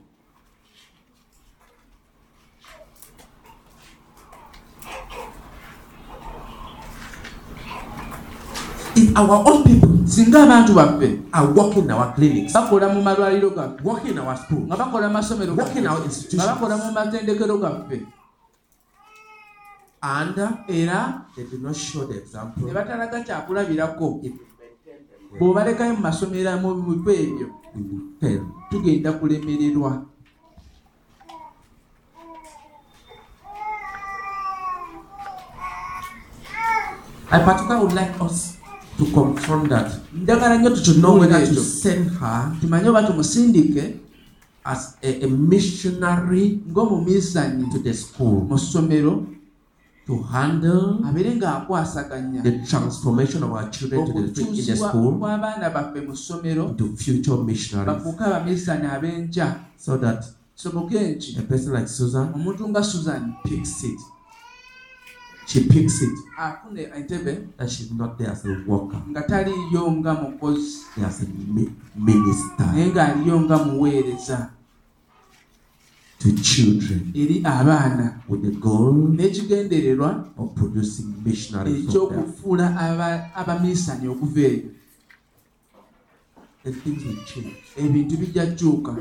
if 8.96 9.16
our 9.16 9.40
own 9.48 9.64
people 9.64 9.90
singa 10.04 10.44
abantu 10.44 10.76
baffe 10.76 11.10
are 11.32 11.48
working 11.54 11.86
in 11.86 11.92
our 11.92 12.12
clinics, 12.14 12.54
bakola 12.54 12.92
mu 12.92 13.02
malwaliro 13.02 13.50
gaffe 13.56 13.80
working 13.84 14.12
in 14.12 14.20
our 14.20 14.36
school, 14.36 14.68
nga 14.68 14.76
bakola 14.76 15.08
mu 15.08 15.16
masomero 15.16 15.56
gaffe, 15.56 15.64
working 15.64 15.84
in 15.84 15.88
our 15.88 16.02
nga 16.04 16.10
institutions, 16.12 16.48
bakola 16.48 16.76
mu 16.76 16.90
matendekero 16.92 17.56
gaffe. 17.62 17.98
And 20.04 20.38
uh, 20.40 20.66
era 20.68 21.26
they 21.36 21.46
do 21.46 21.60
not 21.62 21.76
show 21.76 22.04
the 22.06 22.18
example, 22.18 22.68
ne 22.68 22.74
batalaga 22.74 23.24
kyakulabirako. 23.24 24.20
Bw'obalekayo 25.40 25.96
mu 25.96 26.04
masomero 26.04 26.52
mu 26.60 26.76
bifo 27.00 27.12
ebyo 27.16 27.48
tugenda 28.70 29.16
kulemererwa. 29.16 30.12
I 37.32 37.40
particularly 37.40 37.86
would 37.86 37.96
like 37.96 38.20
us 38.20 38.61
to 39.02 39.12
confront 39.12 39.70
that, 39.70 39.92
njagala 40.14 40.84
to 40.84 40.94
know 41.02 41.18
whether 41.18 41.40
to 41.40 41.52
ekyo 41.52 41.62
send 41.64 42.10
her 42.20 42.52
tumanye 42.62 42.90
oba 42.90 43.04
tumusindike 43.04 43.98
as 44.64 44.98
a, 45.02 45.26
a 45.26 45.28
missionary 45.28 46.60
ng'omumiisani 46.70 47.72
to 47.72 47.80
the 47.80 47.94
school. 47.94 48.46
mu 48.46 48.58
ssomero 48.58 49.26
to 50.06 50.22
handle 50.22 51.02
abeere 51.06 51.34
ng'akwasaganya 51.36 52.44
the 52.44 52.62
transformation 52.70 53.42
of 53.44 53.52
our 53.52 53.70
children 53.72 54.06
to 54.06 54.14
the, 54.14 54.42
in 54.42 54.66
the 54.66 54.76
school. 54.76 55.18
kw'abaana 55.18 55.74
baffe 55.74 56.06
mu 56.06 56.14
ssomero 56.14 56.70
into 56.70 56.96
future 56.96 57.38
missionaries. 57.44 57.88
bafuuke 57.90 58.22
abamiisani 58.24 58.86
ab'enkya 58.86 59.66
so 59.78 59.98
that 59.98 60.26
nki 60.62 61.40
a 61.40 61.42
person 61.42 61.74
like 61.74 61.88
Susan 61.88 62.30
omuntu 62.38 62.70
nga 62.70 62.84
susan. 62.84 63.34
picks 63.44 63.84
it. 63.84 63.98
She 65.52 65.64
picks 65.68 66.02
it. 66.02 66.10
Afune 66.40 66.88
entebe 66.96 67.48
that 67.58 67.70
she's 67.70 67.92
not 67.92 68.18
there 68.18 68.32
as 68.32 68.46
a 68.46 68.56
worker, 68.66 69.02
nga 69.10 69.22
taliyo 69.22 69.92
nga 70.00 70.14
mukozi 70.14 70.80
there 70.96 71.08
as 71.08 71.22
a 71.22 71.26
mi- 71.28 71.70
minister. 71.96 72.66
Naye 72.72 72.88
ng'aliyo 72.88 73.42
nga 73.42 73.58
muweereza. 73.66 74.50
To 76.20 76.32
children. 76.42 77.12
Eri 77.16 77.42
abaana. 77.44 78.22
With 78.30 78.44
the 78.44 78.52
goal 78.52 78.94
n'ekigendererwa 78.94 80.30
of 80.38 80.56
producing 80.56 81.16
missionaries 81.26 81.84
from 81.86 81.94
them. 81.94 82.20
ekyokufuula 82.20 82.78
aba- 82.80 83.30
abamiisani 83.36 84.08
okuva 84.08 84.40
eyo. 84.42 84.70
Then 86.64 86.74
things 86.74 87.04
will 87.06 87.18
change. 87.26 87.58
ebintu 87.78 88.18
bijja 88.18 88.46
kyuka 88.56 88.96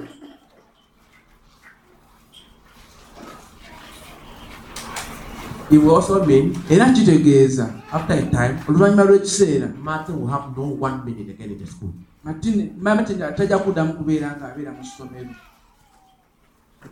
It 5.70 5.78
will 5.78 5.94
also 5.94 6.24
mean 6.26 6.54
era 6.68 6.92
kitegeeza 6.92 7.70
after 7.92 8.14
a 8.18 8.22
time, 8.30 8.58
oluvannyuma 8.68 9.04
lw'ekiseera 9.04 9.68
Martin 9.82 10.16
will 10.20 10.26
have 10.30 10.56
no 10.56 10.64
one 10.80 11.04
minute 11.04 11.30
again 11.30 11.50
in 11.52 11.58
the 11.58 11.66
school. 11.66 11.92
Martin- 12.24 12.72
martin 12.80 13.18
tajja 13.36 13.58
kuddamu 13.58 13.92
kubeera 13.94 14.36
ng'abeera 14.36 14.72
mu 14.72 14.84
ssomero. 14.84 15.30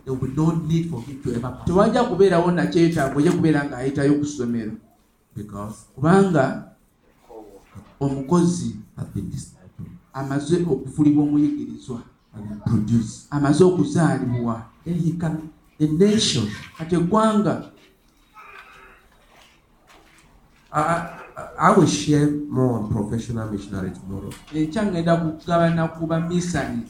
There 0.05 0.13
will 0.13 0.31
no 0.35 0.51
need 0.67 0.89
for 0.89 1.01
him 1.01 1.19
to 1.23 1.29
ever 1.31 1.51
pass. 1.51 1.65
Tewajja 1.67 2.03
kubeerawo 2.03 2.51
nakyetaago 2.51 3.19
ojja 3.19 3.31
kubeera 3.31 3.63
ng'ayitayo 3.65 4.13
ku 4.19 4.25
ssomero. 4.25 4.71
Because 5.35 5.75
kubanga 5.95 6.63
omukozi 7.99 8.75
amaze 10.13 10.55
okufulibwa 10.69 11.23
omuyigirizwa. 11.23 11.99
Amaze 13.31 13.63
okuzaalibwa. 13.63 14.61
Kati 16.77 16.95
eggwanga 16.95 17.71
I, 20.71 21.09
I, 21.57 21.71
will 21.71 21.87
share 21.87 22.29
more 22.29 22.77
on 22.79 22.89
professional 22.93 23.49
missionary 23.49 23.89
tomorrow. 23.91 24.29
enkya 24.53 24.83
ngenda 24.85 25.15
kugabana 25.17 25.87
ku 25.97 26.05
bamisani 26.07 26.83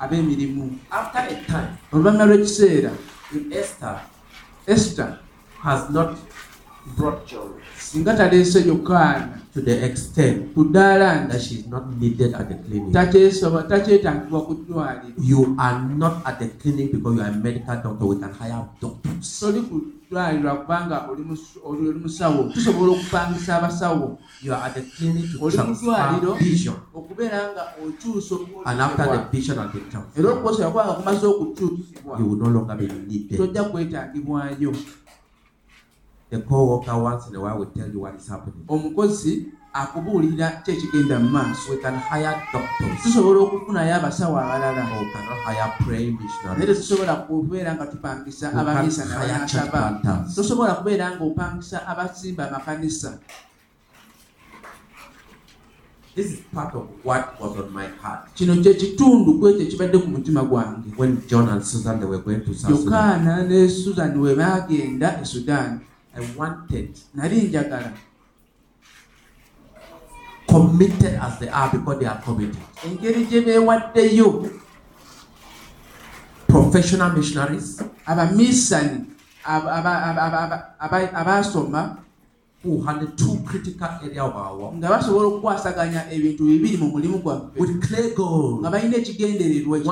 ab'emirimu 0.00 0.78
After 0.90 1.20
a 1.20 1.34
time, 1.46 1.76
oluvannyuma 1.92 2.24
lw'ekiseera 2.26 2.90
Esther 3.52 4.00
esita 4.66 5.18
has 5.60 5.90
not 5.90 6.16
brought 6.96 7.26
joy 7.28 7.48
singa 7.78 8.14
taleese 8.16 8.60
yokaana 8.66 9.41
to 9.54 9.60
the 9.60 9.84
extent 9.84 10.54
that 11.28 11.40
she 11.40 11.54
is 11.60 11.66
not 11.68 11.84
needed 12.00 12.32
at 12.34 12.48
the 12.48 12.54
clinic, 12.54 12.92
takyesoba- 12.92 13.68
takyetagibwa 13.68 14.40
ku 14.46 14.54
ddwaliro 14.54 15.12
you 15.20 15.54
are 15.58 15.78
not 15.96 16.24
at 16.24 16.38
the 16.38 16.48
clinic 16.60 16.92
because 16.92 17.16
you 17.16 17.22
are 17.22 17.28
a 17.30 17.36
medical 17.36 17.76
doctor. 17.82 18.06
We 18.06 18.16
can 18.16 18.32
hire 18.32 18.64
doctors. 18.80 19.40
toli 19.40 19.60
ku 19.68 19.76
ddwaliro 20.08 20.56
kubanga 20.64 21.08
oli 21.10 21.22
mus- 21.24 21.58
oli 21.64 21.88
oli 21.88 21.98
musawo 22.00 22.48
tusobola 22.52 22.92
okupangisa 22.92 23.58
abasawo 23.58 24.18
You 24.42 24.52
are 24.54 24.62
at 24.66 24.74
the 24.74 24.82
clinic 24.82 25.30
to 25.32 25.44
oli 25.44 25.56
mu 25.56 25.74
ddwaliro 25.74 26.32
transfer 26.32 26.44
vision. 26.50 26.74
And 28.66 28.80
after 28.80 29.04
the 29.04 29.36
vision 29.36 29.56
has 29.58 29.70
been 29.72 29.84
transferred, 29.90 30.26
okukozesa 30.26 30.70
kubanga 30.70 30.92
kumaze 30.96 31.26
you 32.18 32.26
will 32.26 32.38
no 32.40 32.48
longer 32.48 32.76
be 32.76 32.86
needed. 32.88 33.36
The 36.32 36.40
co-worker 36.40 36.96
once 36.96 37.28
in 37.28 37.36
a 37.36 37.40
while 37.40 37.58
will 37.58 37.66
tell 37.66 37.90
you 37.92 38.00
what 38.00 38.14
is 38.14 38.26
happening. 38.26 38.64
omukozi 38.68 39.52
akubuulira 39.72 40.64
ki 40.64 40.70
ekigenda 40.72 41.20
mu 41.20 41.28
maaso 41.28 41.76
tusobola 43.02 43.40
okufunayo 43.40 43.94
abasawo 43.96 44.38
abalala. 44.40 44.82
Missionaries. 46.16 46.66
tetusobola 46.66 47.14
kubeera 47.28 47.74
nga 47.74 47.86
tupangisa 47.86 48.48
church 48.48 48.56
nabanasaba 48.56 50.00
tosobola 50.34 50.74
kubeera 50.74 51.10
nga 51.10 51.24
opangisa 51.24 51.86
abasimba 51.86 52.48
amakanisa 52.48 53.18
This 56.14 56.32
is 56.32 56.40
part 56.52 56.74
of 56.74 56.88
what 57.02 57.40
was 57.40 57.56
on 57.56 57.72
my 57.72 57.88
heart. 58.00 58.34
Kino 58.34 58.56
kye 58.56 58.74
kitundu 58.74 59.40
ku 59.40 59.48
ekyo 59.48 59.64
ekibadde 59.64 59.98
ku 59.98 60.08
mutima 60.08 60.44
gwange. 60.44 60.92
When 60.96 61.20
John 61.28 61.48
and 61.48 61.64
Susan 61.64 62.00
they 62.00 62.08
were 62.08 62.20
going 62.20 62.44
to 62.44 62.52
South 62.52 62.84
Sudan. 62.84 63.24
yokaana 63.24 63.48
ne 63.48 63.68
susan 63.68 64.20
we 64.20 64.34
baagenda 64.34 65.20
e 65.20 65.24
sudaani 65.24 65.91
I 66.16 66.20
wanted, 66.36 66.98
njagala 67.14 67.92
committed 70.48 71.14
as 71.14 71.38
they 71.38 71.48
are 71.48 71.70
because 71.72 71.98
they 71.98 72.06
are 72.06 72.20
committed. 72.24 72.56
engeri 72.84 73.24
gye 73.26 73.40
beewaddeyo 73.40 74.50
Professional 76.48 77.12
missionaries 77.16 77.82
abamiisani 78.06 79.06
aba- 79.44 80.74
nga 84.78 84.88
basobola 84.88 85.26
okukwasaganya 85.34 86.06
ebintu 86.14 86.46
bibiri 86.46 86.78
mu 86.78 86.94
mulimu 86.94 87.18
gwaffe 87.18 87.58
nga 88.62 88.70
balina 88.70 88.96
ekigendererwa 89.02 89.82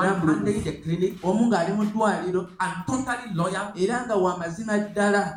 omu 1.23 1.43
ng'ali 1.51 1.71
mu 1.75 1.83
ddwaliro. 1.83 2.47
Era 3.75 3.95
nga 4.07 4.15
wa 4.15 4.37
mazima 4.39 4.79
ddala. 4.79 5.35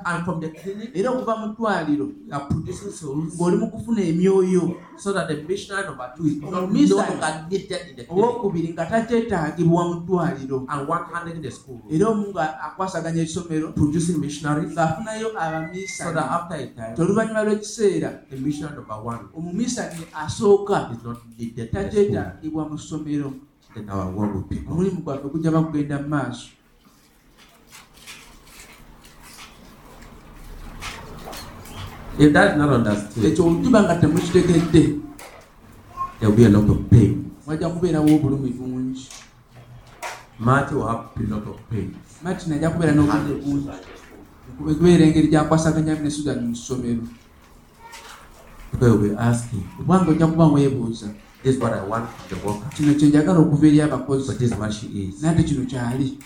Era 0.95 1.11
okuva 1.11 1.35
mu 1.43 1.47
ddwaliro. 1.55 2.07
Ng'oli 2.31 3.57
mu 3.59 3.67
kufuna 3.71 4.03
emyoyo. 4.03 4.79
Owookubiri 8.09 8.69
nga 8.79 8.87
takyetaagibwa 8.87 9.83
mu 9.91 9.95
ddwaliro. 10.07 10.67
Era 11.91 12.05
omu 12.15 12.31
nga 12.31 12.63
akwasaganya 12.63 13.27
ekisomero 13.27 13.75
missionaries. 14.23 14.71
Ng'afunayo 14.71 15.35
so 16.95 17.24
oluvannyuma 17.25 17.45
lw'ekiseera 17.45 18.11
the 18.31 18.37
missionary 18.37 18.77
number 18.77 18.97
one. 19.05 19.19
Omumiisani 19.37 20.07
asooka. 20.15 20.91
Is 20.93 21.05
not 21.05 21.19
needed 21.39 21.59
in 21.59 21.67
the 21.67 21.67
school. 21.67 21.83
takyetaagibwa 21.83 22.69
mu 22.69 22.79
ssomero 22.79 23.33
omulimu 24.71 25.03
gwaffe 25.03 25.29
gujja 25.29 25.51
bakugenda 25.51 25.99
mu 25.99 26.09
maaso. 26.09 26.49
Ekyo 32.19 33.47
olutuba 33.47 33.83
nga 33.83 33.97
temukitegedde. 33.97 35.01
wajja 37.47 37.69
kubeerawo 37.69 38.15
obulumi 38.15 38.51
bungi. 38.51 39.09
Martin 42.23 42.53
ajja 42.53 42.71
kubeera 42.71 42.95
n'obulumi 42.95 43.41
bungi 43.43 43.69
ekubeera 44.71 45.05
engeri 45.05 45.29
gyakwasaganya 45.29 46.01
ne 46.03 46.11
sudan 46.11 46.49
mu 46.49 46.55
ssomero 46.57 47.03
kubanga 49.77 50.11
ojja 50.11 50.27
kuba 50.27 50.47
weebuuza 50.47 51.09
this 51.45 51.57
is 51.57 51.61
what 51.61 51.75
I 51.75 51.85
want 51.85 52.09
from 52.09 52.39
the 52.39 52.47
worker, 52.47 52.69
kino 52.75 52.95
kyenjagala 52.95 53.39
okuva 53.39 53.67
eri 53.67 53.81
abakozi. 53.81 54.27
But 54.29 54.39
this 54.39 54.51
is 54.51 54.57
what 54.57 54.73
she 54.73 54.87
is. 54.87 55.23
naye 55.23 55.37
ate 55.37 55.45
kino 55.45 55.67
kyali. 55.67 56.19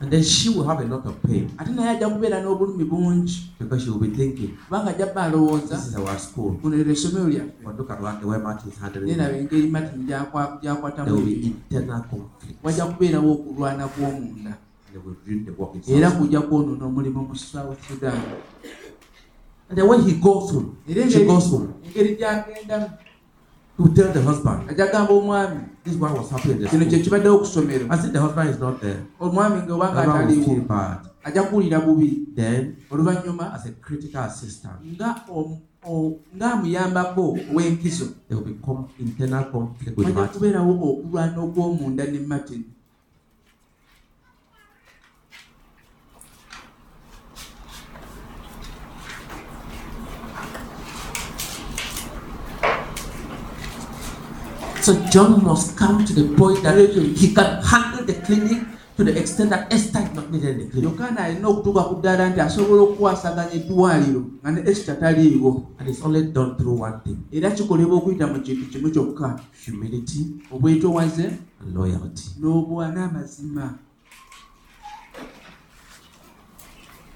And 0.00 0.10
then 0.10 0.22
she 0.24 0.48
will 0.48 0.66
have 0.66 0.80
a 0.80 0.84
lot 0.84 1.06
of 1.06 1.22
pain. 1.22 1.48
Ate 1.56 1.70
naye 1.70 1.94
ajja 1.94 2.08
kubeera 2.10 2.42
n'obulumi 2.42 2.84
bungi. 2.84 3.54
Because 3.56 3.84
she 3.84 3.90
will 3.90 4.00
be 4.00 4.08
thinking, 4.10 4.58
kubanga 4.66 4.90
ajja 4.90 5.06
bba 5.06 5.30
alowooza. 5.30 5.76
This 5.76 5.86
is 5.86 5.96
our 5.96 6.18
school. 6.18 6.58
kuno 6.60 6.76
lero 6.76 6.90
essomero 6.90 7.28
lyaffe 7.30 7.52
But 7.64 7.78
look 7.78 7.90
at 7.90 8.00
what 8.00 8.20
the 8.20 8.26
way 8.26 8.38
Marty 8.38 8.68
is 8.68 8.78
handling 8.78 9.16
naye 9.16 9.16
laba 9.16 9.34
it. 9.36 9.52
engeri 9.52 9.70
martin 9.70 10.06
gyakwatamu 10.60 11.46
wajja 12.62 12.86
kubeerawo 12.86 13.32
okulwana 13.32 13.86
kw'omunda 13.86 14.58
They 14.94 15.00
will 15.02 15.16
ruin 15.26 15.44
the 15.44 15.50
work 15.58 15.74
era 15.74 16.06
itself. 16.08 16.14
kujja 16.18 16.40
kwonoona 16.40 16.84
omulimu 16.86 17.22
mu 17.28 17.34
south 17.36 17.78
sudan 17.88 18.14
And 19.68 19.78
then 19.78 19.88
when 19.88 20.02
he 20.02 20.12
goes 20.12 20.52
home, 20.52 20.76
era 20.88 21.10
she 21.10 21.18
engeri- 21.18 21.26
goes 21.26 21.50
home, 21.50 21.68
engeri 21.84 22.16
gyagendamu 22.16 22.86
he 23.76 23.82
will 23.82 23.94
tell 23.94 24.12
the 24.12 24.20
husband, 24.22 24.70
ajja 24.70 24.86
kugamba 24.86 25.12
omwami 25.12 25.60
this 25.84 25.94
is 25.94 26.00
what 26.00 26.12
was 26.16 26.30
happening 26.30 26.56
in 26.56 26.62
the 26.62 26.68
kino 26.70 26.84
kye 26.84 26.90
school. 26.90 27.04
kibaddewo 27.04 27.38
ku 27.38 27.44
ssomero 27.46 27.86
I 27.90 27.96
said 27.98 28.12
the 28.12 28.20
husband 28.20 28.50
is 28.50 28.60
not 28.60 28.80
there. 28.80 29.02
omwami 29.20 29.56
nga 29.56 29.66
The 29.66 29.72
obanga 29.72 29.94
husband 30.02 30.28
will 30.30 30.44
feel 30.44 30.62
ataliiwo 30.62 30.68
bad. 30.68 30.98
ajja 31.24 31.42
kuwulira 31.42 31.80
bubi 31.80 32.20
Then, 32.36 32.76
oluvannyuma 32.90 33.52
as 33.54 33.66
a 33.66 33.70
critical 33.80 34.22
assistant, 34.22 34.78
nga 34.96 35.24
om- 35.28 35.58
o- 35.86 36.20
ng'amuyambako 36.36 37.38
ow'enkizo 37.54 38.06
there 38.28 38.36
will 38.40 38.46
be 38.52 38.58
com- 38.64 38.86
internal 39.00 39.44
conflict 39.50 39.96
with 39.98 40.06
wajja 40.06 40.20
Marty. 40.20 40.34
kubeerawo 40.38 40.72
okulwana 40.92 41.40
okw'omunda 41.42 42.04
ne 42.04 42.18
martin 42.20 42.64
So 54.84 54.92
John 55.08 55.42
must 55.42 55.78
come 55.78 56.04
to 56.04 56.12
the 56.12 56.36
point 56.36 56.62
that 56.62 56.76
he 57.16 57.32
can 57.32 57.62
handle 57.62 58.04
the 58.04 58.12
clinic 58.20 58.60
to 58.98 59.04
the 59.04 59.18
extent 59.18 59.48
that 59.48 59.72
Esther 59.72 60.00
is 60.00 60.12
not 60.12 60.30
needed 60.30 60.50
in 60.50 60.58
the 60.58 60.64
clinic. 60.70 60.90
yokaana 60.90 61.24
alina 61.24 61.48
okutuuka 61.48 61.82
ku 61.88 61.94
ddaala 61.94 62.28
nti 62.30 62.40
asobola 62.40 62.82
okukwasaganya 62.82 63.52
eddwaliro 63.52 64.22
nga 64.42 64.50
ne 64.50 64.60
esita 64.70 64.94
taliiwo 64.94 65.66
And 65.78 65.88
it's 65.88 66.02
only 66.04 66.22
done 66.22 66.56
through 66.56 66.80
one 66.82 67.00
thing 67.00 67.16
era 67.32 67.50
kikolebwa 67.50 67.96
okuyita 67.96 68.26
mu 68.26 68.40
kintu 68.40 68.66
kimu 68.66 68.90
kyokka 68.90 69.40
humility 69.66 70.26
obwetowaze 70.52 71.24
and 71.60 71.74
loyalty. 71.74 72.24
n'obwa 72.40 72.92
n'amazima 72.92 73.74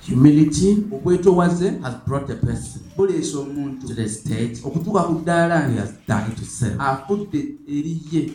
Humility 0.09 0.89
obwetowaze 0.93 1.83
has 1.83 1.95
brought 2.07 2.27
the 2.27 2.35
person 2.35 2.83
buleesa 2.97 3.39
omuntu 3.39 3.87
to 3.87 3.95
the 3.95 4.09
stage. 4.09 4.61
Okutuuka 4.65 5.03
ku 5.03 5.15
ddaala 5.21 5.69
he 5.69 5.77
has 5.77 5.93
died 6.07 6.37
to 6.37 6.45
serve. 6.45 6.81
afudde 6.81 7.59
eri 7.69 8.01
ye. 8.11 8.35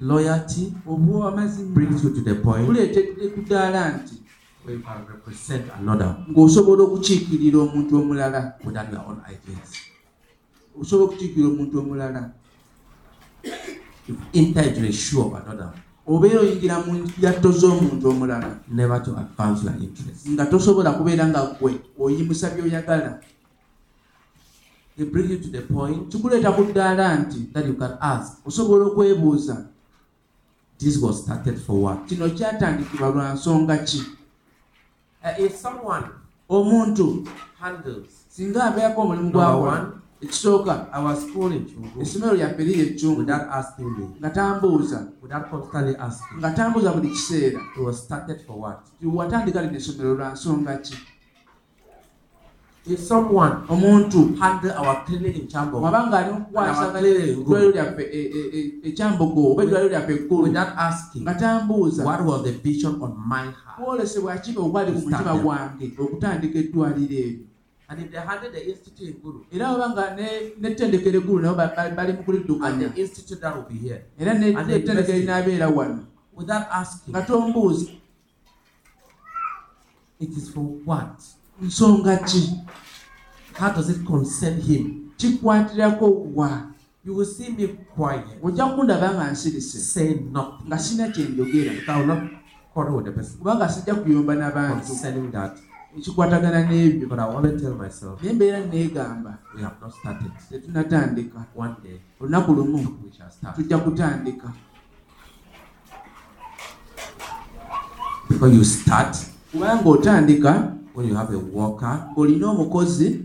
Loyalty 0.00 0.72
obw'amazima 0.86 1.74
brings 1.74 2.04
you 2.04 2.10
to 2.10 2.20
the 2.20 2.34
point 2.34 2.66
buleetedde 2.66 3.34
ku 3.34 3.40
ddaala 3.42 4.00
nti 4.00 4.16
represent 4.64 5.64
another 5.78 6.16
ng'osobola 6.30 6.82
okukiikirira 6.84 7.58
omuntu 7.58 7.96
omulala. 8.00 8.54
without 8.64 8.92
your 8.92 9.04
own 9.08 9.20
ideas. 9.28 9.70
osobola 10.80 11.08
okukiikirira 11.08 11.48
omuntu 11.48 11.78
omulala. 11.78 12.32
Into 14.32 14.62
the 14.62 14.92
shoe 14.92 15.22
of 15.22 15.34
another, 15.34 15.72
obeera 16.06 16.40
oyingira 16.40 16.80
mu 16.86 16.92
ngatto 17.18 17.48
z'omuntu 17.52 18.08
omulala 18.08 18.58
never 18.68 19.02
to 19.02 19.16
advance 19.16 19.64
your 19.64 19.74
interests. 19.80 20.28
nga 20.28 20.46
tosobola 20.46 20.92
kubeera 20.92 21.26
nga 21.28 21.56
gwe 21.60 21.80
oyimusa 21.98 22.50
by'oyagala 22.50 23.20
It 24.96 25.10
brings 25.10 25.30
you 25.30 25.38
to 25.38 25.48
the 25.50 25.62
point 25.66 26.08
kikuleeta 26.12 26.52
ku 26.52 26.64
ddaala 26.64 27.18
nti 27.18 27.50
that 27.52 27.66
you 27.66 27.74
can 27.74 27.96
ask, 28.00 28.38
osobola 28.46 28.84
okwebuuza 28.86 29.66
this 30.78 30.98
was 31.02 31.22
started 31.22 31.58
for 31.58 31.76
what? 31.82 32.06
kino 32.08 32.28
kyatandikibwa 32.30 33.08
lwa 33.10 33.32
nsonga 33.32 33.76
ki 33.78 34.02
Uh, 35.24 35.32
if 35.40 35.56
someone 35.56 36.04
omuntu 36.48 37.24
handles 37.60 38.28
singa 38.28 38.64
abeerako 38.64 39.00
omulimu 39.02 39.30
gwakola. 39.32 39.92
Ekisooka 40.22 40.86
our 40.92 41.16
school 41.16 41.52
in 41.52 41.66
Chungu 41.66 42.02
essomero 42.02 42.34
lyaffe 42.34 42.64
liri 42.64 42.80
ecungu 42.80 43.18
without 43.20 43.42
asking 43.50 43.84
me, 43.98 44.06
nga 44.20 44.30
tambuuza. 44.30 45.06
Without 45.22 45.50
constantly 45.50 45.96
asking, 45.96 46.38
nga 46.38 46.50
tambuuza 46.50 46.92
buli 46.92 47.08
kiseera. 47.08 47.60
It 47.76 47.80
was 47.82 48.04
started 48.04 48.40
for 48.46 48.56
what? 48.60 48.80
Watandika 49.14 49.62
lino 49.62 49.76
essomero 49.76 50.14
lwa 50.14 50.32
nsonga 50.32 50.76
ki? 50.76 50.94
If 52.86 53.00
someone 53.00 53.52
omuntu. 53.68 54.36
handle 54.38 54.70
our 54.72 55.04
clinic 55.06 55.36
in 55.36 55.48
Chambo 55.48 55.80
wabanga 55.80 56.18
ali 56.18 56.32
mukukwasaganya 56.32 57.08
eddwaliro 57.08 57.70
lyaffe 57.70 58.02
e- 58.02 58.30
e- 58.34 58.58
e- 58.58 58.88
ekyambogo 58.88 59.52
oba 59.52 59.62
eddwaliro 59.62 59.88
lyaffe 59.90 60.12
ekkulu. 60.14 60.42
without 60.42 60.68
asking, 60.78 61.22
nga 61.22 61.34
tambuuza. 61.34 62.04
What 62.04 62.20
was 62.24 62.42
the 62.42 62.52
vision 62.52 63.02
on 63.02 63.14
my 63.28 63.42
heart? 63.44 63.84
kwolesebwa 63.84 64.36
ki 64.38 64.54
okwali 64.58 64.92
ku 64.92 64.98
mutima 64.98 65.36
gwange 65.36 65.92
okutandika 65.98 66.58
eddwaliro 66.58 67.14
eryo 67.14 67.38
And 67.94 68.02
if 68.06 68.10
they 68.10 68.18
handle 68.18 68.50
the 68.50 68.68
institute 68.68 69.08
in 69.14 69.20
Guru, 69.22 69.44
era 69.52 69.66
wabanga 69.70 70.16
ne- 70.16 70.52
n'ettendekero 70.60 71.20
eggulu 71.20 71.42
nabo 71.42 71.56
ba- 71.56 71.72
ba- 71.76 71.90
bali 71.94 72.12
mu 72.12 72.18
and 72.18 72.26
kuliddukanya 72.26 72.94
the 72.94 73.00
institute 73.00 73.40
that 73.40 73.54
will 73.54 73.62
be 73.70 73.78
here, 73.78 74.02
era 74.18 74.34
the 74.34 74.52
n'ettendekero 74.52 75.18
linaabeera 75.18 75.68
wano. 75.70 76.06
Without 76.34 76.66
asking, 76.72 77.14
nga 77.14 77.22
tombuuza 77.22 77.90
it 80.20 80.30
is 80.36 80.48
for 80.50 80.64
what? 80.84 81.22
nsonga 81.62 82.16
ki? 82.26 82.50
How 83.54 83.70
does 83.70 83.88
it 83.90 84.04
concern 84.04 84.60
him? 84.60 85.12
kikwatirako 85.16 86.34
wa? 86.34 86.70
You 87.04 87.14
will 87.14 87.26
see 87.26 87.50
me 87.50 87.68
quiet, 87.94 88.24
ojja 88.42 88.66
kundaba 88.74 89.14
nga 89.14 89.30
nsirise. 89.30 89.78
Saying 89.78 90.32
nothing. 90.32 90.66
nga 90.66 90.78
sina 90.78 91.08
kyenjogera 91.08 91.72
I 91.88 91.98
will 92.00 92.06
not 92.06 92.22
quarrel 92.72 92.96
with 92.96 93.04
the 93.06 93.12
person. 93.12 93.38
Kubanga 93.38 93.68
sijja 93.68 93.94
kuyomba 93.94 94.34
n'abantu 94.34 94.86
concerning 94.86 95.30
that. 95.30 95.56
Ekikwatagana 95.98 96.60
n'ebyo 96.68 97.08
But 97.08 97.18
I 97.18 97.22
always 97.22 97.60
tell 97.62 97.74
myself, 97.74 98.22
naye 98.22 98.34
mbeera 98.34 98.60
neegamba 98.60 99.38
tetunatandika 100.50 101.44
olunaku 102.20 102.54
lumu 102.54 102.88
tujja 103.56 103.78
kutandika. 103.78 104.52
Because 108.28 108.54
you 108.56 108.64
start 108.64 109.16
kubanga 109.52 109.88
otandika 109.90 110.72
when 110.94 111.08
you 111.08 111.14
have 111.14 111.34
a 111.34 111.38
worker 111.38 112.08
ng'olina 112.12 112.48
omukozi 112.50 113.20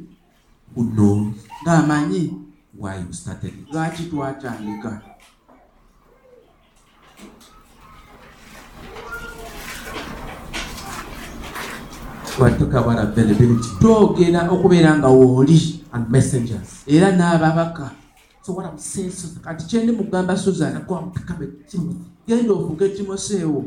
who 0.76 0.84
knows 0.84 1.36
ng'amanyi 1.66 2.34
why 2.78 2.96
you 2.98 3.14
started 3.14 3.54
it. 3.54 3.74
lwaki 3.74 4.04
twatandika 4.04 5.02
When 7.20 7.30
I 12.08 12.26
talk 12.26 12.29
about 12.48 13.00
availability 13.00 13.70
twogera 13.82 14.50
okubeera 14.52 14.98
nga 14.98 15.08
wooli 15.08 15.84
and 15.94 16.10
messengers. 16.10 16.84
era 16.88 17.12
n'ababaka 17.12 17.92
So 18.42 18.54
what 18.54 18.66
I'm 18.66 18.80
saying, 18.80 19.12
Susan, 19.12 19.42
kati 19.44 19.66
kyendi 19.68 19.92
mugamba 19.92 20.38
suzana 20.38 20.80
go 20.88 20.96
and 20.98 21.14
pick 21.14 21.30
up 21.30 21.42
a 21.42 21.46
Timothy. 21.70 22.06
genda 22.28 22.54
ofuge 22.54 22.90
timoseewo 22.96 23.66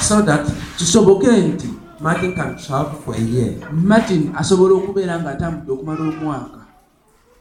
So 0.00 0.20
that 0.22 0.46
kisoboke 0.76 1.30
nti 1.48 1.68
Martin 2.00 2.34
can 2.34 2.58
travel 2.58 2.98
for 3.00 3.14
a 3.14 3.20
year, 3.20 3.54
martin 3.72 4.32
asobola 4.34 4.74
okubeera 4.74 5.18
ng'atambudde 5.22 5.70
okumala 5.72 6.02
omwaka 6.10 6.60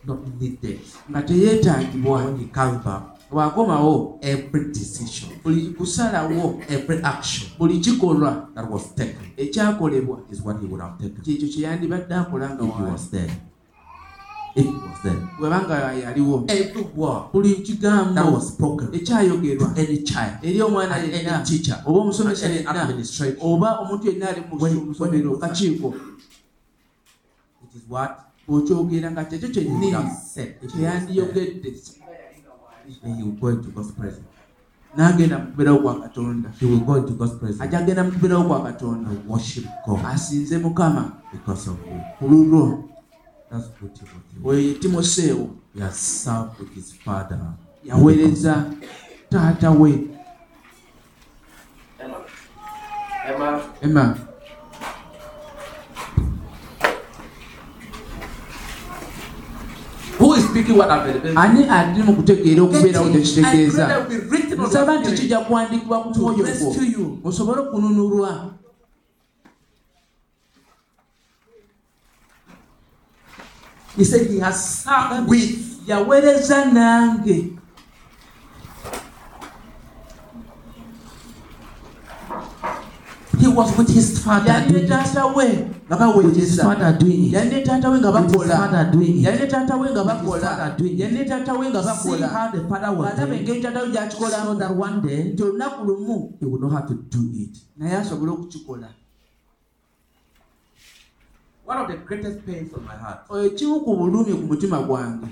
not 0.05 0.19
needed. 0.39 0.79
nga 1.09 1.21
teyeetagibwa 1.21 2.25
When 2.25 2.37
bw'akomawo 3.31 4.19
every 4.21 4.65
decision, 4.73 5.29
buli 5.43 5.73
kusalawo 5.73 6.59
every 6.69 6.99
action. 7.03 7.49
Buli 7.57 7.79
kikolwa 7.79 8.49
that 8.55 8.69
was 8.69 8.93
taken. 8.95 9.31
Ekyakolebwa 9.37 10.19
is 10.31 10.41
what 10.41 10.59
he 10.59 10.67
would 10.67 10.81
have 10.81 10.97
taken. 10.97 11.21
Kyekyo 11.23 11.47
kye 11.47 11.63
yandibadde 11.63 12.15
akola 12.15 12.49
nga 12.49 12.63
he 12.63 12.91
was 12.91 13.09
there. 13.11 13.31
Bwebanga 15.39 15.93
yaliwo. 15.93 16.47
Buli 17.33 17.55
kigambo 17.55 18.41
ekyayogerwa. 18.91 19.73
eri 20.43 20.61
omwana 20.61 20.97
yenna 20.97 21.45
oba 21.85 21.99
omusomesa 21.99 22.49
yenna 22.49 22.89
oba 23.41 23.79
omuntu 23.79 24.07
yenna 24.07 24.29
ali 24.29 24.41
mu 24.51 24.93
ssomero 24.93 25.37
kakiiko 25.37 25.93
bw'okyogera 28.47 29.11
nga 29.11 29.23
kyekyo 29.23 29.49
there. 30.35 30.57
kyeyandiyogedde 30.67 31.71
And 33.03 33.15
he 33.17 33.23
will 33.23 33.31
go 33.39 33.47
into 33.49 33.69
God's 33.71 33.91
presence. 33.91 34.25
n'agenda 34.97 35.37
mu 35.39 35.45
kubeerawo 35.51 35.79
kwa 35.79 36.01
katonda 36.01 36.49
He 36.59 36.65
will 36.65 36.79
go 36.79 36.97
into 36.97 37.13
God's 37.13 37.33
presence 37.39 37.63
ajja 37.63 37.79
agenda 37.79 38.03
mu 38.03 38.11
kubeerawo 38.11 38.43
kwa 38.43 38.63
katonda 38.63 39.09
and 39.09 39.19
worship 39.29 39.65
God 39.87 39.99
asinze 40.05 40.57
mukama 40.57 41.11
because 41.31 41.69
of 41.69 41.77
you. 41.87 42.01
ku 42.19 42.27
lulwo 42.27 42.83
That's 43.51 43.67
good 43.81 43.93
Timothy. 43.93 44.37
oyo 44.45 44.73
timoseewo 44.73 45.49
He 45.75 45.79
has 45.81 45.95
served 46.23 46.59
with 46.59 46.73
his 46.75 46.93
father. 46.93 47.39
yaweereza 47.83 48.65
taata 49.29 49.71
we 49.71 49.89
Emma. 51.99 52.17
Emma. 53.27 53.61
emma 53.81 54.17
Who 60.17 60.20
is 60.20 60.20
speaking 60.20 60.20
what 60.20 60.20
availability? 60.20 60.20
Ani 61.35 61.61
ali 61.69 62.03
mu 62.03 62.13
kutegeera 62.15 62.61
okubeerawo 62.63 63.09
tekitegeeza 63.09 63.83
nsaba 64.67 64.99
nti 64.99 65.11
kijja 65.11 65.39
kuwandiikibwa 65.39 65.97
ku 66.03 66.09
mwoyo 66.19 66.45
gwo 66.59 66.71
osobole 67.23 67.59
okununulwa 67.61 68.31
He 73.97 74.05
said 74.05 74.27
he 74.31 74.39
has 74.39 74.83
served 74.83 75.27
with. 75.29 75.71
yaweereza 75.87 76.65
nange 76.65 77.53
He 83.41 83.47
was 83.47 83.75
with 83.77 83.89
his 83.89 84.19
father 84.23 84.53
doing 84.69 84.85
taata 84.87 85.33
we 85.35 85.45
nga 85.89 86.07
With 86.15 86.35
his 86.35 86.57
baweereza 86.59 86.63
father 86.63 86.91
doing 86.99 87.25
it. 87.25 87.33
yali 87.33 87.49
ne 87.49 87.61
taata 87.63 87.89
we 87.91 87.97
nga 87.99 88.11
With 88.11 88.23
his 88.23 88.33
bakola 88.37 88.57
father 88.57 88.91
doing 88.91 89.15
yali 89.25 89.35
it. 89.35 89.41
ne 89.41 89.47
taata 89.47 89.77
we 89.81 89.89
nga 89.89 90.03
bakola 90.03 90.41
father 90.41 90.75
doing 90.77 90.93
it. 90.93 90.99
yali 90.99 91.13
ne 91.17 91.25
taata 91.25 91.53
we 91.59 91.65
nga 91.69 91.81
See 91.81 91.89
bakola 91.89 92.27
how 92.29 92.51
the 92.51 92.61
father 92.69 92.91
was 92.93 93.07
ng'alaba 93.09 93.25
doing 93.27 93.39
engeri 93.41 93.57
it. 93.57 93.63
taata 93.65 93.81
we 93.81 93.87
So 93.87 93.93
gyakikolamu 93.97 94.59
that 94.59 94.71
one 94.75 95.01
day 95.01 95.23
nti 95.33 95.43
olunaku 95.43 95.85
lumu 95.85 96.33
he 96.39 96.45
would 96.45 96.61
know 96.61 96.69
how 96.69 96.81
to 96.81 96.93
do 96.93 97.21
it. 97.33 97.57
naye 97.77 97.95
asobole 97.97 98.31
okukikola 98.31 98.87
One 101.65 101.77
of 101.77 101.87
the 101.87 101.97
greatest 101.97 102.45
pains 102.45 102.73
of 102.73 102.83
my 102.85 102.95
heart 102.95 103.19
ekimu 103.45 103.79
ku 103.83 103.95
bulumi 103.97 104.33
ku 104.37 104.45
mutima 104.53 104.81
gwange 104.85 105.27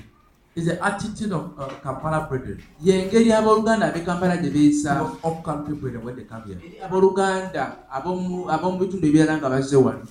is 0.60 0.65
the 0.68 0.77
attitude 0.84 1.31
of 1.31 1.56
uh, 1.57 1.68
Kampala 1.84 2.27
brethren, 2.30 2.60
yengeri 2.84 3.31
abooluganda 3.31 3.88
ab'e 3.90 4.03
kampala 4.06 4.38
gye 4.38 4.49
beeyisa 4.52 4.99
of 5.02 5.18
up-country 5.26 5.76
brethren 5.76 6.03
when 6.03 6.15
they 6.15 6.23
come 6.27 6.44
here. 6.48 6.60
eri 6.60 6.77
abooluganda 6.84 7.64
ab'omu 7.91 8.49
ab'omu 8.52 8.77
bitundu 8.80 9.07
ebirala 9.07 9.38
nga 9.40 9.49
bazze 9.49 9.76
wano. 9.77 10.03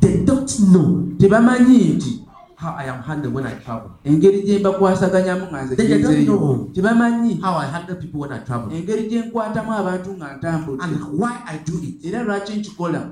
They 0.00 0.24
don't 0.24 0.48
know 0.72 0.88
tebamanyi 1.18 1.94
nti 2.00 2.12
how 2.56 2.74
I 2.76 2.84
am 2.92 3.00
handled 3.02 3.32
when 3.34 3.46
I 3.46 3.54
travel, 3.54 3.90
engeri 4.04 4.42
gye 4.42 4.58
mbakwasaganyamu 4.58 5.46
nga 5.50 5.62
nze 5.64 5.76
They 5.76 5.88
don't 5.88 6.00
genzeeyo 6.02 6.36
know. 6.36 6.68
tebamanyi 6.74 7.40
how 7.40 7.54
I 7.56 7.66
handle 7.66 7.96
people 7.96 8.20
when 8.20 8.32
I 8.32 8.38
travel, 8.38 8.72
engeri 8.72 9.08
gye 9.08 9.20
nkwatamu 9.22 9.72
abantu 9.72 10.10
nga 10.16 10.36
ntambudde 10.36 10.82
and 10.84 10.96
why 11.20 11.36
I 11.46 11.58
do 11.64 11.74
it. 11.82 12.04
era 12.04 12.22
lwaki 12.22 12.52
nkikola 12.52 13.10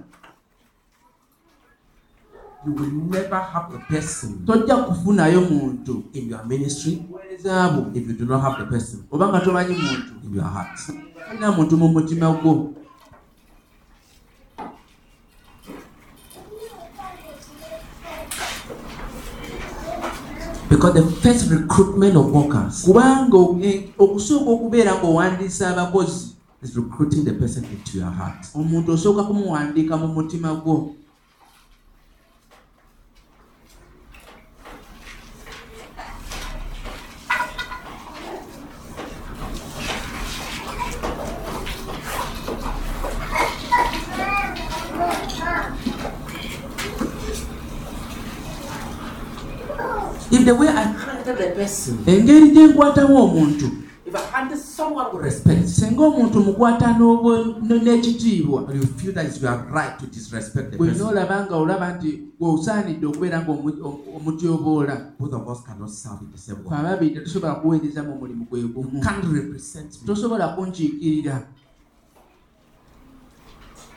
You 2.67 2.73
will 2.73 2.91
never 2.91 3.39
have 3.41 3.75
a 3.75 3.79
person 3.89 4.31
tojja 4.47 4.77
kufunayo 4.77 5.41
muntu 5.41 6.05
in 6.13 6.29
your 6.31 6.45
ministry 6.47 7.03
bwo 7.09 7.91
if 7.95 8.07
you 8.09 8.15
do 8.15 8.25
not 8.27 8.41
have 8.43 8.59
the 8.59 8.67
person. 8.71 9.05
Oba 9.13 9.29
nga 9.29 9.41
tomanyi 9.41 9.75
muntu. 9.75 10.13
In 10.27 10.35
your 10.35 10.45
heart. 10.45 10.77
talina 11.29 11.53
muntu 11.57 11.77
mu 11.79 11.89
mutima 11.89 12.33
gwo. 12.43 12.75
Because 20.69 20.95
the 20.95 21.03
first 21.23 21.51
recruitment 21.51 22.15
of 22.17 22.31
workers 22.31 22.85
kubanga 22.85 23.35
o- 23.37 23.59
e- 23.63 23.89
okusooka 23.99 24.51
okubeera 24.51 24.93
ng'owandiisa 25.01 25.71
abakozi 25.71 26.35
is 26.63 26.77
recruiting 26.77 27.25
the 27.25 27.33
person 27.33 27.65
into 27.65 27.99
your 27.99 28.11
heart. 28.11 28.47
omuntu 28.55 28.93
osooka 28.93 29.23
kumuwandiika 29.25 29.97
mu 29.97 30.09
mutima 30.09 30.55
gwo 30.55 30.95
If 50.31 50.45
the 50.45 50.55
way 50.55 50.69
I 50.69 50.83
handle 50.83 51.35
the 51.35 51.51
person, 51.55 51.99
engeri 52.07 52.51
gye 52.51 52.67
nkwatamu 52.67 53.17
omuntu 53.17 53.71
if 54.09 54.17
I 54.17 54.21
handle 54.21 54.57
someone 54.57 55.07
with 55.13 55.25
respect, 55.25 55.69
singa 55.69 56.03
omuntu 56.03 56.41
mukwata 56.41 56.97
n'ekitiibwa 56.99 58.75
you 58.75 58.87
feel 58.87 59.13
that 59.13 59.27
it's 59.27 59.43
your 59.43 59.57
right 59.71 59.99
to 59.99 60.07
disrespect 60.07 60.71
the 60.71 60.79
person, 60.79 60.99
noolaba 60.99 61.47
nga 61.47 61.57
olaba 61.57 61.93
nti 61.93 62.21
osaanidde 62.41 63.07
okubeera 63.07 63.43
ng'omutyoboola 63.43 65.13
both 65.19 65.33
of 65.33 65.49
us 65.49 65.65
cannot 65.67 65.91
serve 65.91 66.23
in 66.23 66.33
the 66.33 66.39
same 66.39 66.65
way. 66.65 66.79
ababiri 66.79 67.15
tetusobola 67.15 67.55
kuweereza 67.55 68.03
mu 68.03 68.17
mulimu 68.17 68.45
gwe 68.45 68.63
gumu. 68.63 69.01
Can't 69.03 69.25
represent 69.25 69.93
me. 69.93 70.07
tosobola 70.07 70.49
kunkiikirira. 70.49 71.43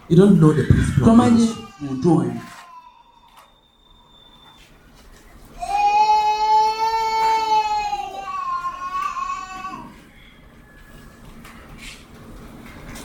You 0.09 0.17
don't 0.17 0.39
know 0.39 0.53
the 0.53 0.63
principle 0.63 1.05
tomanyi 1.05 1.49
muntu 1.81 2.17
oyo 2.17 2.33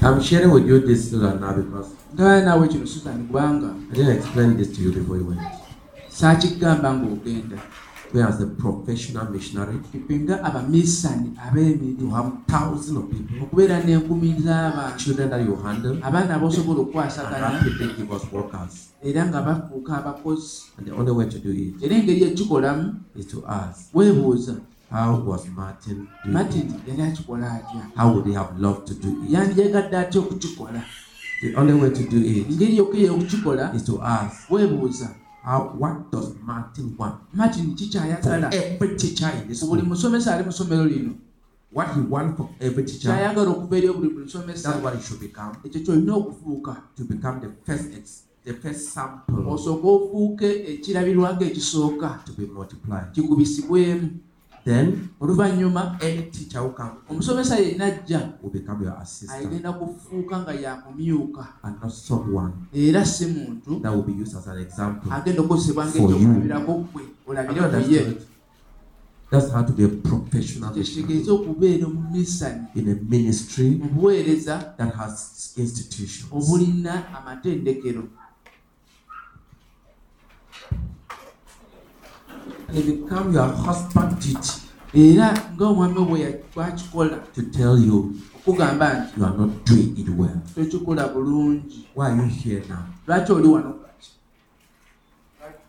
I'm 0.07 0.23
sharing 0.23 0.51
with 0.53 0.67
you 0.69 0.79
this 0.79 1.11
Susan, 1.11 1.41
now 1.41 1.53
because 1.53 1.91
ngaya 2.15 2.45
naawe 2.45 2.69
kino 2.69 2.87
susani 2.87 3.25
kubanga 3.27 3.75
I 3.91 3.95
didn't 3.95 4.17
explain 4.17 4.57
this 4.57 4.77
to 4.77 4.83
you 4.83 4.93
before 4.93 5.17
you 5.17 5.25
went. 5.27 5.41
saakigamba 6.09 6.95
ng'ogenda 6.95 7.59
We 8.15 8.23
as 8.23 8.41
a 8.41 8.47
professional 8.47 9.27
missionary 9.33 9.79
ffe 9.93 10.21
nga 10.21 10.45
abamisani 10.45 11.27
you 11.35 11.41
ab'emirimu 11.49 12.11
have 12.15 12.33
thousands 12.47 12.97
of 12.99 13.11
people, 13.11 13.43
okubeera 13.43 13.83
n'enkumi 13.83 14.37
z'abantu 14.41 14.97
children 14.99 15.29
that 15.31 15.41
you 15.45 15.57
handle, 15.57 15.99
abaana 16.03 16.39
b'osobola 16.39 16.81
and 16.81 16.89
okwasaganya 16.89 17.41
rapidly 17.53 17.87
give 17.97 18.13
us 18.13 18.23
workers. 18.33 18.89
era 19.03 19.27
nga 19.27 19.43
bafuuka 19.43 19.99
abakozi 19.99 20.63
And 20.79 20.87
the 20.87 20.93
only 20.95 21.13
way 21.13 21.27
to 21.29 21.39
do 21.39 21.51
it 21.51 21.83
era 21.83 21.95
engeri 21.97 22.23
ekikolamu 22.23 22.95
is 23.17 23.27
to 23.27 23.43
ask, 23.49 23.91
weebuuza 23.95 24.55
How 24.91 25.17
was 25.17 25.49
Martin 25.49 26.09
doing? 26.25 26.35
matini 26.35 26.75
yali 26.87 27.03
akikola 27.03 27.53
atya? 27.53 27.91
How 27.97 28.13
would 28.13 28.27
he 28.27 28.35
have 28.35 28.59
loved 28.59 28.87
to 28.87 28.95
do 28.95 29.09
it? 29.25 29.31
yandiyagadde 29.31 29.97
atya 29.97 30.21
okukikola. 30.21 30.83
The 31.43 31.55
only 31.55 31.75
way 31.75 31.91
to 31.91 32.03
do 32.09 32.17
it 32.17 32.49
engeri 32.49 32.77
yokka 32.77 32.97
ey'okukikola 32.97 33.75
is 33.75 33.85
to 33.85 34.01
ask, 34.03 34.49
weebuuza. 34.51 35.15
How, 35.43 35.61
what 35.79 36.11
does 36.11 36.35
Martin 36.43 36.97
want? 36.97 37.21
For 37.37 37.49
kikyayagala 37.49 38.53
every 38.53 38.97
teacher 38.97 39.31
in 39.31 39.49
this 39.49 39.63
buli 39.63 39.81
school, 39.81 39.91
musomesa 39.91 40.35
ali 40.35 40.45
mu 40.45 40.51
ssomero 40.51 40.85
lino. 40.85 41.15
What 41.71 41.95
he 41.95 42.01
wants 42.01 42.37
for 42.37 42.51
every 42.61 42.85
teacher, 42.85 43.09
kyayagala 43.11 43.51
okuva 43.51 43.77
eri 43.77 43.89
buli 43.89 44.09
musomesa. 44.09 44.63
That's 44.71 44.83
what 44.83 44.95
it 44.95 45.03
should 45.03 45.21
become. 45.21 45.57
ekyo 45.65 45.81
kyolina 45.81 46.15
okufuuka. 46.15 46.77
To 46.97 47.05
become 47.05 47.41
the 47.41 47.51
first, 47.65 47.95
ex, 47.95 48.23
the 48.45 48.55
first 48.55 48.89
sample. 48.89 49.53
Osooke 49.53 49.87
ofuuke 49.87 50.49
ekirabirwako 50.73 51.45
ekisooka 51.45 52.21
to 52.25 52.33
be 52.33 52.47
multiplied. 52.47 53.13
kikubisibwemu 53.13 54.11
Then 54.67 55.09
oluvannyuma 55.21 55.99
any 56.03 56.23
teacher 56.31 56.59
who 56.61 56.71
comes 56.75 56.99
omusomesa 57.09 57.57
yenna 57.57 57.85
ajja 57.87 58.33
will 58.43 58.51
become 58.51 58.83
your 58.85 58.97
assistant 59.03 59.47
agenda 59.47 59.73
kufuuka 59.73 60.39
nga 60.43 60.53
yakumyuka 60.55 61.47
and 61.63 61.77
not 61.83 61.93
someone 61.93 62.53
era 62.75 63.05
si 63.07 63.27
muntu 63.27 63.81
that 63.83 63.93
will 63.95 64.03
be 64.03 64.13
used 64.23 64.35
as 64.37 64.47
an 64.49 64.59
example. 64.59 65.13
agenda 65.13 65.41
okukozesebwa 65.43 65.87
For 65.87 66.01
you. 66.01 66.09
ngekyokulabirako 66.09 66.73
gwe 66.93 67.03
olabire 67.27 67.61
That's 67.61 67.87
ku 67.87 67.93
ye 67.93 68.05
good. 68.05 68.23
That's 69.31 69.51
how 69.53 69.63
to 69.63 69.73
be 69.73 69.85
a 69.85 69.89
professional 69.89 70.71
kyekitegeeza 70.75 71.33
okubeera 71.33 71.87
omumisani 71.87 72.67
in 72.75 72.89
a 72.91 72.95
ministry 73.11 73.71
mu 73.71 73.89
buweereza 73.89 74.75
that 74.79 74.95
has 74.95 75.15
institutions. 75.57 76.27
obulina 76.33 77.15
amatendekero 77.15 78.03
It 82.77 82.85
become 82.87 83.33
your 83.33 83.49
husband 83.49 84.19
duty. 84.21 84.53
Era 84.95 85.33
ng'omwami 85.57 86.01
bwe 86.09 86.21
ya- 86.21 86.39
bw'akikola 86.55 87.17
to 87.35 87.43
tell 87.51 87.79
you 87.79 88.13
okugamba 88.47 88.87
nti 88.95 89.17
you 89.21 89.25
are 89.25 89.37
not 89.37 89.51
doing 89.65 89.95
it 89.99 90.09
well. 90.09 90.41
tokikola 90.55 91.09
bulungi. 91.09 91.87
Why 91.95 92.11
are 92.11 92.17
you 92.17 92.29
here 92.29 92.63
now? 92.69 92.85
Lwaki 93.07 93.33
oli 93.33 93.49
wano 93.49 93.75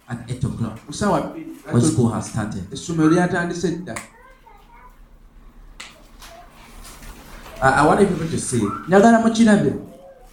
at 0.10 0.20
8 0.30 0.44
o'clock. 0.48 0.80
Ku 0.86 0.94
ssaawa 0.94 1.22
bbiri 1.22 1.52
when 1.72 1.82
school 1.82 2.10
has 2.12 2.30
started? 2.30 2.64
essomero 2.72 3.10
lyatandise 3.10 3.72
dda 3.72 3.96
I, 7.62 7.70
I 7.82 7.86
want 7.88 8.00
people 8.00 8.28
to 8.28 8.38
see. 8.40 8.62
Njagala 8.88 9.20
mukirabe 9.20 9.74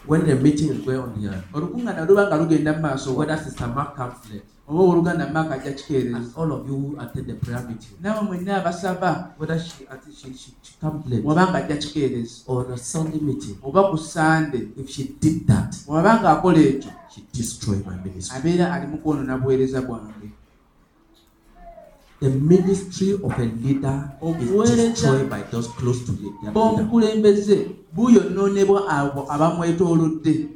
when 0.06 0.26
the 0.26 0.34
meeting 0.34 0.68
is 0.70 0.84
going 0.84 0.98
on 0.98 1.14
here, 1.18 1.42
olukuŋŋaana 1.52 2.06
luba 2.06 2.26
nga 2.26 2.36
lugenda 2.36 2.72
mu 2.72 2.80
maaso. 2.82 3.14
whether 3.16 3.36
Sister 3.38 3.66
Mark 3.66 3.96
comes 3.96 4.14
late, 4.30 4.44
oba 4.68 4.82
oluganda 4.82 5.28
maaka 5.32 5.54
ajja 5.54 5.72
kikeereza. 5.72 6.36
All 6.36 6.52
of 6.52 6.68
you 6.68 6.96
attend 6.98 7.26
the 7.26 7.34
prayer 7.34 7.62
meeting, 7.68 7.96
nawe 8.02 8.22
mwenna 8.22 8.56
abasaba 8.56 9.34
whether 9.38 9.58
she, 9.60 9.86
she, 10.16 10.34
she, 10.34 10.52
late, 11.08 11.22
wabanga 11.26 11.54
ajja 11.58 11.76
kikeereza. 11.76 12.34
on 12.46 12.72
a 12.72 12.78
Sunday 12.78 13.20
meeting, 13.20 13.56
oba 13.62 13.90
ku 13.90 13.98
sande 13.98 14.68
if 14.76 14.90
she 14.90 15.04
did 15.20 15.46
that, 15.46 15.74
wabanga 15.86 16.30
akola 16.30 16.58
ekyo. 16.58 16.90
she 17.14 17.22
destroyed 17.32 17.86
my 17.86 17.96
ministry. 18.04 18.38
abeera 18.38 18.72
ali 18.74 18.86
mu 18.86 18.98
kwonoona 18.98 19.38
buweereza 19.38 19.82
bwange. 19.82 20.30
The 22.20 22.30
ministry 22.30 23.12
of 23.12 23.38
a 23.38 23.44
leader 23.44 24.12
is 24.40 24.76
destroyed 24.76 25.28
by 25.28 25.42
those 25.50 25.68
close 25.68 26.06
to 26.06 26.12
the 26.12 26.22
leader. 26.22 26.52
omukulembeze 26.54 27.68
buyonoonebwa 27.92 28.88
abo 28.88 29.32
abamwetoolodde 29.32 30.48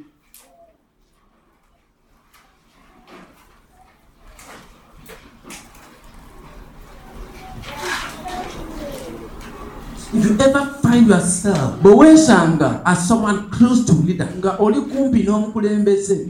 If 10.11 10.18
you 10.29 10.35
ever 10.41 10.65
find 10.81 11.07
yourself 11.07 11.81
bwe 11.81 11.93
weesanga 11.93 12.81
as 12.85 13.07
someone 13.07 13.39
close 13.49 13.85
to 13.85 13.93
leader, 14.05 14.27
nga 14.37 14.57
oli 14.59 14.81
kumpi 14.81 15.23
n'omukulembeze 15.23 16.29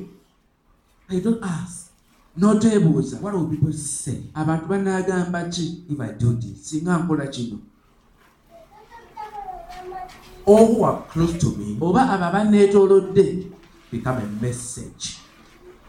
you 1.10 1.22
don't 1.22 1.44
ask, 1.44 1.90
n'oteebuuza 2.38 3.18
what 3.22 3.34
will 3.36 3.48
people 3.48 3.74
say 3.74 4.18
abantu 4.34 4.66
banaagamba 4.68 5.44
ki 5.50 5.84
if 5.90 6.00
I 6.00 6.12
do 6.14 6.34
this? 6.34 6.70
singa 6.70 6.98
nkola 6.98 7.28
kino 7.28 7.58
All 10.48 10.66
who 10.66 10.84
are 10.84 11.04
close 11.14 11.38
to 11.38 11.50
me 11.58 11.78
oba 11.82 12.10
abo 12.10 12.24
abanneetoolodde 12.26 13.46
become 13.92 14.18
a 14.18 14.42
message 14.46 15.18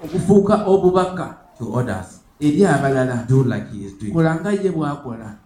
okufuuka 0.04 0.64
obubaka 0.66 1.36
to 1.58 1.72
others. 1.74 2.20
eri 2.40 2.64
abalala 2.66 3.24
Do 3.28 3.44
like 3.44 3.70
he 3.72 3.84
is 3.84 3.92
doing. 3.98 4.12
kola 4.12 4.34
nga 4.40 4.52
ye 4.52 4.70
bw'akola 4.70 5.36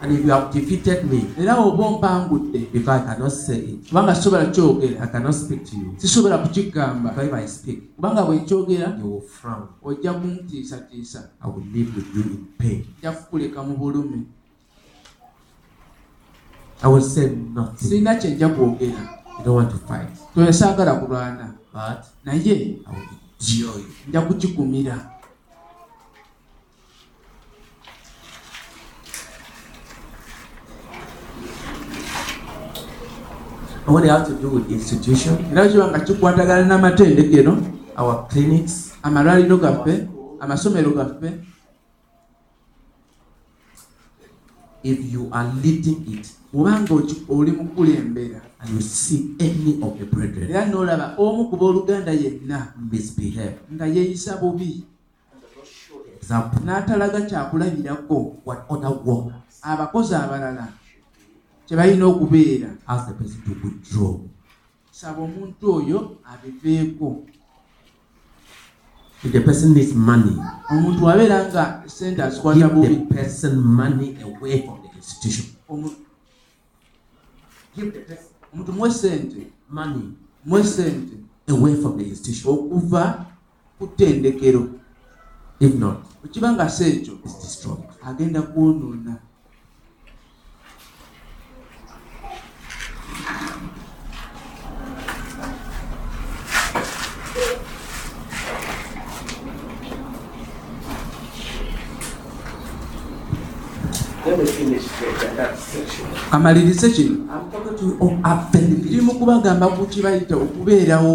And 0.00 0.12
if 0.12 0.24
you 0.24 0.30
have 0.30 0.52
defeated 0.52 1.10
me 1.10 1.26
era 1.36 1.56
oba 1.58 1.82
ompangudde 1.84 2.70
because 2.72 3.02
I 3.02 3.04
cannot 3.14 3.32
say 3.32 3.58
it, 3.58 3.88
kubanga 3.88 4.14
sisobola 4.14 4.46
kyogera 4.46 5.02
I 5.02 5.06
cannot 5.08 5.34
speak 5.34 5.64
to 5.66 5.76
you. 5.76 5.94
sisobola 5.96 6.38
kukigamba 6.38 7.10
if 7.24 7.32
I 7.34 7.46
speak, 7.48 7.96
kubanga 7.96 8.24
bwe 8.24 8.36
nkyogera 8.36 8.96
you 8.98 9.10
will 9.10 9.20
frown. 9.20 9.68
ojja 9.82 10.12
kuntiisatiisa 10.14 11.30
I 11.42 11.46
will 11.48 11.64
live 11.74 11.96
with 11.96 12.14
you 12.16 12.22
in 12.22 12.46
pain. 12.58 12.84
ojja 12.98 13.12
kukuleka 13.12 13.62
mu 13.62 13.76
bulumi 13.76 14.26
I 16.82 16.88
will 16.88 17.02
say 17.02 17.28
nothing. 17.54 17.88
sirina 17.88 18.14
kye 18.14 18.30
nja 18.30 18.48
kwogera 18.48 19.14
You 19.38 19.44
don't 19.44 19.56
want 19.56 19.70
to 19.70 19.78
fight, 19.78 20.08
toyasaagala 20.34 20.94
kulwana 20.94 21.54
but 21.72 22.04
naye 22.24 22.78
I 22.86 22.90
will 22.90 23.78
you. 23.78 23.84
nja 24.08 24.20
kukikumira 24.20 25.10
what 33.90 34.02
they 34.02 34.08
have 34.10 34.26
to 34.26 34.34
do 34.34 34.48
with 34.50 34.70
institution, 34.70 35.34
era 35.52 35.68
kiba 35.68 35.88
nga 35.90 36.00
kikwatagana 36.00 36.64
n'amatendekero 36.66 37.56
our 37.96 38.26
clinics, 38.28 38.92
amalwaliro 39.02 39.56
gaffe 39.56 40.06
amasomero 40.40 40.90
gaffe. 40.90 41.32
If 44.82 45.12
you 45.12 45.28
are 45.32 45.50
leading 45.62 46.04
it 46.08 46.26
bwobanga 46.52 46.94
oki- 46.94 47.24
oli 47.28 47.52
mu 47.52 47.64
kulembera 47.76 48.40
and 48.60 48.70
you 48.70 48.80
see 48.80 49.34
any 49.40 49.76
of 49.82 49.98
the 49.98 50.06
brethren 50.06 50.48
era 50.50 50.64
n'olaba 50.66 51.14
omu 51.18 51.50
ku 51.50 51.56
booluganda 51.56 52.12
yenna 52.12 52.72
misbehave, 52.90 53.58
nga 53.74 53.86
yeeyisa 53.86 54.36
bubi 54.40 54.84
n'atalaga 56.64 57.20
kyakulabirako 57.28 58.36
abakozi 59.62 60.14
abalala 60.14 60.68
kye 61.68 61.76
balina 61.76 62.06
okubeera 62.06 62.68
ask 62.86 63.06
the 63.08 63.14
person 63.14 63.42
to 63.44 63.50
withdraw. 63.62 64.20
saba 64.90 65.22
omuntu 65.22 65.74
oyo 65.74 66.16
abiveeko 66.24 67.26
If 69.24 69.32
the 69.32 69.40
person 69.40 69.74
needs 69.74 69.94
money, 69.94 70.36
omuntu 70.70 71.10
abeera 71.10 71.44
nga 71.50 71.82
sente 71.86 72.22
azikwata 72.22 72.68
bubi. 72.68 72.96
person 72.96 73.58
money 73.58 74.16
away 74.22 74.62
from 74.62 74.78
the 74.82 74.88
institution. 74.96 75.46
Omuntu 78.52 78.72
muwe 78.72 78.90
sente 78.90 79.52
money 79.68 80.14
muwe 80.44 80.64
sente 80.64 81.16
away 81.48 81.74
from 81.76 81.98
the 81.98 82.04
institution. 82.04 82.52
okuva 82.52 83.26
ku 83.78 83.86
ttendekero. 83.86 84.68
If 85.60 85.74
not, 85.74 85.98
bwekiba 86.22 86.52
nga 86.52 86.70
si 86.70 86.84
ekyo 86.84 87.18
agenda 88.02 88.42
kwonoona 88.42 89.18
Let 104.28 104.38
me 104.38 104.46
finish 104.46 105.27
kamalirize 106.30 106.88
kino 106.90 107.16
kiri 108.82 109.00
mu 109.00 109.12
kubagamba 109.18 109.66
ku 109.68 109.86
kibayita 109.86 110.36
okubeerawo 110.36 111.14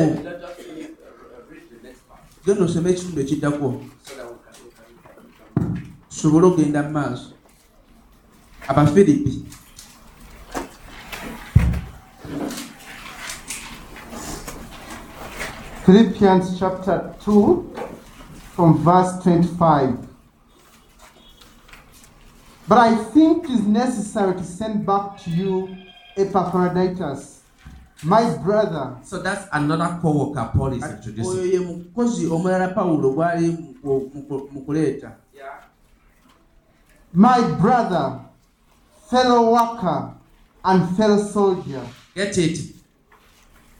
genda 2.46 2.64
osome 2.64 2.90
ekitundu 2.92 3.22
ekiddako 3.22 3.68
so 4.04 4.16
that 4.16 4.28
we 4.28 4.38
can, 4.44 4.56
we 4.60 5.02
can, 5.04 5.16
we 5.16 5.34
can, 5.56 5.66
we 5.66 5.82
can. 5.82 5.94
tusobole 6.10 6.46
okgenda 6.48 6.84
mu 6.84 6.92
maaso 6.92 7.30
abafiripi 8.68 9.34
Philippians 15.86 16.58
chapter 16.60 17.14
2 17.26 17.76
from 18.56 18.78
verse 18.86 19.12
25. 19.24 20.13
But 22.68 22.78
I 22.78 22.96
think 22.96 23.46
it 23.46 23.52
is 23.52 23.66
necessary 23.68 24.36
to 24.36 24.44
send 24.44 24.86
back 24.86 25.18
to 25.24 25.30
you 25.30 25.76
Epaphroditus, 26.16 27.42
my 28.04 28.38
brother, 28.38 28.98
So 29.04 29.20
that's 29.22 29.48
another 29.52 29.98
co-worker 30.02 30.50
Paul 30.56 30.74
is 30.74 30.84
oyo 30.84 30.98
introducing. 30.98 31.52
ye 31.52 31.60
mukozi 31.60 32.28
omulala 32.28 32.68
pawulo 32.74 33.14
gwali 33.14 33.58
kuleeta 34.66 35.12
my 37.16 37.42
brother, 37.62 38.22
fellow 39.08 39.52
worker, 39.54 40.16
and 40.66 40.98
fellow 40.98 41.18
soldier, 41.24 41.82
Get 42.16 42.36
it? 42.40 42.60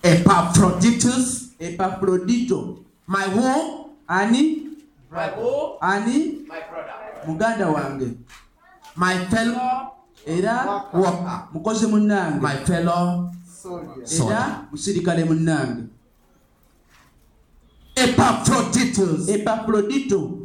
Epaphroditus, 0.04 1.54
epafrodito 1.60 2.84
my 3.08 3.24
who? 3.24 3.90
ani 4.08 4.68
My 5.12 5.28
who? 5.30 5.78
ani 5.82 6.46
My 6.48 6.60
brother. 6.70 6.94
muganda 7.28 7.68
wange 7.70 8.18
My 8.96 9.26
fellow 9.26 9.92
era 10.26 10.86
worker, 10.94 11.48
mukozi 11.54 11.88
munnange 11.88 12.42
my 12.42 12.56
fellow 12.66 13.32
soldier. 13.46 14.28
era 14.32 14.68
musirikale 14.72 15.26
munnange 15.26 15.84
Epaphroditus. 17.96 19.30
epafrodito 19.30 20.40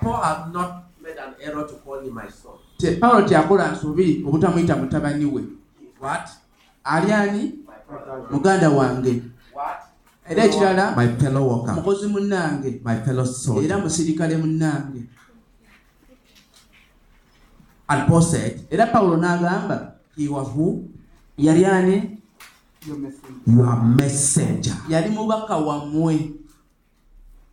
Paul 0.00 0.20
has 0.22 0.52
not 0.52 0.84
made 1.00 1.16
an 1.18 1.34
error 1.40 1.66
to 1.68 1.74
call 1.84 2.00
him 2.00 2.14
my 2.14 2.26
son. 2.28 2.52
Te- 2.78 2.96
pawulo 2.96 3.22
tyakola 3.28 3.72
nsobi 3.72 4.24
obutamuyita 4.26 4.76
mutabani 4.76 5.24
we. 5.26 5.42
What? 6.00 6.28
ali 6.84 7.12
ani? 7.12 7.52
Muganda 8.30 8.70
wange. 8.70 9.22
What? 9.52 9.82
era 10.28 10.44
ekirala? 10.44 10.96
My 10.96 11.08
fellow 11.16 11.44
worker, 11.48 11.74
mukozi 11.74 12.06
munnange 12.08 12.80
my 12.84 12.96
fellow 13.04 13.24
era 13.24 13.32
soldier. 13.32 13.78
musirikale 13.78 14.36
munnange 14.36 15.02
Paul 18.08 18.22
said, 18.22 18.66
era 18.70 18.86
pawulo 18.86 19.16
n'agamba 19.16 19.92
He 20.16 20.28
was 20.28 20.48
who? 20.48 20.88
yali 21.38 21.64
ani 21.66 22.18
Your 23.46 23.76
messenger. 23.82 24.74
Yali 24.88 25.08
mubaka 25.10 25.56
wammwe 25.56 26.14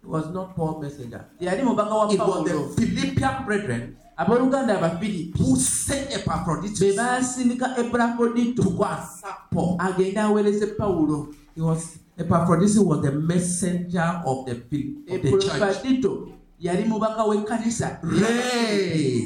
It 0.02 0.07
was 0.07 0.34
not 0.34 0.56
Paul's 0.56 0.82
messenger. 0.84 1.26
yali 1.41 1.61
mubaka 1.64 1.94
wa 1.95 2.11
It 2.11 2.20
was 2.20 2.28
pawulo 2.30 2.76
the 2.76 2.82
Philippian 2.86 3.45
brethren. 3.45 3.95
Abooluganda 4.18 4.78
abafiripi 4.78 5.38
who 5.38 5.56
sent 5.56 6.11
Epaphroditus. 6.11 6.80
Be 6.80 6.91
baasindika 6.95 7.76
epafrodito 7.78 8.64
to 8.64 8.70
go 8.72 8.84
and 8.84 9.03
sack 9.07 9.49
Paul. 9.52 9.78
agende 9.80 10.18
aweereze 10.20 10.66
pawulo 10.78 11.34
He 11.56 11.61
was 11.61 11.99
Epaphroditus 12.18 12.78
was 12.80 13.02
the 13.02 13.11
messenger 13.14 14.22
of 14.26 14.45
the, 14.45 14.52
of 14.52 15.22
the 15.22 15.32
church. 15.40 16.39
Yali 16.60 16.84
mubaka 16.86 17.23
w'ekkanisa? 17.23 17.99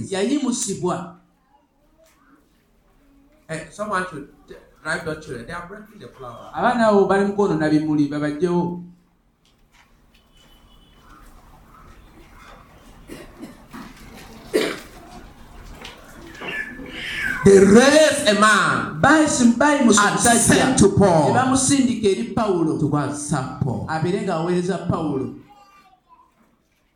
Yayimusibwa 0.10 1.16
Eh, 3.50 3.68
someone 3.70 4.06
should 4.10 4.28
t- 4.48 4.56
drive 4.82 5.06
your 5.06 5.16
children. 5.20 5.46
They 5.46 5.54
are 5.54 5.68
breaking 5.68 6.00
the 6.00 6.08
flower. 6.08 6.50
abaana 6.56 6.88
abo 6.88 7.06
bali 7.08 7.26
mu 7.26 7.34
kwonoona 7.36 7.70
bimuli 7.70 8.08
babajjewo. 8.10 8.82
They 17.46 17.60
raised 17.60 18.28
a 18.30 18.40
man 18.40 19.02
and 19.04 20.20
sent 20.20 20.80
to 20.80 20.90
Paul. 20.98 21.34
To 21.34 21.40
pawulo. 22.34 22.80
Go 22.80 22.98
and 22.98 23.16
sack 23.18 23.60
Paul. 23.62 23.86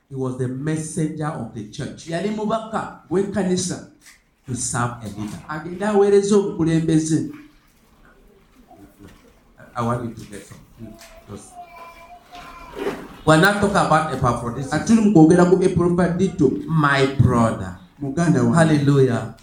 He 0.09 0.15
was 0.15 0.37
the 0.37 0.47
messenger 0.47 1.27
of 1.27 1.53
the 1.53 1.67
church 1.71 2.07
yali 2.07 2.29
mubaka 2.29 2.99
w'ekkanisa 3.09 3.87
to 4.47 4.55
serve 4.55 4.91
a 5.03 5.07
leader. 5.19 5.39
agende 5.49 5.85
aweereza 5.85 6.35
obukulembeze 6.37 7.31
I 9.75 9.81
want 9.85 10.03
you 10.05 10.09
to 10.15 10.31
get 10.31 10.41
some. 10.47 10.57
We're 13.25 13.41
not 13.41 13.61
talking 13.61 13.75
about 13.77 14.13
Epaphroditus. 14.13 14.73
ati 14.73 14.85
tuli 14.87 15.01
mu 15.01 15.13
kwogera 15.13 15.45
ku 15.45 15.63
epafrodito 15.63 16.51
My 16.67 17.05
brother. 17.19 17.77
muganda 17.99 18.43
wange 18.43 18.55
Hallelujah. 18.55 19.35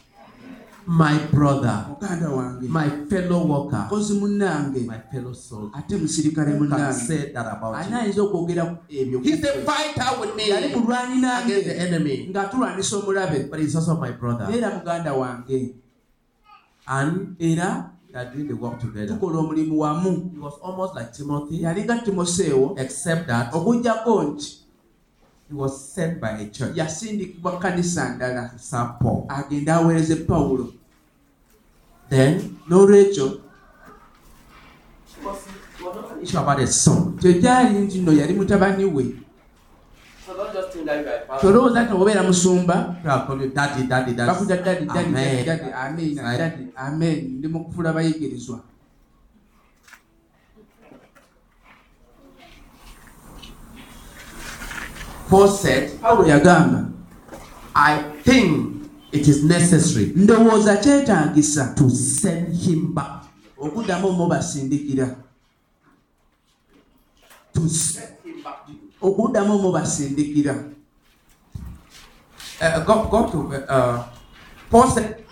My 0.86 1.19
brother. 1.32 1.86
muganda 1.89 2.28
wange 2.31 2.69
My 2.69 2.89
fellow 3.09 3.47
worker. 3.47 3.86
mukozi 3.90 4.15
munnange 4.20 4.81
My 4.86 4.98
fellow 5.12 5.32
soldier. 5.32 5.70
ate 5.78 5.97
musirikale 5.97 6.59
munnange 6.59 6.93
say 6.93 7.32
that 7.32 7.47
about 7.47 7.74
ani 7.77 7.86
him? 7.89 7.94
ayinza 7.94 8.23
okwogera 8.23 8.77
ebyo 8.89 9.20
He's 9.23 9.44
a 9.44 9.52
fighter 9.65 10.20
with 10.20 10.36
me 10.36 10.48
yali 10.48 10.74
mulwanyi 10.77 11.24
against 11.24 11.65
the 11.66 11.77
enemy. 11.81 12.28
ng'atulwanisa 12.31 12.97
omulabe 12.97 13.48
But 13.51 13.61
he's 13.61 13.77
also 13.77 13.97
my 13.97 14.11
brother. 14.12 14.47
era 14.52 14.70
muganda 14.77 15.12
wange 15.15 15.74
And 16.86 17.36
era 17.40 17.90
are 18.15 18.27
doing 18.31 18.47
the 18.48 18.55
work 18.55 18.78
together. 18.81 19.15
tukola 19.16 19.39
omulimu 19.39 19.78
wamu 19.78 20.31
He 20.32 20.39
was 20.39 20.55
almost 20.62 20.94
like 20.94 21.12
Timothy, 21.12 21.62
yali 21.62 21.85
nga 21.85 21.98
timoseewo 21.98 22.74
except 22.78 23.27
that 23.27 23.52
nti 23.55 24.63
he 25.48 25.54
was 25.54 25.94
sent 25.94 26.20
by 26.20 26.28
a 26.30 26.46
church 26.50 26.76
yasindikibwa 26.76 27.58
kkanisa 27.58 28.08
ndala 28.16 28.50
serve 28.58 28.92
Paul. 29.00 29.24
agende 29.28 29.72
aweereze 29.72 30.16
pawulo 30.16 30.72
Then 32.10 32.56
n'olwekyo 32.68 33.40
Was, 35.24 35.36
was 35.84 35.94
not 35.96 36.12
an 36.12 36.22
issue. 36.22 36.38
about 36.38 36.60
a 36.60 36.66
son. 36.66 37.16
tekyali 37.18 37.78
nti 37.78 37.98
nno 37.98 38.12
yali 38.12 38.34
mutabani 38.34 38.84
we 38.84 39.04
So 40.26 40.32
don't 40.36 40.52
just 40.54 40.72
think 40.72 40.86
that 40.86 41.00
you 41.04 41.08
are 41.08 41.16
a 41.16 41.26
pastor. 41.26 41.48
tolowooza 41.52 41.82
nti 41.84 41.92
obeera 41.92 42.22
musumba 42.22 42.96
bakuta 43.04 43.46
dadi 43.46 43.82
dadi 43.82 44.12
dadi 44.14 44.88
amen 44.88 45.44
Right. 46.18 46.38
dadi 46.38 46.66
amen 46.76 47.18
ndi 47.38 47.48
mu 47.48 47.64
kufuula 47.64 47.92
bayigirizwa 47.92 48.60
Paul 55.35 55.48
said, 55.48 55.90
pawulo 56.01 56.28
yagamba 56.28 56.90
I 57.74 57.98
think 58.23 58.86
it 59.11 59.27
is 59.27 59.43
necessary. 59.43 60.12
Ndowooza 60.16 60.77
kyetaagisa 60.77 61.74
to 61.77 61.90
send 61.90 62.55
him 62.56 62.94
back. 62.94 63.24
okuddamu 63.59 64.09
omubasindikira 64.09 65.16
To 67.55 67.69
send 67.69 68.09
Him 68.24 68.43
back. 68.44 68.69
Okuddamu 69.02 69.55
omubasindikira 69.55 70.55
uh, 72.61 72.85
go, 72.85 73.05
go 73.11 73.31
to 73.31 73.39
uh, 73.74 74.05
Paul 74.70 74.90
said, 74.90 75.24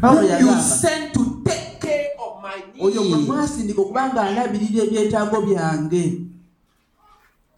pawulo 0.00 0.26
"Whom 0.28 0.40
you 0.46 0.60
sent 0.62 1.12
to 1.14 1.42
take 1.44 1.80
care 1.80 2.08
of 2.18 2.42
my 2.42 2.62
oyo 2.80 3.02
gwe 3.02 3.16
needs. 3.16 3.28
mwasindika 3.28 3.80
okubanga 3.82 4.22
alabirira 4.22 4.84
ebyetaago 4.84 5.40
byange 5.42 6.20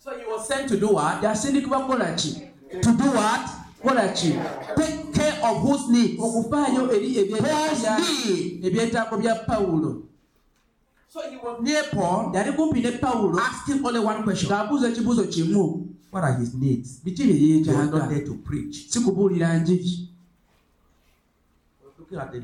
So 0.07 0.17
he 0.17 0.25
was 0.25 0.47
sent 0.47 0.69
to 0.69 0.77
do 0.79 0.89
what? 0.95 1.23
yasindikibwa 1.23 1.81
kukola 1.81 2.15
ki 2.17 2.43
To 2.83 2.93
do 2.93 3.05
what? 3.11 3.51
kukola 3.83 4.09
ki 4.15 4.33
Take 4.77 5.13
care 5.13 5.39
of 5.43 5.63
whose 5.63 5.89
needs? 5.91 6.23
okufaayo 6.23 6.93
eri 6.95 7.19
ebyetaago 7.19 7.75
bya- 7.75 8.67
ebyetaago 8.67 9.17
bya 9.19 9.35
pawulo 9.47 10.03
So 11.09 11.21
he 11.31 11.37
was 11.37 11.61
near 11.63 11.83
Paul, 11.91 12.33
yali 12.35 12.53
kumpi 12.53 12.83
ne 12.83 12.91
pawulo 12.99 13.39
asking 13.41 13.85
only 13.85 13.99
one 14.01 14.23
question. 14.23 14.51
ng'abuuza 14.51 14.89
ekibuuzo 14.89 15.25
kimu. 15.25 15.89
What 16.13 16.25
are 16.25 16.35
his 16.39 16.55
needs? 16.55 17.01
biki 17.05 17.25
bye 17.25 17.33
He 17.33 17.59
was 17.59 17.67
not 17.67 17.77
yeetaaga 17.77 18.09
there 18.09 18.25
to 18.27 18.35
preach. 18.35 18.89
si 18.91 19.01
kubuulira 19.01 19.59
njiri 19.59 20.09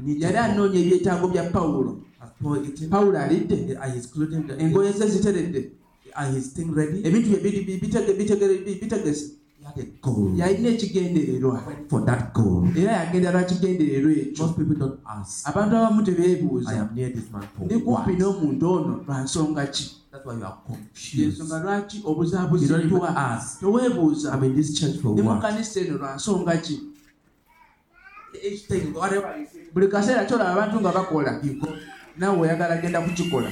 needs 0.03 0.23
yali 0.23 0.37
anoonya 0.37 0.81
ebyetaago 0.81 1.29
bya 1.29 1.45
pawulo 1.51 2.01
pawulo 2.91 3.19
alidde. 3.19 3.79
engoye 4.59 4.93
ze 4.93 5.07
ziteredde 5.07 5.71
Are 6.15 6.31
his 6.31 6.53
thing 6.55 6.75
ready? 6.75 7.03
ebintu 7.05 7.37
bitegese 8.81 9.31
yalina 10.37 10.69
ekigendererwa. 10.69 11.63
Era 12.77 12.93
yagenda 12.93 13.41
ekyo. 13.41 14.49
People 14.57 14.75
don't 14.75 15.01
ask. 15.07 15.49
abantu 15.49 15.77
abamu 15.77 16.03
tebeebuuza. 16.03 16.81
Am 16.81 16.89
near 16.95 17.13
this 17.13 17.31
man 17.33 17.43
for 17.43 17.65
ndi 17.67 17.75
kumpi 17.75 18.11
what? 18.11 18.19
n'omuntu 18.19 18.73
ono? 18.73 19.05
Lwa 19.07 19.23
nsonga 19.23 19.67
ki? 19.67 19.97
Yensonga 21.15 21.59
lwaki 21.59 22.03
obuzaabuziddwa 22.05 22.81
for 25.03 25.13
ndi 25.13 25.23
mu 25.23 25.41
kanisa 25.41 25.81
eno 25.81 25.99
lwa 25.99 26.15
nsonga 26.17 26.57
ki? 26.57 26.81
Buli 29.75 29.89
kaseera 29.89 30.25
kyolaba 30.25 30.53
abantu 30.53 30.81
nga 30.81 30.93
bakola. 30.93 31.41
Naawe 32.19 32.41
oyagala 32.41 32.77
genda 32.77 33.01
kukikola 33.01 33.51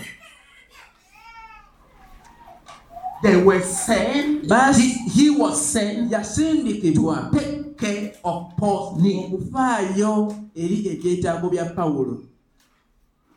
They 3.23 3.37
were 3.37 3.61
sent. 3.63 4.49
Bas- 4.49 4.77
He, 4.79 4.89
he 5.09 5.31
was 5.31 5.61
sent 5.73 6.11
yasindikibwa 6.11 7.31
take 7.33 7.77
care 7.79 8.13
of 8.25 8.57
Paul's 8.57 9.03
needs. 9.03 9.33
okufaayo 9.35 10.35
eri 10.55 10.89
ebyetaago 10.89 11.51
bya 11.51 11.65
pawulo 11.65 12.23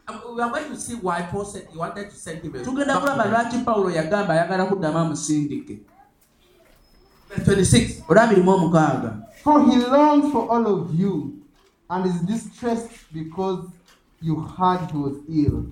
uh, 0.08 0.36
We 0.36 0.42
are 0.42 0.50
going 0.50 0.70
to 0.70 0.78
see 0.78 0.96
why 0.96 1.22
Paul 1.32 1.46
said 1.46 1.68
he 1.72 1.78
wanted 1.78 2.10
to 2.10 2.16
send 2.16 2.42
him. 2.44 2.52
tugenda 2.52 2.94
to 2.94 3.00
kulaba 3.00 3.24
them. 3.24 3.32
lwaki 3.34 3.58
pawulo 3.66 3.90
yagamba 3.92 4.34
ayagala 4.34 4.66
kuddamu 4.66 4.98
amusindike 4.98 5.80
26. 7.46 8.04
olwabirimu 8.08 8.52
omukaaga 8.52 9.18
For 9.44 9.66
he 9.72 9.78
longs 9.78 10.32
for 10.32 10.50
all 10.52 10.68
of 10.68 11.00
you 11.00 11.34
and 11.90 12.06
is 12.06 12.22
distressed 12.22 12.90
because 13.14 13.68
you 14.22 14.36
heard 14.40 14.90
he 14.92 14.98
was 14.98 15.14
ill. 15.30 15.66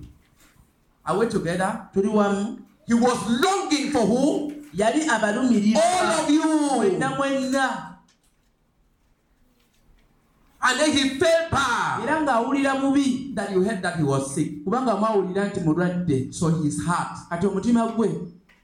Are 1.04 1.18
we 1.18 1.26
together? 1.26 1.88
tuli 1.94 2.08
wamu 2.08 2.58
He 2.86 2.94
was 2.94 3.18
longing 3.40 3.90
for 3.90 4.06
who? 4.06 4.52
yali 4.74 5.04
abalumirira 5.08 5.80
All 5.80 6.20
of 6.20 6.30
you. 6.30 6.42
mwenna 6.76 7.10
mwenna 7.16 7.88
and 10.64 10.78
then 10.80 10.92
he 10.92 11.18
fell 11.18 11.50
back. 11.50 12.02
era 12.04 12.20
ng'awulira 12.22 12.74
mubi. 12.80 13.34
That 13.34 13.50
you 13.52 13.62
heard 13.62 13.82
that 13.82 13.96
he 13.96 14.02
was 14.04 14.34
sick. 14.34 14.64
kubanga 14.64 14.96
mwawulira 14.96 15.48
nti 15.48 15.60
mulwadde. 15.60 16.32
So 16.32 16.48
his 16.62 16.84
heart 16.86 17.18
kati 17.28 17.46
omutima 17.46 17.86
gwe 17.96 18.08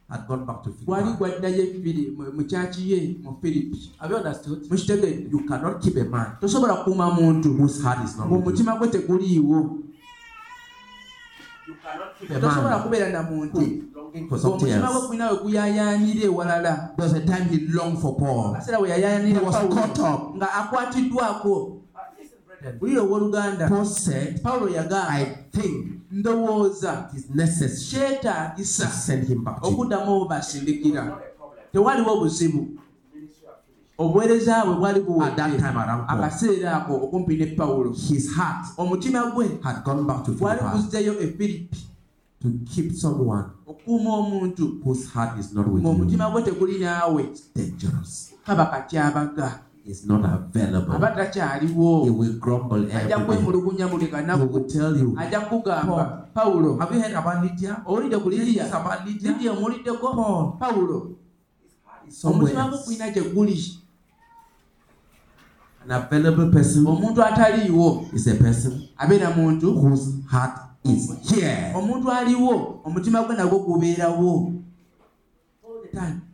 had 0.09 0.27
gone 0.27 0.45
back 0.47 0.63
to 0.65 0.71
gwali 0.87 1.13
gwaddayo 1.19 1.63
e 1.63 1.67
Fili- 1.83 2.11
mu- 2.17 2.45
kyaki 2.45 2.91
ye 2.93 3.17
mu 3.23 3.37
understood? 4.17 4.63
mukitegedde 4.71 5.29
You 5.31 5.41
cannot 5.47 5.83
keep 5.83 5.97
a 5.97 6.05
man 6.05 6.37
tosobola 6.41 6.77
kukuuma 6.85 7.11
muntu. 7.11 7.53
whose 7.59 7.83
heart 7.83 8.05
is 8.05 8.17
not 8.17 8.27
ng'omutima 8.29 8.77
gwe 8.79 8.89
teguliiwo. 8.89 9.79
Tosobola 12.41 12.79
kubeera 12.83 13.11
na 13.11 13.23
muntu 13.23 13.61
ng'omutima 14.15 14.89
gwe 14.89 14.95
else. 14.97 15.07
kulina 15.07 15.31
we 15.31 15.37
guyaayaanira 15.39 16.25
ewalala 16.25 16.91
There 16.97 17.07
was 17.09 17.13
a 17.15 17.27
time 17.27 17.45
he 17.51 17.59
longed 17.69 17.99
for 18.01 18.17
Paul. 18.17 18.55
kaseera 18.55 18.79
we 18.81 18.89
up. 20.01 20.37
nga 20.37 20.53
akwatiddwako 20.55 21.75
bulira 22.81 23.03
owooluganda 23.03 23.69
pawulo 24.43 24.69
yagamba 24.69 25.27
ndowooza 26.11 27.09
kyetaagisa 27.91 28.89
okuddamu 29.63 30.13
obubasindikira 30.17 31.19
tewaliwo 31.73 32.21
buzibu. 32.21 32.69
Obuweereza 33.99 34.65
bwe 34.65 34.75
bwali 34.75 35.01
At 35.01 35.37
that 35.37 35.51
buwedde 35.51 35.59
time 35.59 35.77
around 35.81 36.07
Paul, 36.07 36.19
akaseera 36.25 36.77
ako 36.77 36.95
okumpi 36.95 37.37
ne 37.37 37.47
pawulo 37.47 37.91
omutima 38.79 39.27
gwe 39.31 39.49
gwali 40.39 40.61
guzzeyo 40.73 41.21
e 41.21 41.27
filipi 41.27 41.79
to 42.43 42.49
keep 42.75 42.93
someone 42.93 43.45
okuuma 43.67 44.11
omuntu 44.17 44.81
whose 44.85 45.07
heart 45.09 45.39
is 45.41 45.53
not 45.53 45.67
with 45.67 45.85
you. 45.85 46.31
gwe 46.33 46.43
teguli 46.43 46.79
naawe 46.79 47.29
Dangerous. 47.57 48.31
kaba 48.47 48.67
katyabaga 48.67 49.61
Is 49.89 50.05
not 50.07 50.25
available. 50.25 50.95
aba 50.95 51.11
takyaliwo 51.11 52.05
He 52.05 52.11
will 52.11 52.33
grumble 52.39 52.85
every 52.93 53.09
day. 53.09 53.25
kwemulugunya 53.27 53.89
buli 53.89 54.05
He 54.05 54.11
kanaku 54.11 54.55
will 54.55 54.67
tell 54.67 54.97
you. 54.97 55.15
ajja 55.19 55.41
kugamba 55.41 56.29
pawulo 56.35 56.77
Have 56.79 56.95
you 56.95 57.01
heard 57.03 57.15
about 57.15 57.43
Lydia? 57.45 57.83
owulidde 57.87 58.19
ku 58.19 58.29
lydia 58.31 58.67
Lydia. 59.23 59.53
omuwuliddeko 59.53 60.09
pawulo 60.61 61.17
omutima 62.25 62.69
gwe 62.69 62.79
gulina 62.87 63.11
gye 63.11 63.23
guli 63.23 63.79
An 65.85 65.91
available 65.91 66.51
person 66.53 66.87
omuntu 66.87 67.23
ataliiwo 67.25 68.07
is 68.13 68.27
a 68.27 68.35
person 68.35 68.83
abeera 68.97 69.31
muntu 69.37 69.73
whose 69.75 70.13
heart 70.31 70.68
is 70.85 71.31
here. 71.31 71.73
omuntu 71.75 72.13
aliwo 72.13 72.81
omutima 72.85 73.23
gwe 73.23 73.37
nagwo 73.37 73.59
gubeerawo. 73.59 74.53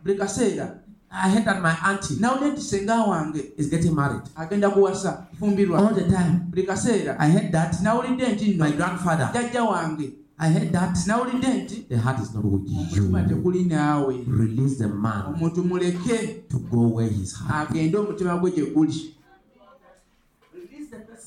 Buli 0.05 0.19
kaseera. 0.19 0.81
I 1.11 1.31
heard 1.31 1.45
that 1.45 1.63
my 1.63 1.75
auntie. 1.85 2.17
Nawulire 2.21 2.51
nti 2.53 2.61
senga 2.61 2.95
wange 3.05 3.53
is 3.57 3.69
getting 3.71 3.95
married. 3.95 4.23
agenda 4.37 4.71
kuwasa 4.71 5.27
fumbirwa 5.39 5.79
All 5.79 5.95
the 5.95 6.05
time. 6.05 6.41
buli 6.51 6.63
kaseera. 6.63 7.17
I 7.19 7.31
heard 7.31 7.53
that 7.53 7.81
nawulidde 7.83 8.29
nti 8.33 8.55
nno 8.55 8.65
my 8.65 8.73
grandfather. 8.73 9.31
jjajja 9.33 9.65
wange. 9.65 10.13
I 10.39 10.49
heard 10.53 10.73
that. 10.73 11.07
Nawulidde 11.07 11.49
nti 11.55 11.87
the 11.89 11.97
heart 11.97 12.21
is 12.21 12.35
not 12.35 12.45
with 12.45 12.97
you. 12.97 13.65
naawe. 13.69 14.25
Release 14.27 14.79
the 14.79 14.89
man. 14.89 15.35
Omuntu 15.35 15.65
muleke. 15.65 16.49
To 16.49 16.59
go 16.59 16.89
where 16.89 17.09
his 17.09 17.35
heart. 17.35 17.71
agende 17.71 17.97
omutima 17.97 18.37
gwe 18.37 18.51
gye 18.51 18.67
guli. 18.67 19.15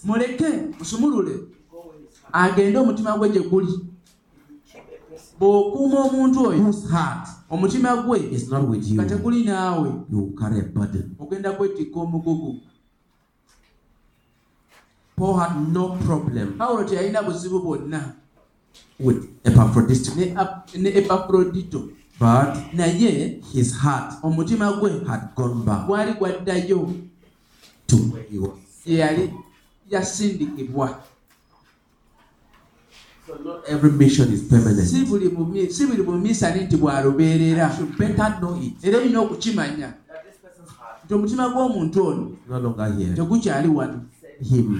Muleke 0.03 0.77
musumulule 0.79 1.56
agende 2.33 2.77
omutima 2.77 3.17
gwe 3.17 3.29
gye 3.29 3.41
guli. 3.41 3.73
Bw'okuuma 5.39 5.99
omuntu 6.05 6.47
oyo 6.47 6.73
omutima 7.49 7.95
gwe 8.03 8.19
nga 8.93 9.05
teguli 9.05 9.43
naawe. 9.43 9.89
Ogenda 11.19 11.51
kwetikka 11.51 11.99
omugugu. 11.99 12.59
Paul 15.17 15.33
had 15.39 15.73
no 15.73 15.97
problem 16.05 16.53
pawulo 16.57 16.83
teyalina 16.83 17.23
buzibu 17.23 17.59
bwonna. 17.59 18.13
with 18.99 19.29
Epaphroditus, 19.43 20.15
ne 20.15 20.35
ne 20.77 20.89
epafrodito 20.89 21.89
but 22.19 22.55
naye 22.73 23.41
his 23.53 23.73
heart 23.73 24.13
omutima 24.23 24.73
gwe 24.79 25.05
had 25.07 25.21
gone 25.35 25.65
back 25.65 25.87
gwali 25.87 26.13
gwaddayo. 26.13 26.93
to 27.87 27.95
where 27.95 28.23
he 28.29 28.37
was. 28.39 28.57
yali 28.85 29.33
yasindikibwa 29.89 30.99
every 33.67 33.91
mission 33.91 34.31
is 34.33 34.41
permanent. 34.43 34.87
si 34.87 35.05
buli 35.05 35.29
mumisani 36.03 36.63
nti 36.63 36.77
bw'alubeerera. 36.77 37.71
Era 38.83 38.97
olina 38.97 39.21
okukimanya. 39.21 39.93
Nti 41.05 41.13
omutima 41.13 41.49
gw'omuntu 41.49 42.07
ono 42.07 42.73
tegukyali 43.15 43.67
wano. 43.67 44.05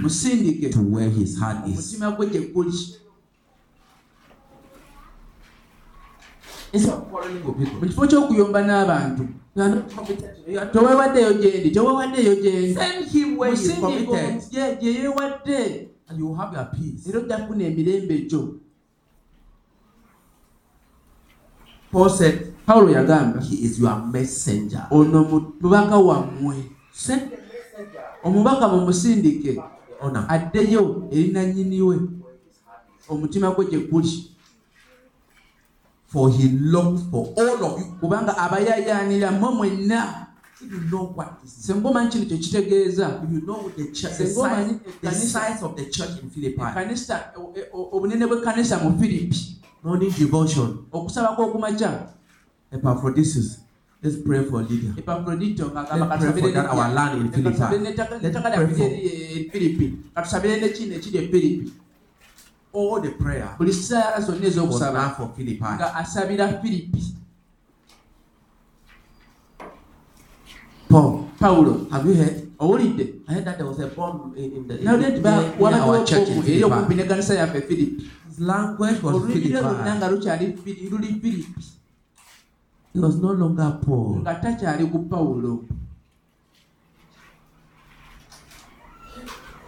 Musindike. 0.02 0.74
omutima 0.76 2.12
gwe 2.12 2.28
gye 2.28 2.40
guli. 2.40 2.72
Mu 7.80 7.88
kifo 7.88 8.08
ky'okuyomba 8.08 8.62
n'abantu. 8.62 9.28
Toweewaddeyo 10.74 11.34
gyendi 11.34 11.72
toweewaddeyo 11.72 12.36
gyendi 12.36 12.74
Send 12.74 13.08
him 13.08 13.38
where 13.38 13.56
he 13.56 13.62
is 13.64 13.72
musindike 13.72 13.80
committed, 13.80 14.42
gye 14.52 14.78
yeewadde 14.82 15.90
you 16.16 16.28
will 16.28 16.36
have 16.36 16.54
your 16.54 16.66
peace. 16.72 17.10
era 17.10 17.20
ojja 17.20 17.38
kufuna 17.38 17.64
emirembe 17.64 18.18
gyo 18.30 18.56
Paul 21.92 22.10
said, 22.10 22.54
pawulo 22.66 22.92
yagamba 22.92 23.42
He 23.42 23.56
is 23.56 23.80
your 23.80 23.96
messenger. 24.06 24.88
ono 24.92 25.24
mu- 25.24 25.54
mubaka 25.62 25.98
wammwe 25.98 26.56
Send 26.92 27.32
omubaka 28.24 28.68
mumusindike 28.68 29.62
honor. 30.02 30.26
addeyo 30.30 31.08
eri 31.12 31.32
nannyiniwe 31.32 32.00
omutima 33.10 33.52
gwe 33.52 33.66
gye 33.66 33.80
guli 33.80 34.32
For 36.08 36.30
he 36.32 36.48
longs 36.50 37.02
for 37.12 37.28
all 37.38 37.64
of 37.66 37.80
you. 37.80 37.86
kubanga 38.00 38.38
abayaayaanira 38.38 39.32
mmwe 39.32 39.50
mwenna 39.52 40.27
If 40.60 40.72
you 40.72 40.80
know 40.90 41.14
what 41.16 41.42
this 41.44 41.58
is, 41.58 41.66
singa 41.66 41.88
omanyi 41.90 42.10
kino 42.12 42.26
kye 42.26 42.38
kitegeeza 42.38 43.22
if 43.24 43.32
you 43.34 43.42
know 43.42 43.70
the 43.78 43.84
church, 43.92 44.18
the 44.18 44.26
size, 44.28 44.74
the 45.02 45.12
size 45.12 45.62
of 45.64 45.76
the 45.76 45.86
church 45.86 46.20
in 46.24 46.30
Philippi, 46.30 46.62
kanisa 46.74 47.32
o- 47.38 47.54
o- 47.74 47.90
obunene 47.98 48.26
bw'ekkanisa 48.28 48.78
mu 48.84 48.98
filipi 49.00 49.58
morning 49.84 50.12
devotion, 50.18 50.78
okusaba 50.92 51.36
kw'okumakya 51.36 52.08
Epaphroditus. 52.72 53.60
Let's 54.04 54.18
pray 54.18 54.44
for 54.44 54.62
Lydia. 54.62 54.94
Let's 54.96 55.06
pray 55.06 56.42
for 56.42 56.52
that 56.52 56.66
our 56.70 56.90
land 56.94 57.22
in 57.22 57.32
Philippi. 57.32 57.60
Let's 58.22 58.40
pray 58.42 58.68
for 58.68 58.84
eri 58.84 59.48
e 59.48 59.50
filipi 59.52 59.94
katusabire 60.16 60.60
nekino 60.62 60.96
ekiri 60.96 61.44
e 61.44 61.72
all 62.74 63.02
the 63.02 63.10
prayer 63.12 63.56
buli 63.58 63.74
saala 63.74 64.22
zonna 64.22 64.42
was 64.46 64.56
now 64.56 64.64
ez'okusaba 64.66 65.16
for 65.18 65.30
Philippi. 65.36 65.64
nga 65.64 65.96
asabira 65.96 66.62
filipi 66.62 67.04
Paul, 70.90 71.28
pawulo 71.40 71.90
have 71.92 72.06
you 72.08 72.16
heard? 72.16 72.48
owulidde 72.60 73.22
I 73.28 73.34
heard 73.34 73.46
that 73.46 73.58
there 73.58 73.68
was 73.68 73.80
a 73.80 73.88
bomb 73.88 74.34
in, 74.38 74.52
in 74.58 74.68
the 74.68 74.80
in, 74.80 74.86
nawulire 74.86 75.12
nti 75.12 75.22
ba- 75.22 75.42
near, 75.60 75.70
near 75.72 75.82
our 75.84 76.06
church 76.06 76.30
in 76.30 76.38
obumu 76.40 76.48
eri 76.50 76.64
okumpi 76.64 76.88
Philippi. 76.88 76.96
n'ekkanisa 76.96 77.34
yaffe 77.36 77.60
filipi 77.68 78.04
His 78.30 78.40
language 78.40 79.00
was 79.04 79.16
Philippi. 79.28 79.50
nga 79.52 80.08
lukyali 80.12 80.46
Fili- 80.64 80.90
luli 80.90 81.08
filipi 81.22 81.62
He 82.94 83.00
was 83.00 83.16
no 83.22 83.32
longer 83.34 83.78
Paul. 83.86 84.22
nga 84.24 84.34
takyali 84.42 84.86
ku 84.90 85.00
pawulo 85.12 85.64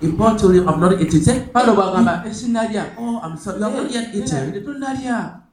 If 0.01 0.15
Paul 0.15 0.37
told 0.39 0.55
him, 0.55 0.63
I'm 0.69 0.79
not 0.79 0.95
eating, 0.95 1.19
said, 1.21 1.51
pawulo 1.53 1.75
bwagamba 1.75 2.23
esinalya 2.25 2.95
Oh, 2.97 3.19
I'm 3.19 3.35
sorry, 3.37 3.59
you 3.59 3.63
have 3.67 3.75
not 3.83 3.91
yet 3.91 4.15
eaten. 4.15 4.53
tetunalya 4.55 5.43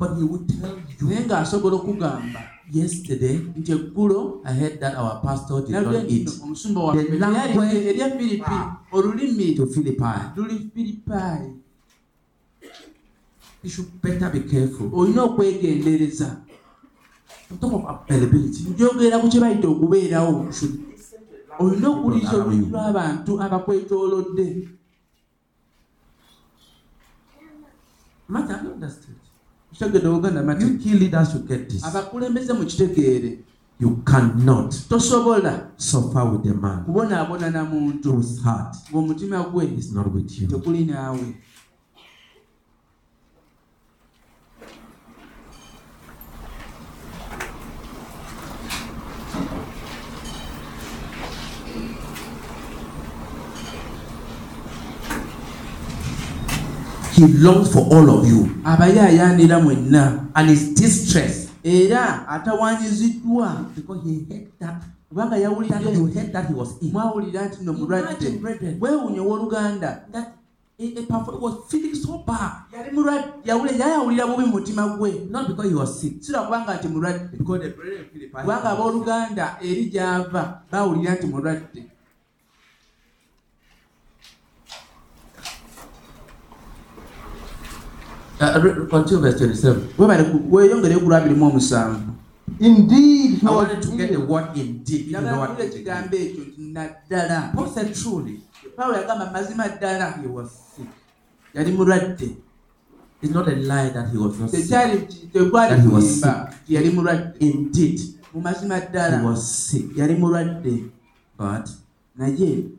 But 0.00 0.16
he 0.16 0.24
would 0.24 0.48
tell 0.48 0.72
naye 0.72 1.20
you, 1.20 1.28
ng'asobola 1.28 1.76
okugamba 1.76 2.40
yesterday, 2.70 3.36
nti 3.56 3.72
eggulo 3.72 4.40
I 4.44 4.52
heard 4.54 4.80
that 4.80 4.94
our 4.96 5.20
pastor 5.22 5.60
did 5.66 5.74
not 5.74 6.04
eat. 6.10 6.28
nti 6.28 6.40
omusumba 6.42 6.80
waffe 6.80 7.04
The 7.04 7.18
language- 7.18 7.86
erya 7.90 8.10
filipi 8.18 8.58
olulimi 8.92 9.54
to 9.56 9.66
Philippi. 9.66 10.14
luli 10.36 10.70
filipaayi 10.74 11.50
You 13.62 13.70
should 13.70 13.90
better 14.02 14.30
be 14.30 14.40
careful. 14.40 14.90
olina 14.92 15.22
okwegendereza 15.22 16.36
On 17.50 17.58
top 17.58 17.72
of 17.74 17.84
availability, 17.84 18.64
njogera 18.70 19.18
ku 19.20 19.28
kye 19.28 19.40
bayita 19.40 19.68
okubeerawo. 19.68 20.48
Olina 21.60 21.88
okuwuliriza 21.88 22.36
olulimi 22.36 22.66
lw'abantu 22.72 23.32
abakwetoolodde. 23.42 24.68
You 28.32 28.38
understood? 28.72 29.16
Kitegedde 29.72 30.08
oluganda 30.08 30.42
mati 30.42 30.64
You 30.64 30.78
key 30.78 30.94
leaders 30.94 31.30
should 31.30 31.48
get 31.48 31.68
this. 31.68 31.84
abakulembeze 31.84 32.52
mu 32.52 32.64
kitegeere 32.64 33.38
You 33.80 33.96
cannot 34.04 34.74
tosobola 34.88 35.68
suffer 35.76 36.24
with 36.32 36.46
a 36.50 36.54
man 36.54 36.84
kubonaabona 36.84 37.50
na 37.50 37.64
muntu 37.64 38.12
whose 38.12 38.42
heart 38.42 38.76
ng'omutima 38.92 39.42
gwe 39.42 39.64
is 39.78 39.92
not 39.92 40.14
with 40.14 40.40
you. 40.40 40.48
teguli 40.48 40.84
naawe 40.84 41.34
He 57.14 57.26
longs 57.28 57.68
for 57.72 57.80
all 57.94 58.10
of 58.10 58.28
you. 58.28 58.48
abayaayaanira 58.64 59.60
mwenna 59.60 60.18
And 60.34 60.50
is 60.50 60.74
distressed 60.74 61.48
era 61.64 62.28
atawaanyiziddwa 62.28 63.66
because 63.76 64.00
he 64.04 64.26
heard 64.30 64.46
that. 64.60 64.82
kubanga 65.08 65.30
that 65.30 65.38
you 65.38 65.44
yawulidde 65.44 66.14
heard 66.14 66.32
that 66.32 66.48
he 66.48 66.54
was 66.54 66.68
ill. 66.82 66.90
mwawulira 66.92 67.44
nti 67.46 67.64
no 67.64 67.72
mulwadde 67.72 68.08
Imagine, 68.10 68.38
brethren. 68.38 68.76
weewuunye 68.80 69.20
owooluganda 69.20 70.00
That 70.12 70.32
a, 70.78 70.84
a 70.98 71.02
prophet 71.02 71.40
was 71.40 71.54
feeling 71.68 71.94
so 71.94 72.24
bad. 72.26 72.52
yali 72.72 72.90
mulwadde 72.96 73.28
yawulira 73.44 73.86
yayawulira 73.86 74.26
bubi 74.26 74.42
mu 74.44 74.52
mutima 74.52 74.88
gwe 74.88 75.12
sira 76.20 76.42
kubanga 76.42 76.74
nti 76.74 76.88
mulwadde 76.88 77.36
Because 77.38 77.62
the 77.62 77.68
brethren 77.70 77.98
in 78.04 78.10
Philippi 78.12 78.36
kubanga 78.40 78.70
abooluganda 78.70 79.56
eri 79.62 79.84
gy'ava 79.90 80.60
baawulira 80.72 81.14
nti 81.14 81.26
mulwadde 81.26 81.84
Uh, 88.42 88.86
continue 88.90 89.22
verse 89.22 89.38
27. 89.38 89.94
webale 89.98 90.24
ku- 90.24 90.42
weeyongere 90.50 90.96
ku 90.98 91.06
lwabiri 91.06 91.34
mu 91.34 91.46
omusanvu 91.46 92.10
Indeed, 92.58 93.38
he 93.40 93.46
I 93.46 93.50
wanted 93.50 93.82
to 93.82 93.90
get 93.96 94.10
the 94.12 94.20
word 94.20 94.56
indeed. 94.56 95.06
You 95.06 95.20
know 95.20 95.38
what 95.38 95.50
kuwula 95.50 95.64
indeed 95.64 95.74
ekigambo 95.74 96.16
ekyo 96.16 96.44
nti 96.44 96.60
naddala 96.74 97.52
Paul 97.54 97.68
said 97.74 97.94
truly 97.94 98.40
pawulo 98.76 98.96
yagamba 98.98 99.30
mazima 99.32 99.68
he 100.20 100.26
was 100.26 100.50
sick. 100.76 100.88
It's 103.22 103.32
not 103.34 103.46
a 103.48 103.54
lie 103.56 103.90
that 103.90 104.10
he 104.10 104.18
was 104.18 104.38
not 104.38 104.50
sick. 104.50 104.68
That 105.70 105.80
he 105.80 105.88
was 105.88 106.04
kulimba 106.20 106.50
nti 106.66 106.74
yali 106.74 106.90
mulwadde 106.90 107.36
Indeed, 107.40 108.00
he 109.20 109.24
was 109.26 109.46
sick. 109.46 109.96
But 111.38 111.70
naye 112.18 112.70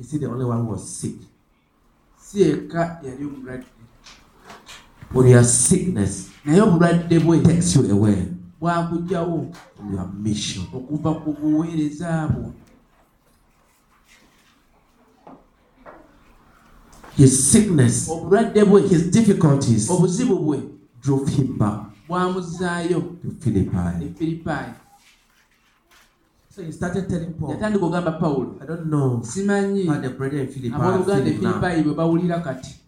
is 0.00 0.10
he 0.10 0.18
the 0.18 0.26
only 0.26 0.44
one 0.44 0.58
who 0.64 0.72
was 0.72 0.88
sick? 0.88 1.16
When 5.12 5.26
your 5.26 5.44
sickness 5.44 6.30
naye 6.44 6.60
obulwadde 6.60 7.18
bwe 7.18 7.40
takes 7.40 7.76
you 7.76 7.90
away. 7.90 8.26
Bwakugjawo 8.60 9.54
your 9.92 10.08
mission. 10.18 10.64
okuva 10.74 11.14
ku 11.14 11.32
buweereza 11.32 12.28
bwo. 12.28 12.52
His 17.16 17.52
sickness, 17.52 18.08
obulwadde 18.08 18.64
bwe 18.64 18.88
his 18.88 19.10
difficulties. 19.10 19.90
obuzibu 19.90 20.38
bwe 20.38 20.62
drove 21.02 21.30
him 21.30 21.58
back 21.58 21.80
bwamuzaayo 22.08 23.00
to 23.00 23.30
Philippi. 23.40 24.14
filipaayi 24.18 24.72
So 26.54 26.62
he 26.62 26.72
started 26.72 27.08
telling 27.08 27.32
Paul, 27.32 27.50
yatandika 27.50 27.86
ogamba 27.86 28.12
pawulo 28.12 29.22
simanyi. 29.22 29.84
Philippi 29.84 30.72
abooluganda 30.74 31.30
e 31.30 31.34
filipaayi 31.34 31.82
bwe 31.82 31.94
bawulira 31.94 32.40
kati 32.40 32.81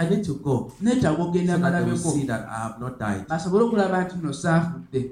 I 0.00 0.08
need 0.08 0.24
to 0.24 0.34
go. 0.36 0.72
Neetaaga 0.82 1.98
so 1.98 2.16
have 2.26 2.80
not 2.80 2.98
died. 2.98 3.28
basobole 3.28 3.64
okulaba 3.64 4.04
nti 4.04 4.16
no 4.22 4.32
saafudde. 4.32 5.10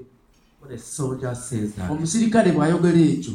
Omusirikale 1.89 2.51
bw'ayogera 2.51 2.99
ekyo. 2.99 3.33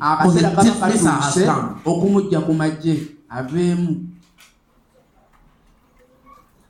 Akaseera 0.00 0.50
kaba 0.50 0.72
katuuse 0.80 1.44
come. 1.44 1.68
okumujja 1.84 2.40
ku 2.40 2.52
magye 2.54 2.94
aveemu. 3.28 4.08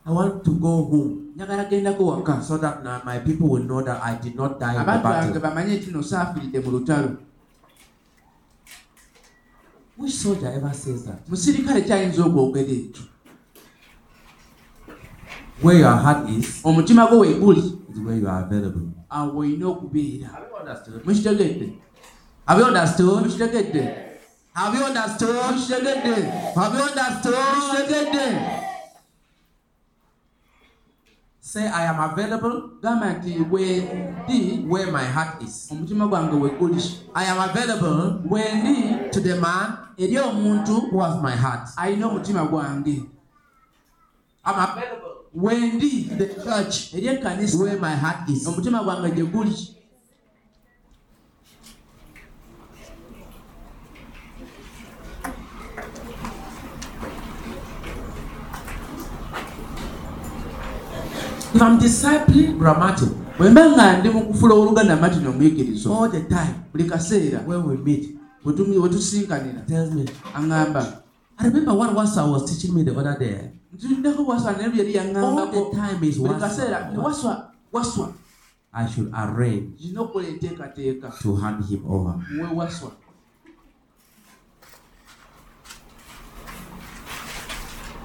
I 0.06 0.10
want 0.10 0.44
to 0.44 0.50
go 0.58 0.82
home. 0.90 1.34
Njagala 1.36 1.64
gendako 1.70 2.06
waka. 2.06 2.42
So 2.42 2.58
that 2.58 2.82
my 3.04 3.18
people 3.20 3.48
will 3.48 3.62
know 3.62 3.82
that 3.82 4.02
I 4.02 4.14
did 4.16 4.34
not 4.34 4.58
die 4.58 4.74
in 4.74 4.74
the 4.74 4.82
abantu 4.82 5.02
bange 5.02 5.38
battle. 5.38 5.40
bamanye 5.40 5.78
nti 5.78 5.92
no 5.92 6.02
saafiridde 6.02 6.58
mu 6.64 6.70
lutalo 6.70 7.27
Which 9.98 10.12
soldier 10.14 10.46
ever 10.56 10.72
says 10.74 11.04
that? 11.06 11.28
musirikale 11.28 11.80
kyayinza 11.82 12.24
okwogera 12.24 12.72
ekyo 12.72 13.02
Where 15.62 15.78
your 15.78 15.96
heart 15.96 16.28
is, 16.30 16.60
omutima 16.64 17.06
gwe 17.06 17.18
weeguli 17.18 17.60
is 17.90 17.98
where 18.04 18.16
you 18.16 18.28
are 18.28 18.44
available. 18.44 18.82
Ah, 19.10 19.18
awo 19.22 19.38
olina 19.40 19.66
okubeera 19.68 20.28
Have 20.28 20.46
you 20.50 20.56
understood? 20.60 21.04
mukitegedde 21.04 21.72
Have 22.46 22.60
you 22.60 22.66
understood? 22.68 23.22
mukitegedde 23.24 23.94
Have 24.54 24.78
you 24.78 24.84
understood? 24.84 25.36
mukitegedde 25.54 26.30
Have 26.54 26.78
you 26.78 26.84
understood? 26.84 27.34
mukitegedde 27.56 28.67
Say, 31.48 31.66
I 31.66 31.84
am 31.84 31.98
available. 32.12 32.72
Where 34.68 34.92
my 34.92 35.04
heart 35.04 35.42
is. 35.42 35.72
I 37.14 37.24
am 37.24 37.38
available. 37.40 38.20
To 39.12 39.20
the 39.20 39.36
man 39.40 39.78
who 39.96 41.00
has 41.00 41.22
my 41.22 41.34
heart. 41.34 41.68
omutima 41.78 42.46
gwange. 42.50 43.02
I'm 44.44 44.58
available. 44.68 45.24
To 45.32 46.16
the 46.18 46.26
church 46.44 46.92
where 47.54 47.78
my 47.78 47.94
heart 47.96 48.28
is. 48.28 48.46
omutima 48.46 48.82
gwange 48.84 49.10
gye 49.14 49.24
guli 49.24 49.78
If 61.54 61.62
I'm 61.62 61.78
discipling 61.78 62.58
grammatic 62.58 63.08
bwe 63.38 63.50
mba 63.50 63.70
nga 63.70 63.98
ndi 63.98 64.08
mu 64.10 64.20
kufula 64.26 64.54
oluganda 64.54 64.96
mati 64.96 65.18
nomuyigirizo 65.20 65.94
all 65.94 66.10
the 66.10 66.20
time, 66.20 66.54
buli 66.72 66.84
kaseera 66.84 67.40
when 67.46 67.62
we 67.66 67.76
meet, 67.76 68.18
bwe 68.44 68.52
tumi- 68.52 68.78
bwe 68.78 68.88
tusinkanira 68.88 69.60
tells 69.66 69.92
me, 69.94 70.04
aŋŋamba 70.34 71.02
I 71.38 71.44
remember 71.46 71.74
what 71.74 71.94
Wasa 71.94 72.26
was 72.26 72.50
teaching 72.50 72.74
me 72.74 72.82
the 72.82 72.90
other 72.98 73.16
day. 73.18 73.50
ntuliddeko 73.74 74.24
waswa 74.26 74.52
naye 74.52 74.70
yali 74.76 74.98
All 75.16 75.46
the 75.46 75.70
time 75.76 76.02
is 76.04 76.18
buli 76.18 76.34
kaseera 76.34 76.92
Wasa. 76.96 77.50
waswa 77.72 78.12
I 78.72 78.86
should 78.86 79.10
arrange 79.14 79.70
nina 79.80 80.00
okukola 80.00 80.28
enteekateeka 80.28 81.10
to 81.22 81.36
hand 81.36 81.64
him 81.64 81.82
over. 81.88 82.14
waswa 82.54 82.90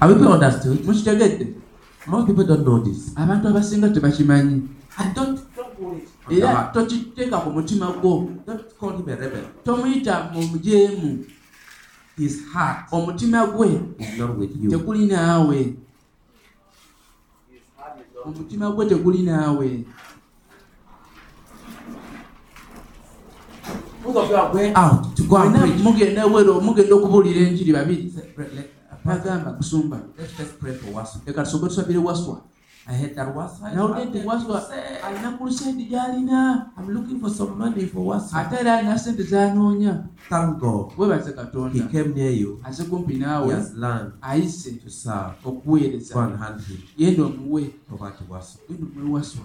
Have 0.00 0.14
people 0.14 0.32
understood? 0.32 1.63
Most 2.06 2.26
people 2.26 2.44
don't 2.44 2.64
know 2.64 2.78
this. 2.80 3.12
abantu 3.16 3.48
abasinga 3.48 3.88
tebakimanyi 3.90 4.62
And 4.96 5.14
don't, 5.14 5.40
don't 5.56 5.80
worry. 5.80 6.02
era 6.30 6.70
tokiteeka 6.74 7.38
ku 7.40 7.50
mutima 7.50 7.92
gwo 7.92 8.30
Don't 8.46 8.78
call 8.78 8.90
him 8.96 9.08
a 9.08 9.16
rebel. 9.16 9.44
tomuyita 9.64 10.30
mu 10.32 10.42
mujeemu 10.42 11.24
His 12.18 12.44
heart 12.52 12.86
omutima 12.92 13.46
gwe 13.46 13.80
is 13.98 14.18
not 14.18 14.38
with 14.38 14.52
you. 14.62 14.70
teguli 14.70 15.06
naawe 15.06 15.74
omutima 18.24 18.70
gwe 18.70 18.86
teguli 18.86 19.22
naawe 19.22 19.84
you 24.06 24.12
going 24.12 24.72
out 24.76 25.16
to 25.16 25.22
go 25.24 25.36
and 25.36 25.56
preach. 25.56 25.80
mugenda 25.82 26.26
wero 26.26 26.60
mugenda 26.60 26.94
okubuulira 26.94 27.40
enjiri 27.48 27.72
babiri 27.72 28.12
Bagamba 29.04 29.52
kusumba 29.52 30.00
Let's 30.18 30.36
just 30.38 30.58
pray 30.58 30.72
for 30.74 30.90
Wasa. 30.94 31.18
leka 31.26 31.42
tusooke 31.42 31.68
tusabire 31.68 31.98
waswa 31.98 32.40
I 32.86 32.92
heard 32.94 33.14
that 33.16 33.34
Wasa. 33.36 33.68
is 33.68 33.74
nawulidde 33.74 34.00
out 34.00 34.14
nti 34.14 34.26
waswa 34.26 34.62
alina 35.04 35.32
ku 35.38 35.48
gy'alina 35.48 36.70
I'm 36.76 36.88
looking 36.90 37.20
for 37.20 37.30
some 37.30 37.56
money 37.58 37.86
for 37.86 38.00
Wasa. 38.06 38.36
ate 38.38 38.60
era 38.60 38.78
alina 38.78 38.98
sente 38.98 39.22
z'anoonya 39.22 40.04
Thank 40.28 40.58
God. 40.58 40.92
webaze 40.98 41.26
He 41.30 41.32
katonda 41.36 41.88
came 41.90 42.14
near 42.14 42.30
you. 42.30 42.60
aze 42.64 42.84
kumpi 42.84 43.12
He 43.14 43.18
naawe 43.20 43.54
has 43.54 43.74
learned 43.74 44.12
ayise 44.22 44.80
to 44.82 44.90
serve. 44.90 45.34
Go 45.42 45.50
okuweereza 45.50 46.24
and 46.24 46.38
hand 46.38 46.60
him 46.60 46.78
yenda 46.98 47.24
omuwe 47.24 47.70
over 47.92 48.10
to 48.12 48.24
Wasa. 48.28 48.58
genda 48.68 48.86
omuwe 48.96 49.12
waswa 49.20 49.44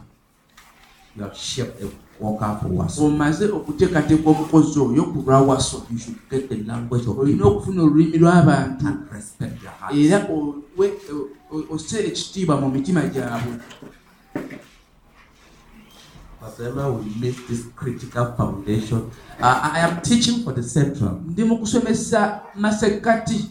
You 1.15 1.23
have 1.23 1.35
shaped 1.37 1.81
a 1.81 1.87
worker 2.19 2.57
for 2.61 2.71
Wasa. 2.73 3.01
omaze 3.03 3.45
okuteekateeka 3.45 4.29
omukozi 4.29 4.79
oyo 4.79 5.03
ku 5.03 5.21
lwa 5.25 5.41
waswa 5.41 5.81
You 5.91 5.97
should 5.97 6.17
get 6.29 6.49
the 6.49 6.55
language 6.63 7.07
of 7.07 7.17
olina 7.17 7.45
okufuna 7.45 7.83
olulimi 7.83 8.17
lw'abantu 8.17 8.85
era 9.91 10.27
osse 11.69 11.97
ekitiibwa 12.07 12.61
mu 12.61 12.69
mitima 12.69 13.01
gyabwe 13.01 13.53
Emma 16.59 16.89
will 16.89 17.05
miss 17.19 17.37
this 17.47 17.65
critical 17.75 18.33
foundation. 18.35 19.09
Uh, 19.39 19.69
I 19.73 19.79
am 19.79 20.01
teaching 20.01 20.43
for 20.43 20.51
the 20.53 20.63
central. 20.63 21.21
ndi 21.27 21.43
mu 21.43 21.57
kusomesa 21.57 22.41
masekkati 22.55 23.45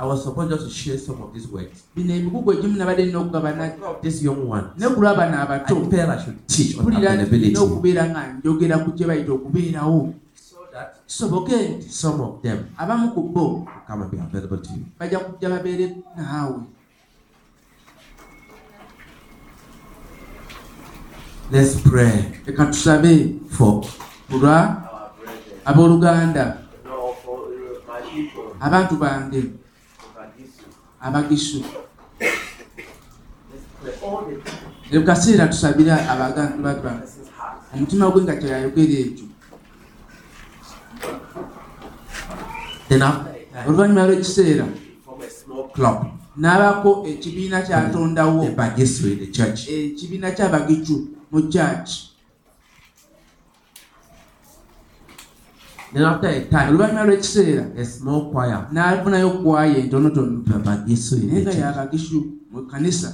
I 0.00 0.04
was 0.06 0.24
supposed 0.24 0.48
just 0.50 0.64
to 0.64 0.70
share 0.72 0.96
some 0.96 1.20
of 1.22 1.34
these 1.34 1.46
words. 1.46 1.82
bino 1.94 2.14
emigugu 2.14 2.52
egimu 2.52 2.76
nabadde 2.78 3.04
nina 3.06 3.18
okugabana 3.18 3.72
This 4.02 4.22
young 4.22 4.48
one, 4.48 4.64
ne 4.78 4.86
ku 4.88 5.00
lwabano 5.00 5.36
I 5.36 5.42
abato 5.46 5.90
felt 5.90 6.08
I 6.10 6.24
should 6.24 6.38
teach 6.48 6.78
on 6.78 6.82
mpulira 6.84 7.14
nti 7.14 7.22
availability 7.22 7.46
nina 7.48 7.60
okubeera 7.60 8.04
nga 8.10 8.32
njogera 8.38 8.78
ku 8.78 8.90
kye 8.92 9.06
bayita 9.06 9.32
okubeerawo 9.32 10.14
so 10.34 10.56
that 10.72 10.96
kisoboke 11.06 11.52
nti 11.68 11.88
some 11.92 12.20
of 12.24 12.42
them 12.42 12.58
abamu 12.78 13.12
ku 13.14 13.20
bo 13.22 13.44
will 13.44 13.66
come 13.86 14.02
and 14.02 14.10
be 14.10 14.18
available 14.18 14.58
to 14.58 14.70
you. 14.72 14.84
bajja 14.98 15.18
kujja 15.18 15.48
babeere 15.50 15.96
naawe 16.16 16.60
Let's 21.50 21.74
pray 21.82 22.40
leka 22.46 22.66
tusabe 22.66 23.36
for 23.50 23.80
ku 24.30 24.38
lwa 24.38 24.82
abooluganda 25.64 26.56
No, 26.86 27.12
for 27.24 27.50
uh, 27.52 27.82
my 27.88 28.00
people. 28.08 28.54
abantu 28.60 28.96
bange 28.96 29.40
For 29.40 29.46
this. 29.46 29.69
Abagisu. 31.00 31.64
Let's 32.20 32.36
pray 33.82 33.94
all 34.02 34.24
the 34.28 34.36
time. 34.44 34.70
mu 34.90 35.02
kaseera 35.06 35.46
tusabira 35.46 35.94
abagantu 36.10 36.62
baba 36.62 37.02
omutima 37.74 38.10
gwe 38.10 38.22
nga 38.22 38.36
kyeyayogera 38.36 38.96
ekyo 39.06 39.26
oluvannyuma 43.66 44.06
lw'ekiseera 44.06 44.66
n'abako 46.36 47.06
ekibiina 47.06 47.62
kyatondawo 47.62 48.42
ekibiina 49.70 50.28
ky'abagicu 50.34 50.96
mu 51.30 51.40
church 51.52 52.09
Then 55.92 56.04
after 56.10 56.28
a 56.28 56.40
time, 56.52 56.68
oluvannyuma 56.70 57.04
lw'ekiseera 57.08 57.64
a 57.80 57.84
small 57.84 58.20
choir, 58.32 58.60
n'afunayo 58.74 59.28
kwaya 59.42 59.76
entonotono 59.82 60.44
the 60.46 60.56
Bagisu 60.66 61.14
in 61.22 61.28
naye 61.28 61.44
the 61.44 61.50
nga 61.50 61.52
church. 61.52 61.64
yabagisu 61.66 62.18
mu 62.52 62.60
kanisa 62.70 63.10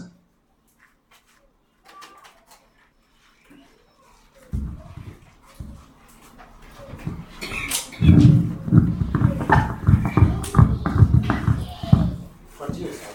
Continue, 12.59 12.93
sir. 12.93 13.07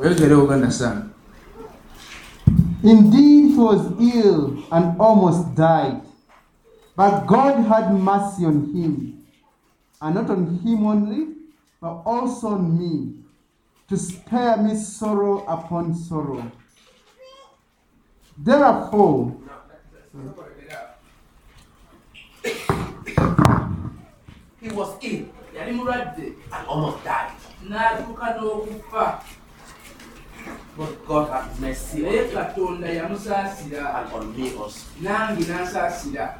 oyogere 0.00 0.34
uganda 0.34 0.70
sana 0.70 1.02
Indeed, 2.82 3.50
he 3.54 3.56
was 3.58 3.82
ill 4.00 4.62
and 4.70 5.00
almost 5.00 5.54
died. 5.56 6.00
But 6.98 7.26
God 7.30 7.62
had 7.70 7.94
mercy 7.94 8.42
on 8.44 8.74
him, 8.74 9.22
and 10.02 10.14
not 10.16 10.28
on 10.30 10.58
him 10.66 10.84
only, 10.84 11.28
but 11.80 12.02
also 12.04 12.48
on 12.58 12.76
me, 12.76 13.14
to 13.88 13.96
spare 13.96 14.56
me 14.56 14.74
sorrow 14.74 15.44
upon 15.46 15.94
sorrow. 15.94 16.42
Therefore, 18.36 19.36
He 24.60 24.68
was 24.74 24.90
ill 25.02 25.26
yali 25.54 25.72
mulwadde 25.78 26.34
and 26.52 26.66
almost 26.66 27.04
died. 27.04 27.30
n'atuuka 27.62 28.34
n'okufa 28.42 29.22
But 30.76 31.06
God 31.06 31.28
had 31.30 31.60
mercy 31.60 32.04
on 32.06 32.12
naye 32.12 32.28
katonda 32.34 32.88
yamusaasira 32.90 34.02
and 34.02 34.12
on 34.12 34.34
me 34.36 34.50
also. 34.58 34.82
nange 35.00 35.44
n'ansaasira 35.46 36.34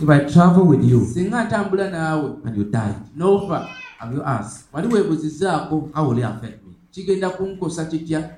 If 0.00 0.08
I 0.08 0.18
travel 0.24 0.64
with 0.66 0.84
you 0.84 1.04
singa 1.04 1.44
ntambula 1.44 1.90
naawe 1.90 2.36
and 2.44 2.56
you 2.56 2.64
die, 2.64 2.94
n'ofa 3.16 3.66
have 3.98 4.14
you 4.14 4.22
asked, 4.22 4.68
wali 4.72 4.88
weebuuzizaako 4.88 5.90
how 5.94 6.08
will 6.08 6.18
it 6.18 6.24
affect 6.24 6.64
me? 6.64 6.67
Kigenda 6.92 7.30
kunkosa 7.30 7.84
kitya? 7.84 8.36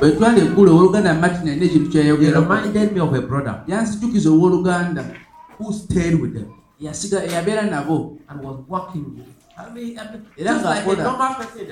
Bwe 0.00 0.10
twali 0.12 0.40
eggulu 0.40 0.70
owooluganda 0.72 1.14
martin 1.14 1.48
alina 1.48 1.64
ekintu 1.66 1.86
He 1.86 1.92
kyeyayogera 1.92 2.40
reminded 2.40 2.92
me 2.92 3.00
of 3.00 3.14
a 3.14 3.20
brother. 3.20 3.62
Yansijukiza 3.68 4.30
owooluganda 4.30 5.04
eyabeera 7.24 7.62
nabo. 7.62 8.18
Era 10.36 10.54
ng'akola. 10.54 11.04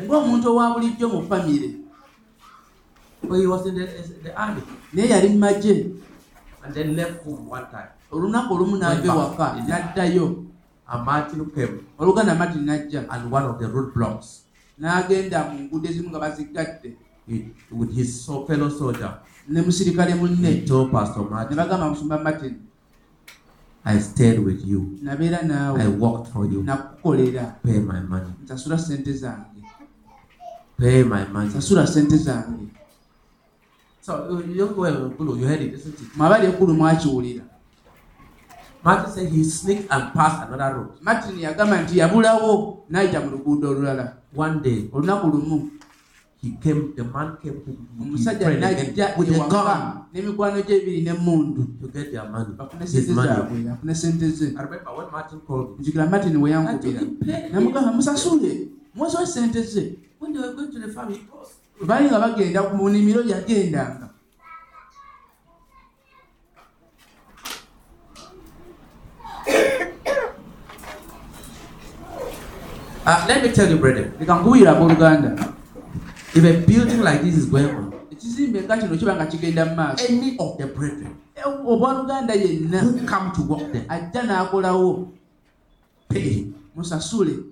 ng'omuntu 0.04 0.48
owa 0.48 0.74
bulijjo 0.74 1.08
mu 1.08 1.22
famire 1.28 1.87
But 3.22 3.40
he 3.40 3.46
was 3.46 3.66
in 3.66 3.74
the, 3.74 3.86
the 4.22 4.32
army 4.36 4.62
naye 4.94 5.08
yali 5.08 5.28
mu 5.32 5.38
magye 5.38 5.94
and 6.64 6.74
then 6.74 6.96
left 6.96 7.24
home 7.24 7.48
one 7.48 7.66
time. 7.70 7.88
olunaku 8.12 8.54
olumu 8.54 8.76
n'ava 8.78 9.04
ewaka 9.04 9.46
n'addayo 9.66 10.44
And 10.90 11.04
Martin 11.04 11.44
came 11.50 11.84
oluganda 11.98 12.34
martin 12.38 12.64
n'ajja 12.64 13.06
and 13.10 13.30
one 13.30 13.44
of 13.44 13.58
the 13.58 13.66
roadblocks 13.68 14.40
n'agenda 14.80 15.50
mu 15.52 15.68
nguudo 15.68 15.88
ezimu 15.88 16.08
nga 16.10 16.18
bazigadde 16.20 16.96
with 17.70 17.92
his 17.94 18.24
fellow 18.46 18.70
soldier. 18.70 19.18
ne 19.48 19.60
musirikale 19.62 20.14
munne 20.14 20.64
told 20.66 20.90
Pastor 20.90 21.24
ne 21.24 21.30
Martin, 21.30 21.56
bagamba 21.56 21.90
musumba 21.92 22.22
martin 22.22 22.64
I 23.84 23.98
stayed 24.00 24.38
with 24.40 24.64
you. 24.66 24.98
nabeera 25.02 25.40
I 25.42 25.46
naawe 25.46 25.98
worked 25.98 26.32
for 26.32 26.44
you. 26.46 26.62
nakukolera 26.62 27.56
Pay 27.62 27.80
my 27.80 28.00
money. 28.00 28.32
nsasula 28.44 28.78
sente 28.78 29.12
zange 29.12 29.60
Pay 30.78 31.02
my 31.04 31.24
money. 31.28 31.48
nsasula 31.48 31.86
sente 31.86 32.16
zange 32.16 32.68
you 35.40 35.46
heard 35.46 35.62
it, 35.62 35.74
isn't 35.74 36.00
it? 36.00 36.16
mwabali 36.16 36.46
eggulu 36.46 36.74
mwakiwulira 36.74 37.44
Martin 38.84 39.12
said 39.12 39.28
he 39.32 39.44
sneaked 39.44 39.90
and 39.90 40.14
passed 40.14 40.48
another 40.48 40.76
road. 40.76 40.88
martin 41.02 41.38
yagamba 41.38 41.82
nti 41.82 41.98
yabulawo 41.98 42.84
n'ayita 42.90 43.20
mu 43.20 43.30
luguudo 43.30 43.70
olulala. 43.70 44.14
One 44.36 44.60
day 44.62 44.88
olunaku 44.92 45.26
lumu 45.26 45.70
he 46.40 46.52
came, 46.62 46.94
the 46.94 47.02
man 47.02 47.36
came 47.42 47.60
his 47.66 47.74
omusajja 48.00 48.50
n'ajja 48.50 49.14
ewaka 49.18 50.06
n'emikwano 50.12 50.62
gye 50.62 50.76
ebiri 50.76 51.02
n'emmundu 51.02 51.62
to 51.80 51.88
bafune 52.56 52.86
sente 52.86 53.12
zaabwe 53.14 53.70
afune 53.70 53.94
sente 53.94 54.30
ze. 54.30 54.54
When 54.54 56.10
Martin 56.10 56.40
we 56.40 56.50
yankubira. 56.50 57.00
Namugamba 57.50 57.92
musasule 57.92 58.68
muwezewo 58.94 59.26
sente 59.26 59.62
ze 59.62 59.98
To 61.78 61.84
the 61.84 61.92
baali 61.92 62.10
nga 62.10 62.18
bagenda 62.18 62.74
mu 62.74 62.88
nnimiro 62.90 63.22
yagendanga 63.22 64.10
Uh, 73.08 73.24
let 73.26 73.40
me 73.42 73.48
tell 73.48 73.70
you, 73.70 73.78
brother, 73.78 74.12
leka 74.20 74.34
nkubira 74.34 74.72
abooluganda 74.72 75.54
if 76.34 76.44
a 76.44 76.52
building 76.66 77.00
like 77.00 77.22
this 77.22 77.36
is 77.38 77.46
going 77.46 77.64
on, 77.64 77.92
ekizimbe 78.12 78.62
nga 78.62 78.76
kino 78.76 78.96
kiba 78.96 79.14
nga 79.16 79.26
kigenda 79.26 79.64
mu 79.64 79.74
maaso. 79.76 80.04
Any 80.04 80.36
of 80.38 80.58
the 80.58 80.66
brethren 80.66 81.16
obooluganda 81.44 82.34
yenna 82.34 82.80
who 82.80 83.06
come 83.06 83.32
to 83.32 83.42
work 83.42 83.72
there, 83.72 83.86
ajja 83.88 84.22
n'akolawo. 84.22 85.08
pay. 86.08 86.20
Him. 86.20 86.54
musasule. 86.76 87.44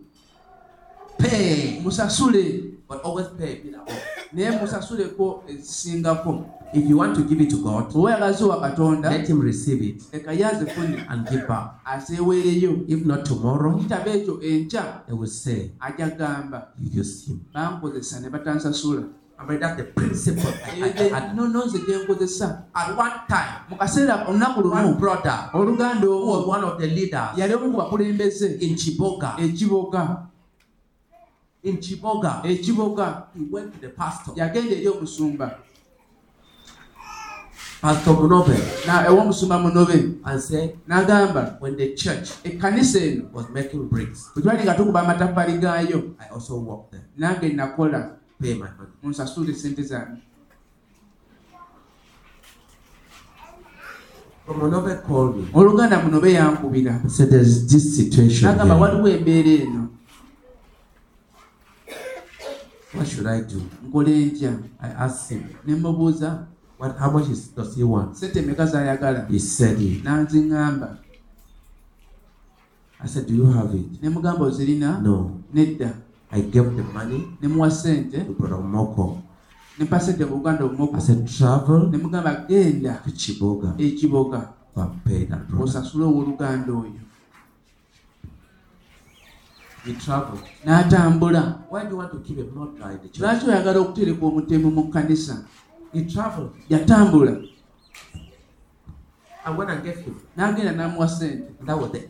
Pay. 1.19 1.81
musasule 1.81 2.66
But 2.89 3.03
always 3.03 3.27
pay 3.39 3.53
a 3.53 3.63
bit 3.63 3.75
above. 3.75 3.99
naye 4.33 4.51
oh, 4.51 4.61
musasuleko 4.61 5.43
ezisingako 5.49 6.31
eh, 6.33 6.79
If 6.79 6.89
you 6.91 6.97
want 6.99 7.15
to 7.17 7.23
give 7.23 7.41
it 7.41 7.51
to 7.51 7.63
God, 7.63 7.91
katonda. 7.93 9.11
let 9.11 9.29
him 9.29 9.41
receive 9.41 9.83
it. 9.83 10.03
Leka 10.13 10.33
yazifune 10.33 11.05
and 11.09 11.27
give 11.29 11.47
back. 11.49 11.71
aseeweereyo 11.85 12.85
If 12.89 13.05
not 13.07 13.25
tomorrow, 13.25 13.79
kitabo 13.79 14.11
ekyo 14.11 14.41
enkya 14.43 15.07
they 15.07 15.15
will 15.15 15.27
say, 15.29 15.71
ajja 15.81 16.17
gamba 16.19 16.69
You 16.79 17.01
use 17.01 17.27
him. 17.27 17.41
bankozesa 17.55 18.21
ne 18.21 18.29
batansasula. 18.29 19.09
I 19.39 19.45
mean, 19.45 19.61
that's 19.61 19.77
the 19.77 19.85
principle. 19.85 20.51
Nze 21.35 21.79
gyenkozesa 21.87 22.63
at 22.75 22.97
one 22.97 23.13
time, 23.29 23.67
mu 23.71 23.77
kaseera 23.77 24.27
olunaku 24.29 24.71
one 24.71 24.95
brother 24.99 25.51
who 25.53 26.27
was 26.27 26.47
one 26.47 26.65
of 26.65 26.79
the 26.81 26.87
leaders 26.87 27.37
yali 27.37 27.55
omu 27.55 27.73
ku 27.73 27.79
bakulembeze 27.79 28.61
in 28.61 28.75
Chiboga, 28.75 30.29
ekiboga 31.67 32.41
ekiboga 32.45 33.27
he 33.35 33.45
went 33.51 33.73
to 33.75 33.81
the 33.81 33.89
pastor, 33.89 34.33
yagenda 34.37 34.73
eri 34.77 34.89
omusumba 34.89 35.59
Pastor 37.81 38.15
Munobe, 38.15 38.57
na- 38.87 39.05
ew'omusumba 39.07 39.59
munobe. 39.61 40.19
And 40.25 40.41
said, 40.41 40.79
n'agamba 40.89 41.61
When 41.61 41.77
the 41.77 41.95
church 41.95 42.31
ekkanisa 42.43 43.01
eno 43.01 43.29
was 43.33 43.49
making 43.51 43.89
bricks, 43.89 44.31
bwe 44.35 44.43
twali 44.43 44.63
nga 44.65 44.75
tukuba 44.75 45.01
amataffaali 45.03 45.59
gaayo 45.61 46.15
I 46.19 46.33
also 46.33 46.57
worked 46.59 46.93
there. 46.93 47.05
nange 47.19 47.53
nakola. 47.55 48.17
Pay 48.41 48.55
my 48.55 48.69
money. 48.79 48.91
munsasule 49.03 49.55
sente 49.55 49.83
zange. 49.83 50.23
But 54.47 54.57
Munobe 54.57 55.03
called 55.07 55.37
me. 55.37 55.49
oluganda 55.55 56.01
munobe 56.03 56.33
yankubira. 56.33 57.01
N'agamba 57.05 58.65
here. 58.65 58.81
waliwo 58.81 59.09
embeera 59.09 59.51
eno 59.65 59.86
What 62.97 63.06
should 63.06 63.27
I 63.27 63.40
do? 63.43 63.60
nkole 63.89 64.27
ntya 64.27 64.59
I 64.81 64.89
asked 64.89 65.31
him, 65.32 65.43
ne 65.66 65.74
mubuuza 65.74 66.47
What, 66.78 66.97
how 66.98 67.10
much 67.10 67.28
is, 67.31 67.48
does 67.55 67.74
he 67.77 67.82
want? 67.85 68.16
sente 68.16 68.39
emeka 68.39 68.66
zayagala 68.66 69.27
He 69.31 69.39
said 69.39 69.81
it. 69.81 70.05
nanziŋŋamba 70.05 70.98
I 73.01 73.06
said, 73.06 73.27
Do 73.27 73.35
you 73.35 73.44
have 73.52 73.74
it? 73.74 74.02
ne 74.02 74.09
mugamba 74.09 74.44
ozirina 74.47 75.01
No. 75.02 75.40
nedda 75.55 75.93
I 76.32 76.40
gave 76.40 76.74
the 76.77 76.82
money 76.82 77.24
ne 77.40 77.48
muwa 77.48 77.70
sente 77.70 78.24
to 78.27 78.32
Brother 78.32 78.56
Moko. 78.62 79.23
ne 79.78 79.85
mpa 79.85 80.01
sente 80.01 80.24
mu 80.24 80.36
buganda 80.40 80.64
I 80.64 80.68
omoko 80.68 81.01
said, 81.01 81.27
Travel 81.28 81.90
ne 81.90 81.98
mugamba 81.98 82.47
genda 82.48 83.02
to 83.05 83.10
Chiboga. 83.10 83.74
ekiboga 83.78 84.52
Go 84.74 84.82
and 84.82 85.05
pay 85.05 85.24
that 85.24 85.48
brother. 85.48 85.64
osasule 85.64 86.05
owooluganda 86.05 86.73
oyo 86.73 86.93
He 86.93 86.93
traveled. 86.93 86.97
n'atambula 86.97 87.05
Why 87.05 87.05
do 87.05 87.05
you 87.05 87.05
want 87.05 87.05
to 87.05 87.14
keep 89.27 89.64
a 89.64 89.64
murderer 89.64 89.64
in 89.66 89.73
the 89.73 89.76
church? 89.95 90.27
lwaki 93.19 93.47
oyagala 93.47 93.81
okutereka 93.81 94.27
omutemu 94.27 94.71
mu 94.71 94.89
kkanisa? 94.89 95.45
Yatambula. 96.69 97.41
N'agenda 100.37 100.73
n'amuwa 100.73 101.09
sente 101.09 101.53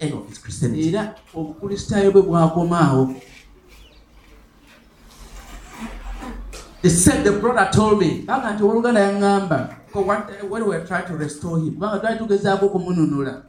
era 0.00 1.14
obukristaayo 1.34 2.12
bwe 2.12 2.22
bwakomaawo. 2.22 3.14
They 6.82 6.90
said 6.90 7.24
the 7.24 7.32
brother 7.32 7.68
told 7.72 7.98
me, 7.98 8.22
baga 8.22 8.54
nti 8.54 8.62
owooluganda 8.62 9.00
yaŋŋamba. 9.00 9.76
When 9.92 10.50
we 10.50 10.60
were 10.60 10.86
trying 10.86 11.06
to 11.06 11.16
restore 11.16 11.58
him, 11.58 11.74
kubanga 11.74 12.00
twali 12.00 12.18
tugezaako 12.18 12.66
okumununula 12.66 13.42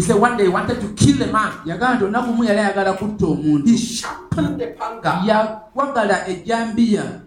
he 0.00 0.02
said 0.02 0.16
one 0.16 0.32
day 0.40 0.44
he 0.44 0.48
wanted 0.48 0.80
to 0.80 0.88
kill 0.96 1.20
a 1.20 1.28
man. 1.28 1.52
yagamba 1.68 1.94
nti 2.00 2.04
olunaku 2.08 2.30
mu 2.32 2.42
yali 2.48 2.60
ayagala 2.64 2.96
kutta 2.96 3.26
omuntu 3.28 3.68
He 3.68 3.76
sharpened 3.76 4.56
the 4.56 4.72
panga. 4.72 5.20
yawagala 5.28 6.24
ejjambiya 6.24 7.20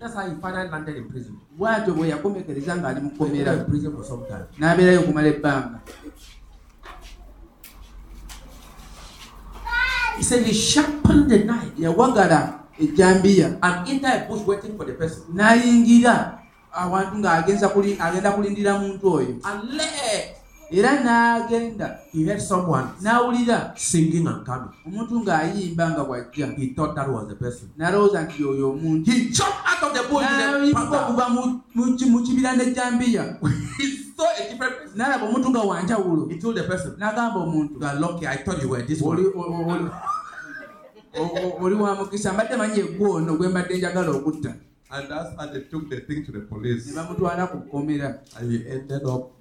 That's 0.00 0.14
how 0.16 0.24
he 0.28 0.34
finally 0.40 0.68
landed 0.72 0.96
in 0.96 1.04
prison. 1.12 1.36
bw'atyo 1.58 1.92
bwe 1.94 2.08
yakomekereza 2.08 2.76
ng'ali 2.80 3.00
mu 3.04 3.10
He 3.12 3.18
was 3.20 3.28
kkomera 3.28 3.52
in 3.60 3.64
prison 3.68 3.92
for 3.92 4.04
some 4.08 4.24
time. 4.24 4.48
n'abeerayo 4.56 5.00
okumala 5.04 5.28
ebbanga 5.28 5.78
He 10.16 10.22
said 10.22 10.46
he 10.46 10.52
sharpened 10.54 11.28
the 11.28 11.44
knife 11.44 11.74
yawagala 11.76 12.64
ejjambiya 12.80 13.58
and 13.62 13.76
enter 13.88 14.08
a 14.08 14.18
bush 14.30 14.46
waiting 14.46 14.76
for 14.78 14.86
the 14.86 14.94
person. 14.96 15.28
n'ayingira 15.34 16.38
awantu 16.72 17.18
ng'agenza 17.20 17.68
kuli- 17.68 17.98
agenda 18.00 18.32
kulindira 18.32 18.78
muntu 18.80 19.04
oyo 19.12 19.34
And 19.44 19.74
left. 19.76 20.40
Era 20.70 20.90
n'agenda 21.04 21.98
n'awulira 23.02 23.72
singing 23.76 24.26
and 24.26 24.44
coming. 24.46 24.70
omuntu 24.86 25.20
ng'ayimba 25.22 25.90
nga 25.90 26.02
bw'ajja 26.04 26.46
He 26.56 26.74
thought 26.74 26.94
that 26.96 27.08
was 27.08 27.28
the 27.28 27.34
person. 27.36 27.68
n'alowooza 27.78 28.22
nti 28.24 28.42
yoyo 28.42 28.70
omuntu 28.72 29.10
He 29.10 29.28
jumped 29.30 29.62
out 29.66 29.82
of 29.82 29.92
the 29.94 30.02
bush 30.08 30.24
n'ayimuka 30.24 30.98
okuva 31.08 31.28
mu- 31.28 31.60
mu 31.74 31.96
ki- 31.96 32.10
mu 32.10 32.18
kibira 32.22 32.56
n'ejjambiya 32.56 33.38
saw 34.16 34.30
a 34.30 34.42
different 34.50 34.74
person. 34.78 34.96
n'alaba 34.98 35.24
omuntu 35.28 35.48
nga 35.50 35.62
wanjawulo 35.62 36.28
He 36.30 36.38
told 36.38 36.56
the 36.56 36.62
person, 36.64 36.92
n'agamba 36.98 37.38
omuntu 37.46 37.82
are 37.84 37.98
lucky. 38.00 38.26
I 38.26 38.36
thought 38.42 38.62
you 38.62 38.68
were 38.70 38.82
this 38.82 39.02
one. 39.02 39.18
oli- 41.60 41.74
wa 41.74 41.94
mukisa 41.94 42.32
mbadde 42.32 42.56
manyi 42.56 42.80
egwono 42.80 43.36
gwe 43.36 43.48
mbadde 43.48 43.78
njagala 43.78 44.10
okutta 44.10 44.54
And 44.90 45.08
that's 45.08 45.34
how 45.36 45.46
they 45.46 45.62
took 45.62 45.88
the 45.90 46.00
thing 46.06 46.22
to 46.24 46.30
the 46.30 46.40
police. 46.46 46.86
And 46.94 48.52
he 48.52 48.68
ended 48.70 49.02
up 49.06 49.32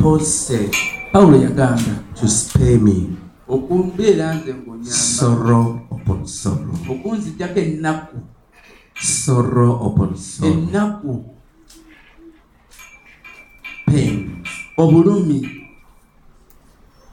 Paul 0.00 0.20
said 0.20 0.72
pawulo 1.12 1.36
yagamba 1.36 2.00
to 2.16 2.28
spare 2.28 2.78
me 2.78 3.16
okumbeera 3.48 4.34
nze 4.34 4.54
ng'onyamba 4.54 4.90
sorrow 4.90 5.80
upon 5.90 6.26
sorrow, 6.26 6.78
okunzijjako 6.90 7.60
ennaku 7.60 8.16
sorrow 8.96 9.86
upon 9.86 10.16
sorrow, 10.16 10.52
ennaku 10.52 11.24
pain. 13.86 14.42
obulumi. 14.78 15.68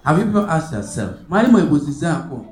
Have 0.03 0.19
you 0.19 0.29
ever 0.29 0.47
asked 0.49 0.73
yourself 0.73 1.15
mwali 1.29 1.51
mwebuuzizaako 1.51 2.45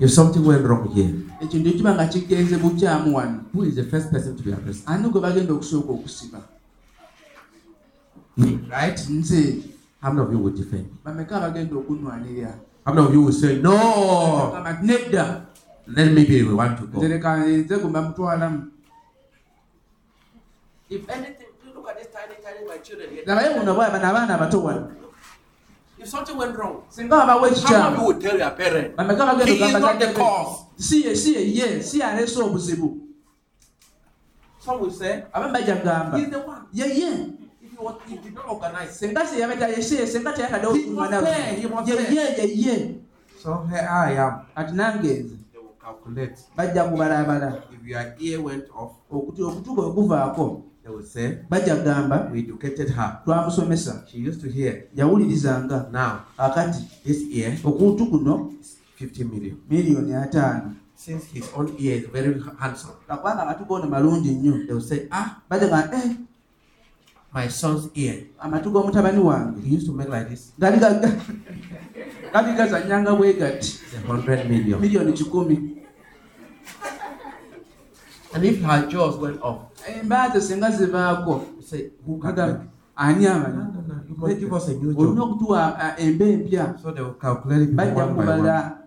if 0.00 0.10
something 0.10 0.40
went 0.46 0.64
wrong 0.66 0.94
here? 0.94 1.14
ekintu 1.40 1.68
ekiba 1.68 1.94
nga 1.94 2.06
kigenze 2.06 2.56
bukyamu 2.58 3.16
wano. 3.16 3.40
Who 3.54 3.64
is 3.64 3.74
the 3.74 3.84
first 3.84 4.10
person 4.10 4.36
to 4.36 4.42
be 4.42 4.52
arrested? 4.52 4.82
ani 4.86 5.08
gwe 5.08 5.20
bagenda 5.20 5.52
okusooka 5.52 5.92
okusiba 5.92 6.55
right? 8.38 8.98
nze 9.10 9.62
How 10.02 10.12
many 10.12 10.26
of 10.26 10.32
you 10.32 10.38
would 10.38 10.54
defend? 10.56 10.84
me? 10.84 10.96
bameka 11.04 11.36
abagenda 11.36 11.76
okunwanirira 11.76 12.54
How 12.84 12.92
many 12.94 13.06
of 13.06 13.14
you 13.14 13.22
would 13.22 13.34
say, 13.34 13.56
No, 13.58 13.72
Bagamba 14.52 14.72
nti 14.72 14.86
nedda 14.86 15.42
let 15.88 16.12
me 16.12 16.24
be 16.24 16.42
the 16.42 16.54
one 16.56 16.76
to 16.76 16.86
go? 16.86 16.98
nze 16.98 17.08
leka 17.08 17.36
nze 17.36 17.78
gwe 17.78 17.90
bamutwalamu 17.90 18.70
If 20.88 21.08
anything, 21.10 21.50
you 21.66 21.74
look 21.74 21.88
at 21.88 21.98
this 21.98 22.06
tiny, 22.14 22.34
tiny, 22.42 22.66
my 22.68 22.78
children 22.78 23.10
here. 23.10 23.24
labaye 23.26 23.54
buno 23.58 23.74
bwaba 23.74 23.98
n'abaana 23.98 24.34
abato 24.34 24.62
wano 24.62 24.88
If 25.98 26.08
something 26.08 26.36
went 26.36 26.56
wrong, 26.56 26.82
singa 26.88 27.16
wabawo 27.16 27.40
how 27.40 27.40
many 27.40 27.56
of 27.56 27.58
you 27.58 27.66
ekikyamu 27.66 28.04
would 28.06 28.20
tell 28.20 28.38
your 28.38 28.50
parent? 28.50 28.96
bameka 28.96 29.26
bagenda 29.26 29.44
He 29.46 29.52
is 29.56 29.60
okugamba 29.62 29.80
not 29.80 29.98
the 29.98 30.06
zadde 30.06 30.14
cause. 30.16 30.58
si 30.78 31.04
ye 31.04 31.16
si 31.16 31.34
ye 31.34 31.42
ye 31.54 31.82
si 31.82 31.98
yaleese 32.00 32.42
obuzibu 32.42 32.98
Some 34.60 34.80
will 34.80 34.90
say, 34.90 35.22
abamu 35.32 35.52
bajja 35.54 35.76
kugamba 35.76 36.18
He's 36.18 36.30
the 36.30 36.38
one. 36.38 36.62
ye 36.72 36.86
ye 37.00 37.10
If 37.76 38.08
he, 38.08 38.16
did 38.16 38.34
not 38.34 38.48
organize. 38.48 38.98
senga 38.98 39.26
si 39.26 39.40
yabeta 39.40 39.68
ye 39.68 39.82
si 39.82 39.96
ye 39.96 40.06
ye 40.06 40.12
ye 42.14 42.46
ye 42.54 42.94
So 43.42 43.66
here 43.70 43.88
I 43.88 44.12
am. 44.16 44.40
kati 44.56 44.72
nange 44.74 45.22
nze 45.22 45.36
calculate. 45.80 46.38
bajja 46.56 46.84
kubalabala. 46.84 47.62
If 47.72 47.86
your 47.86 48.14
ear 48.20 48.40
went 48.40 48.64
off, 48.74 48.92
okutu 49.10 49.48
okutu 49.48 49.74
bwe 49.74 49.90
kuvaako 49.92 50.62
they 50.82 50.90
will 50.94 51.02
say, 51.04 51.38
bajja 51.50 51.76
kugamba 51.76 52.30
We 52.32 52.38
educated 52.40 52.90
her. 52.90 53.20
twamusomesa. 53.24 54.02
She 54.08 54.18
used 54.18 54.40
to 54.40 54.48
hear. 54.50 54.84
yawulirizanga 54.94 55.88
Now, 55.92 56.20
akati 56.38 56.78
this 57.04 57.22
ear 57.30 57.52
okutu 57.64 58.06
kuno 58.10 58.52
is 58.60 58.76
50 58.98 59.24
million. 59.24 59.56
miliyoni 59.70 60.14
ataano 60.14 60.74
Since 60.96 61.26
his 61.26 61.50
own 61.54 61.74
ear 61.78 61.96
is 61.98 62.06
very 62.08 62.40
handsome, 62.58 62.94
kakubanga 63.06 63.42
amatu 63.42 63.64
goono 63.64 63.86
malungi 63.86 64.30
nnyo. 64.30 64.66
They 64.66 64.72
will 64.74 64.80
say, 64.80 65.06
Ah, 65.10 65.36
bajja 65.50 65.66
nga 65.68 65.90
eh, 65.94 66.16
my 67.36 67.48
son's 67.48 67.90
ear. 67.94 68.14
amatu 68.40 68.70
g'omutabani 68.72 69.18
wange 69.20 69.60
He 69.68 69.74
used 69.76 69.86
to 69.86 69.92
make 69.92 70.08
like 70.08 70.28
this. 70.30 70.52
gali 70.58 70.78
ga- 70.80 71.00
gali 72.32 72.52
gazanyanga 72.56 73.12
bwe 73.16 73.32
gati 73.32 73.68
It's 73.68 73.94
a 73.94 74.06
hundred 74.06 74.48
million. 74.50 74.80
miliyoni 74.80 75.12
kikumi 75.12 75.72
And 78.34 78.44
if 78.44 78.60
her 78.62 78.86
jaws 78.88 79.16
went 79.16 79.40
off, 79.42 79.58
embaaze 79.88 80.40
singa 80.40 80.70
zivaako 80.70 81.44
you 81.56 81.62
say, 81.62 81.90
Who 82.06 82.18
can 82.20 82.32
bagamba 82.34 82.58
make? 82.58 82.68
ani 82.96 83.24
No, 83.24 83.30
amanyi 83.30 83.56
no, 83.56 83.84
no. 83.88 83.94
You 84.08 84.16
must 84.16 84.40
give 84.40 84.52
us 84.52 84.68
a 84.68 84.72
new 84.72 84.94
olina 84.94 85.14
job. 85.16 85.18
okutuwa 85.30 85.78
ah, 85.80 85.94
emba 85.98 86.24
empya 86.24 86.74
So 86.82 86.90
they 86.92 87.02
will 87.02 87.14
calculate 87.14 87.62
it 87.62 87.70
bajja 87.76 87.94
one 87.94 88.14
by 88.14 88.24
one 88.24 88.26
kubala 88.42 88.78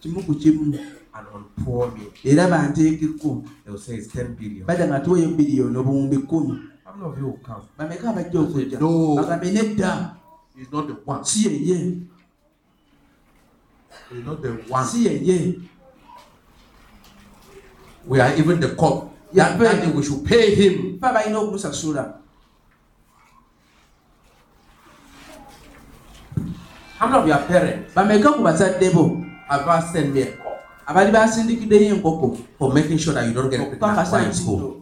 kimu 0.00 0.22
ku 0.26 0.34
kimu 0.34 0.78
and 1.14 1.26
on 1.34 1.44
poor 1.64 1.90
me. 1.92 2.06
era 2.24 2.48
banteekeko 2.48 3.44
They 3.64 3.70
will 3.72 3.78
say 3.80 3.94
it's 3.96 4.08
10 4.14 4.36
billion. 4.36 4.66
bajja 4.66 4.86
nga 4.88 5.00
tuweyo 5.00 5.28
biliyoni 5.28 5.76
obuwumbi 5.76 6.18
kumi 6.18 6.58
How 6.96 7.02
many 7.02 7.12
of 7.12 7.18
you 7.18 7.26
will 7.26 7.40
come? 7.44 7.62
bameka 7.78 8.08
abajja 8.10 8.40
okujja 8.40 8.78
No. 8.80 9.16
bagambe 9.16 9.50
nedda 9.52 10.16
He's 10.56 10.72
not 10.72 10.86
the 10.88 10.94
one. 11.04 11.24
si 11.24 11.44
yeye 11.44 12.00
He's 14.10 14.24
not 14.24 14.40
the 14.42 14.48
one. 14.68 14.84
si 14.86 15.04
yeye 15.04 15.60
We 18.06 18.20
are 18.20 18.32
even 18.38 18.60
the 18.60 18.68
cop. 18.76 19.10
Yeah, 19.32 19.56
That, 19.56 19.58
that 19.58 19.84
day 19.84 19.90
we 19.92 20.02
should 20.02 20.24
pay 20.24 20.54
him. 20.54 20.98
fa 21.00 21.12
balina 21.12 21.38
okumusasula 21.38 22.16
How 26.98 27.06
many 27.08 27.18
of 27.20 27.28
your 27.28 27.42
parents 27.46 27.92
bameka 27.94 28.32
ku 28.32 28.40
bazadde 28.42 28.88
bo 28.94 29.20
have 29.48 29.60
ever 29.68 29.80
sent 29.92 30.14
me 30.14 30.22
a 30.22 30.32
call 30.32 30.56
abali 30.88 31.12
basindikiddeyo 31.12 31.96
enkoko 32.00 32.38
for 32.58 32.72
making 32.72 32.96
sure 32.96 33.12
that 33.12 33.26
you 33.28 33.34
don't 33.36 33.50
get 33.50 33.60
pregnant 33.60 33.82
okukakasa 33.84 34.16
while 34.16 34.80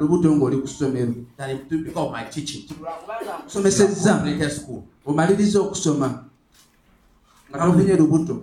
lubuto 0.00 0.28
ng'oli 0.30 0.60
ku 0.60 0.66
ssomero. 0.68 1.12
Completed 3.52 4.50
school. 4.50 4.82
omaliriza 5.06 5.60
okusoma. 5.60 6.24
Nga 7.50 7.58
tofunye 7.64 7.96
lubuto. 7.96 8.42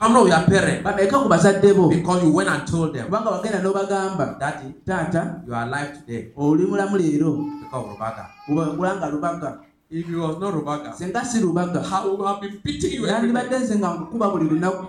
How 0.00 0.08
many 0.08 0.20
of 0.22 0.28
your 0.28 0.44
parents 0.48 0.82
bameka 0.82 1.22
ku 1.22 1.28
bazadde 1.28 1.76
bo. 1.76 1.88
Because 1.88 2.24
you 2.24 2.32
went 2.32 2.48
and 2.48 2.66
told 2.66 2.94
them, 2.94 3.06
kubanga 3.06 3.30
wagenda 3.30 3.60
n'obagamba 3.62 4.38
Daddy, 4.40 4.74
taata 4.84 5.44
you 5.46 5.54
are 5.54 5.64
alive 5.68 5.92
today. 6.00 6.32
oli 6.36 6.64
mulamu 6.64 6.96
leero. 6.96 7.36
Because 7.60 7.84
of 7.84 7.96
Rubaga. 7.98 8.24
kubanga 8.48 9.06
lubaga 9.12 9.58
If 9.90 10.08
it 10.08 10.16
was 10.16 10.38
not 10.38 10.54
Rubaga, 10.54 10.94
senga 10.94 11.24
si 11.24 11.40
lubaga 11.40 11.82
I 11.84 12.06
would 12.06 12.26
have 12.26 12.40
been 12.40 12.60
beating 12.64 12.92
you 12.92 13.06
every 13.06 13.32
day. 13.32 13.58
nze 13.60 13.76
nga 13.78 13.94
nkukuba 13.94 14.30
buli 14.30 14.48
lunaku. 14.48 14.86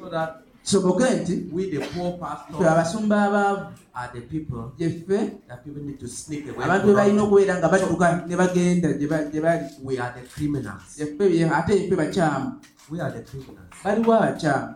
So 0.00 0.08
that 0.08 0.43
kisoboka 0.64 1.04
nti 1.10 1.34
ffe 1.52 2.66
abasumba 2.68 3.22
abaavu 3.22 3.66
gyeffe 4.78 5.18
abantu 6.64 6.86
be 6.86 6.94
balina 6.94 7.22
okubeera 7.22 7.58
nga 7.58 7.68
badduka 7.68 8.24
ne 8.26 8.36
bagenda 8.36 8.88
gye 8.96 9.06
bali. 9.40 9.66
yaffe 10.98 11.24
ate 11.52 11.72
yaffe 11.78 11.96
bakyamu. 11.96 12.48
Baliwo 13.84 14.14
abakyamu. 14.14 14.74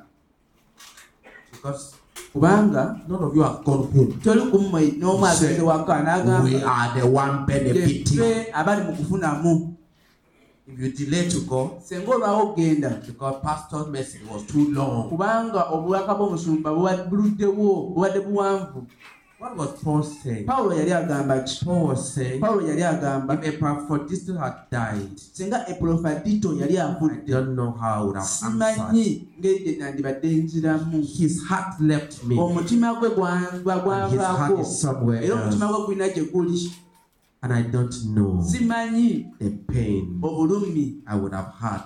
Kubanga 2.33 3.01
toli 4.23 4.43
kummwe 4.51 4.81
n'omu 5.01 5.27
agende 5.27 5.63
waka 5.63 6.03
n'agamba 6.05 6.93
abali 8.53 8.83
mu 8.85 8.93
kufunamu. 8.93 9.68
You 10.79 10.93
delay 10.93 11.29
to 11.29 11.41
go, 11.41 11.79
senga 11.85 12.11
olwawo 12.11 12.43
okgenda 12.55 13.03
because 13.07 13.37
pastor's 13.43 13.89
message 13.89 14.23
was 14.33 14.43
too 14.47 14.71
long. 14.73 15.11
kubanga 15.11 15.65
obubaka 15.73 16.15
bw'omusumba 16.15 16.71
buluddewo 17.11 17.95
bubadde 17.95 18.21
buwanvu. 18.21 18.87
What 19.41 19.57
was 19.57 19.71
Paul 19.85 20.03
saying? 20.03 20.47
pawulo 20.47 20.75
yali 20.75 20.91
agamba 20.93 21.41
ki? 21.47 21.65
Paul 21.65 21.97
saying, 21.97 22.41
pawulo 22.41 22.67
yali 22.69 22.83
agamba 22.83 23.35
if 23.45 23.55
Epaphroditus 23.55 24.37
had 24.37 24.55
died, 24.71 25.17
singa 25.17 25.65
epulofadito 25.69 26.55
yali 26.59 26.77
I 26.79 26.83
afudde 26.95 27.27
don't 27.27 27.55
know 27.55 27.71
how 27.71 28.01
I 28.03 28.05
would 28.05 28.17
have 28.17 28.25
answered. 28.25 28.51
simanyi 28.53 29.29
ngeri 29.41 29.59
gye 29.65 29.77
nandibadde 29.79 30.29
nziramu 30.37 31.03
His 31.03 31.43
heart 31.49 31.81
left 31.81 32.25
me, 32.25 32.37
omutima 32.37 32.95
gwe 32.95 33.09
gwa- 33.11 33.63
gwa- 33.65 34.03
and 34.05 34.13
his 34.13 34.21
heart 34.21 34.59
is 34.61 34.81
somewhere 34.81 35.25
era 35.25 35.35
omutima 35.35 35.67
else, 35.67 35.77
gwe 35.77 35.87
gulina 35.87 36.09
gye 36.09 36.23
guli 36.25 36.73
and 37.43 37.53
I 37.53 37.63
don't 37.63 37.95
know 38.07 38.43
the 38.43 39.51
pain 39.69 40.21
I 41.07 41.15
would 41.15 41.33
have 41.33 41.55
had. 41.61 41.83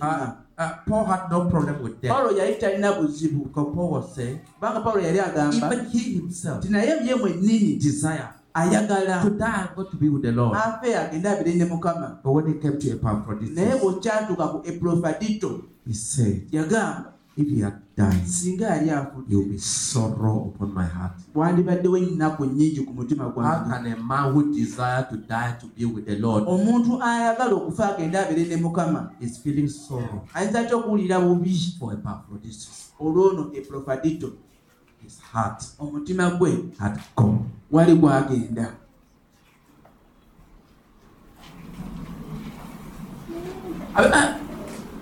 Uh, 0.00 0.32
uh, 0.58 0.72
Paul 0.88 1.04
had 1.04 1.28
no 1.30 1.50
problem 1.50 1.82
with 1.82 2.00
death. 2.00 2.12
Pawulo 2.12 2.32
yali 2.32 2.58
talina 2.58 2.92
buzibu. 2.96 3.44
Because 3.44 3.74
Paul 3.74 3.90
was 3.90 4.14
saying, 4.14 4.40
kubanga 4.58 4.82
pawulo 4.82 5.02
yali 5.02 5.20
agamba 5.20 5.72
even 5.72 5.90
he 5.90 6.14
himself 6.14 6.64
nti 6.64 6.72
naye 6.72 7.06
ye 7.06 7.14
mwennyini 7.14 7.78
desire 7.78 8.28
ayagala. 8.54 9.22
to 9.22 9.30
die 9.30 9.60
and 9.60 9.76
go 9.76 9.84
to 9.84 9.96
be 9.96 10.08
with 10.08 10.22
the 10.22 10.32
Lord. 10.32 10.56
afe 10.56 10.96
agende 10.96 11.28
abire 11.28 11.54
ne 11.54 11.64
mukama. 11.66 12.22
But 12.22 12.32
when 12.32 12.46
it 12.48 12.62
came 12.62 12.78
to 12.78 12.86
naye 12.88 13.78
bw'okyatuuka 13.78 14.48
ku 15.84 15.92
said, 15.92 16.50
yagamba 16.50 17.15
if 17.36 17.48
he 17.48 17.60
had 17.60 17.74
died, 17.96 18.24
singa 18.26 18.66
yali 18.68 18.90
afudde 18.90 19.28
there 19.28 19.38
will 19.38 19.48
be 19.48 19.58
sorrow 19.58 20.52
upon 20.54 20.72
my 20.74 20.84
heart. 20.86 21.12
wandibaddewo 21.34 21.96
ennaku 21.98 22.44
nnyingi 22.46 22.80
ku 22.80 22.92
mutima 22.94 23.24
How 23.24 23.30
gwange 23.32 23.70
can 23.70 23.86
a 23.92 23.96
man 23.96 24.32
who 24.32 24.54
desire 24.54 25.06
to 25.10 25.16
die 25.16 25.52
to 25.60 25.66
be 25.76 25.84
with 25.84 26.06
the 26.06 26.16
Lord 26.18 26.44
omuntu 26.48 27.02
ayagala 27.02 27.54
okufa 27.54 27.94
agende 27.96 28.18
abire 28.18 28.44
ne 28.48 28.56
mukama 28.56 29.10
is 29.20 29.38
feeling 29.38 29.68
sorrow 29.68 30.24
ayinza 30.34 30.60
atya 30.60 30.76
okuwulira 30.76 31.20
bubi 31.20 31.74
for 31.78 31.92
Epaphroditus? 31.92 32.92
olwono 33.00 33.50
epulofadito 33.54 34.32
His 35.02 35.20
heart 35.32 35.64
omutima 35.78 36.30
gwe 36.30 36.50
had 36.78 37.00
gone. 37.16 37.38
wali 37.70 37.94
gwagenda 37.94 38.72
Are, 43.94 44.04
are- 44.12 44.40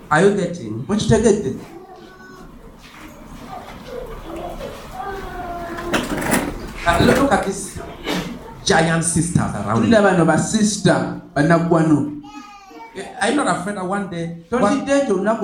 are 0.09 0.21
you 0.21 0.35
getting? 0.35 0.73
mukitegedde 0.87 1.55
Look, 6.85 7.31
at 7.31 7.45
these 7.47 7.81
giant 8.63 9.03
sisters 9.03 9.41
around 9.57 9.81
tulina 9.81 9.97
you. 9.97 10.03
bano 10.05 10.25
basisita 10.25 11.19
bannaggwano 11.33 12.21
Are 13.21 13.29
you 13.29 13.35
not 13.35 13.47
afraid 13.57 13.75
that 13.75 13.85
one 13.85 14.07
day 14.09 14.45
one, 14.51 14.85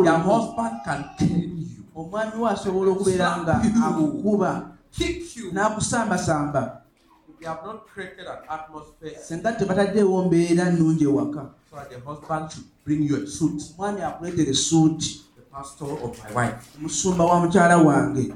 your 0.05 0.17
husband 0.21 0.81
can 0.85 1.03
kill 1.17 1.29
you, 1.29 1.83
omwami 1.95 2.37
we 2.37 2.47
asobola 2.49 2.91
okubeera 2.91 3.41
nga 3.41 3.57
akukuba 3.57 4.71
kick 4.93 5.35
you? 5.35 5.51
n'akusambasamba. 5.51 6.81
If 7.27 7.39
they 7.39 7.47
have 7.47 7.65
not 7.65 7.87
created 7.87 8.27
an 8.27 8.45
atmosphere. 8.47 9.17
Senga 9.17 9.51
tebataddeewo 9.53 10.25
mbeera 10.25 10.69
nnungi 10.69 11.03
ewaka. 11.03 11.49
So 11.69 11.75
that 11.75 11.89
the 11.89 11.99
husband 11.99 12.51
should 12.51 12.65
bring 12.85 13.01
you 13.01 13.23
a 13.23 13.27
suit, 13.27 13.61
omwami 13.77 14.01
akuleetera 14.01 14.51
essuuti. 14.51 15.21
The 15.35 15.41
pastor 15.51 15.85
of 15.85 16.17
my 16.23 16.31
wife. 16.35 16.77
omusumba 16.77 17.25
wa 17.25 17.39
mukyala 17.39 17.77
wange 17.77 18.33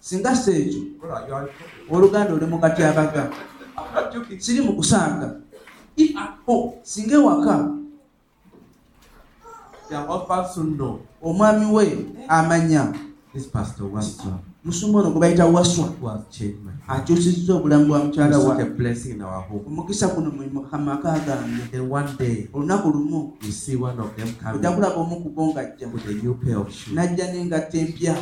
singa 0.00 0.34
si 0.36 0.50
ekyo 0.50 0.80
oluganda 1.90 2.34
oli 2.34 2.46
mu 2.46 2.58
katyabaga 2.60 3.30
siri 4.38 4.60
mu 4.60 4.72
kusanga. 4.76 5.40
Singa 6.82 7.14
ewaka. 7.14 7.70
Omwami 11.22 11.66
we 11.66 11.86
amanya 12.28 12.92
musumbona 14.64 15.10
kubaita 15.10 15.46
waswa. 15.46 15.88
Ate 16.88 17.12
osizza 17.12 17.54
obulamu 17.54 17.86
bwa 17.86 17.98
mukyala 18.04 18.38
omukisa 19.66 20.08
guno 20.08 20.30
mukama 20.52 20.96
kaagambye 20.96 21.80
olunaku 22.52 22.90
lumu. 22.90 23.32
ojja 24.54 24.70
kulaba 24.70 24.94
omu 24.94 25.16
ku 25.22 25.28
bo 25.30 25.46
ng'ajja 25.52 25.86
n'ajja 26.94 27.32
n'engatto 27.32 27.78
empya 27.78 28.14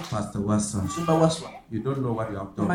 musumba 0.83 1.15
waswa. 1.15 1.51
You 1.71 1.83
don't 1.83 1.99
know 2.03 2.13
what 2.13 2.31
you 2.33 2.39
have 2.39 2.57
done. 2.57 2.69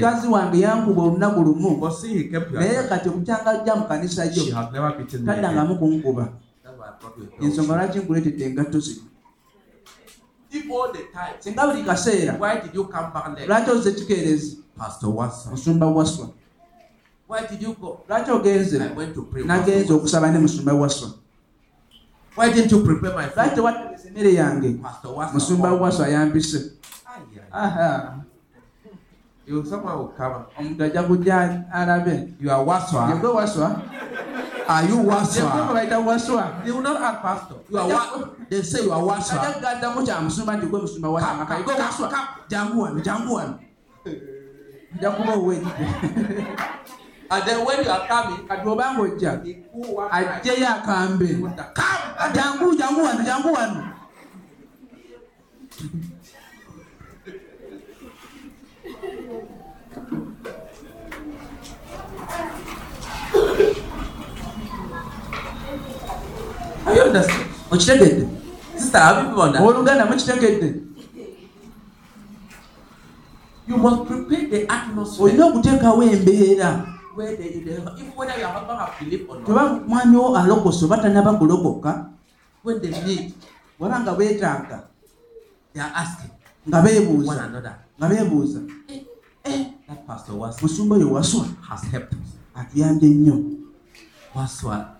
kazi 0.00 0.28
wange 0.28 0.60
yankuba 0.60 1.02
olunaku 1.02 1.42
lumu. 1.42 1.90
Naye 2.52 2.82
kati 2.88 3.08
okukyanga 3.08 3.50
ajja 3.50 3.76
mu 3.76 3.84
kanisa 3.86 4.24
yo. 4.24 4.44
Taddangamu 5.26 5.78
kunkuba 5.78 6.28
ensonga 7.40 7.76
lwaki 7.76 7.98
nkuleetedde 7.98 8.44
engatto 8.44 8.80
zino? 8.80 9.00
Singa 11.40 11.66
buli 11.66 11.84
kaseera 11.84 12.34
why 12.40 12.60
did 12.60 12.74
you 12.74 12.84
come 12.84 13.10
back 13.14 13.28
late? 13.36 13.46
lwaki 13.46 13.70
ozze 13.70 13.92
kikeerezi 13.92 14.58
Pastor 14.78 15.10
Watson, 15.10 15.50
musumba 15.52 15.86
waswa 15.86 16.28
why 17.28 17.40
did 17.50 17.62
you 17.62 17.74
go? 17.74 18.00
lwaki 18.08 18.30
ogenze 18.30 18.76
I 18.82 18.92
went 18.96 19.14
to 19.14 19.22
pray. 19.22 19.44
nagenze 19.44 19.92
okusaba 19.92 20.30
ne 20.30 20.38
musumba 20.38 20.72
waswa 20.74 21.08
Why 22.36 22.52
didn't 22.52 22.70
you 22.72 22.84
prepare 22.84 23.10
my 23.16 23.26
lwaki 23.26 23.50
food? 23.50 23.54
tewategeza 23.54 24.08
emmere 24.08 24.34
yange 24.34 24.70
Pastor 24.82 25.12
Watson. 25.14 25.34
musumba 25.34 25.72
waswa 25.72 26.08
yambise 26.08 26.58
Aye, 27.06 27.22
aye. 27.34 27.64
aha 27.64 28.14
You 29.46 29.64
someone 29.64 29.96
will 29.98 30.08
come. 30.16 30.34
omuntu 30.58 30.84
ajja 30.84 31.02
kujja 31.02 31.64
alabe 31.72 32.28
You 32.40 32.50
are 32.52 32.64
Watson. 32.64 33.10
yegwe 33.10 33.30
waswa 33.30 33.82
Are 34.68 34.84
you 34.84 34.96
yegwe 34.96 35.06
Watson? 35.06 35.48
bayita 35.74 35.98
waswa 35.98 36.62
They 36.64 36.72
will 36.72 36.82
not 36.82 37.00
ask 37.00 37.22
pastor. 37.22 37.56
You 37.70 37.78
are 37.78 37.88
what? 37.88 38.50
They 38.50 38.62
say 38.62 38.84
you 38.84 38.92
are 38.92 39.00
ajja 39.00 39.06
Watson. 39.06 39.38
kugaddamu 39.38 40.02
kya 40.06 40.20
musumba 40.20 40.56
nti 40.56 40.66
gwe 40.66 40.80
musumba 40.80 41.08
waswa 41.08 41.28
Come, 41.30 41.38
makayigwe 41.44 41.74
come, 41.74 41.84
waswa 41.86 42.08
come. 42.08 42.28
jangu 42.48 42.80
wano 42.82 43.00
jangu 43.00 43.34
wano 43.34 43.58
nja 44.96 45.10
kuba 45.10 45.32
owedde 45.34 45.66
And 47.30 47.42
then 47.44 47.62
when 47.66 47.84
you 47.84 47.90
are 47.90 48.08
coming, 48.08 48.48
kati 48.48 48.66
obanga 48.68 49.00
ojja 49.02 49.44
he 49.44 49.54
pull 49.54 49.94
one 49.96 50.08
eye. 50.12 50.24
ajjeyo 50.40 50.68
akambe 50.68 51.26
Come. 51.34 52.32
jangu 52.34 52.74
jangu 53.24 53.52
wano 53.52 53.84
you 66.98 67.04
understand? 67.04 67.46
okitegedde 67.70 68.28
Sister, 68.76 69.00
understand? 69.00 69.66
oluganda 69.66 70.06
mukitegedde 70.06 70.74
You 73.68 73.76
must 73.76 74.08
prepare 74.08 74.48
the 74.48 74.64
atmosphere. 74.66 75.24
Olina 75.28 75.46
okuteekawo 75.46 76.02
embeera 76.02 76.86
where 77.14 77.36
the, 77.36 77.48
the 77.60 77.72
if 78.00 78.16
whether 78.16 78.38
your 78.40 78.48
husband 78.48 78.78
have 78.80 78.94
believed 78.98 79.28
or 79.28 79.36
not, 79.36 79.46
teba 79.46 79.80
mwami 79.88 80.16
wo 80.16 80.36
alokose 80.36 80.84
oba 80.84 80.96
tanaba 80.96 81.34
kulokoka 81.34 82.06
when 82.64 82.80
they 82.80 82.90
meet, 83.04 83.34
waba 83.78 84.00
nga 84.00 84.14
beetaaga 84.14 84.82
nga 86.68 86.82
beebuuza 86.82 87.48
nga 87.98 88.08
beebuuza 88.08 88.60
Eh, 89.44 89.66
was 90.38 90.62
musumba 90.62 90.96
oyo 90.96 91.12
waswa. 91.12 91.46
atuyambye 92.54 93.08
nnyo 93.08 93.57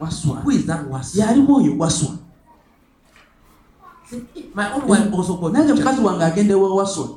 Waswa? 0.01 0.43
yaliwo 1.21 1.57
oyo 1.57 1.75
waswa? 1.79 2.11
Nange 5.53 5.73
mukazi 5.73 6.01
wange 6.01 6.25
agenda 6.25 6.55
ewa 6.55 6.75
waswa. 6.77 7.09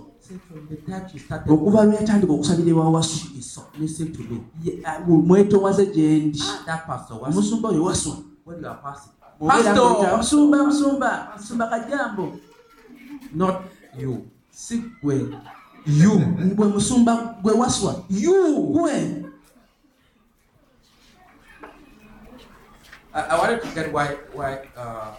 Okuva 1.50 1.84
lwe 1.86 1.96
yatandika 1.96 2.34
okusabira 2.34 2.70
ewa 2.70 2.90
waswa. 2.90 3.18
she 3.20 3.38
is 3.40 3.54
submissive 3.54 4.12
to 4.14 4.24
me. 4.24 4.42
Ye- 4.64 4.82
a- 4.86 5.00
mwetowaze 5.00 5.86
gye 5.86 6.20
ndi. 6.20 6.40
Ah, 6.42 6.64
omusumba 7.28 7.70
oyo 7.70 7.84
waswa. 7.84 8.16
Musumba 10.18 10.64
musumba 10.66 11.28
musumba 11.38 11.68
kajambo. 11.68 12.34
Not 13.34 13.56
you. 14.00 14.26
si 14.52 14.84
gwe 15.04 15.28
You. 15.86 16.20
gwe 16.56 16.68
musumba 16.68 17.36
gwe 17.42 17.54
waswa. 17.54 17.96
You. 18.10 18.64
gwe 18.74 19.21
I, 23.14 23.22
I 23.22 23.38
wanted 23.38 23.62
to 23.62 23.68
get 23.76 23.92
why 23.92 24.08
why 24.34 24.60
uh, 24.78 25.12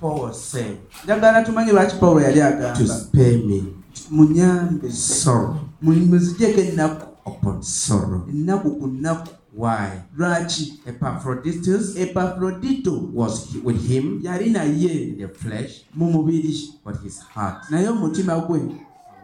Paul 0.00 0.20
was 0.22 0.44
saying, 0.44 0.78
njagala 1.04 1.42
tumanye 1.44 1.72
lwaki 1.72 1.96
pawulo 1.96 2.20
yali 2.20 2.78
to 2.78 2.86
spare 2.86 3.36
me. 3.36 3.74
Munyambe. 4.10 4.90
Sorrow. 4.92 5.58
Muzijeko 5.82 6.60
ennaku 6.60 7.06
upon 7.26 7.62
sorrow. 7.62 8.26
ennaku 8.30 8.70
ku 8.70 8.86
nnaku. 8.86 9.28
Why? 9.56 9.88
lwaki? 10.16 10.80
Epaphroditus 10.86 11.96
Epaphrodito 11.96 13.10
was 13.12 13.54
with 13.64 13.88
him 13.88 14.20
yali 14.22 14.50
naye. 14.50 14.90
in 14.90 15.18
the 15.18 15.28
flesh, 15.28 15.82
mu 15.94 16.10
mubiri. 16.12 16.54
but 16.84 16.96
his 17.02 17.20
heart. 17.20 17.70
Naye 17.70 17.88
omutima 17.88 18.38
gwe 18.46 18.60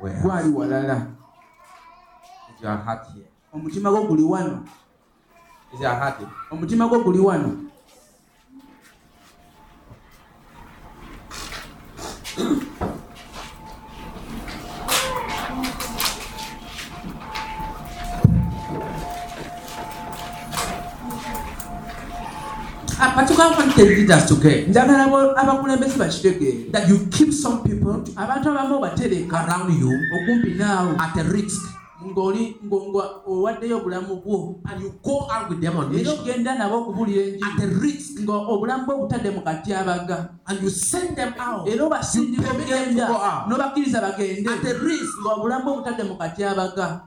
where 0.01 0.21
gwali 0.23 0.53
walala. 0.53 1.07
Is 2.57 2.63
your 2.63 2.77
heart 2.77 3.07
here? 3.15 3.27
omutima 3.55 3.91
gwo 3.91 4.07
guli 4.07 4.23
wano. 4.23 4.65
Is 5.75 5.81
your 5.81 5.95
heart 5.95 6.19
here? 6.19 6.31
omutima 6.51 6.89
gwo 6.89 7.03
guli 7.05 7.19
wano 7.19 7.65
I 12.37 12.41
particularly 23.15 23.57
want 23.57 23.77
the 23.77 23.85
leaders 23.85 24.27
to 24.27 24.35
get 24.43 24.69
abakulembeze 24.69 25.97
bakitegeere 25.99 26.73
that 26.73 26.89
you 26.89 27.07
keep 27.11 27.33
some 27.33 27.63
people 27.63 28.03
abantu 28.17 28.49
abamu 28.51 28.77
obatereka 28.79 29.47
around 29.47 29.81
you 29.81 29.91
okumpi 30.17 30.55
naawe 30.59 30.97
at 30.99 31.17
a 31.19 31.23
risk 31.23 31.63
ng'oli 32.05 32.57
ngo- 32.65 32.85
ngo 32.91 33.01
owaddeyo 33.27 33.79
obulamu 33.81 34.17
bwo. 34.25 34.61
And 34.69 34.83
you 34.83 34.93
go 35.03 35.27
out 35.31 35.49
with 35.51 35.61
them 35.61 35.77
on 35.77 35.95
era 35.95 36.11
ogenda 36.13 36.55
nabo 36.59 36.77
okubulira 36.85 37.23
at 37.23 37.59
a 37.59 37.65
enjiri 37.65 37.81
risk. 37.81 38.21
Nga 38.21 38.33
obulamu 38.35 38.87
bwe 38.87 38.95
obutadde 38.95 39.31
mu 39.35 39.41
katyabaga 39.43 40.31
and 40.47 40.63
you 40.63 40.71
send 40.71 41.17
them 41.17 41.33
out. 41.39 41.69
Era 41.69 41.85
obasindika 41.85 42.51
okugenda 42.51 43.09
n'obakkiriza 43.49 44.01
bagende. 44.01 44.49
At 44.51 44.65
a 44.65 44.73
risk. 44.85 45.15
Nga 45.23 45.31
obulamu 45.35 45.65
bwe 45.65 45.73
obutadde 45.73 46.03
mu 46.05 46.15
katyabaga 46.17 47.01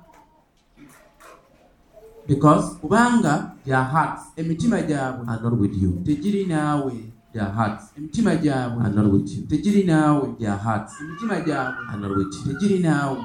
because 2.27 2.75
kubanga 2.81 3.53
their 3.65 3.81
hearts 3.83 4.23
emitima 4.35 4.81
gyabwe 4.81 5.23
are 5.27 5.41
not 5.41 5.53
with 5.59 5.73
you. 5.81 5.91
tegiri 6.03 6.45
naawe. 6.45 6.91
Their 7.33 7.45
hearts 7.51 7.85
emitima 7.97 8.35
gyabwe 8.35 8.83
are 8.83 8.91
not 8.93 9.11
with 9.13 9.29
you. 9.31 9.43
tegiri 9.47 9.83
naawe. 9.85 10.35
Their 10.39 10.57
hearts 10.57 10.93
emitima 11.01 11.39
gyabwe 11.39 11.87
are 11.89 11.97
not 11.99 12.17
with 12.17 12.33
you. 12.35 12.53
tegiri 12.53 12.79
naawe 12.79 13.17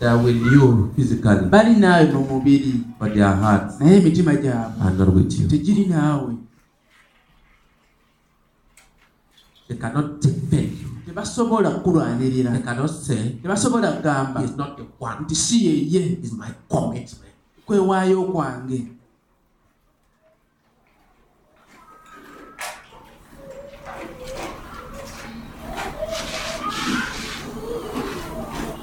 They 0.00 0.06
are 0.08 0.16
with 0.16 0.36
you 0.36 0.92
physically, 0.96 1.44
bali 1.52 1.76
naawe 1.76 2.08
mu 2.12 2.20
mubiri 2.24 2.72
but 2.98 3.12
their 3.14 3.34
hearts 3.36 3.80
naye 3.80 3.96
emitima 4.00 4.32
gyabwe 4.34 4.80
are 4.82 4.96
not 4.96 5.08
with 5.14 5.40
you. 5.40 5.46
tegiri 5.48 5.84
naawe 5.86 6.34
They 9.68 9.76
cannot 9.76 10.20
defend 10.20 10.72
you. 10.82 10.88
tebasobola 11.06 11.70
kukulwanirira 11.70 12.50
They 12.52 12.62
cannot 12.62 12.90
say, 12.90 13.36
tebasobola 13.42 13.92
kugamba 13.92 14.40
He's 14.40 14.56
not 14.56 14.76
the 14.76 14.84
one. 14.98 15.24
nti 15.24 15.34
si 15.34 15.66
yeye 15.66 16.06
It's 16.22 16.32
my 16.32 16.48
commitment. 16.68 17.34
kwewaayo 17.66 18.22
kwange 18.24 18.86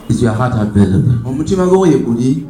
Is 0.10 0.22
your 0.22 0.34
heart 0.34 0.54
available? 0.56 1.30
omutima 1.30 1.66
gwo 1.68 1.80
we 1.82 2.00
guli 2.00 2.48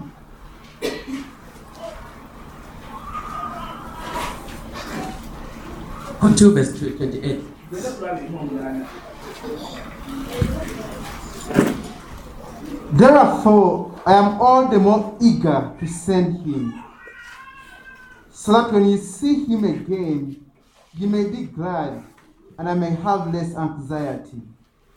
Continue 6.19 6.53
verse 6.53 6.74
28. 6.80 7.40
Therefore, 12.92 13.92
I 14.06 14.14
am 14.14 14.42
all 14.42 14.68
the 14.68 14.80
more 14.80 15.18
eager 15.22 15.74
to 15.80 15.88
send 15.88 16.38
him, 16.45 16.84
so 18.32 18.52
that 18.53 18.72
when 18.74 18.86
you 18.90 18.98
see 18.98 19.45
him 19.45 19.64
again, 19.64 20.44
you 20.95 21.08
may 21.08 21.26
be 21.30 21.44
glad, 21.44 22.03
and 22.58 22.68
I 22.69 22.74
may 22.74 22.92
have 22.95 23.34
less 23.34 23.56
anxiety. 23.56 24.42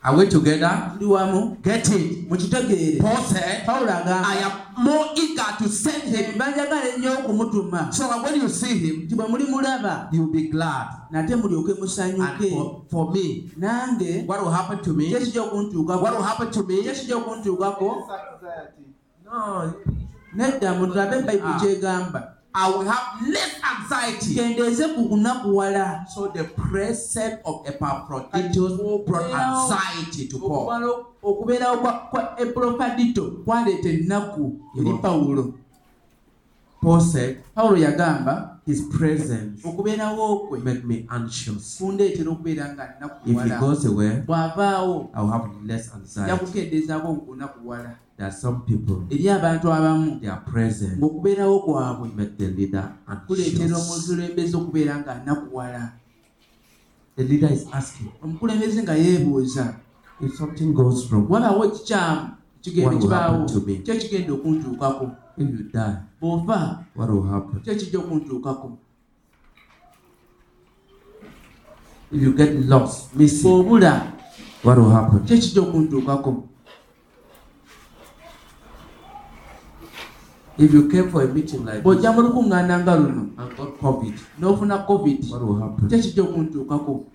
Are 0.03 0.17
we 0.17 0.27
together? 0.29 0.93
tuli 0.99 1.05
wamu 1.11 1.57
Get 1.63 1.89
it. 1.89 2.29
mukitegeere 2.31 3.01
Paul 3.01 3.23
said, 3.25 3.67
pawulo 3.67 3.91
I 3.91 4.01
agamba 4.01 4.27
am 4.45 4.85
more 4.85 5.07
eager 5.15 5.45
to 5.59 5.69
send 5.69 6.03
him 6.05 6.39
banjagala 6.39 6.89
ennyo 6.97 7.13
okumutuma 7.19 7.93
so 7.93 8.09
that 8.09 8.23
when 8.25 8.41
you 8.41 8.49
see 8.49 8.79
him, 8.79 9.03
nti 9.07 9.15
bwe 9.15 9.29
muli 9.29 9.45
mulaba 9.45 10.09
you'll 10.13 10.33
be 10.33 10.49
glad. 10.49 10.87
nate 11.11 11.37
mulyoke 11.37 11.73
And 11.73 11.81
musanyuke 11.81 12.51
for, 12.51 12.83
for 12.91 13.13
me, 13.13 13.51
what 14.27 14.41
will 14.43 14.51
happen 14.51 14.79
to 14.83 14.93
me? 14.95 15.11
kyekijja 15.11 15.43
What 15.43 15.53
will 15.53 15.61
okuntuukako 15.69 16.23
happen 16.23 16.51
to 16.51 16.63
me? 16.63 16.83
kyekijja 16.83 17.17
okuntuukako 17.17 17.91
Anxiety. 18.09 18.85
No, 19.25 19.73
nedda 20.35 20.75
mutulabe 20.75 21.23
bayibuli 21.23 21.53
Ah. 21.55 21.59
I 22.55 22.69
will 22.71 22.85
have 22.85 23.29
less 23.29 23.55
anxiety. 23.63 24.35
kendeeze 24.35 24.89
ku 24.95 25.09
kunakuwala 25.09 26.07
So 26.15 26.29
the 26.35 26.45
presence 26.45 27.39
of 27.45 27.63
Epaphroditus 27.67 28.73
brought 29.07 29.31
anxiety 29.33 30.27
to 30.29 30.39
Paul. 30.39 31.07
Okubeerawo 31.23 31.77
kwa- 32.11 32.35
epulofadito 32.41 33.23
kwaleeta 33.45 33.89
ennaku 33.89 34.61
eri 34.79 34.93
pawulo 35.03 35.55
Paul 36.83 37.01
said, 37.01 37.37
pawulo 37.55 37.77
yagamba 37.77 38.60
His 38.71 38.83
presence 38.99 39.69
okubeerawo 39.69 40.39
kwe 40.49 40.59
made 40.61 40.85
me 40.85 41.07
anxious. 41.09 41.79
kundeetera 41.79 42.31
okubeera 42.31 42.73
nga 42.75 42.85
If 43.27 43.43
he 43.43 43.51
goes 43.61 43.85
away, 43.85 44.23
bw'avaawo 44.27 45.11
I'll 45.15 45.27
have 45.29 45.49
less 45.67 45.91
anxiety. 45.95 46.31
yakukendeezaako 46.31 47.13
nkunakuwala 47.13 47.97
There 48.17 48.29
are 48.29 48.37
some 48.37 48.61
people, 48.67 48.97
eri 49.11 49.29
abantu 49.31 49.73
abamu 49.73 50.21
their 50.21 50.45
presence 50.45 50.97
ng'okubeerawo 50.99 51.59
kwabwe 51.65 52.09
make 52.17 52.37
the 52.39 52.49
leader 52.49 52.93
kuleetera 53.27 53.65
anxious. 53.77 53.91
omukulembeze 53.91 54.57
okubeera 54.57 54.99
nga 54.99 55.15
nnakuwala 55.23 55.93
The 57.17 57.25
leader 57.25 57.53
is 57.53 57.67
asking, 57.73 58.09
omukulembeze 58.23 58.83
nga 58.83 58.95
yeebuuza 58.95 59.75
if 60.21 60.37
something 60.37 60.73
goes 60.73 61.11
wrong, 61.11 61.27
wabaawo 61.31 61.65
ekikyamu 61.65 62.29
kigenda 62.61 62.91
will 62.91 63.01
kibaawo 63.03 63.39
happen 63.39 63.47
to 63.55 63.67
me? 63.67 63.75
ki 63.77 63.91
ekigenda 63.91 64.33
okuntuukako 64.33 65.11
if 65.37 65.49
you 65.51 65.65
die, 65.73 65.97
bw'ofa 66.21 66.85
what 66.95 67.11
will 67.11 67.23
happen? 67.29 67.61
ki 67.61 67.71
ekijja 67.71 67.99
okuntuukako 67.99 68.79
If 72.13 72.23
you 72.23 72.33
get 72.35 72.51
lost, 72.69 73.15
missing, 73.15 73.47
bw'obula 73.47 74.13
what 74.65 74.79
will 74.79 74.91
happen? 74.91 75.21
ki 75.27 75.35
ekijja 75.35 75.61
okuntuukako 75.63 76.47
If 80.59 80.75
you 80.75 80.89
came 80.91 81.09
for 81.11 81.23
a 81.23 81.29
meeting 81.29 81.65
like 81.65 81.81
this. 81.81 81.85
bw'ojja 81.85 82.13
mu 82.13 82.21
lukuŋŋaana 82.23 82.75
nga 82.85 82.95
luno 82.97 83.23
and 83.39 83.51
got 83.57 83.79
COVID, 83.81 84.15
n'ofuna 84.41 84.85
covid. 84.87 85.25
What 85.31 85.43
will 85.43 85.57
happen? 85.61 85.89
ki 85.89 85.95
ekijja 85.95 86.23
okuntuukako 86.23 87.07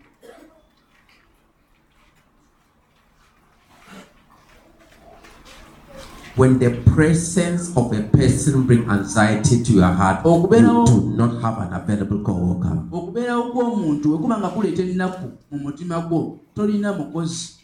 When 6.35 6.59
the 6.59 6.71
presence 6.93 7.71
of 7.77 7.93
a 7.93 8.03
person 8.11 8.63
bring 8.67 8.89
anxiety 8.89 9.63
to 9.63 9.71
your 9.73 9.87
heart, 9.99 10.19
Oh, 10.25 10.41
you 10.41 10.47
kubera- 10.47 10.85
do 10.85 11.15
not 11.15 11.41
have 11.41 11.57
an 11.63 11.71
available 11.79 12.19
co-worker. 12.27 12.75
okubeerawo 12.91 13.43
kw'omuntu 13.53 14.05
bwe 14.09 14.17
kuba 14.21 14.35
nga 14.39 14.49
kuleeta 14.53 14.81
ennaku 14.83 15.25
mu 15.49 15.57
mutima 15.63 15.97
gwo 16.07 16.19
tolina 16.55 16.89
mukozi 16.97 17.55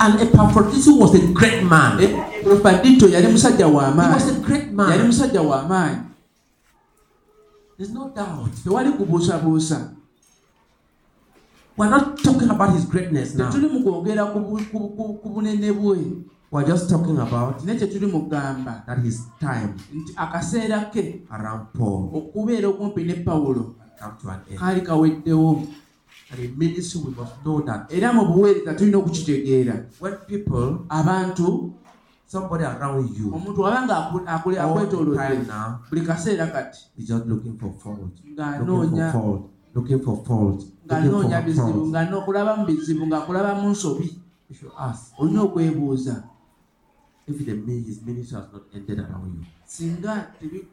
And 0.00 0.16
Epaphroditus 0.20 0.88
was 0.88 1.12
a 1.14 1.26
great 1.32 1.62
man. 1.62 1.98
He 2.00 2.08
profadito 2.42 3.04
yali 3.08 3.26
musajja 3.28 3.66
w'amaanyi 3.68 4.14
was 4.14 4.28
a 4.28 4.40
great 4.40 4.64
yali 4.64 4.74
man. 4.74 5.06
musajja 5.06 5.42
w'amaanyi 5.42 5.98
There's 7.76 7.92
no 7.92 8.08
doubt. 8.08 8.50
We're 11.80 11.88
not 11.88 12.20
talking 12.20 12.50
about 12.52 12.76
his 12.76 12.84
greatness 12.84 13.32
now. 13.34 13.48
tetuli 13.48 13.72
mu 13.72 13.80
kwogera 13.80 14.28
ku 14.32 14.38
bu- 14.44 14.60
ku- 14.72 14.92
ku- 14.96 15.14
ku 15.22 15.28
bunene 15.32 15.72
bwe 15.72 15.96
We're 16.52 16.66
just 16.68 16.90
talking 16.90 17.16
about 17.16 17.64
naye 17.64 17.78
tetuli 17.78 18.06
mu 18.06 18.20
kugamba 18.28 18.84
that 18.86 18.98
his 19.00 19.24
time 19.40 19.72
nti 19.94 20.12
akaseera 20.16 20.90
ke 20.92 21.24
around 21.32 21.72
Paul 21.72 22.10
okubeera 22.12 22.68
okumpi 22.68 23.04
ne 23.08 23.14
pawulo 23.24 23.74
come 23.96 24.14
to 24.20 24.28
an 24.28 24.40
end. 24.50 24.58
kaali 24.60 24.80
kaweddewo 24.84 25.64
And 26.32 26.38
in 26.38 26.54
ministry, 26.58 27.00
we 27.02 27.10
must 27.10 27.42
know 27.42 27.58
that 27.66 27.90
era 27.90 28.12
mu 28.12 28.22
buweereza 28.28 28.74
tulina 28.78 28.98
okukitegeera 28.98 29.74
when 29.98 30.14
people, 30.28 30.84
abantu 30.88 31.72
somebody 32.26 32.62
around 32.64 33.08
you, 33.18 33.32
omuntu 33.34 33.66
aba 33.66 33.82
nga 33.86 33.96
aku- 33.98 34.22
akule- 34.26 34.60
all 34.60 34.74
the 34.74 34.84
akwetoolodde 34.86 35.16
time 35.18 35.46
now, 35.48 35.80
buli 35.90 36.02
kaseera 36.06 36.46
kati 36.46 36.78
is 36.98 37.08
just 37.08 37.26
looking 37.26 37.58
for 37.58 37.72
fault, 37.82 37.98
looking 37.98 38.36
for 38.36 38.44
ng'anoonya 38.46 39.10
fault, 39.12 39.50
looking 39.74 40.00
for 40.02 40.16
fault, 40.24 40.60
looking 40.60 40.88
ng'anoonya 40.88 41.38
for 41.40 41.46
bizibu 41.46 41.72
fault. 41.72 41.88
ng'anokulaba 41.94 42.56
mu 42.56 42.64
bizibu 42.66 43.04
ng'akulaba 43.06 43.54
mu 43.62 43.70
nsobi 43.70 44.08
You 44.50 44.56
should 44.56 44.72
ask 44.78 45.14
olina 45.18 45.42
okwebuuza 45.46 46.24
if 47.26 47.38
the 47.46 47.54
mi- 47.54 47.82
his 47.86 48.02
ministry 48.02 48.34
has 48.38 48.50
not 48.52 48.62
ended 48.74 48.98
around 48.98 49.30
you. 49.38 49.44
singa 49.66 50.34
tebi- 50.40 50.66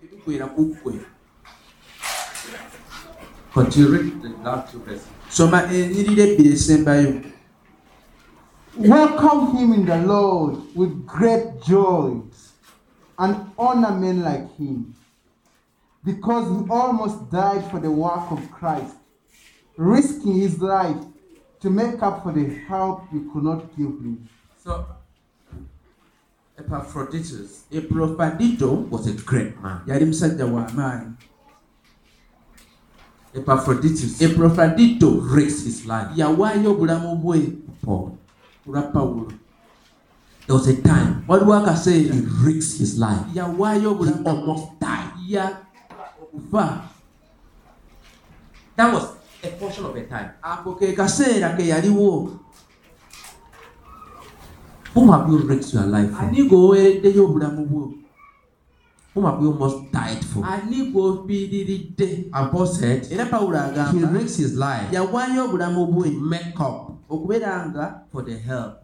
tebikwera 0.00 0.46
ku 0.54 0.68
ggwe 0.76 1.00
Continue 3.54 3.88
read 3.92 4.22
the 4.22 4.28
last 4.44 4.72
two 4.72 4.80
verses. 4.80 5.06
soma 5.30 5.62
eh, 5.72 5.84
enyirira 5.90 6.24
ebbiri 6.24 6.52
esembayo 6.52 7.22
Welcome 8.78 9.56
him 9.56 9.72
in 9.74 9.84
the 9.84 10.00
Lord 10.06 10.56
with 10.74 11.04
great 11.06 11.60
joy 11.60 12.22
and 13.18 13.36
honor 13.58 13.92
men 13.92 14.22
like 14.24 14.48
him, 14.56 14.94
because 16.04 16.44
he 16.50 16.68
almost 16.70 17.30
died 17.30 17.64
for 17.70 17.78
the 17.80 17.90
work 17.90 18.30
of 18.30 18.50
Christ, 18.50 18.94
risking 19.76 20.34
his 20.40 20.60
life 20.60 20.96
to 21.60 21.70
make 21.70 22.02
up 22.02 22.22
for 22.22 22.32
the 22.32 22.44
help 22.68 23.04
you 23.12 23.30
could 23.32 23.44
not 23.44 23.76
give 23.76 23.86
him. 23.86 24.28
So, 24.62 24.84
Epaphroditus 26.58 27.64
epurofadito 27.72 28.88
was 28.90 29.06
a 29.06 29.12
great 29.24 29.60
man. 29.62 29.80
yali 29.86 30.04
musajja 30.04 30.44
w'amaanyi 30.46 31.12
Epaphroditus 33.34 34.20
epurofadito 34.20 35.20
risked 35.34 35.64
his 35.64 35.86
life. 35.86 36.08
Yawaayo 36.16 36.70
obulamu 36.70 37.16
bwe 37.16 37.52
for 37.84 38.12
ku 38.64 38.72
lwa 38.72 38.82
pawulo 38.82 39.32
there 40.46 40.54
was 40.56 40.66
a 40.68 40.74
time 40.82 41.24
waliwo 41.28 41.54
akaseera 41.54 42.14
he 42.14 42.20
risked 42.44 42.78
his 42.78 42.98
life. 42.98 43.24
yawaayo 43.34 43.94
He 44.04 44.12
almost 44.24 44.78
died. 44.80 45.56
That 48.76 48.92
was 48.92 49.04
a 49.44 49.48
portion 49.60 49.84
of 49.84 49.96
a 49.96 50.04
time. 50.08 50.30
ako 50.42 50.74
ke 50.80 50.96
kaseera 50.96 51.52
ke 51.56 51.68
yaliwo 51.68 52.38
Whom 54.94 55.08
have 55.08 55.24
you 55.28 55.38
risked 55.48 55.72
your 55.72 55.88
life 55.88 56.10
for? 56.12 56.24
ani 56.24 56.48
gweoweereddeyo 56.48 57.24
obulamu 57.24 57.66
bwo 57.66 57.92
Whom 59.14 59.24
have 59.24 59.42
you 59.42 59.52
almost 59.52 59.92
died 59.92 60.24
for? 60.24 60.44
ani 60.46 60.92
gwofiiriridde 60.92 62.28
And 62.32 62.50
Paul 62.50 62.66
said, 62.66 63.08
era 63.12 63.26
pawulo 63.26 63.60
he 63.92 64.04
risked 64.04 64.38
his 64.40 64.54
life 64.56 64.88
yawaayo 64.92 65.44
obulamu 65.48 65.86
to 65.86 65.92
bwe 65.92 66.10
make 66.16 66.56
up 66.60 66.96
okubeera 67.08 67.68
nga 67.68 68.04
for 68.12 68.22
the 68.24 68.38
help 68.38 68.80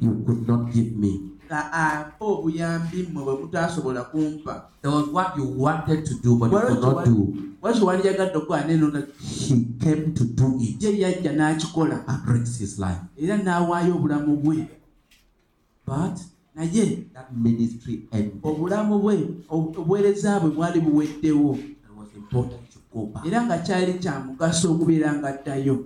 you 0.00 0.10
could 0.26 0.48
not 0.48 0.72
give 0.72 0.96
me. 0.96 1.33
Ampa 1.50 2.24
obuyambi 2.24 3.02
mmwe 3.10 3.24
bwe 3.24 3.34
mutaasobola 3.36 4.02
kumpa 4.04 4.68
There 4.82 4.94
was 4.96 5.08
what 5.08 5.36
you 5.36 5.44
wanted 5.62 6.04
to 6.04 6.14
do, 6.22 6.36
but 6.36 6.52
you 6.52 6.58
could 6.58 6.80
not 6.82 7.04
do. 7.04 7.34
waki 7.62 7.80
wandyagadde 7.84 8.36
okukola 8.38 8.64
nenona 8.64 9.02
He 9.20 9.56
came 9.80 10.12
to 10.14 10.24
do 10.24 10.58
it 10.60 10.82
ye 10.82 10.98
yajja 11.00 11.32
n'akikola 11.32 12.04
and 12.08 12.28
risked 12.28 12.60
his 12.60 12.78
life. 12.78 13.00
era 13.16 13.36
n'awaayo 13.36 13.94
obulamu 13.96 14.36
bwe 14.36 14.68
But 15.86 16.18
naye 16.56 17.04
that 17.14 17.32
ministry 17.32 18.02
ended. 18.12 18.40
obulamu 18.42 18.98
bwe 18.98 19.16
ob- 19.48 19.78
obuweereza 19.78 20.40
bwe 20.40 20.50
bwali 20.50 20.80
buweddewo 20.80 21.54
it 21.56 21.76
was 21.98 22.08
important 22.16 22.60
to 22.72 22.78
go 22.92 23.06
back. 23.06 23.26
era 23.26 23.42
nga 23.44 23.58
kyali 23.58 23.94
kya 23.98 24.20
mugaso 24.20 24.72
okubeera 24.72 25.14
nga 25.14 25.28
addayo 25.28 25.84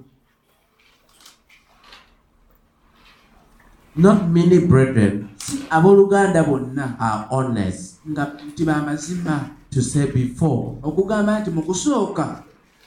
Not 3.99 4.31
many 4.31 4.63
brethren 4.63 5.29
si 5.39 5.59
abooluganda 5.71 6.45
bonna 6.47 6.95
are 7.01 7.27
honest 7.35 7.99
nga 8.07 8.31
nti 8.47 8.63
bamazima 8.65 9.51
to 9.71 9.83
say 9.83 10.07
before 10.07 10.79
okugamba 10.83 11.41
nti 11.43 11.51
mu 11.51 11.63
kusooka 11.67 12.45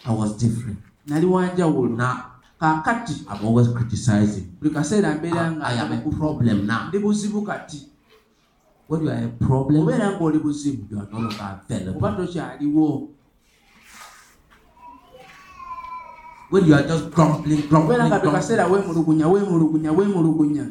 I 0.07 0.11
was 0.15 0.37
different. 0.39 0.79
nali 1.07 1.25
wanjawulo 1.25 1.95
Now 1.97 2.17
kaakati 2.59 3.27
I'm 3.27 3.43
always 3.45 3.67
criticizing. 3.75 4.55
buli 4.61 4.71
kaseera 4.73 5.15
mbeera 5.19 5.51
nga 5.51 5.65
I 5.67 5.79
am 5.83 5.91
a 5.91 5.99
problem 6.15 6.65
now. 6.65 6.87
ndi 6.87 6.99
buzibu 6.99 7.41
kati 7.41 7.87
When 8.87 9.03
you 9.03 9.09
are 9.11 9.23
a 9.23 9.27
problem, 9.45 9.83
obeera 9.87 10.11
ngaoli 10.15 10.39
buzibu 10.39 10.87
you 10.91 10.99
are 10.99 11.07
no 11.11 11.19
longer 11.19 11.35
oba 11.35 11.59
available. 11.67 12.11
tokyaliwo 12.25 13.07
When 16.51 16.65
you 16.67 16.75
are 16.75 16.83
just 16.87 17.11
grumbling, 17.15 17.67
grumbling, 17.67 17.99
obeera 17.99 18.07
nga 18.07 18.19
buli 18.19 18.31
grumbling. 18.31 18.41
kaseera 18.41 18.67
weemulugunya 18.67 19.27
weemulugunya 19.27 19.91
weemulugunya 19.91 20.65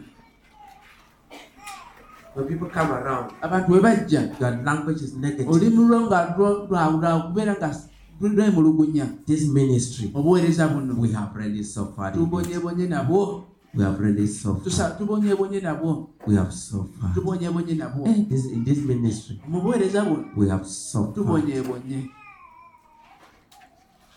When 2.34 2.46
people 2.46 2.68
come 2.70 2.92
around, 2.92 3.32
abantu 3.42 3.68
bwe 3.68 3.80
bajja 3.80 4.30
your 4.40 4.62
language 4.64 5.02
is 5.02 5.14
negative. 5.14 5.48
olulimi 5.50 5.76
lwo 5.76 6.00
nga 6.06 6.34
lwo- 6.38 6.66
lwa- 6.68 6.90
lwa 6.90 7.20
kubeera 7.22 7.56
nga 7.58 7.74
lwemulugunya 8.20 9.06
This 9.26 9.48
ministry, 9.48 10.10
obuweereza 10.14 10.68
buno 10.68 10.94
we 11.00 11.08
have 11.12 11.34
really 11.38 11.64
suffered. 11.64 12.14
tubonyebonye 12.14 12.86
nabwo 12.88 13.44
We 13.74 13.84
have 13.84 13.98
really 14.00 14.26
suffered. 14.28 14.98
Tubonyebonye 14.98 15.60
nabwo 15.60 16.08
We 16.26 16.36
have 16.36 16.52
suffered. 16.52 17.14
tubonyebonye 17.14 17.74
nabwo 17.74 18.06
Eh, 18.06 18.18
in 18.52 18.64
this 18.64 18.78
ministry, 18.84 19.40
mu 19.48 19.60
buweereza 19.60 20.04
buno 20.04 20.24
we 20.36 20.48
have 20.48 20.64
suffered. 20.64 21.14
tubonyebonye 21.14 22.10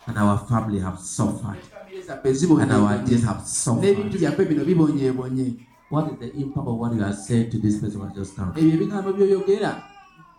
And 0.06 0.18
our 0.18 0.38
family 0.48 0.80
have 0.80 0.98
suffered. 1.00 1.56
And 2.60 2.72
our 2.72 2.98
days 3.04 3.24
have 3.24 3.40
suffered 3.46 3.82
n'ebintu 3.84 4.18
byaffe 4.18 4.44
bino 4.48 4.64
bibonyebonye 4.64 5.54
What 5.90 6.12
is 6.12 6.18
the 6.18 6.32
impact 6.40 6.66
of 6.66 6.76
what 6.78 6.92
you 6.94 7.02
have 7.02 7.14
said 7.16 7.50
to 7.52 7.58
this 7.58 7.78
person 7.78 8.00
who 8.00 8.06
has 8.06 8.14
just 8.16 8.36
come? 8.36 8.52
ebyo 8.56 8.74
ebigambo 8.74 9.12
byoyogera 9.12 9.82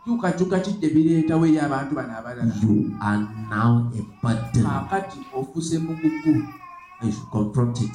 kyukakyuka 0.05 0.59
kidde 0.59 0.89
bireetawo 0.89 1.45
eri 1.45 1.59
abantu 1.59 1.95
bano 1.95 2.13
abalala 2.17 2.53
You 2.61 2.91
are 3.01 3.21
now 3.49 3.91
a 3.93 4.01
burden. 4.21 4.63
kaakati 4.63 5.19
ofuuse 5.35 5.79
mugugu 5.79 6.43
And 7.01 7.09
you 7.09 7.11
should 7.11 7.29
confront 7.31 7.81
it. 7.81 7.91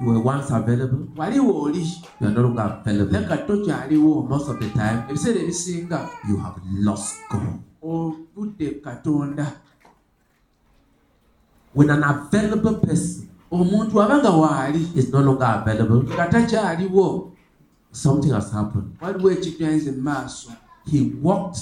You 0.00 0.06
were 0.08 0.18
once 0.20 0.50
available, 0.50 1.06
waliwo 1.16 1.62
oli 1.62 1.80
you 2.20 2.26
are 2.26 2.30
no 2.34 2.42
longer 2.42 2.62
available. 2.84 3.46
tokyaliwo 3.46 4.28
Most 4.28 4.48
of 4.48 4.58
the 4.58 4.68
time, 4.70 5.04
ebiseera 5.08 5.40
ebisinga 5.40 6.08
you 6.28 6.36
have 6.36 6.60
lost 6.80 7.16
God. 7.30 7.60
katonda 8.82 9.46
When 11.74 11.90
an 11.90 12.02
available 12.04 12.74
person 12.78 13.28
omuntu 13.60 14.02
aba 14.02 14.18
nga 14.18 14.30
waali 14.30 14.88
is 14.94 15.12
no 15.12 15.20
longer 15.22 15.62
available, 15.62 16.02
nga 16.14 16.26
takyaliwo 16.26 17.30
something 17.92 18.32
has 18.32 18.50
happened. 18.52 18.90
waliwo 19.00 19.30
ekitwenze 19.30 19.90
mu 19.92 20.02
maaso 20.02 20.50
He 20.90 21.12
walked 21.22 21.58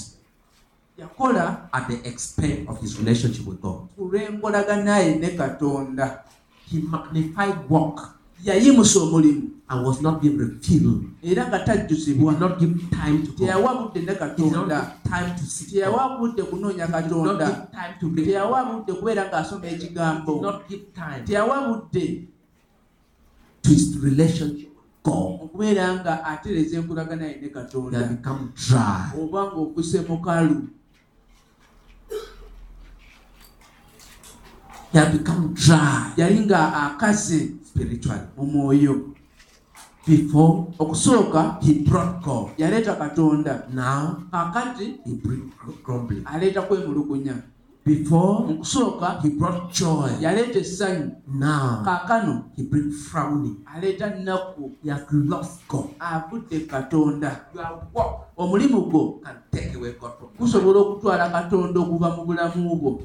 yakola 0.97 1.69
at 1.71 1.87
the 1.87 2.09
expense 2.09 2.67
of 2.69 2.81
his 2.81 2.97
relationship 2.99 3.47
with 3.47 3.61
God. 3.61 3.87
ne 5.19 5.29
katonda 5.37 6.23
He 6.71 6.79
magnified 6.81 7.69
work 7.69 8.12
yayimusa 8.43 8.99
omulimu. 8.99 9.49
And 9.69 9.85
was 9.85 10.01
not 10.01 10.21
being 10.21 10.37
refilled. 10.37 11.05
era 11.23 11.47
nga 11.47 11.59
tajjuzibwa. 11.59 12.33
Teyawa 13.37 13.73
budde 13.75 14.05
ne 14.05 14.13
katonda. 14.15 14.95
teyawa 15.71 16.17
budde 16.19 16.43
kunoonya 16.43 16.87
katonda. 16.87 17.67
teyawa 18.15 18.65
budde 18.65 18.93
kubeera 18.93 19.29
ng'asoma 19.31 19.67
ekigambo. 19.67 20.43
teyawa 21.25 21.67
budde 21.67 22.27
to 23.63 23.69
his 23.69 23.95
relationship 24.03 24.73
okubeera 25.03 25.93
nga 25.99 26.23
atereeza 26.25 26.77
enkolaganaye 26.77 27.35
ne 27.35 27.47
He 27.47 27.49
katonda 27.49 27.99
oba 29.19 29.41
ng'okuse 29.51 30.01
mukalu 30.07 30.67
yali 36.17 36.39
nga 36.45 36.59
akaze 36.83 37.62
spiritually. 37.73 38.21
mu 38.37 38.45
mwoyo 38.45 39.09
Before 40.07 40.67
okusooka 40.79 41.57
he 41.61 41.73
brought 41.73 42.21
God. 42.23 42.49
yaleeta 42.57 42.95
katonda 42.95 43.63
Now 43.73 44.15
kaakati 44.31 44.85
he 45.05 45.13
brings 45.15 45.53
grumbling. 45.83 46.23
aleeta 46.25 46.61
kwemulugunya 46.61 47.33
Before 47.85 48.47
mu 48.47 48.53
kusooka 48.59 49.19
he 49.23 49.29
brought 49.29 49.71
joy. 49.73 50.11
yaleeta 50.19 50.59
essanyu 50.59 51.11
Now 51.27 51.81
kaakano 51.85 52.43
he 52.55 52.63
brings 52.63 53.07
frowning. 53.07 53.55
aleeta 53.65 54.09
nnaku 54.09 54.71
He 54.83 54.89
has 54.91 55.01
lost 55.11 55.67
God. 55.67 55.85
avudde 55.99 56.59
katonda 56.67 57.39
Your 57.55 57.79
work 57.95 58.27
omulimu 58.37 58.81
gwo 58.81 59.19
you. 59.73 59.93
gusobola 60.39 60.79
okutwala 60.79 61.29
katonda 61.29 61.79
okuva 61.79 62.09
mu 62.17 62.25
bulamu 62.25 62.75
bwo 62.75 63.01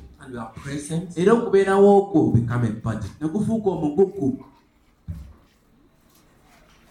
era 1.17 1.33
okubeerawo 1.33 2.03
kwo 2.11 2.23
will 2.23 2.41
become 2.43 2.65
a 2.67 2.71
burden. 2.71 3.11
ne 3.21 3.29
gufuuka 3.29 3.71
omugugu 3.71 4.45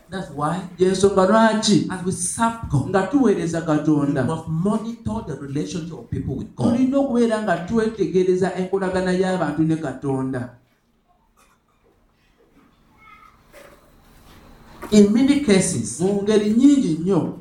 That's 0.09 0.31
why 0.31 0.61
yensonga 0.79 1.25
lwaki? 1.27 1.87
As 1.91 2.05
we 2.05 2.11
serve 2.11 2.69
God, 2.71 2.89
nga 2.89 3.07
tuweereza 3.07 3.59
we 3.59 3.65
katonda 3.65 4.23
must 4.23 4.47
monitor 4.47 5.23
the 5.27 5.35
relationship 5.35 5.93
of 5.99 6.09
people 6.09 6.35
with 6.35 6.55
God. 6.55 6.73
tulina 6.75 6.97
okubeera 6.97 7.41
nga 7.43 7.57
twetegereza 7.57 8.55
enkolagana 8.55 9.11
y'abantu 9.11 9.63
ne 9.63 9.75
katonda. 9.75 10.49
In 14.91 15.11
many 15.13 15.41
cases, 15.43 15.99
mu 15.99 16.21
ngeri 16.23 16.49
nnyingi 16.49 16.97
nnyo 17.03 17.39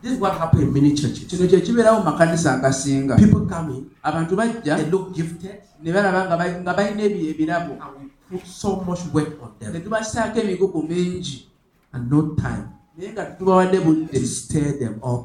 this 0.00 0.12
is 0.12 0.20
what 0.20 0.38
happened 0.38 0.62
in 0.62 0.72
many 0.72 0.94
churches. 0.94 1.26
kino 1.28 1.46
kye 1.48 1.60
kibeerawo 1.60 1.98
mu 1.98 2.04
makanisa 2.04 2.54
agasinga. 2.54 3.16
People 3.16 3.44
come 3.46 3.70
in, 3.74 3.90
abantu 4.02 4.36
bajja 4.36 4.76
they 4.76 4.86
look 4.90 5.12
gifted, 5.14 5.60
ne 5.82 5.92
balaba 5.92 6.24
nga 6.26 6.36
ba- 6.36 6.60
nga 6.64 6.74
balina 6.74 7.02
ebi- 7.02 7.28
ebirabo. 7.34 7.76
and 7.76 7.92
we 8.30 8.38
put 8.38 8.46
so 8.46 8.76
much 8.86 9.00
work 9.12 9.36
on 9.42 9.50
ne 9.60 9.68
them 9.72 9.82
tubasaako 9.82 10.40
emigugu 10.40 10.82
mingi 10.88 11.47
and 11.92 12.10
no 12.10 12.34
time. 12.34 12.68
Naye 12.96 13.12
nga 13.12 13.24
tubawadde 13.24 13.80
budde 13.80 14.18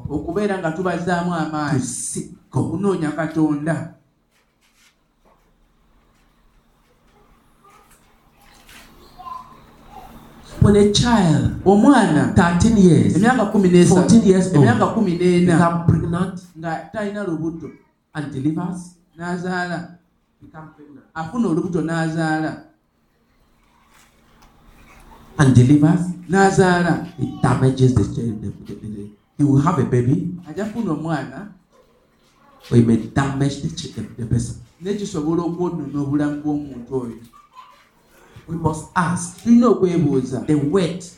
okubeera 0.08 0.58
nga 0.58 0.70
tubazaamu 0.70 1.30
to 1.30 1.36
amaanyi 1.36 1.82
okunoonya 2.52 3.10
katonda. 3.12 3.94
When 10.60 10.76
a 10.76 10.92
child, 10.92 11.60
omwana 11.64 12.32
13 12.32 12.78
years, 12.78 13.16
emyaka 13.16 13.46
kumi 13.52 13.68
n'esatu 13.68 14.16
14 14.16 14.26
years 14.26 14.46
old, 14.46 14.56
emyaka 14.56 14.86
kumi 14.94 15.18
n'ena 15.18 15.56
become 15.58 15.86
pregnant 15.86 16.40
nga 16.58 16.88
talina 16.92 17.24
lubuto 17.24 17.68
and 18.14 18.32
delivers, 18.32 18.96
n'azaala 19.18 19.98
afuna 21.14 21.48
olubuto 21.48 21.82
n'azaala 21.82 22.64
and 25.38 25.54
delivers, 25.54 26.00
Nazara, 26.28 27.06
it 27.18 27.42
damages 27.42 27.94
the 27.94 28.04
child. 28.04 28.42
The, 28.42 28.50
the, 28.50 28.74
the, 28.74 28.88
the- 28.88 29.10
he 29.36 29.42
will 29.44 29.60
have 29.60 29.78
a 29.80 29.84
baby, 29.84 30.28
ajja 30.48 30.64
kufuna 30.64 30.92
omwana 30.92 31.52
or 32.70 32.76
he 32.76 32.82
may 32.84 32.96
damage 32.96 33.62
the, 33.62 33.68
the, 33.68 34.02
the 34.16 34.26
person. 34.26 34.56
nekisobola 34.82 35.42
okwonona 35.42 36.00
obulamu 36.00 36.42
bw'omuntu 36.42 36.94
oyo. 36.94 37.18
We 38.48 38.56
must 38.56 38.84
ask. 38.94 39.42
Tulina 39.42 39.68
okwebuuza. 39.68 40.46
The 40.46 40.54
weight. 40.54 41.10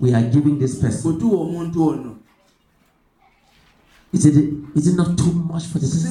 We 0.00 0.14
are 0.14 0.22
giving 0.30 0.58
this 0.58 0.74
person. 0.78 1.12
gwe 1.12 1.20
tuwa 1.20 1.40
omuntu 1.40 1.86
ono. 1.88 2.16
Is 4.12 4.26
it, 4.26 4.36
is 4.76 4.86
it 4.86 4.96
not 4.96 5.16
too 5.18 5.32
much 5.32 5.64
for 5.66 5.78
the 5.80 5.86
si 5.86 6.08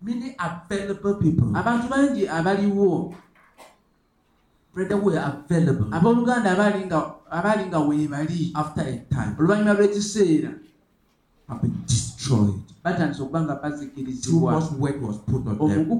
Many 0.00 0.32
available 0.40 1.14
people, 1.20 1.52
abantu 1.52 1.86
bangi 1.92 2.24
abaliwo. 2.24 3.12
Brother, 4.72 4.96
we 4.96 5.16
are 5.18 5.44
available. 5.44 5.92
Abooluganda 5.92 6.52
abaali 6.56 6.86
nga- 6.88 7.20
abaali 7.28 7.66
nga 7.68 7.78
weebali 7.84 8.52
after 8.54 8.80
a 8.86 8.96
time. 9.12 9.34
Oluvannyuma 9.36 9.74
lw'ekiseera 9.76 10.50
have 11.50 11.60
been 11.62 11.74
destroyed. 11.86 12.54
Too 14.22 14.40
much 14.40 14.70
work 14.72 15.02
was 15.02 15.18
put 15.18 15.46
on 15.46 15.58
them. 15.58 15.90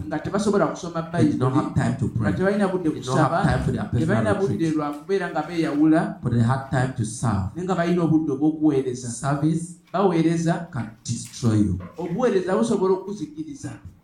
nga 0.07 0.19
tebasobola 0.19 0.67
kusoma 0.67 1.01
bayibulnga 1.01 2.31
tebalina 2.37 2.67
budde 2.67 2.89
kusaba. 2.89 3.43
tebalina 3.99 4.33
budde 4.33 4.71
lwa 4.71 4.93
kubeera 4.93 5.29
nga 5.29 5.41
beeyawula. 5.43 6.19
Naye 7.55 7.65
nga 7.65 7.75
balina 7.75 8.03
obudde 8.03 8.31
obw'okuweereza. 8.31 9.07
Service 9.09 9.75
can 10.71 10.89
destroy 11.03 11.57
you. 11.57 11.79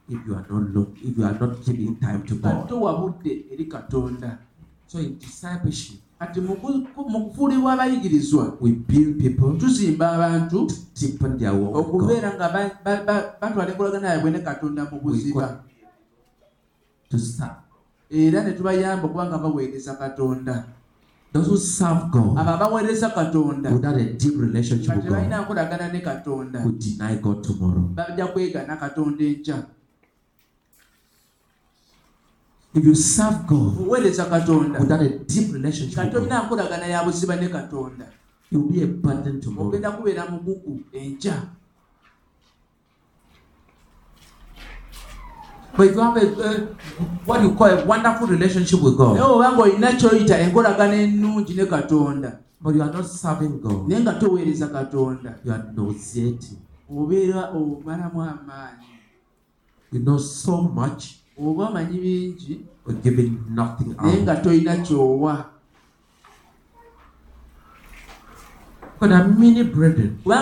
If 0.10 0.20
you 0.28 0.34
are 0.36 0.46
not 0.50 0.64
lo- 0.76 0.94
if 1.04 1.18
you 1.18 1.26
are 1.26 1.38
not 1.40 1.60
giving 1.66 1.96
time 2.00 2.24
to 2.24 2.36
God. 2.36 2.68
towa 2.70 2.98
budde 3.00 3.46
eri 3.52 3.66
katonda. 3.66 4.38
So 4.88 5.00
in 5.00 5.20
discipleship, 5.20 6.00
kati 6.20 6.40
mu 6.42 6.56
ku- 6.56 6.88
ku- 6.96 7.10
mu 7.10 7.28
kufuulibwa 7.30 7.74
abayigirizwa 7.74 8.58
we 8.62 8.72
build 8.72 9.20
people 9.20 9.58
tuzimba 9.60 10.12
abantu 10.16 10.68
deepen 11.00 11.38
their 11.38 11.54
walk 11.54 11.76
okubeera 11.76 12.34
nga 12.40 12.48
ba- 12.50 12.80
ba- 12.86 13.04
ba- 13.06 13.26
batwala 13.42 13.72
enkolagana 13.72 14.08
yaabwe 14.16 14.32
ne 14.32 14.40
katonda 14.40 14.88
mu 14.92 15.00
buziba. 15.04 15.64
To 17.10 17.18
serve. 17.20 17.64
era 18.10 18.44
ne 18.44 18.52
tubayamba 18.54 19.06
okuba 19.08 19.26
nga 19.28 19.38
baweereza 19.38 19.96
katonda. 19.96 20.66
Those 21.34 21.48
who 21.52 21.58
serve 21.58 22.08
God 22.12 22.38
abo 22.40 22.52
abaweereza 22.56 23.10
katonda. 23.12 23.70
without 23.72 23.98
a 24.00 24.04
deep 24.16 24.40
relationship 24.40 24.96
with 24.96 25.06
tebalina 25.06 25.38
God 25.38 25.46
nkolagana 25.46 25.92
ne 25.92 26.00
katonda. 26.00 26.64
will 26.64 26.80
deny 26.80 27.16
God 27.20 27.44
tomorrow. 27.44 27.84
bajja 27.94 28.28
kwegana 28.32 28.76
katonda 28.80 29.24
enkya 29.24 29.64
If 32.74 32.86
you 32.86 32.96
serve 32.96 33.48
God 33.48 33.78
oweereza 33.80 34.26
katonda. 34.26 34.80
without 34.80 35.02
a 35.02 35.10
deep 35.10 35.54
relationship 35.54 35.98
nga 35.98 36.04
with 36.04 36.14
God, 36.14 36.22
tolina 36.30 36.44
nkolagana 36.44 36.88
ya 36.88 37.04
buziba 37.04 37.36
ne 37.36 37.48
katonda. 37.48 38.06
you 38.52 38.60
will 38.60 38.72
be 38.72 38.84
a 38.84 38.88
burden 38.88 39.42
tomorrow. 39.42 39.70
ogenda 39.70 39.92
kubeera 39.92 40.26
mugugu 40.30 40.80
enkya. 40.94 41.42
But 45.78 45.88
if 45.90 45.96
you 45.96 46.02
have 46.02 46.18
a, 46.18 46.26
uh, 46.26 46.60
what 47.26 47.42
you 47.44 47.54
call 47.54 47.68
a 47.68 47.86
wonderful 47.86 48.28
relationship 48.28 48.82
with 48.82 48.98
God, 48.98 49.20
oba 49.20 49.52
ng'olina 49.52 49.92
kyoyita 49.94 50.40
enkolagana 50.40 50.96
ennungi 50.96 51.54
ne 51.56 51.66
katonda. 51.66 52.40
but 52.60 52.74
you 52.74 52.82
are 52.82 52.92
not 52.92 53.06
serving 53.06 53.62
God, 53.62 53.88
naye 53.88 54.02
nga 54.02 54.14
toweereza 54.14 54.68
katonda. 54.68 55.38
you 55.46 55.52
are 55.54 55.64
nauseating. 55.76 56.58
obeera 56.90 57.52
omalamu 57.52 58.22
amaanyi. 58.22 58.88
You 59.92 60.00
know 60.00 60.18
so 60.18 60.62
much, 60.62 61.20
oba 61.40 61.70
omanyi 61.70 61.98
bingi. 62.00 62.66
Naye 63.98 64.22
nga 64.22 64.36
tolina 64.36 64.78
kyowa. 64.78 65.46
But 69.00 69.10
there 69.10 69.20
are 69.22 69.28
many 69.28 69.64
brethren, 69.64 70.20
they 70.26 70.34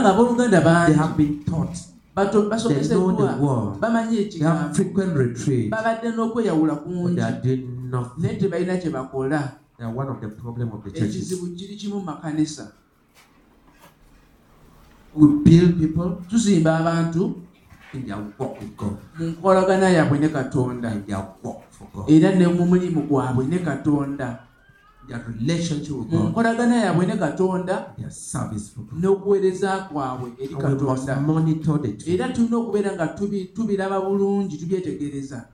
have 0.94 1.18
been 1.18 1.44
taught, 1.44 1.76
they 2.16 2.24
know 2.24 3.12
the 3.12 3.26
word, 3.38 3.82
they 3.82 4.40
have 4.40 4.74
frequent 4.74 5.14
n'okweyawula 5.14 6.76
but 6.86 7.16
they 7.16 7.22
are 7.22 7.42
doing 7.42 7.90
nothing. 7.90 8.40
They 8.40 9.84
are 9.84 9.92
one 9.92 10.08
of 10.08 10.22
the 10.22 10.30
problem 10.30 10.72
of 10.72 10.84
the 10.86 10.92
churches. 10.92 11.34
We 15.18 15.28
build 15.44 15.78
people 15.80 16.22
mu 19.20 19.26
nkolagana 19.26 19.90
yaabwe 19.90 20.20
ne 20.20 20.30
katonda. 20.30 20.90
Era 22.08 22.36
ne 22.36 22.48
mu 22.48 22.66
mulimu 22.66 23.02
gwabwe 23.08 23.46
ne 23.48 23.60
katonda. 23.60 24.40
Mu 26.18 26.30
nkolagana 26.30 26.76
yaabwe 26.76 27.06
ne 27.06 27.16
katonda. 27.18 27.94
N'okuweereza 29.02 29.90
kwabwe 29.92 30.30
eri 30.40 30.56
katonda. 30.56 31.16
era 32.14 32.28
tulina 32.34 32.58
okubeera 32.58 32.92
nga 32.96 33.08
tubi- 33.08 33.54
tubiraba 33.56 34.02
bulungi 34.02 34.58
tubyetegereza 34.58 35.46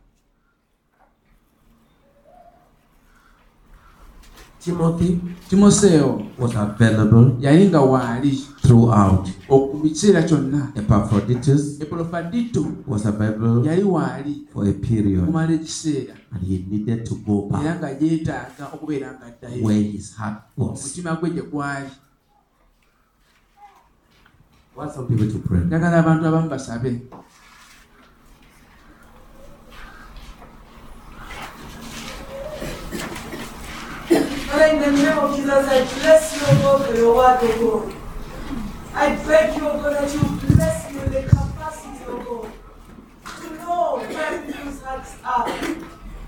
Timothy 4.62 5.20
timoseewo 5.50 6.38
was 6.38 6.56
available 6.56 7.36
yali 7.40 7.68
nga 7.68 7.82
waali. 7.82 8.48
throughout. 8.62 9.30
oku 9.50 9.90
kiseera 9.90 10.24
kyonna. 10.24 10.72
Epaphroditus 10.76 11.82
epulofadito 11.82 12.66
was 12.88 13.06
available 13.06 13.66
yali 13.66 13.84
waali 13.84 14.46
for 14.54 14.68
a 14.68 14.74
period, 14.74 15.26
ekiseera. 15.28 16.14
And 16.32 16.44
he 16.46 16.66
needed 16.70 17.06
to 17.06 17.16
go 17.26 17.50
era 17.50 17.74
back 17.74 17.80
nga 17.82 17.90
yeetaaga 17.90 18.66
okubeera 18.74 19.18
nga 19.18 19.26
addayo. 19.34 19.64
where 19.64 19.82
his 19.82 20.14
heart 20.14 20.44
was. 20.58 20.78
omutima 20.80 21.16
gwe 21.16 21.30
gye 21.30 21.42
gwali. 21.42 21.90
Want 24.78 24.94
some 24.94 25.08
people 25.08 25.28
to 25.28 25.40
pray. 25.40 25.66
njagala 25.66 26.00
abantu 26.00 26.28
abamu 26.28 26.50
basabe 26.50 27.02
Father, 34.52 34.66
in 34.66 34.80
the 34.82 34.92
name 34.92 35.18
of 35.18 35.34
Jesus, 35.34 35.50
I 35.50 35.86
bless 36.02 36.36
you, 36.36 36.42
O 36.46 36.62
God, 36.62 36.86
for 36.86 36.96
your 36.98 37.16
word, 37.16 37.40
O 37.42 37.80
God. 37.80 37.96
I 38.94 39.16
beg 39.16 39.56
you, 39.56 39.70
O 39.70 39.82
God, 39.82 39.94
that 39.96 40.14
you 40.14 40.20
bless 40.56 40.92
me 40.92 41.00
with 41.00 41.14
the 41.14 41.22
capacity, 41.22 42.04
O 42.10 42.18
God, 42.18 42.52
to 43.40 43.56
know 43.56 44.00
where 44.00 44.42
people's 44.42 44.82
hearts 44.82 45.16
are 45.24 45.48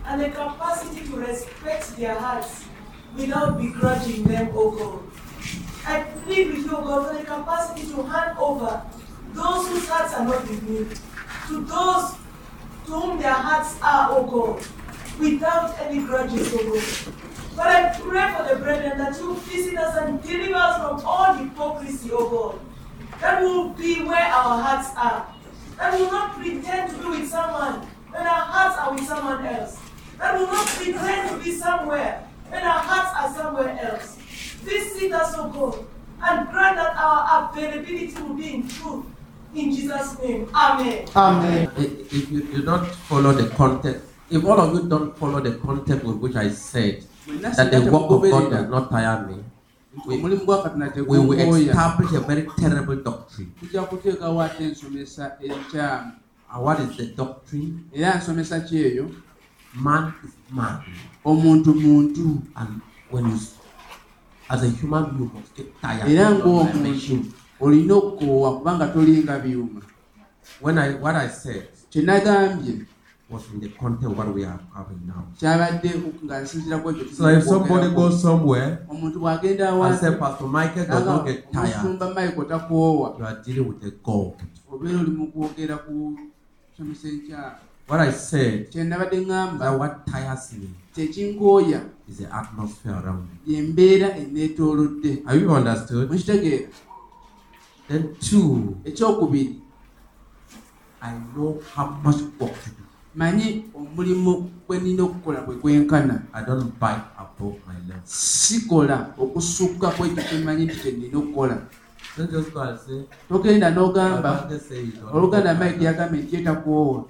and 0.05 0.21
the 0.21 0.29
capacity 0.29 1.05
to 1.05 1.17
respect 1.17 1.97
their 1.97 2.17
hearts 2.17 2.63
without 3.17 3.57
begrudging 3.57 4.23
them, 4.23 4.51
O 4.53 4.71
God. 4.71 5.03
I 5.85 6.03
plead 6.23 6.47
with 6.47 6.65
you, 6.65 6.77
O 6.77 6.81
God, 6.81 7.11
for 7.11 7.17
the 7.17 7.25
capacity 7.25 7.89
to 7.91 8.03
hand 8.03 8.37
over 8.37 8.83
those 9.33 9.67
whose 9.67 9.89
hearts 9.89 10.13
are 10.13 10.23
not 10.23 10.47
with 10.47 10.63
me 10.63 10.85
to 11.47 11.65
those 11.65 12.11
to 12.85 12.91
whom 12.91 13.19
their 13.19 13.33
hearts 13.33 13.77
are, 13.81 14.17
O 14.17 14.23
God, 14.23 14.65
without 15.19 15.77
any 15.81 16.05
grudges, 16.05 16.53
O 16.53 16.73
God. 16.73 17.13
But 17.55 17.67
I 17.67 17.99
pray 17.99 18.33
for 18.35 18.49
the 18.49 18.59
brethren 18.63 18.97
that 18.97 19.17
you 19.19 19.35
visit 19.35 19.77
us 19.77 19.95
and 19.97 20.21
deliver 20.23 20.55
us 20.55 20.77
from 20.77 21.05
all 21.05 21.33
hypocrisy, 21.35 22.11
O 22.11 22.27
God. 22.29 22.59
That 23.21 23.41
will 23.41 23.69
be 23.69 24.03
where 24.03 24.25
our 24.25 24.61
hearts 24.61 24.89
are. 24.97 25.27
That 25.77 25.93
we 25.93 26.03
will 26.03 26.11
not 26.11 26.35
pretend 26.35 26.91
to 26.91 26.97
be 26.97 27.09
with 27.21 27.29
someone 27.29 27.81
when 28.09 28.25
our 28.25 28.41
hearts 28.41 28.77
are 28.77 28.93
with 28.93 29.07
someone 29.07 29.45
else. 29.45 29.79
That 30.17 30.37
will 30.37 30.47
not 30.47 30.65
pretend 30.67 31.29
to 31.29 31.43
be 31.43 31.51
somewhere 31.51 32.27
when 32.49 32.63
our 32.63 32.79
hearts 32.79 33.11
are 33.19 33.43
somewhere 33.43 33.79
else. 33.81 34.15
Visit 34.63 35.11
us, 35.11 35.35
O 35.37 35.49
God, 35.49 35.85
and 36.23 36.49
grant 36.49 36.77
that 36.77 36.95
our 36.97 37.51
availability 37.53 38.13
will 38.21 38.33
be 38.33 38.53
in 38.55 38.67
truth. 38.67 39.05
In 39.53 39.71
Jesus' 39.71 40.17
name, 40.19 40.49
Amen. 40.55 41.05
Amen. 41.15 41.69
If 41.77 42.13
if 42.13 42.31
you 42.31 42.41
do 42.41 42.63
not 42.63 42.87
follow 42.87 43.31
the 43.33 43.49
context, 43.55 44.03
if 44.31 44.43
all 44.43 44.59
of 44.59 44.73
you 44.73 44.89
don't 44.89 45.15
follow 45.17 45.39
the 45.39 45.53
context 45.59 46.03
with 46.03 46.17
which 46.17 46.35
I 46.35 46.49
said 46.49 47.03
Mwenna 47.03 47.12
that 47.55 47.71
the 47.71 47.91
work 47.91 48.11
of 48.11 48.21
God 48.21 48.51
does 48.51 48.69
not 48.69 48.89
tire 48.89 49.27
me, 49.27 49.43
we, 50.05 50.15
omulimu 50.15 50.45
gwa 50.45 50.63
katonda 50.63 50.91
we 51.07 51.19
will 51.19 51.39
establish 51.39 52.11
a 52.13 52.19
very 52.19 52.47
terrible 52.57 52.95
doctrine. 52.95 53.51
tujja 53.59 53.83
kuteekawo 53.83 54.41
ate 54.41 54.63
ensomesa 54.63 55.37
enkyamu 55.39 56.11
And 56.55 56.63
what 56.63 56.79
is 56.79 56.97
the 56.97 57.05
doctrine? 57.05 57.73
era 57.93 58.15
nsomesa 58.17 58.59
kyeyo 58.59 59.09
Man 59.75 60.13
is 60.23 60.29
man. 60.51 60.81
And 61.25 62.81
when 63.09 63.25
you, 63.25 63.39
as 64.49 64.63
a 64.63 64.69
human 64.69 65.03
being, 65.05 65.19
you 65.19 65.31
must 65.33 65.55
get 65.55 65.81
tired 65.81 66.11
era 66.11 66.29
ng'omuntu 66.31 67.25
olina 67.59 67.93
okukoowa 67.95 68.57
kubanga 68.59 68.87
tolinga 68.87 69.39
byuma 69.39 69.81
When 70.61 70.77
I 70.77 70.93
what 70.95 71.15
I 71.15 71.27
said 71.29 71.67
kye 71.89 72.01
nagambye 72.01 72.85
was 73.29 73.43
in 73.53 73.59
the 73.59 73.69
context 73.69 74.05
of 74.05 74.17
what 74.17 74.33
we 74.33 74.43
are 74.43 74.59
having 74.75 75.01
now. 75.07 75.23
kyabadde 75.39 75.89
nga 76.25 76.41
nsinzira 76.41 76.77
ku 76.83 76.89
ekyo 76.91 77.05
So 77.15 77.27
if 77.27 77.43
somebody 77.43 77.89
goes 77.95 78.21
somewhere 78.21 78.85
and 78.89 79.99
say 79.99 80.15
Pastor 80.19 80.47
Michael 80.47 80.85
does 80.85 81.05
not 81.05 81.25
get 81.25 81.51
tired, 81.51 81.73
omusumba 81.73 82.07
michael 82.15 82.45
takoowa 82.45 83.17
you 83.17 83.25
are 83.25 83.39
dealing 83.45 83.67
with 83.67 83.83
a 83.83 83.91
God. 84.03 84.35
obeera 84.71 84.99
oli 84.99 85.11
mu 85.11 85.27
kwogera 85.31 85.77
ku 85.77 86.17
somesa 86.77 87.07
enkyamu 87.07 87.55
What 87.85 87.99
I 87.99 88.11
said 88.11 88.71
that 88.71 89.75
what 89.77 90.07
tires 90.07 90.53
me 90.53 90.69
is 90.95 92.17
the 92.17 92.33
atmosphere 92.33 92.93
around 92.93 93.27
me. 93.45 93.55
Have 95.27 95.41
you 95.41 95.51
understood? 95.51 96.09
Then 97.89 98.15
two, 98.21 98.77
I 101.01 101.11
know 101.35 101.61
how 101.73 101.87
much 101.87 102.21
work 102.39 102.53
to 102.63 102.69
do. 102.69 102.82
Manyi 103.15 103.65
omulimu 103.75 104.49
gwe 104.67 104.79
nina 104.79 105.03
okukola 105.03 105.41
bwe 105.45 105.55
gwenkana 105.61 106.15
sikola 108.05 109.13
okusukka 109.17 109.87
ku 109.95 110.05
ekyo 110.05 110.23
kyemanyi 110.23 110.65
nti 110.65 110.75
kyenina 110.81 111.17
okukola. 111.17 111.57
Togenda 113.29 113.69
"My 113.69 113.75
n'ogamba 113.75 114.49
oluganda 115.13 115.53
mike 115.53 115.77
tired." 115.77 115.81
yagamba 115.81 116.17
nti 116.17 116.35
yetakwowa 116.35 117.05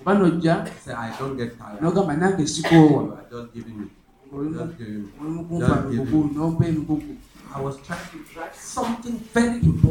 oba 0.00 0.14
nojja 0.14 0.64
n'ogamba 1.80 2.16
nange 2.16 2.46
sikoowa 2.46 3.02
nompa 6.34 6.66
important. 6.66 7.18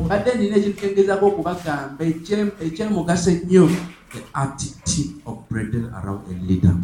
badde 0.10 0.32
nina 0.38 0.56
ekintu 0.58 0.78
kyengezaako 0.80 1.26
okubagamba 1.28 2.04
ekye- 2.06 2.52
ekyemugaso 2.66 3.32
ennyo 3.32 3.70
The 4.16 4.24
attitude 4.34 5.11
of 5.27 5.35
brethren 5.50 5.85
around 6.00 6.24
a 6.32 6.35
leader. 6.48 6.76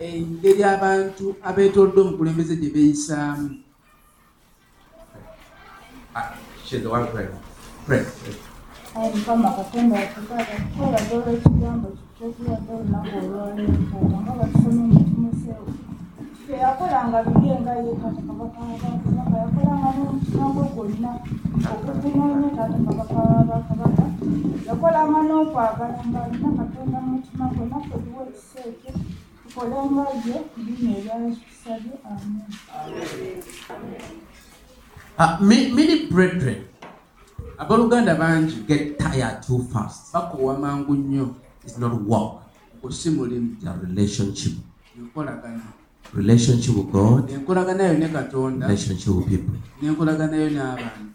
engeri 0.00 0.62
abantu 0.74 1.24
abeetolodde 1.48 2.00
omukulembeze 2.00 2.54
gye 2.60 2.70
beeyisaamu 2.74 3.48
Ah, 8.96 9.08
mukama 9.14 9.48
katonda 9.56 9.96
olw'ekigambo 11.14 11.88
olunaku 12.74 13.14
olwaleero 13.18 13.74
nga 14.22 14.32
omutimuseewo 14.82 15.66
teyakolanga 16.46 17.18
biri 17.24 17.50
nga 17.62 17.72
ye 17.84 17.92
taata 18.00 18.20
kabaka 18.28 18.58
wabakabaka 18.60 19.36
yakolanga 19.44 19.88
gwe 20.54 20.66
gwonna 20.74 21.10
okugunoonya 21.72 22.48
taata 22.56 22.78
kabaka 22.86 23.14
wabakabaka 23.28 24.04
yakolanga 24.68 25.18
n'okwagala 25.28 25.98
ng'alina 26.10 26.48
katonda 26.58 26.98
mu 27.04 27.10
mutima 27.16 27.44
naffe 27.70 27.96
tuwa 28.04 28.22
ekisa 28.28 28.60
ekyo 28.70 28.92
tukolenga 29.42 30.04
ye 30.26 30.36
bino 30.64 30.90
ebyatusabye 30.98 31.94
amen 32.10 32.50
Uh, 35.16 35.38
ma- 35.40 35.70
many 35.70 36.06
brethren 36.10 36.66
abooluganda 37.58 38.14
bangi 38.18 38.66
get 38.66 38.98
tired 38.98 39.38
too 39.46 39.62
fast. 39.72 40.12
bakoowa 40.12 40.58
mangu 40.58 40.94
nnyo 40.94 41.34
It's 41.64 41.78
not 41.78 41.94
work. 42.02 42.42
ku 42.82 42.90
si 42.92 43.10
mulimu 43.10 43.56
Their 43.62 43.78
relationship. 43.86 44.58
enkolagana 44.98 45.62
Relationship 46.12 46.76
with 46.76 46.92
God, 46.92 47.28
enkolagana 47.30 47.88
yo 47.88 47.98
ne 47.98 48.08
katonda 48.08 48.66
relationship 48.68 49.14
with 49.16 49.28
people. 49.28 49.54
n'enkolagana 49.82 50.36
yo 50.36 50.50
n'abantu 50.50 51.10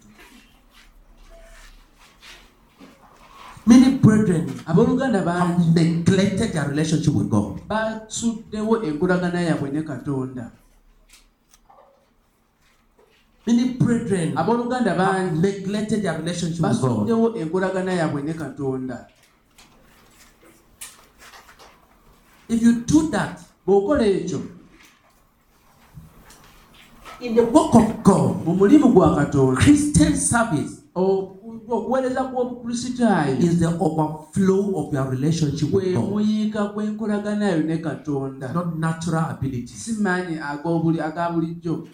Many 3.65 3.97
brethren 3.97 4.49
abooluganda 4.65 5.21
bangi 5.23 5.63
have 5.63 5.75
neglected 5.75 6.51
their 6.53 6.67
relationship 6.69 7.13
with 7.13 7.29
God. 7.29 7.61
basuddewo 7.67 8.83
enkolagana 8.83 9.39
yaabwe 9.41 9.71
ne 9.71 9.81
katonda 9.83 10.51
Many 13.47 13.69
brethren 13.79 14.35
have 14.35 14.45
abooluganda 14.49 14.95
bangi 14.97 15.39
neglected 15.39 16.01
their 16.03 16.17
relationship 16.19 16.59
with 16.61 16.81
God. 16.81 17.07
basuddewo 17.07 17.35
enkolagana 17.37 17.93
yaabwe 17.93 18.21
ne 18.23 18.33
katonda 18.33 19.07
If 22.49 22.61
you 22.63 22.81
do 22.81 23.07
that 23.11 23.39
bw'okola 23.65 24.03
ekyo 24.05 24.41
in 27.21 27.35
the 27.35 27.43
work 27.43 27.75
of 27.75 28.03
God, 28.03 28.45
mu 28.45 28.53
mulimu 28.55 28.89
gwa 28.93 29.15
katonda 29.15 29.61
Christian 29.61 30.15
service 30.15 30.71
oku- 30.95 31.61
okuweereza 31.69 32.23
kw'obukristaayo 32.23 33.37
is 33.37 33.59
the 33.59 33.67
overflow 33.67 34.75
of 34.79 34.93
your 34.93 35.09
relationship 35.09 35.71
with 35.73 35.93
God, 35.95 36.09
muyiika 36.09 36.65
kw'enkolagana 36.73 37.49
yo 37.51 37.63
ne 37.63 37.77
katonda. 37.77 38.53
Not 38.53 38.75
natural 38.79 39.25
abilities. 39.37 39.83
si 39.85 39.93
maanyi 40.01 40.39
aga 40.39 41.29
bulijjo 41.31 41.87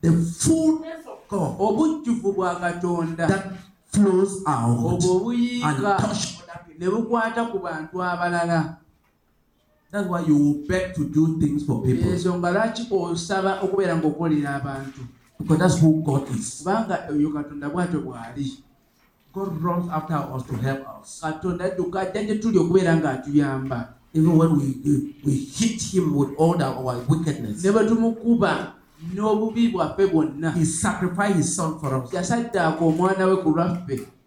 The 0.00 0.12
fullness 0.12 1.04
of 1.06 1.18
God 1.28 1.56
obujjuvu 1.58 2.32
bwa 2.32 2.54
katonda. 2.54 3.26
that 3.28 3.44
flows 3.92 4.42
out 4.46 4.78
obwo 4.78 5.16
obuyiika 5.16 5.98
ne 6.78 6.86
bukwata 6.88 7.44
ku 7.50 7.58
bantu 7.58 8.02
abalala 8.02 8.77
That's 9.90 10.06
why 10.06 10.20
you 10.20 10.36
will 10.36 10.68
beg 10.68 10.94
to 10.96 11.08
do 11.08 11.40
things 11.40 11.64
for 11.64 11.82
people. 11.82 12.12
Ensonga 12.12 12.50
lwaki 12.50 12.86
osaba 12.90 13.60
okubeera 13.62 13.96
ng'okolera 13.96 14.60
abantu. 14.60 15.00
Because 15.38 15.58
that's 15.58 15.78
who 15.80 16.02
God 16.02 16.28
is. 16.30 16.60
kubanga 16.60 17.08
oyo 17.10 17.30
katonda 17.30 17.70
bw'atyo 17.70 18.00
bw'ali. 18.04 18.52
God 19.32 19.62
runs 19.62 19.90
after 19.90 20.14
us 20.14 20.42
to 20.44 20.56
help 20.56 20.84
us. 21.00 21.20
katonda 21.20 21.64
adduka 21.64 22.00
ajja 22.00 22.22
gye 22.24 22.34
tuli 22.34 22.58
okubeera 22.58 22.96
ng'atuyamba. 22.96 23.94
Even 24.12 24.36
when 24.36 24.58
we, 24.58 24.76
we, 24.84 25.14
we 25.24 25.32
hit 25.36 25.80
Him 25.80 26.14
with 26.14 26.34
all 26.36 26.56
the, 26.56 26.64
our 26.64 27.00
wickedness, 27.08 27.64
ne 27.64 27.70
bwe 27.70 27.88
tumukuba 27.88 28.74
n'obubi 29.14 29.72
bwaffe 29.72 30.06
bwonna. 30.06 30.52
He 30.52 30.64
sacrificed 30.64 31.36
His 31.36 31.56
Son 31.56 31.78
for 31.78 31.94
us. 31.94 32.12
yasaddaaka 32.12 32.84
omwana 32.84 33.26
we 33.26 33.36
ku 33.42 33.50
lwaffe 33.56 34.17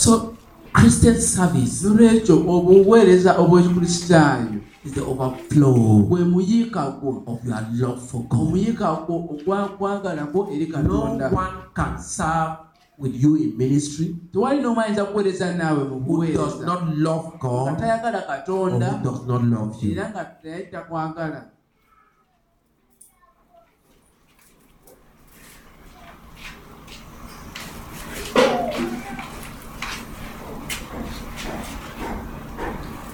So, 0.00 0.34
Christian 0.72 1.20
service 1.20 1.84
nolwekyo 1.84 2.34
obuweereza 2.54 3.30
obw'ekikristaayo 3.38 4.60
is 4.84 4.92
the 4.92 5.00
overflow. 5.00 6.02
Gwe 6.08 6.24
muyiika 6.24 6.90
gwo 6.90 7.22
of 7.26 7.44
your 7.44 7.66
love 7.72 8.00
for 8.00 8.22
God. 8.28 8.40
omuyiika 8.40 8.94
gwo 9.06 9.16
ogwakwagala 9.16 10.26
kwo 10.32 10.48
eri 10.52 10.66
No 10.66 10.72
katonda. 10.72 11.26
one 11.30 11.56
can 11.74 11.98
serve 11.98 12.56
with 12.98 13.22
you 13.22 13.36
in 13.36 13.56
ministry. 13.58 14.16
Tewali 14.32 14.62
n'omu 14.62 14.80
ayinza 14.80 15.04
kuweereza 15.04 15.52
naawe 15.54 15.84
mu 15.84 16.00
buweereza 16.00 16.64
not 16.66 16.82
love 16.96 17.28
God 17.40 17.78
tayagala 17.78 18.18
or 18.18 18.26
katonda 18.26 19.00
does 19.04 19.26
not 19.26 19.42
love 19.44 19.76
you. 19.86 19.92
era 19.92 20.08
nga 20.10 20.24
takwagala 20.72 21.44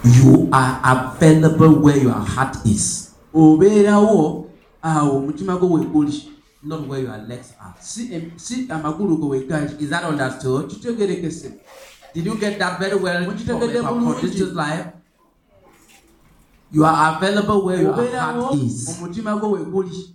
You 0.07 0.47
are 0.53 0.79
available 0.83 1.81
where 1.81 1.97
your 1.97 2.13
heart 2.13 2.55
is, 2.65 3.11
obeerawo 3.33 4.45
awo 4.83 5.17
omutima 5.17 5.57
gwo 5.57 5.69
weguli 5.71 6.31
not 6.63 6.87
where 6.87 7.01
your 7.01 7.17
legs 7.27 7.53
are. 7.59 7.73
si 7.79 8.31
si 8.37 8.67
amagulu 8.69 9.17
go 9.19 9.27
wegali 9.29 9.75
Is 9.81 9.89
that 9.89 10.03
understood? 10.05 10.69
kitegerekese 10.69 11.51
Did 12.13 12.25
you 12.25 12.35
get 12.37 12.57
that 12.59 12.79
very 12.79 12.95
well 12.95 13.25
What 13.27 13.39
you 13.39 13.45
from 13.45 13.59
take 13.59 13.69
a 13.75 13.79
it 13.79 13.81
down, 13.83 14.13
conditioned 14.19 14.55
life? 14.55 14.85
You 16.71 16.85
are 16.85 17.17
available 17.17 17.65
where 17.65 17.81
your 17.81 17.93
heart 17.93 18.55
is. 18.55 18.97
omutima 18.99 19.35
gwo 19.39 19.51
weguli 19.51 20.13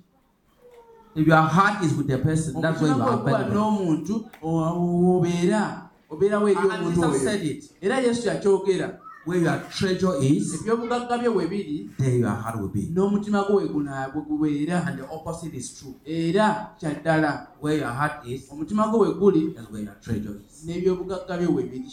If 1.14 1.26
your 1.26 1.36
heart 1.42 1.84
is 1.84 1.92
with 1.94 2.06
the 2.06 2.16
person, 2.18 2.58
that's 2.62 2.80
where 2.80 2.90
you 2.96 3.02
are 3.02 3.20
available. 3.20 3.54
n'omuntu 3.54 4.24
obeera 4.42 5.82
obeerawo 6.10 6.48
eri 6.48 6.58
omuntu 6.58 7.00
oyo 7.00 7.18
said 7.18 7.42
it. 7.44 7.64
era 7.80 8.00
yesu 8.00 8.28
yakyogera 8.28 8.98
Where 9.24 9.38
your 9.40 9.58
treasure 9.70 10.16
is, 10.20 10.54
ebyobugagga 10.60 11.18
bye 11.18 11.28
we 11.28 11.46
biri 11.46 11.90
there 11.98 12.18
your 12.18 12.30
heart 12.30 12.56
will 12.60 12.68
be. 12.68 12.88
n'omutima 12.92 13.42
gwo 13.44 13.56
weguna- 13.60 14.10
bwe 14.12 14.22
gubeera 14.22 14.84
And 14.86 14.98
the 14.98 15.04
opposite 15.14 15.54
is 15.56 15.74
true. 15.78 15.94
era 16.04 16.74
kyaddala 16.80 17.46
Where 17.60 17.78
your 17.78 17.92
heart 17.92 18.26
is, 18.26 18.50
omutima 18.50 18.88
gwo 18.88 18.98
weguli 18.98 19.54
that's 19.54 19.70
where 19.70 19.82
your 19.84 19.94
treasure 20.00 20.40
is. 20.46 20.64
n'ebyobugagga 20.66 21.36
bye 21.38 21.46
we 21.46 21.62
biri 21.62 21.92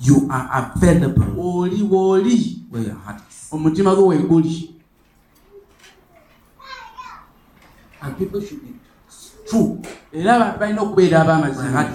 you 0.00 0.26
are 0.30 0.48
available 0.74 1.26
oli 1.38 1.82
wooli 1.82 2.64
where 2.70 2.82
your 2.86 2.96
heart 2.96 3.20
is. 3.30 3.48
omutima 3.52 3.94
gwe 3.94 4.04
weeguli 4.08 4.68
And 8.00 8.16
people 8.18 8.40
should 8.40 8.60
be 8.62 8.74
true. 9.46 9.78
era 10.12 10.34
abantu 10.34 10.58
balina 10.58 10.82
okubeera 10.82 11.20
ab'amazima 11.22 11.90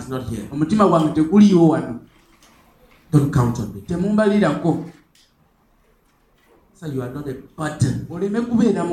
omutima 0.51 0.87
gwange 0.87 1.13
teguliiwo 1.13 1.67
wano 1.69 1.99
Don't 3.11 3.31
count 3.33 3.59
on 3.59 3.73
me. 3.73 3.81
temumbalirako 3.81 4.85
So 6.73 6.85
you 6.87 7.01
are 7.01 7.09
not 7.09 7.27
a 7.27 7.33
burden. 7.33 8.05
oleme 8.09 8.41
kubeera 8.41 8.83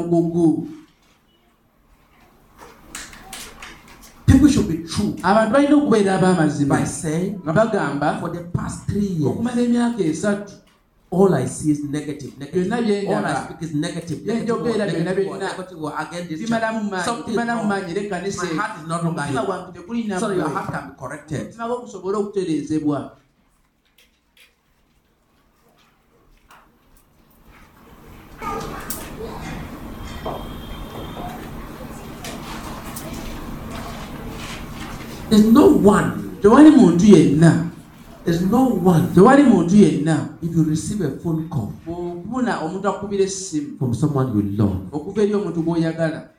People 4.26 4.48
should 4.48 4.68
be 4.68 4.78
true 4.88 5.14
abantu 5.22 5.52
balina 5.52 5.76
okubeera 5.76 6.14
ab'amazima 6.18 6.78
by 6.78 6.84
saying, 6.84 7.40
nga 7.44 7.52
bagamba 7.52 8.20
for 8.20 8.30
the 8.30 8.42
past 8.50 8.86
three 8.86 9.00
years, 9.20 9.26
okumala 9.26 9.60
emyaka 9.62 10.02
esatu 10.02 10.52
all 11.14 11.32
I 11.34 11.46
see 11.46 11.70
is 11.70 11.84
negative, 11.84 12.34
negative. 12.38 13.06
All 13.08 13.24
I 13.24 13.44
speak 13.44 13.62
is 13.62 13.74
negative, 13.74 14.26
negative, 14.26 14.50
word, 14.58 14.74
njogera 14.74 14.86
byonna 14.90 15.04
negative, 15.04 15.28
word, 15.30 15.40
negative, 15.40 15.78
word, 15.78 15.94
against 15.98 16.28
this 16.30 16.40
bimalamu 16.40 16.80
church. 16.80 16.90
maanyi 16.90 17.04
Something 17.04 17.34
is 17.38 17.46
wrong. 17.46 17.68
maanyi 17.68 17.90
era 17.90 18.00
ekkanisa 18.02 18.42
My 18.42 18.54
heart 18.58 18.74
is 18.82 18.86
not 18.88 19.04
longer 19.04 19.22
omutima 19.22 19.40
here. 19.40 19.46
gwange 19.46 19.72
tegulina 19.78 20.18
So 20.20 20.30
your 20.32 20.48
heart 20.48 20.70
can 20.72 20.84
be 20.90 20.94
corrected. 20.98 21.54
There's 35.34 35.50
no 35.50 35.66
one, 35.66 36.38
tewali 36.38 36.70
muntu 36.70 37.06
yenna 37.10 37.66
there's 38.24 38.42
no 38.46 38.70
one. 38.70 39.10
tewali 39.14 39.42
muntu 39.42 39.74
yenna 39.74 40.28
If 40.40 40.54
you 40.54 40.62
receive 40.62 41.00
a 41.00 41.10
phone 41.18 41.48
call 41.48 41.72
bw'ofuna 41.82 42.62
omuntu 42.62 42.86
akubira 42.88 43.24
essimu 43.24 43.78
from 43.78 43.94
someone 43.94 44.30
you 44.30 44.42
love, 44.54 44.86
okuva 44.92 45.22
eri 45.22 45.34
omuntu 45.34 45.58
gw'oyagala 45.66 46.30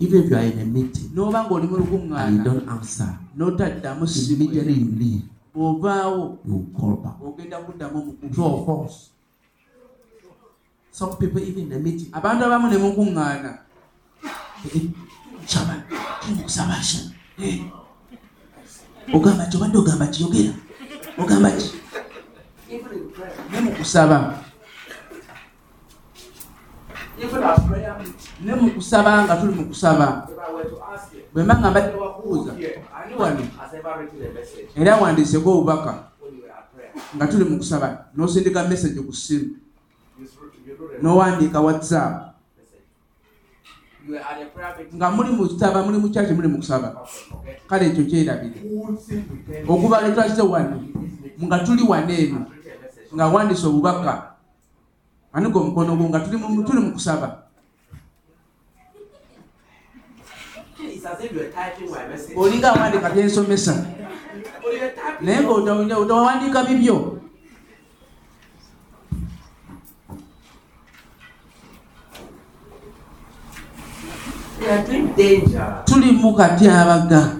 even 0.00 0.24
if 0.24 0.30
you 0.30 0.36
are 0.36 0.46
in 0.48 0.58
a 0.60 0.64
meeting 0.64 1.12
n'oba 1.12 1.44
ng'oli 1.44 1.68
mu 1.68 1.76
and 1.76 1.84
you 1.84 1.84
lukuŋŋaana 1.84 2.44
don't 2.44 2.68
answer, 2.72 3.18
n'otaddamu 3.36 4.08
ssimu 4.08 4.48
immediately 4.48 4.72
you 4.72 4.88
leave, 4.96 5.24
bw'ovaawo 5.52 6.38
you 6.48 6.72
call 6.72 6.96
back. 6.96 7.20
ogenda 7.20 7.60
kuddamu 7.60 8.16
True 8.32 8.44
or 8.44 8.64
false? 8.64 9.10
Some 10.90 11.20
people, 11.20 11.42
even 11.44 11.68
in 11.68 11.72
a 11.72 11.78
meeting, 11.78 12.08
abantu 12.16 12.48
abamu 12.48 12.72
ne 12.72 12.78
mukuŋŋaana 12.80 13.58
they 14.64 14.88
saba 16.48 16.80
ki 17.38 17.70
ogamba 19.14 19.46
ki 19.46 19.56
obadde 19.56 19.78
ogamba 19.78 20.06
ogamba 21.18 21.50
ki? 21.50 21.68
Even 22.70 22.92
in 22.92 23.08
prayer, 23.10 23.32
ne 23.50 23.60
mu 23.60 23.70
kusaba. 23.72 24.44
Ne 28.44 28.54
mu 28.54 28.70
kusaba 28.76 29.24
nga 29.24 29.36
tuli 29.40 29.54
mu 29.54 29.64
kusaba. 29.72 30.28
Bwe 31.32 31.42
mba 31.42 31.54
nga 31.58 31.70
mbadde 31.70 31.96
wakubuuza 31.96 32.52
ani 32.92 33.14
wano? 33.16 33.40
Era 34.76 35.00
wandiiseko 35.00 35.48
obubaka 35.52 36.12
nga 37.16 37.26
tuli 37.26 37.44
mu 37.44 37.56
kusaba. 37.56 38.12
N'osindika 38.14 38.68
message 38.68 39.00
ku 39.00 39.12
ssimu. 39.12 39.56
N'owandiika 41.00 41.62
whatsapp 41.62 42.34
message. 42.58 42.84
You 43.97 43.97
were 43.97 43.97
at 43.97 43.97
a 43.97 43.97
prayer 43.97 43.97
meeting. 43.97 43.97
Nga 44.08 45.08
muli 45.12 45.30
mu 45.36 45.44
kusaba 45.44 45.84
muli 45.84 45.98
mu 46.00 46.08
kyaki 46.08 46.32
muli 46.32 46.48
mu 46.48 46.58
kusaba. 46.64 47.04
Kale 47.68 47.92
ekyo 47.92 48.04
kyerabire. 48.08 48.60
Okuva 49.68 50.00
lwe 50.00 50.16
twakize 50.16 50.42
wano 50.42 50.76
nga 51.44 51.58
tuli 51.60 51.82
wano 51.84 52.12
eno 52.12 52.40
nga 53.12 53.28
wandiise 53.28 53.66
obubaka. 53.68 54.40
Aniko 55.32 55.60
omukono 55.60 55.96
gwo 55.96 56.08
nga 56.08 56.24
tuli 56.24 56.80
mu 56.80 56.92
kusaba? 56.96 57.44
Olinga 62.36 62.68
awandiika 62.72 63.12
byensomesa. 63.12 63.74
Naye 65.20 65.40
nga 65.44 65.96
otawandiika 66.00 66.64
bibyo 66.64 67.18
We 73.68 74.14
are 74.14 74.24
doing 74.24 74.36
danger. 74.36 74.47
Tuli 75.84 76.12
mu 76.12 76.34
katyabaga 76.34 77.38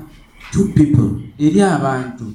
two 0.53 0.73
people, 0.73 1.21
eri 1.39 1.61
abantu. 1.63 2.35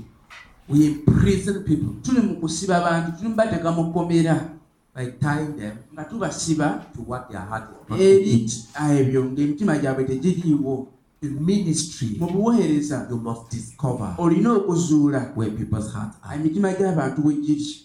We 0.68 0.86
imprison 0.86 1.64
people. 1.64 2.00
Tuli 2.04 2.22
mu 2.22 2.36
kusiba 2.40 2.78
abantu. 2.78 3.18
Tuli 3.18 3.30
mu 3.30 3.36
bateeka 3.36 3.72
mu 3.72 3.92
kkomera. 3.92 4.50
By 4.96 5.06
tying 5.20 5.58
them. 5.58 5.78
Nga 5.94 6.04
tubasiba 6.04 6.86
to 6.94 7.02
what 7.02 7.30
their 7.30 7.42
heart 7.42 7.66
to 7.88 7.96
eri 7.96 8.46
ebyo 8.78 9.26
ng'emitima 9.26 9.78
gyabwe 9.78 10.06
tegiriiwo. 10.06 10.88
In 11.24 11.40
ministry, 11.40 12.20
mu 12.20 12.28
buweereza 12.28 13.08
you 13.10 13.18
must 13.18 13.50
discover 13.50 14.14
olina 14.20 14.60
okuzuula. 14.60 15.32
where 15.36 15.50
people's 15.52 15.88
hearts 15.94 16.18
are. 16.22 16.36
emitima 16.36 16.76
gy'abantu 16.76 17.24
we 17.26 17.34
giri 17.40 17.84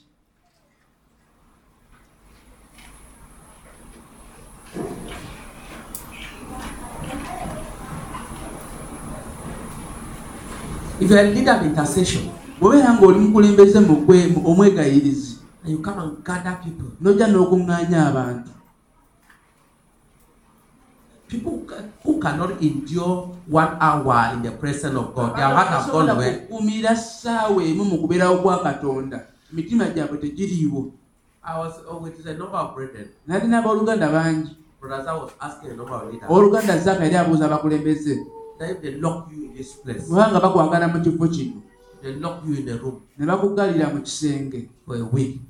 If 11.00 11.10
you're 11.10 11.18
a 11.18 11.30
leader 11.30 11.52
of 11.52 11.62
intercession 11.62 12.26
bw'obeera 12.58 12.98
ng'oli 12.98 13.18
mukulembeze 13.22 13.78
omwegayirizi. 13.78 15.38
You 15.64 15.78
come 15.78 15.98
and 15.98 16.24
gather 16.24 16.58
people, 16.64 16.90
n'ojja 17.00 17.26
n'okuŋŋaanya 17.30 18.08
abantu. 18.10 18.50
People 21.28 21.62
who 22.02 22.18
cannot 22.18 22.58
endure 22.62 23.36
one 23.46 23.76
hour 23.80 24.32
in 24.34 24.42
the 24.42 24.50
presence 24.50 24.96
of 24.96 25.14
God, 25.14 25.36
their 25.36 25.46
heart 25.46 25.68
has 25.68 25.86
gone 25.86 26.16
where? 26.16 26.48
kukuumira 26.48 26.96
ssaawa 26.96 27.62
emu 27.62 27.84
mu 27.84 27.98
kubeerawo 27.98 28.42
kwa 28.42 28.58
katonda. 28.62 29.26
Emitima 29.52 29.88
gyabwe 29.94 30.18
tegiriiwo. 30.18 30.90
I 31.44 31.58
was, 31.58 31.74
it 32.08 32.18
is 32.18 32.26
a 32.26 32.34
number 32.34 32.56
of 32.58 32.74
brethren. 32.74 33.08
nalina 33.26 33.58
abooluganda 33.58 34.08
bangi. 34.08 34.56
Brothers, 34.80 35.06
I 35.06 35.14
was 35.14 35.30
asking 35.40 35.70
a 35.70 35.74
number 35.76 35.94
of 35.94 36.12
leaders. 36.12 36.28
Owooluganda 36.30 36.78
zaaka 36.78 37.04
yali 37.04 37.16
abuuza 37.16 37.44
abakulembeze 37.46 38.26
kubanga 40.08 40.40
bakwagala 40.40 40.88
mu 40.88 41.00
kifo 41.00 41.28
kino. 41.28 41.62
Ne 43.18 43.26
bakuggalira 43.26 43.90
mu 43.94 44.00
kisenge. 44.02 44.68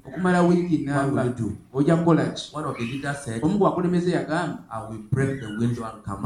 Okumala 0.06 0.42
wiiki 0.42 0.78
namba. 0.86 1.24
Ojja 1.72 1.96
kukola 1.96 2.32
ki? 2.32 2.56
One 2.56 2.64
of 2.64 2.76
the 2.76 2.84
leaders 2.84 3.18
said, 3.24 3.42
omu 3.42 3.58
ku 3.58 3.64
bakulembeze 3.64 4.10
yagamba 4.10 4.64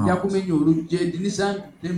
nja 0.03 0.17
kumenya 0.17 0.55
oluggi 0.55 0.97
edinisa 0.97 1.55
the 1.83 1.89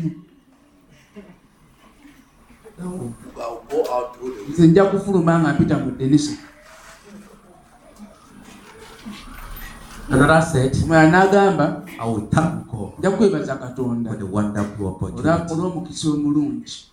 nze 4.49 4.67
nja 4.67 4.85
kufuluma 4.85 5.39
nga 5.41 5.53
mpita 5.53 5.79
mu 5.79 5.91
ddinisa 5.91 6.33
Another 10.09 10.43
said, 10.45 10.73
omulala 10.85 11.09
n'agamba 11.11 11.67
I 11.99 12.05
will 12.05 12.29
thank 12.29 12.69
God 12.69 12.93
nja 12.99 13.11
kwebaza 13.11 13.57
katonda. 13.57 14.11
For 14.11 14.19
the 14.19 14.27
wonderful 14.27 14.87
opportunity. 14.87 15.55
Olw'omukisa 15.55 16.09
omulungi. 16.09 16.85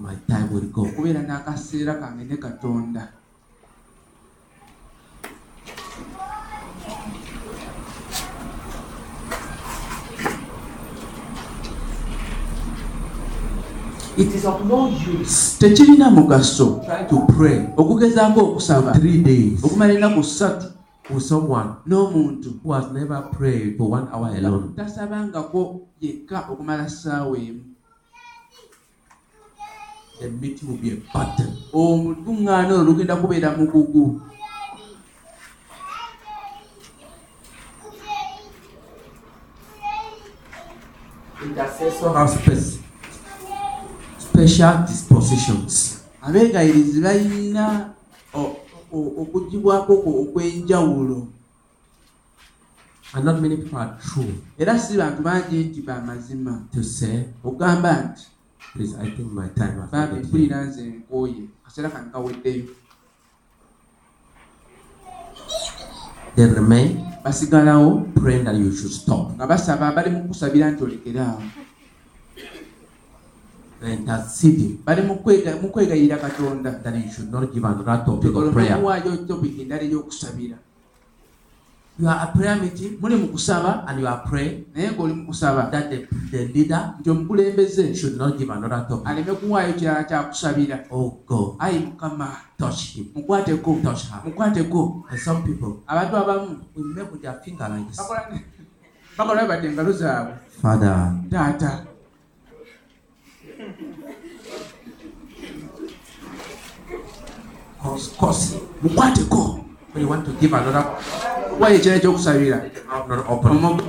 My 0.00 0.16
time 0.26 0.48
with 0.52 0.72
God. 0.72 0.88
okubeera 0.88 1.20
n'akaseera 1.22 1.94
kange 1.94 2.24
ne 2.24 2.36
katonda. 2.36 3.08
It 14.16 14.34
is 14.34 14.44
of 14.44 14.64
no 14.64 14.88
use. 14.88 15.58
Tekirina 15.58 16.10
mugaso. 16.10 16.80
To 17.08 17.26
pray. 17.36 17.68
Okugezaako 17.76 18.40
okusaba. 18.40 18.92
Three 18.92 19.22
days. 19.22 19.64
Okumala 19.64 19.92
ennaku 19.92 20.24
ssatu 20.24 20.79
with 21.14 21.22
someone 21.24 21.68
no 21.86 22.10
n'omuntu 22.10 22.60
who 22.62 22.72
has 22.72 22.86
never 22.92 23.20
prayed 23.36 23.76
for 23.78 23.90
one 23.90 24.06
hour 24.12 24.28
alone. 24.36 24.72
tasabangako 24.76 25.80
yekka 26.00 26.46
okumala 26.50 26.88
ssaawa 26.88 27.36
emu 27.38 27.62
The 30.20 30.28
meeting 30.28 30.68
will 30.68 30.76
be 30.76 30.90
a 30.92 30.96
burden. 31.12 31.48
olukuŋŋaana 31.72 32.72
olwo 32.74 32.84
lugenda 32.84 33.16
kubeera 33.16 33.56
mugugu 33.56 34.20
Intercessor 41.42 42.12
has 42.14 42.34
spe- 42.38 42.80
special 44.18 44.84
dispositions. 44.86 45.96
abeegayirizi 46.22 47.00
balina 47.00 47.94
okugibwako 48.92 49.92
okw'enjawulo. 49.94 51.28
And 53.12 53.24
not 53.24 53.40
many 53.42 53.56
people 53.56 53.78
are 53.78 53.98
true. 53.98 54.34
Era 54.58 54.78
si 54.78 54.96
bantu 54.96 55.22
bangi 55.22 55.64
nti 55.64 55.82
bamazima 55.82 56.62
to 56.72 56.82
say, 56.82 57.26
ogamba 57.44 57.92
nti 58.14 58.22
Please, 58.72 58.94
I 58.94 59.10
think 59.10 59.32
my 59.32 59.48
time 59.48 59.80
has 59.82 59.90
bambi 59.90 60.16
ended 60.16 60.24
here. 60.24 60.26
mpulira 60.28 60.64
nze 60.64 60.82
nkooye 60.86 61.42
kaseera 61.64 61.90
kano 61.90 62.10
kaweddeyo 62.12 62.64
They 66.36 66.46
remain 66.46 67.04
basigalawo 67.24 68.14
praying 68.14 68.44
that 68.44 68.54
you 68.56 68.70
should 68.72 68.92
stop. 68.92 69.34
nga 69.36 69.46
basaba 69.46 69.92
bali 69.92 70.10
mu 70.10 70.28
kusabira 70.28 70.70
nti 70.70 70.84
olekeraawo 70.84 71.42
They're 71.42 71.48
interceding 71.48 71.69
bali 74.84 75.02
mu 75.02 75.14
kwega- 75.24 75.56
mu 75.60 75.68
kwegayirira 75.70 76.16
katonda. 76.20 76.70
That 76.82 76.94
you 76.94 77.10
should 77.10 77.32
not 77.32 77.52
give 77.52 77.64
another 77.64 78.04
topic 78.04 78.30
endala 79.60 79.82
ey'okusabira. 79.82 80.56
You 81.98 82.08
are 82.08 82.16
a 82.24 82.26
prayer 82.32 82.56
meeting. 82.56 82.96
Muli 83.00 83.16
mu 83.16 83.28
kusaba. 83.28 83.84
And 83.86 84.00
you 84.00 84.06
are 84.06 84.22
praying. 84.24 84.64
Naye 84.74 84.90
ng'oli 84.92 85.12
mu 85.14 85.26
kusaba. 85.28 85.70
That 85.70 85.90
the, 85.90 86.06
the 86.30 86.48
leader 86.48 86.94
nti 87.00 87.10
omukulembeze 87.10 87.94
should 87.94 88.16
not 88.16 88.38
give 88.38 88.48
another 88.50 88.86
topic. 88.88 89.06
aleme 89.06 89.32
kuwaayo 89.34 89.72
kirala 89.74 90.04
kyakusabira 90.04 90.84
Oh 90.90 91.16
God, 91.26 91.56
ayi 91.58 91.78
mukama. 91.78 92.36
Touch 92.58 92.96
him, 92.96 93.06
mukwateko 93.14 93.80
touch 93.82 94.08
her. 94.08 94.20
mukwateko 94.24 95.04
And 95.10 95.18
some 95.20 95.42
people 95.42 95.82
abantu 95.88 96.16
abamu 96.16 96.56
We 96.76 96.82
make 96.94 97.12
with 97.12 97.22
their 97.22 97.40
finger 97.44 97.68
like 97.68 97.88
this. 97.88 98.00
bakola 99.16 99.44
badde 99.48 99.68
engalo 99.68 99.92
zaabwe. 99.92 100.34
Father, 100.62 101.12
taata 101.30 101.84
cause, 107.82 108.14
cause 108.18 108.52
him. 108.54 108.60
mukwateko 108.82 109.64
When 109.92 110.02
you 110.04 110.08
want 110.08 110.24
to 110.26 110.32
give 110.40 110.52
another 110.52 110.84
waayo 111.60 111.76
ekirala 111.76 111.98
ekyokusabira 111.98 112.70
mouth 112.88 113.08
not 113.08 113.26
open, 113.28 113.80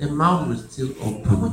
the 0.00 0.06
mouth 0.08 0.48
will 0.48 0.56
still 0.58 0.90
open. 1.02 1.50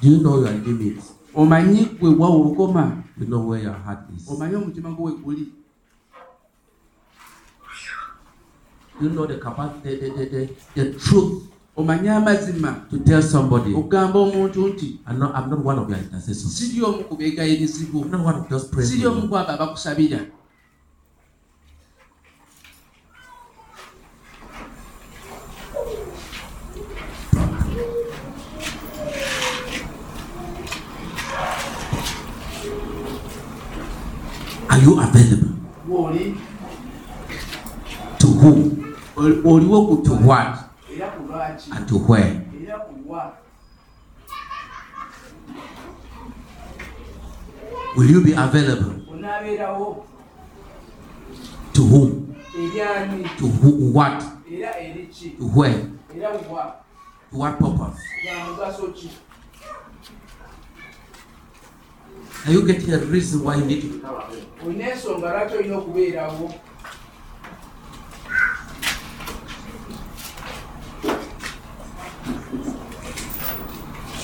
Do 0.00 0.08
you 0.10 0.18
know 0.22 0.40
your 0.40 0.50
limits? 0.50 1.12
omanyi 1.34 1.84
gwe 2.00 2.10
wawa 2.18 2.36
okoma 2.36 3.02
You 3.18 3.26
know 3.26 3.40
where 3.48 3.62
your 3.62 3.72
heart 3.84 4.00
is. 4.16 4.28
omanyi 4.28 4.54
omutima 4.56 4.90
gwe 4.90 5.12
weguli 5.12 5.46
You 9.00 9.08
know 9.10 9.26
the 9.26 9.38
capacity, 9.38 9.96
the, 9.96 10.10
the, 10.10 10.24
the, 10.26 10.48
the 10.74 10.98
truth 10.98 11.42
amazima 11.76 12.86
to 12.90 12.98
tell 12.98 13.22
somebody, 13.22 13.70
okugamba 13.74 14.18
omuntu 14.18 14.68
nti 14.68 14.88
I'm 15.06 15.18
not, 15.18 15.34
I'm 15.34 15.48
not 15.50 15.64
one 15.64 15.78
of 15.78 15.88
your 15.88 15.98
intercessors. 15.98 16.52
siri 16.58 16.82
omu 16.88 17.04
ku 17.08 17.14
beegayirizibwa 17.16 17.98
I'm 18.04 18.10
not 18.10 18.24
one 18.24 18.36
of 18.40 18.48
those 18.50 18.66
siri 18.88 19.06
omu 19.06 19.22
ku 19.28 19.34
abo 19.40 19.52
abakusabira 19.52 20.20
Are 34.70 34.78
you 34.78 35.00
available? 35.00 35.52
To 38.20 38.26
whom? 38.26 38.58
oliwo 39.44 39.78
ku 39.88 39.94
To 40.08 40.12
what? 40.24 40.71
And 41.72 41.88
to 41.88 41.98
where? 41.98 42.44
Will 47.96 48.10
you 48.10 48.22
be 48.24 48.32
available? 48.32 49.00
To 51.74 51.82
whom? 51.82 52.36
To 53.38 53.46
who, 53.48 53.70
what? 53.92 54.20
To 55.38 55.44
where? 55.48 55.90
To 57.30 57.36
what 57.36 57.58
purpose? 57.58 57.98
Are 62.46 62.52
you 62.52 62.66
getting 62.66 62.92
a 62.92 62.98
reason 62.98 63.44
why 63.44 63.56
you 63.56 63.64
need 63.64 63.82
to 63.82 64.00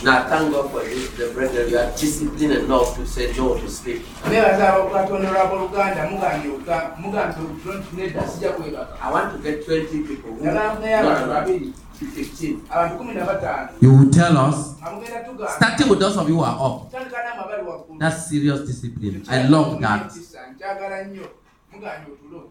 become 0.03 0.17
available? 0.17 0.29
olina 0.29 0.29
ensonga 0.29 0.29
lwaki 0.29 0.29
olina 0.29 0.29
okubeerawo 0.29 0.29
Now 0.29 0.29
thank 0.29 0.53
God 0.53 0.71
for 0.71 0.83
this, 0.85 1.11
the 1.17 1.27
brethren. 1.35 1.71
You 1.71 1.79
are 1.79 1.91
disciplined 1.97 2.53
enough 2.53 2.97
to 2.97 3.07
say 3.07 3.33
no 3.39 3.55
to 3.59 3.69
sleep. 3.69 4.03
nebaza 4.31 4.75
abakukatonda 4.75 5.31
lwabooluganda 5.31 6.11
mugambye 6.11 6.51
mugambye 6.99 7.45
don't 7.65 7.93
nedda 7.93 8.29
sijja 8.29 8.51
kwebaka 8.53 8.95
I 9.03 9.13
want 9.13 9.33
to 9.33 9.39
get 9.39 9.67
20 9.69 10.03
people. 10.07 10.31
Who, 10.31 10.45
no, 10.45 10.51
njagala 10.51 10.73
nfunayo 10.75 10.99
abantu 10.99 11.21
no, 11.21 11.27
no, 11.27 11.35
babiri 11.35 11.73
15. 12.03 12.57
abantu 12.71 12.97
kumi 12.99 13.15
na 13.15 13.25
bataano 13.25 13.69
You 13.81 13.99
will 13.99 14.11
tell 14.11 14.37
us, 14.37 14.57
nga 14.83 14.91
mugenda 14.91 15.21
tugamba 15.21 15.53
starting 15.57 15.91
with 15.91 15.99
those 16.01 16.17
of 16.21 16.29
you 16.29 16.35
who 16.37 16.45
are 16.45 16.57
up. 16.67 16.93
tandika 16.93 17.17
namu 17.25 17.41
abali 17.45 17.63
waggulu 17.69 17.99
That's 17.99 18.29
serious 18.29 18.61
discipline. 18.67 19.23
I 19.29 19.43
love 19.49 19.81
that. 19.81 20.13
nkyagala 20.55 21.05
nnyo 21.05 21.27
mugambye 21.73 22.13
otulo 22.13 22.51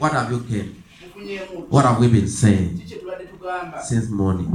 What 0.00 0.12
have 0.12 0.32
you 0.32 0.40
gained? 0.40 0.74
mufunyeemu 1.06 1.66
What 1.70 1.84
have 1.86 2.00
we 2.00 2.08
been 2.08 2.28
saying 2.28 2.78
ki 2.78 2.84
kye 2.84 2.96
tubadde 2.98 3.24
tugamba 3.24 3.82
since 3.82 4.08
morning? 4.10 4.48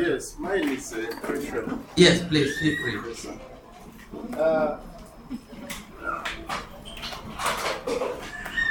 Kuva 0.00 0.08
ku 0.08 0.08
makya 0.08 0.08
Yes, 0.08 0.36
mine 0.38 0.68
is 0.72 0.92
a 0.92 1.06
question. 1.20 1.80
Yes, 1.96 2.22
please 2.28 2.58
feel 2.58 2.76
free. 2.82 2.96
Uh, 4.36 4.78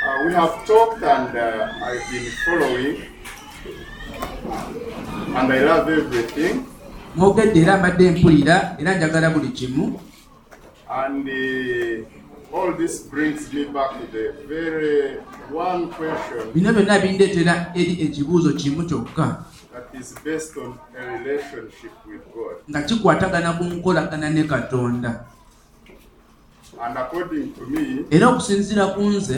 uh, 0.06 0.25
we 0.25 0.33
have 0.33 0.66
talked 0.66 1.03
and 1.03 1.38
uh, 1.38 1.72
I've 1.83 2.11
been 2.11 2.32
following, 2.45 3.01
and 5.38 5.53
I 5.53 5.59
love 5.64 5.90
everything. 5.90 6.66
mwogedde 7.16 7.59
era 7.59 7.77
mbadde 7.77 8.11
mpulira 8.11 8.75
era 8.80 8.95
njagala 8.95 9.30
buli 9.30 9.48
kimu 9.48 9.99
And 10.90 11.27
uh, 11.30 12.06
all 12.59 12.74
this 12.77 13.03
brings 13.09 13.53
me 13.53 13.66
back 13.66 13.91
to 13.99 14.08
the 14.11 14.33
very 14.48 15.17
one 15.53 15.88
question 15.88 16.51
bino 16.53 16.74
byonna 16.74 16.99
bindeetera 16.99 17.72
eri 17.75 18.01
ekibuuzo 18.01 18.53
kimu 18.53 18.83
kyokka 18.85 19.43
that 19.73 19.88
is 19.93 20.15
based 20.23 20.57
on 20.57 20.80
a 20.98 21.01
relationship 21.17 21.91
with 22.07 22.23
God. 22.33 22.56
nga 22.69 22.81
kikwatagana 22.81 23.53
ku 23.53 23.64
nkolagana 23.64 24.30
ne 24.30 24.43
katonda 24.43 25.25
And 26.81 26.98
according 26.98 27.53
to 27.56 27.65
me, 27.67 28.06
era 28.11 28.27
okusinziira 28.30 28.88
ku 28.95 29.01
nze 29.01 29.38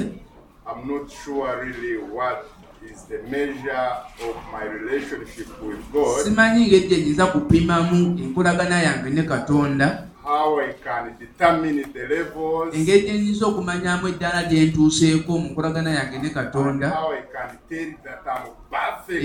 I'm 0.67 0.87
not 0.87 1.09
sure 1.11 1.57
really 1.65 1.97
what 1.97 2.45
is 2.85 3.03
the 3.09 3.19
measure 3.29 3.87
of 4.23 4.35
my 4.53 4.63
relationship 4.65 5.49
with 5.61 5.81
God. 5.93 6.23
simanyi 6.23 6.67
ngeri 6.67 6.87
gye 6.87 6.97
nyinza 7.01 7.25
kupimamu 7.27 8.19
enkolagana 8.23 8.81
yange 8.81 9.09
ne 9.09 9.23
katonda 9.23 10.07
engeri 12.77 13.01
gye 13.05 13.19
nyinza 13.19 13.45
okumanyamu 13.47 14.07
eddaala 14.07 14.43
gye 14.49 14.65
ntuuseeko 14.69 15.31
mu 15.41 15.47
nkolagana 15.51 15.89
yange 15.97 16.17
ne 16.21 16.29
katonda 16.29 16.87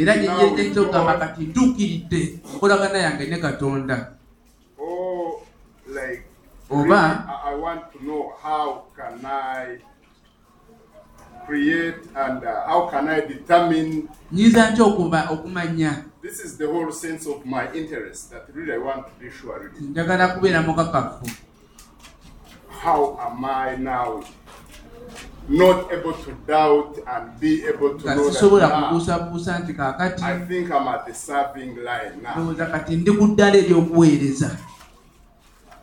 era 0.03 0.13
gye 0.17 0.27
now 0.29 0.37
gye 0.39 0.45
with 0.47 0.57
nyinza 0.65 0.81
okugamba 0.81 1.13
kati 1.21 1.41
ntuukiridde 1.53 2.21
nkolagana 2.57 2.99
yange 2.99 3.25
ne 3.31 3.39
katonda. 3.39 3.97
Like 5.97 6.23
Oba- 6.71 7.25
create 11.47 11.97
and 12.15 12.45
uh, 12.45 12.67
how 12.67 12.89
can 12.91 13.09
I 13.09 13.21
determine. 13.21 14.03
nyinza 14.33 14.71
ntya 14.71 14.85
okumanya 15.31 16.05
This 16.23 16.45
is 16.45 16.59
the 16.59 16.67
whole 16.67 16.93
sense 16.93 17.27
of 17.31 17.45
my 17.45 17.65
interest 17.75 18.31
that 18.31 18.49
really 18.55 18.73
I 18.73 18.79
want 18.79 19.07
to 19.07 19.13
be 19.21 19.31
sure. 19.31 19.71
Njagala 19.81 20.29
kubeera 20.29 20.63
mukakafu 20.63 21.31
How 22.85 23.19
am 23.21 23.45
I 23.45 23.77
now 23.77 24.25
not 25.49 25.93
able 25.93 26.13
to 26.13 26.33
doubt 26.47 26.99
and 27.07 27.41
be 27.41 27.63
able 27.69 27.99
to 27.99 28.15
know 28.15 28.31
sisobola 28.31 28.61
that 28.69 28.81
now 28.81 28.89
kubuusabuusa 28.89 29.59
nti 29.59 29.73
kaakati 29.75 30.25
I 30.25 30.39
think 30.47 30.71
I'm 30.71 30.89
at 30.89 31.07
the 31.07 31.15
serving 31.15 31.77
line 31.77 32.23
now. 32.23 32.33
ndowooza 32.35 32.67
kati 32.67 32.97
ndi 32.97 33.13
ku 33.13 33.27
ddala 33.27 33.57
ery'okuweereza 33.57 34.51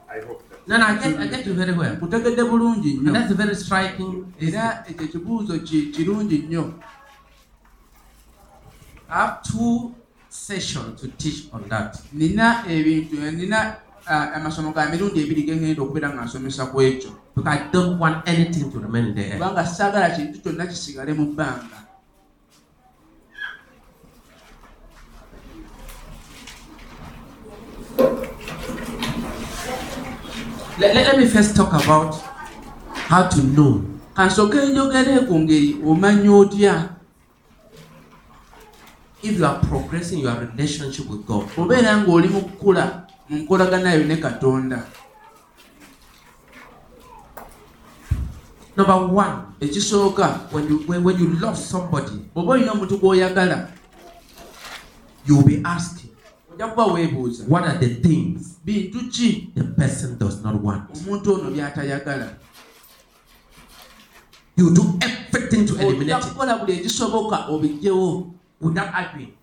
I 0.10 0.22
hope 0.22 0.43
No, 0.68 0.78
no, 0.78 0.86
I 0.86 0.94
get, 0.96 1.20
I 1.20 1.28
get 1.28 1.46
you 1.46 1.54
very 1.54 1.74
well. 1.74 1.96
kutegedde 1.98 2.44
bulungi 2.44 2.92
And 2.92 3.02
nnyo 3.02 3.14
that's 3.14 3.34
very 3.34 3.56
striking. 3.56 4.34
era 4.40 4.86
ekyo 4.90 5.04
ekibuuzo 5.06 5.60
ki- 5.60 5.92
kirungi 5.92 6.38
nnyo 6.48 6.74
I 9.10 9.16
have 9.16 9.44
two 9.44 9.94
sessions 10.30 11.02
to 11.02 11.08
teach 11.08 11.48
on 11.54 11.64
that. 11.70 12.00
nina 12.14 12.64
ebintu 12.68 13.16
nina 13.32 13.76
ah, 14.08 14.32
amasomo 14.36 14.72
ga 14.74 14.90
mirundi 14.90 15.20
ebiri 15.22 15.44
gengenda 15.44 15.82
okubeera 15.82 16.10
nga 16.14 16.26
nsomesa 16.26 16.66
ku 16.72 16.82
ekyo 16.82 17.12
Because 17.36 17.50
I 17.60 17.72
don't 17.72 18.00
want 18.00 18.28
anything 18.28 18.72
to 18.72 18.80
remain 18.80 19.06
in 19.06 19.16
the 19.16 19.22
air. 19.26 19.34
kubanga 19.40 19.66
saagala 19.66 20.10
kintu 20.16 20.40
kyonna 20.42 20.66
kisigale 20.66 21.14
mu 21.14 21.26
bbanga 21.34 21.83
Let, 30.84 30.96
let, 30.96 31.08
let 31.08 31.18
me 31.18 31.26
first 31.28 31.56
talk 31.56 31.70
about 31.72 32.14
how 33.08 33.30
to 33.30 33.42
know. 33.42 33.86
if 39.24 39.38
you 39.40 39.46
are 39.46 39.60
progressing 39.62 40.20
your 40.20 40.36
relationship 40.36 41.08
with 41.08 41.26
God, 41.26 41.48
number 48.76 49.08
one, 49.08 49.56
ekisooka 49.62 50.52
when 50.52 50.68
you 50.68 50.80
when, 50.80 51.02
when 51.06 51.18
you 51.18 51.30
love 51.40 51.58
somebody, 51.58 52.18
bw'oba 52.36 52.54
olina 52.54 52.72
omuntu 52.74 52.98
gw'oyagala 53.00 53.68
you 55.26 55.38
will 55.38 55.46
be 55.46 55.62
asking, 55.64 56.10
what 57.48 57.64
are 57.64 57.78
the 57.78 57.90
things 57.96 58.58
the 58.66 58.90
person 59.78 60.18
does 60.18 60.44
not 60.44 60.56
want? 60.62 60.90
omuntu 60.94 61.34
ono 61.34 61.50
by'atayagala 61.52 62.30
You 64.56 64.70
do 64.74 65.00
everything 65.02 65.66
to 65.66 65.74
eliminate 65.82 66.22
it 66.22 66.30
kukola 66.30 66.58
buli 66.58 66.74
ekisoboka 66.78 67.46
obijjewo 67.50 68.34
without 68.62 68.94
arguing. 68.94 69.34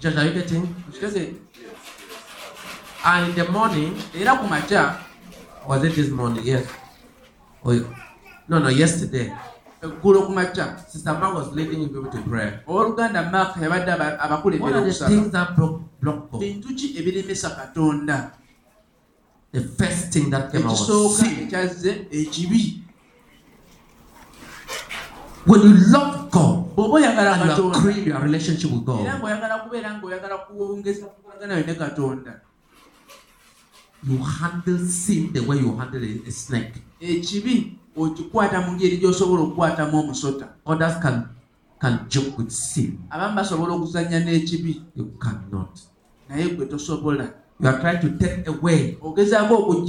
Just 0.00 0.16
are 0.18 0.24
you 0.26 0.32
getting? 0.32 0.74
Okitegeera? 0.88 1.34
And 3.04 3.28
in 3.28 3.34
the 3.34 3.52
morning, 3.52 3.94
era 4.14 4.36
ku 4.36 4.46
makya 4.48 4.98
was 5.66 5.84
it 5.84 5.94
this 5.94 6.10
morning? 6.10 6.44
Yes. 6.44 6.66
Oh, 7.64 7.94
no, 8.48 8.58
no, 8.58 8.68
yesterday. 8.68 9.32
Eggulo 9.86 10.26
ku 10.26 10.32
makya. 10.32 10.76
Sister 10.88 11.14
Ma 11.18 11.34
was 11.34 11.52
leading 11.54 11.88
people 11.88 12.10
to 12.10 12.18
prayer. 12.28 12.62
owooluganda 12.66 13.30
mark 13.32 13.56
yabadde 13.56 13.92
abakulembera 14.18 14.80
okusaba. 14.80 15.10
bintu 16.38 16.68
ki 16.76 16.96
ebiremesa 16.98 17.50
katonda. 17.50 18.32
The 19.52 19.62
first 19.62 20.12
thing 20.12 20.28
that 20.30 20.52
came 20.52 20.66
out 20.66 20.76
was 20.78 21.18
sin. 21.18 21.48
When 25.46 25.60
you 25.62 25.74
love 25.92 26.28
God 26.30 26.74
and 26.76 27.56
you 27.56 27.70
are 27.70 27.80
creating 27.80 28.06
your 28.08 28.18
relationship 28.20 28.70
with 28.70 28.84
God, 28.84 29.06
you 34.02 34.18
handle 34.18 34.78
sin 34.86 35.32
the 35.32 35.40
way 35.40 35.56
you 35.56 35.74
handle 35.76 36.02
a 36.04 36.30
snake. 36.30 36.74
Ekibi 37.96 38.02
okikwata 38.02 38.60
mu 38.60 38.72
ngeri 38.76 38.96
gy'osobola 39.00 39.42
okukwatamu 39.42 40.00
omusota. 40.00 40.46
Others 40.66 41.00
can 41.00 41.28
can 41.80 42.06
joke 42.08 42.38
with 42.38 42.50
sin. 42.50 42.98
abamu 43.10 43.36
basobola 43.36 43.74
okuzannya 43.74 44.20
n'ekibi. 44.20 44.82
You 44.94 45.16
cannot. 45.18 45.80
naye 46.28 46.48
gwe 46.48 46.66
tosobola. 46.66 47.32
You 47.58 47.68
are 47.68 47.80
trying 47.80 48.00
to 48.00 48.10
take 48.18 48.46
away 48.46 48.98
ogezaako 49.00 49.68
will 49.68 49.86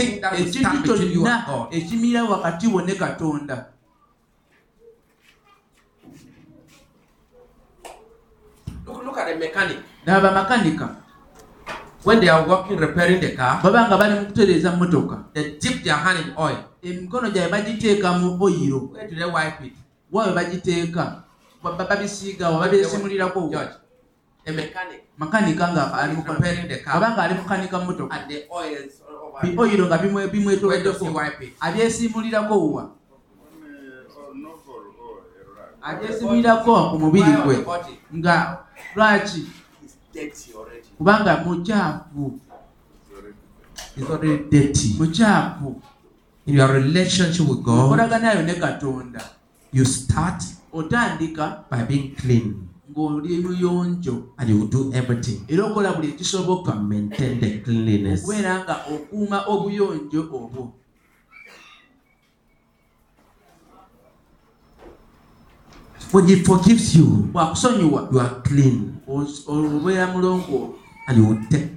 ekintu 0.00 0.82
kyonna 0.82 1.66
ekimira 1.70 2.24
wakati 2.24 2.66
wo 2.66 2.80
ne 2.80 2.94
katonda. 2.94 3.66
Look, 8.86 9.04
look 9.04 9.18
at 9.18 9.28
a 9.28 9.38
mechanic. 9.38 9.78
laba 10.06 10.20
bamakanika 10.28 10.96
When 12.02 12.20
they 12.20 12.28
are 12.28 12.48
working 12.48 12.78
repairing 12.80 13.20
the 13.20 13.36
car, 13.36 13.60
baba 13.62 13.84
nga 13.88 13.96
bali 14.00 14.14
mu 14.20 14.26
kutereeza 14.26 14.72
mmotoka. 14.72 15.24
they 15.34 15.58
dip 15.60 15.84
their 15.84 15.96
hand 16.00 16.18
in 16.18 16.32
oil. 16.38 16.56
emikono 16.82 17.28
gyabwe 17.30 17.50
bagiteeka 17.52 18.12
mu 18.18 18.38
oyiro 18.40 18.88
Where 18.92 19.06
do 19.08 19.14
they 19.16 19.24
wipe 19.28 19.60
it? 19.66 19.74
waawe 20.12 20.32
bagiteeka. 20.32 21.22
Ba- 21.62 21.76
ba- 21.76 21.84
babisiigawo 21.84 22.56
babyesimulirako 22.58 23.50
George, 23.52 23.74
a 24.48 24.52
mechanic. 24.52 25.04
Makanika 25.18 25.68
nga 25.76 25.92
ali 25.92 26.16
repairing 26.16 26.68
the 26.72 26.78
car. 26.80 26.96
Oba 26.96 27.12
nga 27.12 27.22
ali 27.22 27.34
mukanika 27.36 27.76
mmotoka. 27.78 28.16
And 28.16 28.30
the 28.32 28.48
oil 28.48 28.72
is 28.80 29.02
all 29.04 29.28
over. 29.28 29.40
Bi- 29.44 29.56
oyiro 29.60 29.84
nga 29.86 29.98
bimwe- 30.00 30.24
Where 30.24 30.26
does 30.26 30.32
bimwetooloddeko 30.32 31.04
he 31.04 31.10
wipe 31.12 31.44
it? 31.44 31.52
abyesimulirako 31.60 32.56
wa? 32.72 32.82
On, 32.82 32.88
uh, 32.88 34.24
on 34.24 34.40
novel 34.40 34.88
or 34.96 35.20
a 35.36 35.84
rag. 35.84 36.00
abyesimulirako 36.00 36.90
ku 36.90 36.96
mubiri 36.98 37.32
gwe. 37.44 37.56
Nga 38.16 38.36
lwaki. 38.96 39.44
Kubanga 41.00 41.44
mukyafu 41.44 42.38
It's 43.96 44.10
already 44.10 44.44
dirty. 44.50 44.94
mukyafu 44.98 45.80
In 46.46 46.56
your 46.56 46.68
relationship 46.72 47.48
with 47.48 47.62
God, 47.62 47.86
okolaganayo 47.86 48.42
ne 48.44 48.54
katonda. 48.54 49.22
you 49.72 49.84
start 49.84 50.42
otandika 50.72 51.64
by 51.70 51.84
being 51.84 52.14
clean. 52.16 52.68
ng'oli 52.92 53.36
and 54.38 54.48
you 54.50 54.58
will 54.58 54.66
do 54.68 54.92
everything 54.92 55.40
era 55.48 55.64
okola 55.64 55.92
buli 55.96 56.08
ekisoboka. 56.12 56.74
maintain 56.74 57.40
the 57.40 57.58
cleanliness. 57.64 58.20
okubeera 58.22 58.64
nga 58.64 58.76
okuuma 58.92 59.44
obuyonjo 59.48 60.20
obwo. 60.32 60.72
When 66.12 66.26
He 66.26 66.42
forgives 66.42 66.96
you, 66.96 67.30
you 67.32 68.18
are 68.20 68.42
clean. 68.44 69.00
Obeera 69.08 70.06
mulongoofu 70.12 70.79
and 71.10 71.18
you 71.18 71.26
will 71.26 71.42
take 71.50 71.68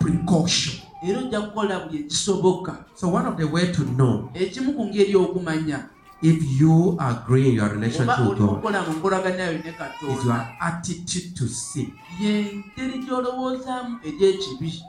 precaution. 0.00 0.82
era 1.02 1.18
ojja 1.18 1.40
kukola 1.40 1.80
buli 1.80 1.98
ekisoboka. 1.98 2.84
So, 2.94 3.08
one 3.08 3.26
of 3.26 3.36
the 3.36 3.46
way 3.46 3.72
to 3.72 3.82
know 3.84 4.30
ekimu 4.34 4.74
ku 4.74 4.84
ngeri 4.84 5.14
okumanya. 5.14 5.90
if 6.22 6.60
you 6.60 6.96
agree 6.98 7.48
in 7.48 7.54
your 7.54 7.68
relationship 7.68 8.18
oba 8.18 8.30
with 8.30 8.40
oli 8.40 8.48
God 8.48 8.58
kukola 8.58 8.82
mu 8.82 8.92
nkolaganayo 8.98 9.52
ne 9.52 9.70
is 9.70 9.76
katonda 9.76 10.24
your 10.24 10.46
attitude 10.60 11.36
to 11.36 11.48
sin. 11.48 11.92
ye 12.20 12.64
ngeri 12.76 12.98
gy'olowoozaamu 12.98 13.98
ery'ekibi 14.04 14.82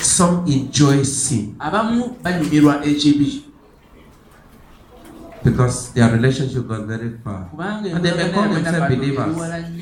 Some 0.00 0.50
enjoy 0.52 1.04
sin. 1.04 1.54
Abamu 1.58 2.16
banyumirwa 2.22 2.84
ekibi 2.84 3.47
because 5.50 5.92
their 5.92 6.10
relationship 6.12 6.66
was 6.66 6.80
very 6.80 7.10
far. 7.24 7.50
And 7.58 8.04
they 8.04 8.14
may 8.16 8.32
call 8.32 8.48
themselves 8.48 8.94
believers. 8.94 9.36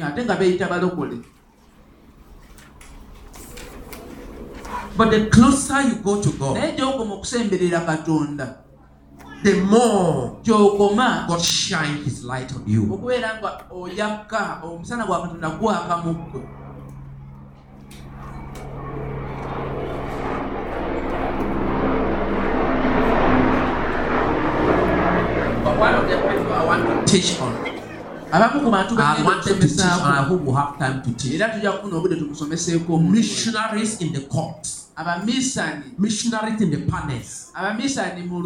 ate 0.08 0.20
nga 0.24 0.36
beeyita 0.36 0.68
balokole 0.68 1.18
But 4.96 5.10
the 5.10 5.26
closer 5.28 5.82
you 5.82 5.96
go 5.96 6.22
to 6.22 6.30
God, 6.40 6.56
naye 6.56 6.72
gy'okoma 6.76 7.20
okusemberera 7.20 7.80
katonda 7.84 8.64
the 9.42 9.60
more 9.60 10.40
gy'okoma 10.42 11.28
God 11.28 11.40
shine 11.42 12.02
His 12.04 12.24
light 12.24 12.52
on 12.54 12.64
you. 12.66 12.84
okubeera 12.88 13.36
nga 13.40 13.50
oyakka 13.70 14.62
omusana 14.64 15.06
gwa 15.06 15.22
katonda 15.22 15.50
gwaka 15.60 15.96
mu 16.04 16.12
ggwe 16.14 16.42
one 25.78 25.94
of 25.94 26.08
the 26.08 26.16
people 26.16 26.52
I 26.52 26.64
want 26.64 26.82
to 26.88 27.12
teach 27.12 27.38
on, 27.40 27.52
abamu 28.32 28.64
ku 28.64 28.70
bantu 28.72 28.94
I 28.98 29.22
wanted 29.22 29.60
to 29.60 29.68
teach 29.68 29.80
on, 29.80 30.12
I 30.12 30.22
hope 30.24 30.40
we 30.42 30.52
have 30.54 30.78
time 30.78 31.02
to 31.04 31.10
teach. 31.14 31.34
era 31.40 31.48
tujja 31.52 31.72
kufuna 31.72 31.96
obudde 31.96 32.16
tumusomeseeko 32.16 32.94
omu 32.94 33.08
mm. 33.08 33.12
Missionaries 33.14 34.00
in 34.00 34.12
the 34.12 34.20
courts, 34.20 34.88
abamisani 34.96 35.84
missionaries 35.98 36.60
in 36.60 36.70
the 36.70 36.78
palace. 36.90 37.50
abamisani 37.54 38.26
mu 38.26 38.40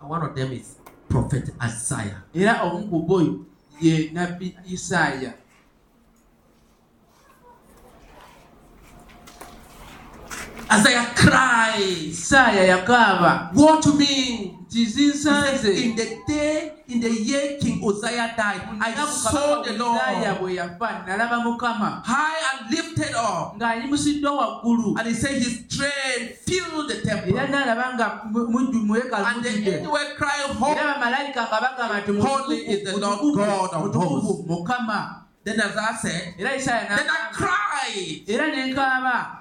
And 0.00 0.10
one 0.10 0.22
of 0.22 0.34
them 0.36 0.52
is 0.52 0.76
Prophet 1.08 1.50
Isaiah. 1.62 2.22
era 2.34 2.60
omu 2.62 2.88
ku 2.90 3.02
bo 3.02 3.44
ye 3.80 4.10
nabbi 4.12 4.54
isaaya 4.70 5.32
Isaiah 10.70 11.06
cries, 11.16 12.12
isaaya 12.12 12.64
yakaaba 12.76 13.50
Woe 13.54 13.80
to 13.80 13.94
me! 13.96 14.57
Zinsanze 14.70 15.68
In 15.84 15.96
the 15.96 16.18
day, 16.26 16.72
in 16.88 17.00
the 17.00 17.10
year 17.10 17.58
King 17.60 17.80
Uzziah 17.84 18.34
died, 18.36 18.60
I 18.80 18.92
saw 19.06 19.62
the 19.62 19.72
Lord 19.72 20.00
bwe 20.40 20.54
yafa 20.54 21.04
nalaba 21.06 21.40
mukama 21.40 22.02
high 22.04 22.40
and 22.52 22.70
lifted 22.70 23.14
up. 23.14 23.56
And 23.60 25.06
he 25.06 25.14
said 25.14 25.34
his 25.42 25.66
train 25.68 26.28
filled 26.46 26.88
the 26.88 27.00
temple. 27.02 27.36
era 27.38 27.46
n'alaba 27.48 27.94
nga 27.94 28.22
mu- 28.30 28.48
mujju 28.48 28.78
mwekalu 28.86 29.26
And 29.26 29.44
the 29.44 29.50
angel 29.50 29.92
were 29.92 30.14
crying, 30.16 30.54
Holy. 30.54 30.74
bamalayika 30.76 31.42
nga 31.48 31.60
bagamba 31.60 32.00
nti 32.02 32.20
Holy 32.20 32.56
is 32.68 32.84
the 32.84 32.96
Lord 32.98 33.34
God 33.36 33.70
of 33.72 33.94
hosts. 33.94 34.42
Then 35.44 35.60
Isaiah 35.60 35.96
said, 35.98 36.34
Then 36.36 37.06
I 37.08 37.30
cried, 37.32 38.22
era 38.28 38.48
ne 38.48 38.72
nkaaba 38.72 39.37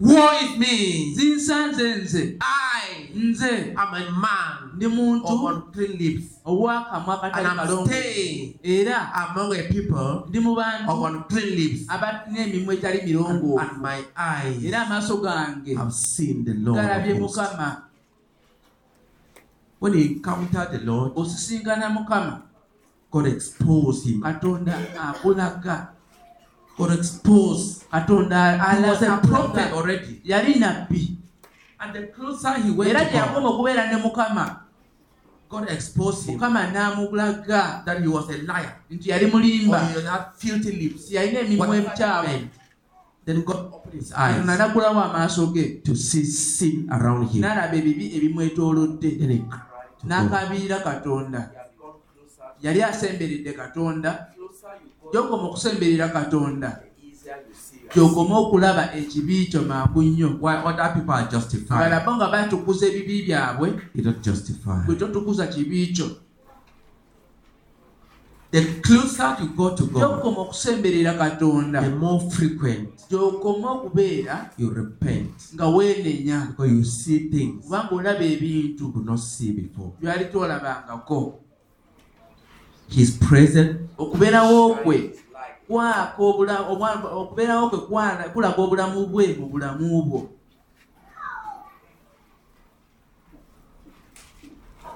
Woe 0.00 0.38
is 0.42 0.56
me! 0.58 1.14
zinsanze 1.14 1.94
nze 1.96 2.36
I 2.40 3.10
nze. 3.14 3.74
am 3.76 3.94
a 3.94 4.10
man. 4.10 4.70
Ndi 4.76 4.86
muntu 4.88 5.26
of 5.26 5.44
unclean 5.44 5.92
lips, 5.98 6.24
ow'akamwa 6.46 7.20
and 7.34 7.46
I'm 7.46 7.86
staying 7.86 8.58
era 8.64 9.12
among 9.14 9.52
a 9.54 9.62
people 9.68 10.24
ndi 10.28 10.40
mu 10.40 10.52
of 10.52 10.56
bantu 10.56 11.04
unclean 11.04 11.48
lips, 11.54 11.80
abalina 11.88 12.40
emimwa 12.46 12.74
etali 12.74 13.02
mirongoofu 13.02 13.60
and 13.60 13.82
my 13.82 14.00
eyes 14.16 14.64
era 14.64 14.86
amaaso 14.86 15.16
gange 15.22 15.74
have 15.76 15.92
seen 15.92 16.44
the 16.44 16.54
Lord. 16.54 16.76
galabye 16.80 17.12
Of 17.12 17.18
mukama. 17.20 17.82
When 19.80 19.92
he 19.94 20.04
encountered 20.12 20.70
the 20.72 20.78
Lord, 20.86 21.12
osisinkana 21.16 21.90
mukama 21.90 22.42
God 23.10 23.26
exposed 23.26 24.06
him. 24.06 24.22
katonda 24.22 24.78
akulaga 25.02 25.88
God 26.80 26.92
exposed. 26.98 27.84
katonda 27.92 28.56
He 28.76 28.82
was 28.88 29.02
a 29.02 29.16
prophet 29.20 29.68
already. 29.76 30.20
yali 30.24 30.56
nabbi 30.56 31.16
And 31.80 31.94
the 31.96 32.02
closer 32.12 32.54
he 32.60 32.70
went 32.72 32.90
era 32.90 33.04
to 33.04 33.10
gyeyakoma 33.10 33.40
God, 33.40 33.52
okubeera 33.52 33.82
ne 33.92 33.96
mukama 34.02 34.46
God 35.50 35.68
exposed 35.70 36.28
him 36.28 36.38
mukama 36.38 36.70
n'amulaga 36.72 37.84
that 37.84 38.00
he 38.00 38.08
was 38.08 38.28
a 38.30 38.38
liar. 38.42 38.76
nti 38.90 39.10
yali 39.10 39.24
Or 39.26 39.30
mulimba 39.32 39.78
he 39.92 40.00
had 40.06 40.24
filthy 40.36 40.72
lips. 40.72 41.10
yalina 41.12 41.40
emimwa 41.40 41.66
Whatever 41.68 41.88
ebikyamu. 41.90 42.48
Then 43.24 43.42
God 43.44 43.68
opened 43.72 43.94
his 44.00 44.12
eyes 44.16 44.44
naggulawo 44.46 45.00
amaaso 45.00 45.52
ge 45.52 45.82
to 45.84 45.94
see 45.94 46.24
sin 46.24 46.88
around 46.90 47.28
him. 47.28 47.42
n'alaba 47.42 47.76
ebibi 47.76 48.16
ebimwetoolodde 48.16 49.18
Then 49.18 49.30
he 49.30 49.38
cried 49.38 49.60
to 50.00 50.06
God. 50.06 50.08
n'akaabirira 50.08 50.78
katonda 50.80 51.50
yali 52.62 52.80
asemberedde 52.82 53.52
katonda 53.52 54.28
gyokoma 55.12 55.48
okusemberera 55.48 56.08
katonda. 56.08 56.80
Gyokoma 57.94 58.38
okulaba 58.38 58.94
ekibi 58.94 59.46
kyo 59.46 59.62
mangu 59.62 60.02
nnyo. 60.02 60.38
Why 60.40 60.56
other 60.64 60.94
people 60.94 61.14
are 61.14 61.28
justified, 61.30 61.90
balaba 61.90 62.16
nga 62.16 62.28
batukuza 62.28 62.86
ebibi 62.86 63.22
byabwe 63.22 63.68
gwe 64.86 64.96
totukuza 64.96 65.46
kibi 65.46 65.86
kyo. 65.86 66.06
The 68.52 68.80
closer 68.82 69.36
you 69.40 69.54
go 69.54 69.76
to 69.76 69.86
God, 69.86 70.02
gyokoma 70.02 70.40
okusemberera 70.40 71.14
katonda. 71.14 71.80
the 71.80 71.90
more 71.90 72.30
frequent 72.30 73.08
gyokoma 73.08 73.70
okubeera 73.72 74.50
you 74.58 74.70
repent. 74.70 75.54
nga 75.54 75.68
weenenya. 75.68 76.46
Because 76.50 76.72
you 76.72 76.84
see 76.84 77.30
things 77.30 77.64
kubanga 77.64 77.94
olaba 77.94 78.24
ebintu. 78.24 78.92
you 78.94 79.02
not 79.04 79.18
see 79.18 79.52
before. 79.52 79.92
byali 80.00 80.24
tolabangako 80.24 81.49
His 82.90 83.10
presence. 83.10 83.76
Okubeerawo 83.98 84.74
kwe 84.74 85.14
kwaka 85.68 86.22
okubeerawo 87.16 87.70
kwe 87.70 87.78
kulaga 88.32 88.62
obulamu 88.62 89.06
bwe 89.06 89.36
mu 89.38 89.46
bulamu 89.46 90.02
bwo. 90.02 90.28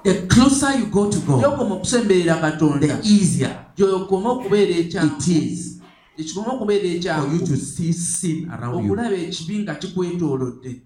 The 0.02 0.26
closer 0.26 0.78
you 0.78 0.86
go 0.86 1.10
to 1.10 1.18
God, 1.20 1.40
gyokoma 1.40 1.74
okusemberera 1.74 2.36
katonda 2.36 3.00
easier 3.04 3.66
gyokoma 3.76 4.30
okubeera 4.30 4.70
it 4.70 4.94
ekyangu 4.94 5.30
is 5.30 5.80
ekikoma 6.18 6.52
okubeera 6.52 6.82
for 6.82 6.88
you 6.88 6.98
ekyangu 6.98 7.46
to 7.46 7.56
see 7.56 7.92
sin 7.92 8.50
around 8.50 8.84
you. 8.84 8.92
okulaba 8.92 9.16
ekibi 9.16 9.58
nga 9.58 9.74
kikwetoolodde. 9.74 10.82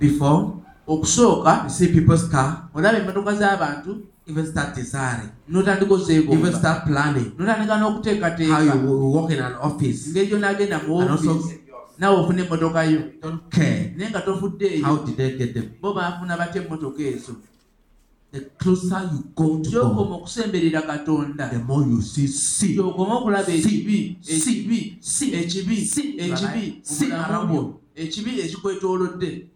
Before 0.00 0.52
okusooka 0.86 1.70
see 1.70 1.88
people's 1.88 2.28
car, 2.28 2.68
olaba 2.74 2.98
emmotoka 2.98 3.34
z'abantu 3.34 4.06
even 4.26 4.46
start 4.46 4.74
desiring, 4.74 5.30
n'otandika 5.48 5.84
even 5.84 6.00
ozeegomba 6.00 6.52
start 6.52 6.86
planning. 6.86 7.32
N'otandika 7.36 7.78
how 7.78 7.88
you 7.88 8.00
n'okuteekateeka 8.00 9.12
walk 9.12 9.30
in 9.30 9.40
an 9.40 9.54
office. 9.54 10.08
engeri 10.08 10.26
gy'onaagenda 10.26 10.78
mu 10.86 10.96
ofiisi 10.96 11.60
naawe 11.98 12.16
ofuna 12.16 12.44
emmotoka 12.44 12.84
yo. 12.84 13.02
naye 13.96 14.10
nga 14.10 14.20
tofudde 14.20 14.82
how 14.82 14.96
eyo 14.96 15.06
did 15.06 15.16
they 15.16 15.36
get 15.38 15.54
them. 15.54 15.70
bo 15.80 15.94
baafuna 15.94 16.36
batya 16.36 16.62
emmotoka 16.62 17.02
ezo. 17.02 17.36
The 18.32 18.40
closer 18.58 19.10
you 19.12 19.24
go 19.36 19.62
to 19.62 19.70
gyokoma 19.70 20.16
okusemberera 20.16 20.82
katonda. 20.82 21.50
gyokoma 22.74 23.14
okulaba 23.14 23.52
ekibi 23.52 24.18
ekibi 24.26 24.98
ekibi 25.32 25.90
ekibi. 26.18 26.82
ekibi 27.96 28.40
ekikwetoolodde 28.40 29.53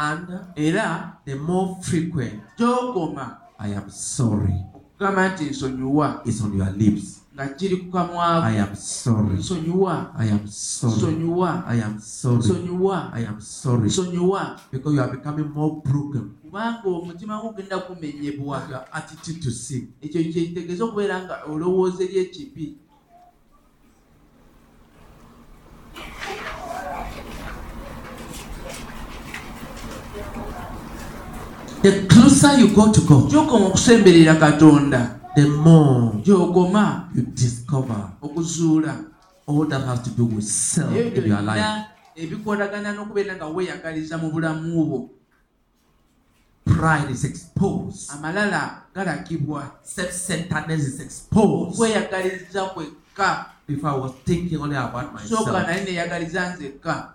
And 0.00 0.28
era 0.56 1.18
the 1.24 1.34
more 1.36 1.76
frequent 1.82 2.40
gyokoma 2.58 3.36
I 3.58 3.68
am 3.74 3.90
sorry 3.90 4.54
okugamba 4.74 5.28
nti 5.28 5.44
nsonyiwa 5.44 6.22
is 6.26 6.40
on 6.42 6.56
your 6.58 6.70
lips. 6.70 7.18
nga 7.34 7.48
kiri 7.48 7.76
ku 7.76 7.90
kamwako 7.90 8.46
I 8.46 8.58
am 8.60 8.74
sorry. 8.76 9.36
nsonyiwa 9.36 10.14
I 10.18 10.28
am 10.30 10.46
sorry. 10.48 10.94
nsonyiwa 10.94 11.64
I 11.66 11.80
am 11.82 12.00
sorry. 12.00 12.38
nsonyiwa 12.38 13.10
I 13.14 13.26
am 13.26 13.40
sorry. 13.40 13.86
nsonyiwa 13.88 14.60
Because 14.72 14.94
you 14.96 15.02
are 15.02 15.10
becoming 15.16 15.48
more 15.54 15.82
broken. 15.84 16.30
kubanga 16.42 16.82
omutima 16.88 17.40
gugenda 17.42 17.78
kumenyebwa 17.78 18.62
Your 18.70 18.84
attitude 18.92 19.40
to 19.42 19.50
sin. 19.50 19.92
ekyo 20.02 20.22
kyekitegeeza 20.22 20.84
okubeera 20.84 21.22
nga 21.24 21.44
olowooza 21.44 22.04
eri 22.04 22.18
ekibi 22.18 22.76
The 31.82 32.06
closer 32.06 32.58
you 32.60 32.68
go 32.74 32.92
to 32.92 33.00
God, 33.00 33.30
gyokoma 33.30 33.66
okusemberera 33.66 34.34
katonda 34.34 35.18
the 35.34 35.46
more 35.48 36.12
gyokoma 36.24 37.08
you 37.14 37.22
discover 37.22 38.10
okuzuula 38.22 39.04
all 39.46 39.64
that 39.66 39.82
has 39.84 40.02
to 40.02 40.10
do 40.10 40.24
with 40.24 40.44
self 40.44 40.92
in 40.94 41.26
your 41.26 41.42
life. 41.42 41.58
byonna 41.58 41.86
ebikwatagana 42.16 42.92
n'okubeera 42.92 43.34
nga 43.36 43.46
weeyagaliza 43.46 44.18
mu 44.18 44.30
bulamu 44.30 44.84
bwo 44.86 45.08
Pride 46.64 47.10
is 47.10 47.24
exposed. 47.24 48.10
amalala 48.10 48.82
galagibwa 48.94 49.70
Self-centeredness 49.82 50.86
is 50.86 51.00
exposed. 51.00 51.74
okweyagaliza 51.74 52.64
kwekka 52.74 53.46
Before 53.66 53.90
I 53.90 53.96
was 53.96 54.12
thinking 54.24 54.58
only 54.60 54.76
about 54.76 55.18
sooka 55.26 55.52
myself. 55.52 55.66
nali 55.66 55.84
neeyagaliza 55.84 56.54
nzekka 56.54 57.12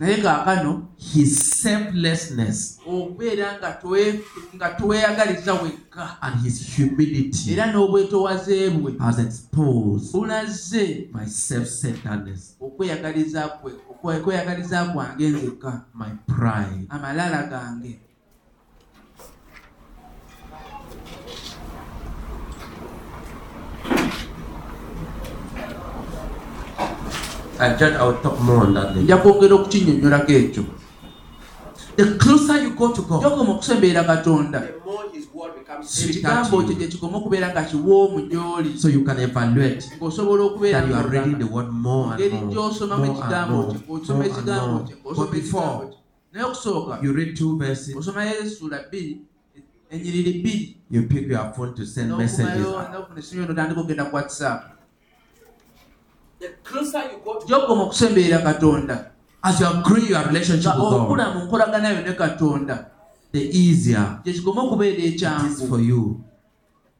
naye 0.00 0.16
kaakano 0.22 0.88
his 0.96 1.32
selflessness 1.62 2.78
okubeera 2.86 3.58
nga 3.58 3.70
twe- 3.82 4.20
nga 4.56 4.68
tweyagaliza 4.78 5.52
wekka. 5.62 6.04
and 6.22 6.34
his 6.44 6.76
humility 6.76 7.52
era 7.52 7.66
n'obwetowaze 7.72 8.70
bwe 8.70 8.92
has 8.98 9.18
exposed 9.18 10.12
bulaze 10.12 11.08
my 11.12 11.26
self-centeredness, 11.26 12.56
okweyagaliza 12.60 13.48
kwe 13.48 13.72
okwe- 13.90 14.16
okweyagaliza 14.20 14.78
kwange 14.92 15.28
nzekka. 15.28 15.70
My 15.94 16.10
pride. 16.26 16.86
amalala 16.88 17.42
gange 17.52 17.92
I 17.98 17.98
judge 21.08 21.56
I 21.58 21.70
will 26.48 26.64
talk 26.76 27.02
more 27.02 27.04
on 27.06 27.06
that 27.10 27.36
later. 27.36 27.45
Nja 29.02 29.16
kwongera 29.16 29.54
okukinnyonnyolako 29.54 30.32
ekyo. 30.32 30.64
The 31.96 32.04
closer 32.18 32.62
you 32.62 32.70
go 32.74 32.92
to 32.92 33.02
God, 33.02 33.22
gyokoma 33.22 33.52
okusemberera 33.52 34.04
katonda. 34.04 34.60
The 34.60 34.84
more 34.84 35.08
His 35.12 35.26
word 35.34 35.54
becomes 35.58 35.88
Sweet 35.90 36.16
ekigambo 36.16 36.50
touch 36.50 36.66
kyo 36.66 36.72
you. 36.72 36.78
gye 36.78 36.88
kikoma 36.88 37.18
okubeera 37.18 37.50
nga 37.50 37.64
kiwoomu 37.64 38.28
gy'oli 38.28 38.78
so 38.78 38.88
you 38.88 39.04
can 39.04 39.18
evaluate 39.18 39.84
ng'osobola 39.98 40.72
that 40.72 40.88
you 40.88 40.94
are 40.94 41.08
reading 41.08 41.38
the 41.38 41.46
word 41.46 41.70
more 41.72 42.14
and 42.14 42.32
more, 42.32 42.52
gy'osomamu 42.52 43.06
more 43.06 43.08
and 43.08 43.18
ekigambo 43.18 43.56
more, 43.56 43.72
kye 43.72 43.80
ng'osoma 43.88 44.18
more 44.18 44.24
and 44.24 44.32
ekigambo 44.32 44.72
more. 44.72 44.84
kye 44.84 44.96
But 45.02 45.12
ekigambo 45.12 45.32
before. 45.32 45.86
kye. 45.86 45.96
Naye 46.32 46.44
okusooka 46.44 46.98
you 47.02 47.12
read 47.12 47.36
two 47.36 47.58
verses, 47.58 47.96
osomayo 47.96 48.40
essuula 48.44 48.78
bbiri 48.88 49.20
enyiriri 49.90 50.32
bbiri. 50.32 50.76
You 50.90 51.02
pick 51.02 51.28
your 51.28 51.52
phone 51.56 51.74
to 51.74 51.86
send 51.86 52.16
messages. 52.16 52.66
n'okufuna 52.66 53.72
okugenda 53.72 54.04
ku 54.04 54.16
whatsapp 54.16 54.75
The 56.38 56.48
closer 56.62 57.02
you 57.10 57.18
go 57.24 57.40
to 57.40 57.46
gyokoma 57.46 57.82
okusemberera 57.82 58.38
katonda 58.42 59.10
As 59.42 59.60
you 59.60 59.66
agree 59.66 60.08
your 60.08 60.24
relationship 60.26 60.74
with 60.74 60.92
okula 60.92 61.24
God, 61.24 61.34
mu 61.34 61.40
nkolagana 61.46 61.88
yo 61.90 62.02
ne 62.02 62.12
katonda 62.12 62.90
the 63.32 63.40
easier 63.40 64.20
kye 64.24 64.32
kikoma 64.32 64.62
okubeera 64.62 65.02
ekyangu 65.02 65.68
for 65.68 65.80
you 65.80 66.24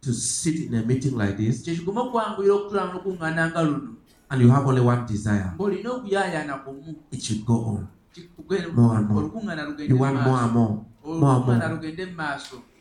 to 0.01 0.13
sit 0.13 0.57
in 0.67 0.75
a 0.75 0.83
meeting 0.83 1.17
like 1.17 1.37
this 1.37 1.63
kye 1.63 1.75
kikoma 1.77 2.01
okwanguyira 2.03 2.55
okutula 2.55 2.87
mu 2.87 2.93
lukuŋŋaana 2.99 3.51
nga 3.51 3.63
luno 3.63 3.97
and 4.31 4.43
you 4.43 4.51
have 4.51 4.67
only 4.67 4.81
one 4.81 5.07
desire. 5.07 5.53
ng'olina 5.57 5.91
okuyaayaana 5.91 6.55
kumu 6.65 6.95
It 7.11 7.23
should 7.23 7.45
go 7.45 7.55
on. 7.65 7.89
More 8.75 8.97
and 8.97 9.09
more. 9.09 9.23
You 9.79 9.95
mu 9.95 10.01
want 10.01 10.21
more 10.23 10.41
and 10.41 10.53
maaso 10.53 10.93
more, 11.05 11.41
more 11.41 11.53
and 11.53 11.71
more. 12.53 12.76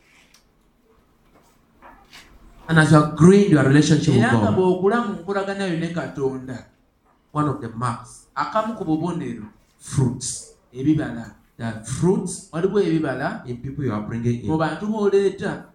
Lugende 2.65 2.73
mu 2.73 2.73
maaso 2.73 2.73
And 2.73 2.79
as 2.79 2.91
you 2.91 2.97
agree 3.03 3.45
in 3.45 3.51
your 3.51 3.63
relationship 3.63 4.13
with 4.13 4.23
era 4.23 4.33
nga 4.33 4.51
God, 4.51 4.57
bw'okula 4.57 4.97
mu 5.05 5.13
nkolagana 5.21 5.67
yo 5.67 5.77
ne 5.79 5.89
katonda 5.93 6.57
one 7.31 7.49
of 7.49 7.61
the 7.61 7.69
marks, 7.69 8.27
akamu 8.35 8.77
ku 8.77 8.83
bubonero 8.85 9.45
fruits. 9.77 10.53
ebibala 10.73 11.35
There 11.57 11.67
are 11.67 11.83
fruits 11.85 12.49
waliwo 12.51 12.79
ebibala 12.83 13.43
in 13.47 13.57
people 13.63 13.85
you 13.85 13.93
are 13.93 14.01
bringing 14.03 14.43
mu 14.43 14.57
in. 14.59 15.74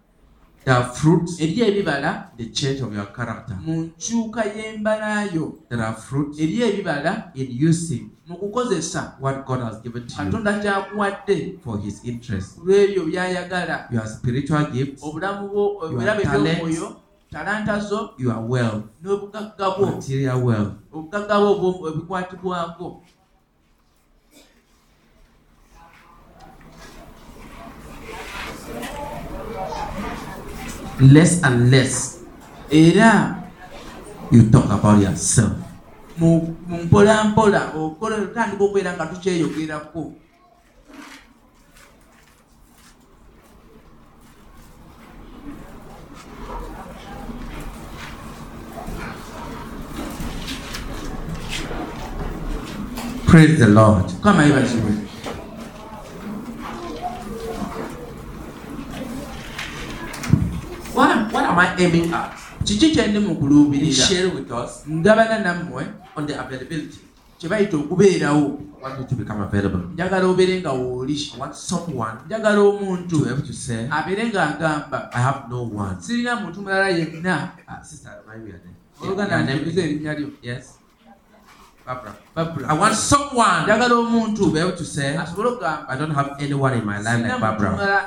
Are 0.66 0.84
fruits 0.94 1.40
eri 1.40 1.60
ebibala? 1.62 2.30
the 2.36 2.46
change 2.52 2.80
of 2.80 2.92
your 2.94 3.06
character. 3.12 3.56
mu 3.64 3.84
nkyuka 3.96 4.44
y'embala 4.44 5.24
yo 5.34 5.54
There 5.68 5.82
are 5.82 5.94
fruits 5.94 6.38
eri 6.40 6.60
ebibala? 6.62 7.30
in 7.34 7.48
using 7.68 8.10
mu 8.26 8.36
kukozesa. 8.36 9.16
what 9.20 9.44
God 9.46 9.60
has 9.62 9.80
given 9.82 10.06
to 10.06 10.12
you. 10.24 10.30
Katonda 10.30 10.58
kyakuwadde. 10.60 11.58
For 11.64 11.78
His 11.78 12.04
interest. 12.04 12.58
lw'ebyo 12.58 13.04
by'ayagala. 13.06 13.88
Your 13.90 14.06
spiritual 14.06 14.66
gifts, 14.72 15.02
obulamu 15.02 15.48
bwo 15.48 15.86
ebirabo 15.86 16.20
ebyomwoyo 16.22 16.96
talanta 17.30 17.78
zo 17.80 18.10
your 18.18 18.38
wealth, 18.48 18.84
n'obugagga 19.02 19.70
bwo. 19.78 19.86
Material 19.96 20.42
wealth. 20.44 20.74
obugagga 20.92 21.38
bwo 21.40 21.50
obwo- 21.54 21.88
ebikwatibwako 21.88 23.02
Less 31.00 31.40
and 31.42 31.70
less 31.70 32.20
era 32.70 33.42
you 34.30 34.50
talk 34.50 34.68
about 34.70 35.00
yourself. 35.02 35.52
mu 36.20 36.56
mpolampola 36.68 37.60
okola 37.82 38.16
otandika 38.16 38.64
okubeera 38.64 38.92
nga 38.94 39.06
tukyeyogerako 39.06 40.12
Praise 53.26 53.58
the 53.58 53.66
Lord. 53.68 54.04
mukama 54.12 54.42
yebazibwe 54.44 54.90
What, 54.90 55.09
I 61.60 61.66
aiming 61.84 62.12
at? 62.14 62.32
kiki 62.64 62.90
kyendi 62.94 63.18
mu 63.18 63.28
He 63.28 63.34
kuluubirira 63.40 63.92
shared 64.06 64.34
with 64.34 64.50
us 64.52 64.84
ngabana 64.88 65.38
nammwe 65.44 65.86
on 66.16 66.26
the 66.26 66.34
availability. 66.40 66.98
kye 67.38 67.48
bayita 67.48 67.76
okubeerawo 67.76 68.58
I 68.80 68.82
want 68.82 68.98
you 69.00 69.04
to 69.06 69.14
become 69.14 69.40
available. 69.42 69.80
njagala 69.94 70.26
obeere 70.26 70.60
nga 70.60 70.72
wooli 70.72 71.16
I 71.36 71.38
want 71.40 71.54
someone 71.54 72.16
njagala 72.26 72.54
to 72.56 72.68
omuntu 72.72 73.24
be 73.24 73.30
able 73.30 73.42
to 73.46 73.52
say, 73.52 73.88
abeere 73.90 74.24
ng'agamba 74.32 75.10
I 75.12 75.20
have 75.20 75.40
no 75.50 75.62
one. 75.64 75.96
sirina 76.00 76.36
muntu 76.40 76.60
mulala 76.62 76.88
yenna 76.88 77.52
Uh, 77.68 77.82
sister, 77.84 78.10
remind 78.26 78.44
me 78.44 78.50
your 78.50 78.60
name. 78.64 78.76
oluganda 79.02 79.36
Your 79.36 79.44
name 79.46 79.58
ntukuza 79.60 79.80
is- 79.80 79.86
erinnya 79.86 80.14
lyo 80.18 80.28
Yes. 80.42 80.64
Barbara. 81.86 82.12
babula 82.36 82.68
I 82.68 82.78
want 82.78 82.94
someone 82.94 83.62
njagala 83.64 83.88
to 83.88 84.00
omuntu 84.02 84.52
be 84.52 84.60
able 84.60 84.76
to 84.76 84.84
say, 84.84 85.16
asobole 85.16 85.48
okugamba 85.48 85.86
I 85.88 85.96
don't 85.96 86.14
have 86.14 86.30
anyone 86.40 86.74
in 86.78 86.84
my 86.84 86.98
life 86.98 87.16
sirina 87.20 87.28
like 87.28 87.32
muntu 87.32 87.40
Barbara. 87.40 87.70
mulala 87.70 88.00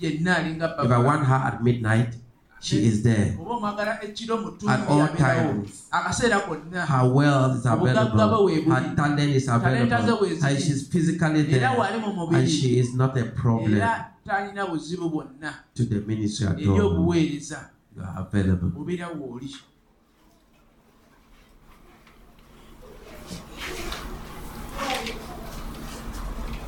yenna 0.00 0.36
alinga 0.36 0.66
If 0.66 0.72
I 0.78 0.86
babula 0.86 1.04
want 1.04 1.22
her 1.26 1.40
at 1.48 1.62
midnight, 1.62 2.14
she 2.60 2.76
is 2.86 3.02
there. 3.02 3.36
oba 3.40 3.50
omwagala 3.54 4.04
ekiro 4.04 4.36
mutumbi 4.36 4.72
At 4.74 4.88
all 4.88 5.00
abeerawo 5.02 5.52
times. 5.52 5.82
akaseera 5.90 6.40
konna 6.40 6.86
Her 6.86 7.08
wealth 7.08 7.56
is 7.58 7.66
Obugagga 7.66 8.00
available. 8.00 8.42
bwe 8.44 8.60
buli. 8.60 8.74
Her 8.74 8.94
talent 8.96 9.20
is 9.36 9.46
Talenta 9.46 9.96
ze 9.96 10.02
available. 10.02 10.18
bwe 10.26 10.34
ziri. 10.34 10.50
And 10.52 10.62
she's 10.62 10.88
physically 10.88 11.40
era 11.40 11.60
there. 11.60 11.78
wali 11.78 11.98
mu 12.00 12.06
And 12.06 12.16
mubiri 12.18 12.48
she 12.48 12.78
is 12.78 12.94
not 12.94 13.16
a 13.18 13.24
problem 13.24 13.74
era 13.74 14.06
talina 14.26 14.66
buzibu 14.66 15.08
bwonna 15.10 15.54
to 15.74 15.84
the 15.84 16.00
ministry 16.06 16.46
at 16.46 16.58
eri 16.58 16.68
all. 16.68 16.80
obuweereza 16.86 17.70
You 17.96 18.02
are 18.02 18.18
available. 18.20 18.70
obeera 18.80 19.08
wooli 19.08 19.50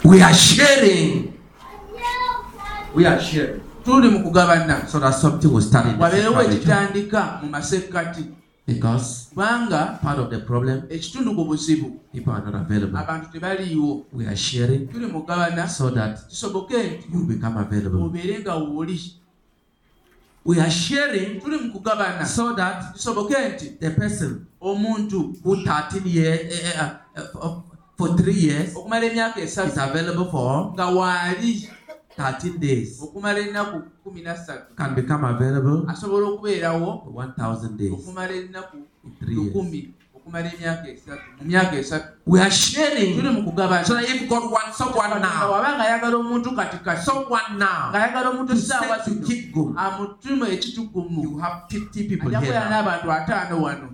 We 0.05 0.21
are 0.21 0.35
sharing. 0.35 1.39
We 2.95 3.07
are 3.07 3.21
sharing. 3.21 3.63
Tuli 3.85 4.09
mu 4.09 4.19
kugabana 4.23 4.87
So 4.89 4.99
that 5.01 5.15
something 5.15 5.53
will 5.53 5.61
start 5.63 5.87
in 5.87 5.99
the 5.99 6.03
wabeerewo 6.05 6.35
second 6.43 6.53
region. 6.53 6.61
ekitandika 6.61 7.41
mu 7.43 7.49
masekkati 7.51 8.25
Because 8.67 9.27
kubanga 9.35 9.99
part 10.03 10.19
of 10.19 10.31
the 10.31 10.39
problem, 10.39 10.83
ekitundu 10.89 11.35
ku 11.35 11.45
buzibu 11.45 11.99
people 12.13 12.33
are 12.33 12.45
not 12.45 12.55
available. 12.55 12.99
abantu 12.99 13.31
tebaliiwo 13.33 14.05
We 14.13 14.27
are 14.27 14.37
sharing 14.37 14.87
tuli 14.89 15.07
mu 15.07 15.21
kugabana 15.23 15.69
so 15.69 15.91
that 15.91 16.29
kisoboke 16.29 16.75
nti 16.79 17.07
you 17.13 17.25
become 17.27 17.57
available. 17.57 18.03
obeere 18.03 18.39
nga 18.41 18.55
wooli 18.55 19.01
We 20.45 20.61
are 20.61 20.71
sharing 20.71 21.41
tuli 21.41 21.57
mu 21.59 21.73
kugabana 21.73 22.27
so 22.27 22.55
that 22.55 22.95
kisoboke 22.95 23.35
nti 23.55 23.79
the 23.81 23.91
person 23.91 24.47
omuntu 24.61 25.35
who 25.43 25.57
13 25.57 26.07
years, 26.07 26.41
eh, 26.53 26.71
eh, 26.79 26.91
uh, 27.17 27.47
uh, 27.47 27.59
for 27.99 28.17
three 28.17 28.35
years, 28.47 28.75
okumala 28.77 29.05
emyaka 29.07 29.41
is 29.41 29.59
available 29.59 30.31
for 30.31 30.73
nga 30.75 30.87
waali 30.87 31.69
13 32.17 32.59
days, 32.59 33.01
okumala 33.03 33.39
ennaku 33.41 33.83
kumi 34.05 34.21
na 34.23 34.37
ssatu 34.37 34.75
can 34.77 34.95
become 34.95 35.25
available 35.25 35.89
asobola 35.89 36.27
okubeerawo 36.29 37.05
for 37.05 37.13
1,000 37.25 37.77
days. 37.79 37.93
okumala 37.93 38.33
ennaku 38.33 38.77
In 39.05 39.11
three 39.19 39.35
years. 39.35 39.47
lukumi 39.49 39.95
okumala 40.17 40.53
emyaka 40.55 40.89
esatu 40.93 41.23
mu 41.41 41.43
myaka 41.49 41.77
esatu 41.77 42.09
We 42.27 42.39
are 42.41 42.51
tuli 42.51 42.61
sharing 42.61 43.17
mu 43.33 43.43
kugabana 43.49 43.85
so 43.85 43.95
that 43.95 44.05
if 44.05 44.29
God 44.29 44.45
wants 44.53 44.77
someone 44.79 45.19
now, 45.25 45.51
waba 45.57 45.75
ng'ayagala 45.81 46.17
omuntu 46.21 46.53
kati 46.53 46.77
kati 46.85 47.01
someone 47.03 47.57
now, 47.59 47.91
ng'ayagala 47.97 48.29
omuntu 48.37 48.53
to 48.55 48.61
saawa 48.61 49.01
to 49.01 49.11
zino 49.11 49.27
keep 49.27 49.49
going, 49.55 49.75
amutuma 49.75 50.47
ekitukumu 50.53 51.23
you 51.25 51.39
have 51.41 51.65
50 51.71 52.09
people 52.13 52.29
here. 52.31 52.53
now. 52.53 52.69
n'abantu 52.71 53.09
ataano 53.13 53.57
wano 53.63 53.89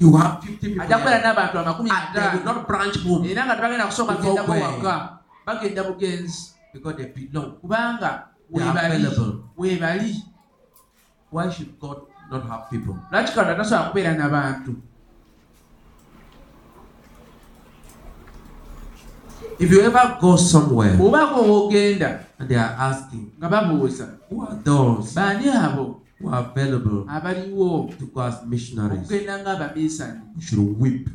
You 0.00 0.14
have 0.14 0.38
50 0.46 0.62
people 0.62 0.82
ajja 0.86 0.96
kubeera 1.02 1.18
here. 1.18 1.26
n'abantu 1.26 1.58
amakumi 1.58 1.90
And 1.90 2.14
they 2.14 2.22
will 2.22 2.30
ataano 2.30 2.44
not 2.54 2.68
branch 2.70 2.96
move 3.04 3.26
era 3.26 3.42
nga 3.44 3.54
tebagenda 3.58 3.86
kusooka 3.90 4.14
Before 4.14 4.34
gendako 4.38 4.52
when? 4.54 4.62
waka 4.62 5.17
bagenda 5.48 5.82
bugenzi 5.84 6.52
because 6.72 6.96
they 6.96 7.06
belong. 7.08 7.56
kubanga 7.60 8.28
are 8.52 8.76
available. 8.86 9.48
Why 11.30 11.50
should 11.50 11.78
God 11.80 12.02
not 12.30 12.44
have 12.48 12.68
people? 12.70 12.96
lwaki 13.12 13.32
katonda 13.32 13.54
tasobola 13.56 13.88
kubeera 13.90 14.12
n'abantu 14.14 14.74
If 19.60 19.72
you 19.72 19.80
ever 19.82 20.18
go 20.20 20.36
somewhere 20.36 20.92
and 20.94 22.48
they 22.48 22.54
are 22.56 22.74
asking, 22.78 23.32
who 23.40 24.42
are 24.46 24.54
those 24.62 25.16
who 26.20 26.28
are 26.30 26.44
available 26.54 27.08
to 27.98 28.06
go 28.06 28.20
as 28.20 28.44
missionaries, 28.46 29.10
you 29.10 30.40
should 30.40 30.78
weep. 30.78 31.08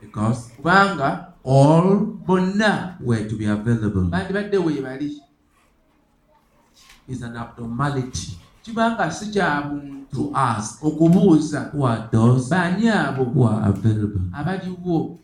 Because 0.00 0.50
all 1.44 1.96
bonna 2.26 2.96
were 3.00 3.28
to 3.28 3.36
be 3.36 3.46
available. 3.46 4.10
It's 7.08 7.22
an 7.22 7.36
abnormality. 7.36 8.38
Kibanga 8.62 9.10
si 9.10 9.32
kya 9.32 9.62
buntu 9.62 10.00
to 10.12 10.32
ask 10.34 10.82
okubuuza 10.82 11.70
who 11.72 11.84
are 11.84 12.08
those 12.12 12.50
baani 12.50 12.88
abo 12.90 13.24
who 13.24 13.44
are 13.44 13.68
available. 13.68 14.20
abaliwo 14.32 15.18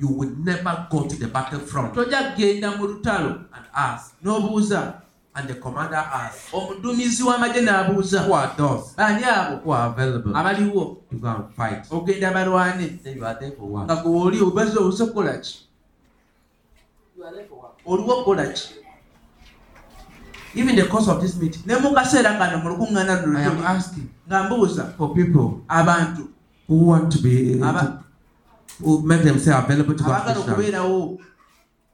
You 0.00 0.08
will 0.08 0.30
never 0.38 0.86
go 0.90 1.06
to 1.06 1.16
the 1.16 1.26
battlefront. 1.26 1.94
Tojja 1.94 2.32
kgenda 2.32 2.76
mu 2.78 2.86
lutalo 2.86 3.44
and 3.52 3.66
ask, 3.74 4.14
n'obuuza 4.24 4.94
and 5.40 5.48
the 5.48 5.54
commander 5.54 5.96
asks, 5.96 6.52
omuduumizi 6.52 7.22
w'amagye 7.22 7.60
n'abuuza 7.62 8.22
who 8.26 8.34
are 8.34 8.52
those? 8.56 8.94
Baani 8.96 9.24
abo? 9.24 9.56
Who 9.64 9.72
are 9.72 9.88
available? 9.88 10.32
Abaliwo 10.36 10.96
to 11.10 11.16
go 11.16 11.28
and 11.28 11.54
fight. 11.56 11.84
ogenda 11.90 12.32
balwane. 12.32 12.98
You 13.16 13.24
are 13.24 13.36
there 13.40 13.52
for 13.52 13.68
what? 13.68 13.84
nga 13.86 13.96
gwe 14.02 14.20
oli 14.20 14.40
obaze 14.40 14.78
obuze 14.78 15.06
kukola 15.06 15.38
ki? 15.38 15.66
Oliwo 17.86 18.12
okukola 18.12 18.46
ki? 18.52 18.74
Even 20.54 20.74
the 20.76 20.84
course 20.86 21.08
of 21.08 21.20
this 21.20 21.36
meeting, 21.36 21.62
ne 21.66 21.78
mu 21.78 21.94
kaseera 21.94 22.36
kano 22.38 22.58
mu 22.62 22.68
lukuŋŋaana 22.76 23.10
I 23.36 23.44
am 23.44 23.56
luno 23.56 23.66
asking 23.66 24.08
nga 24.28 24.42
mbuuza 24.42 24.94
for 24.98 25.14
people 25.14 25.62
abantu. 25.68 26.28
who 26.68 26.86
want 26.86 27.10
to 27.12 27.18
be 27.22 27.60
uh, 27.60 27.66
Aba- 27.68 28.04
who 28.82 29.02
make 29.02 29.22
themselves 29.22 29.64
available 29.64 29.94
to 29.94 30.04
abaagala 30.04 30.34
God. 30.46 31.18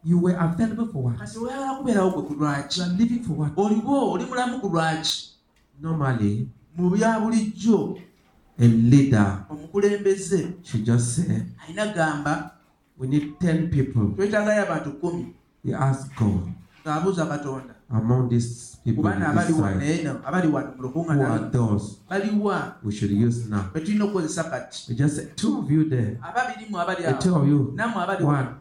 You 0.07 0.19
were 0.23 0.37
available 0.39 0.87
for 0.87 1.03
what? 1.03 1.19
kati 1.19 1.39
oyagala 1.39 1.75
kubeerawo 1.75 2.11
gwe 2.11 2.23
ku 2.23 2.35
lwaki? 2.35 2.81
You 2.81 2.87
are 2.87 2.95
living 2.99 3.23
for 3.25 3.33
what? 3.37 3.53
oliwo 3.57 4.13
oli 4.13 4.25
mulamu 4.25 4.61
ku 4.61 4.69
lwaki? 4.69 5.35
Normally, 5.81 6.49
mu 6.77 6.91
bya 6.91 7.21
bulijjo 7.21 7.99
a 8.59 8.67
leader 8.67 9.45
omukulembeze 9.51 10.53
should 10.63 10.85
just 10.87 11.17
say, 11.17 11.43
alina 11.65 11.93
gamba. 11.95 12.51
"We 12.99 13.09
need 13.09 13.39
10 13.41 13.69
people." 13.69 14.15
twetaagayo 14.17 14.63
abantu 14.63 14.93
kumi. 15.01 15.35
God 16.19 16.53
ng'abuuza 16.87 17.27
katonda 17.27 17.75
among 17.91 18.29
these 18.31 18.79
people 18.85 19.03
kubana 19.03 19.29
abali 19.29 19.53
wano 19.53 19.81
side, 19.81 20.09
abali 20.27 20.49
wano 20.49 20.71
mu 20.77 20.77
who 20.77 20.83
lukuŋŋaana 20.83 21.31
are 21.31 21.51
those 21.51 21.99
baliwa 22.09 22.77
we 22.85 22.93
should 22.93 23.11
use 23.11 23.49
now? 23.51 23.71
be 23.75 23.81
tulina 23.81 24.05
okukozesa 24.05 24.45
kati. 24.45 24.87
We 24.89 24.95
just 24.95 25.17
say 25.17 25.27
two 25.35 25.59
of 25.59 25.71
you 25.71 25.89
there, 25.89 26.19
ababiri 26.23 26.71
mu 26.71 26.79
abali 26.79 27.03
the 27.03 27.13
two 27.19 27.35
of 27.35 27.49
you, 27.49 27.73
nammwe 27.75 28.03
abali 28.03 28.25
one. 28.25 28.37
wano 28.37 28.55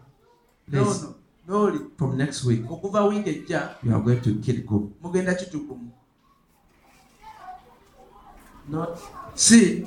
no 0.68 0.84
noono 0.84 1.15
n'oli 1.48 1.80
from 1.98 2.18
next 2.18 2.44
week, 2.46 2.72
okuva 2.72 3.04
wiiki 3.06 3.30
ejja 3.30 3.70
you 3.84 3.92
are 3.96 4.04
going 4.04 4.22
to 4.22 4.30
Kitgum. 4.42 4.90
mugenda 5.02 5.34
kitukumu 5.34 5.90
Not 8.70 8.98
si 9.36 9.86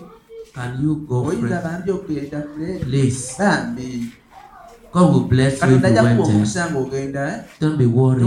can 0.55 0.83
you 0.83 0.95
go, 1.07 1.25
oyinza 1.25 1.61
bambi 1.63 1.91
okugenda 1.91 2.41
Please, 2.85 3.35
bambi 3.39 4.13
God 4.93 5.13
will 5.15 5.25
bless 5.29 5.61
you 5.63 5.77
if 5.77 5.83
you 5.85 6.89
went 6.91 7.13
there. 7.13 7.27
eh? 7.29 7.45
Don't 7.61 7.77
be 7.77 7.87
worried. 7.87 8.25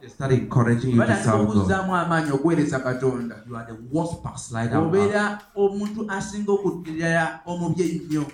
They 0.00 0.08
start 0.08 0.32
encouraging 0.32 0.94
you 0.94 1.02
to 1.04 1.16
serve 1.16 1.46
God. 1.46 1.56
okuzzaamu 1.56 1.96
amaanyi 1.96 2.30
okuweereza 2.30 2.78
katonda 2.80 3.36
You 3.48 3.56
are 3.56 3.66
the 3.66 3.76
worst 3.92 4.22
backslider. 4.22 4.76
on 4.78 4.84
earth. 4.84 4.94
obeera 4.94 5.40
omuntu 5.56 6.10
asinga 6.10 6.52
okuddirira 6.52 7.40
omubi 7.46 7.82
ennyo 7.82 8.24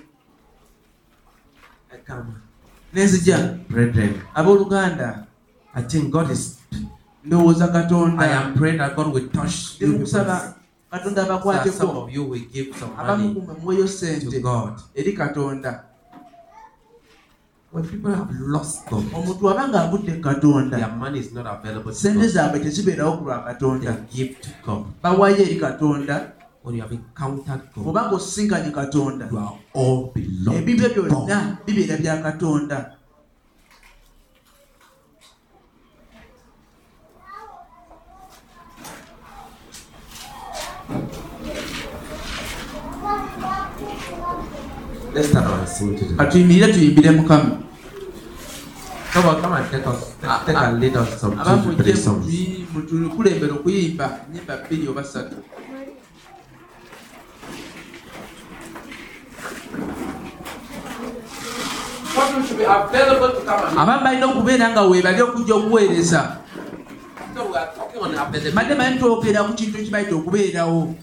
I 1.93 1.99
come, 2.07 2.33
nenzija 2.93 3.59
brethren. 3.69 4.15
abooluganda 4.35 5.27
I 5.75 5.83
think 5.83 6.11
God 6.11 6.31
is. 6.31 6.59
ndowooza 7.25 7.65
I 7.65 7.73
katonda 7.73 8.45
am 8.45 8.55
praying 8.55 8.79
that 8.79 8.97
God 8.97 9.15
will 9.15 9.29
touch 9.29 9.81
you 9.81 9.99
people. 9.99 10.29
katonda 10.91 11.23
abakwateko 11.23 12.09
abamu 12.99 13.35
kumwe 13.35 13.55
muweyo 13.63 13.89
sente. 13.89 14.43
eri 14.95 15.13
katonda. 15.13 15.85
When 17.73 17.85
people 17.85 18.13
have 18.15 18.29
lost 18.39 18.85
God, 18.91 19.05
omuntu 19.15 19.51
aba 19.51 19.69
ng'agudde 19.69 20.13
katonda 20.21 20.91
sente 21.93 22.29
zaabwe 22.29 22.61
tezibeerawo 22.61 23.17
ku 23.17 23.25
lwa 23.25 23.45
katonda. 23.45 23.97
Bawayo 25.03 25.37
eri 25.37 25.57
katonda 25.57 26.33
when 26.63 26.75
you 26.77 26.83
have 26.83 26.93
encountered 26.95 27.63
God, 27.75 27.87
oba 27.91 28.01
ng'osisinkanye 28.09 28.71
katonda 28.71 29.27
you 29.31 29.39
are 29.39 29.55
all 29.75 30.15
belong 30.15 30.55
ebibyo 30.59 30.89
to 30.95 31.03
God. 31.03 31.11
byonna 31.11 31.39
bibeera 31.67 31.97
bya 31.99 32.15
katonda 32.23 32.79
katuyimirire 46.17 46.73
tuyimbire 46.73 47.11
mukama 47.11 47.59
Come 49.13 49.29
on, 49.29 49.43
come 49.43 49.53
and 49.53 49.71
take 49.71 49.87
us, 49.87 50.17
take, 50.23 50.47
take 50.47 50.57
and 50.57 50.81
lead 50.81 50.97
us 50.97 51.21
some 51.21 51.37
two 51.37 51.37
to 51.37 51.51
abamujje 51.51 51.77
three 51.83 51.97
songs. 51.97 52.27
mutukulembera 52.75 53.53
okuyimba 53.55 54.07
nyimba 54.33 54.57
bbiri 54.57 54.89
oba 54.89 55.05
ssatu 55.05 55.37
What 55.37 55.71
should 59.63 59.71
be 59.73 59.81
available 59.83 61.11
to 61.13 61.31
come 61.33 61.51
and 61.73 61.99
abamu 61.99 62.02
balina 64.05 64.27
okubeera 64.27 64.71
nga 64.71 64.83
weebali 64.83 65.23
okujja 65.23 65.55
okuweereza. 65.55 66.21
We 68.03 68.51
badde 68.51 68.75
manyi 68.75 68.99
twogera 68.99 69.45
ku 69.45 69.53
kintu 69.55 69.79
ekibaita 69.79 70.15
okubeerawo. 70.17 70.95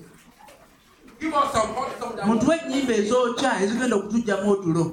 Will 1.21 1.33
mutuwe 2.25 2.55
ennyimba 2.63 2.93
ezookya 2.93 3.61
ezigenda 3.63 3.95
okutugjamu 3.95 4.51
otulo 4.51 4.83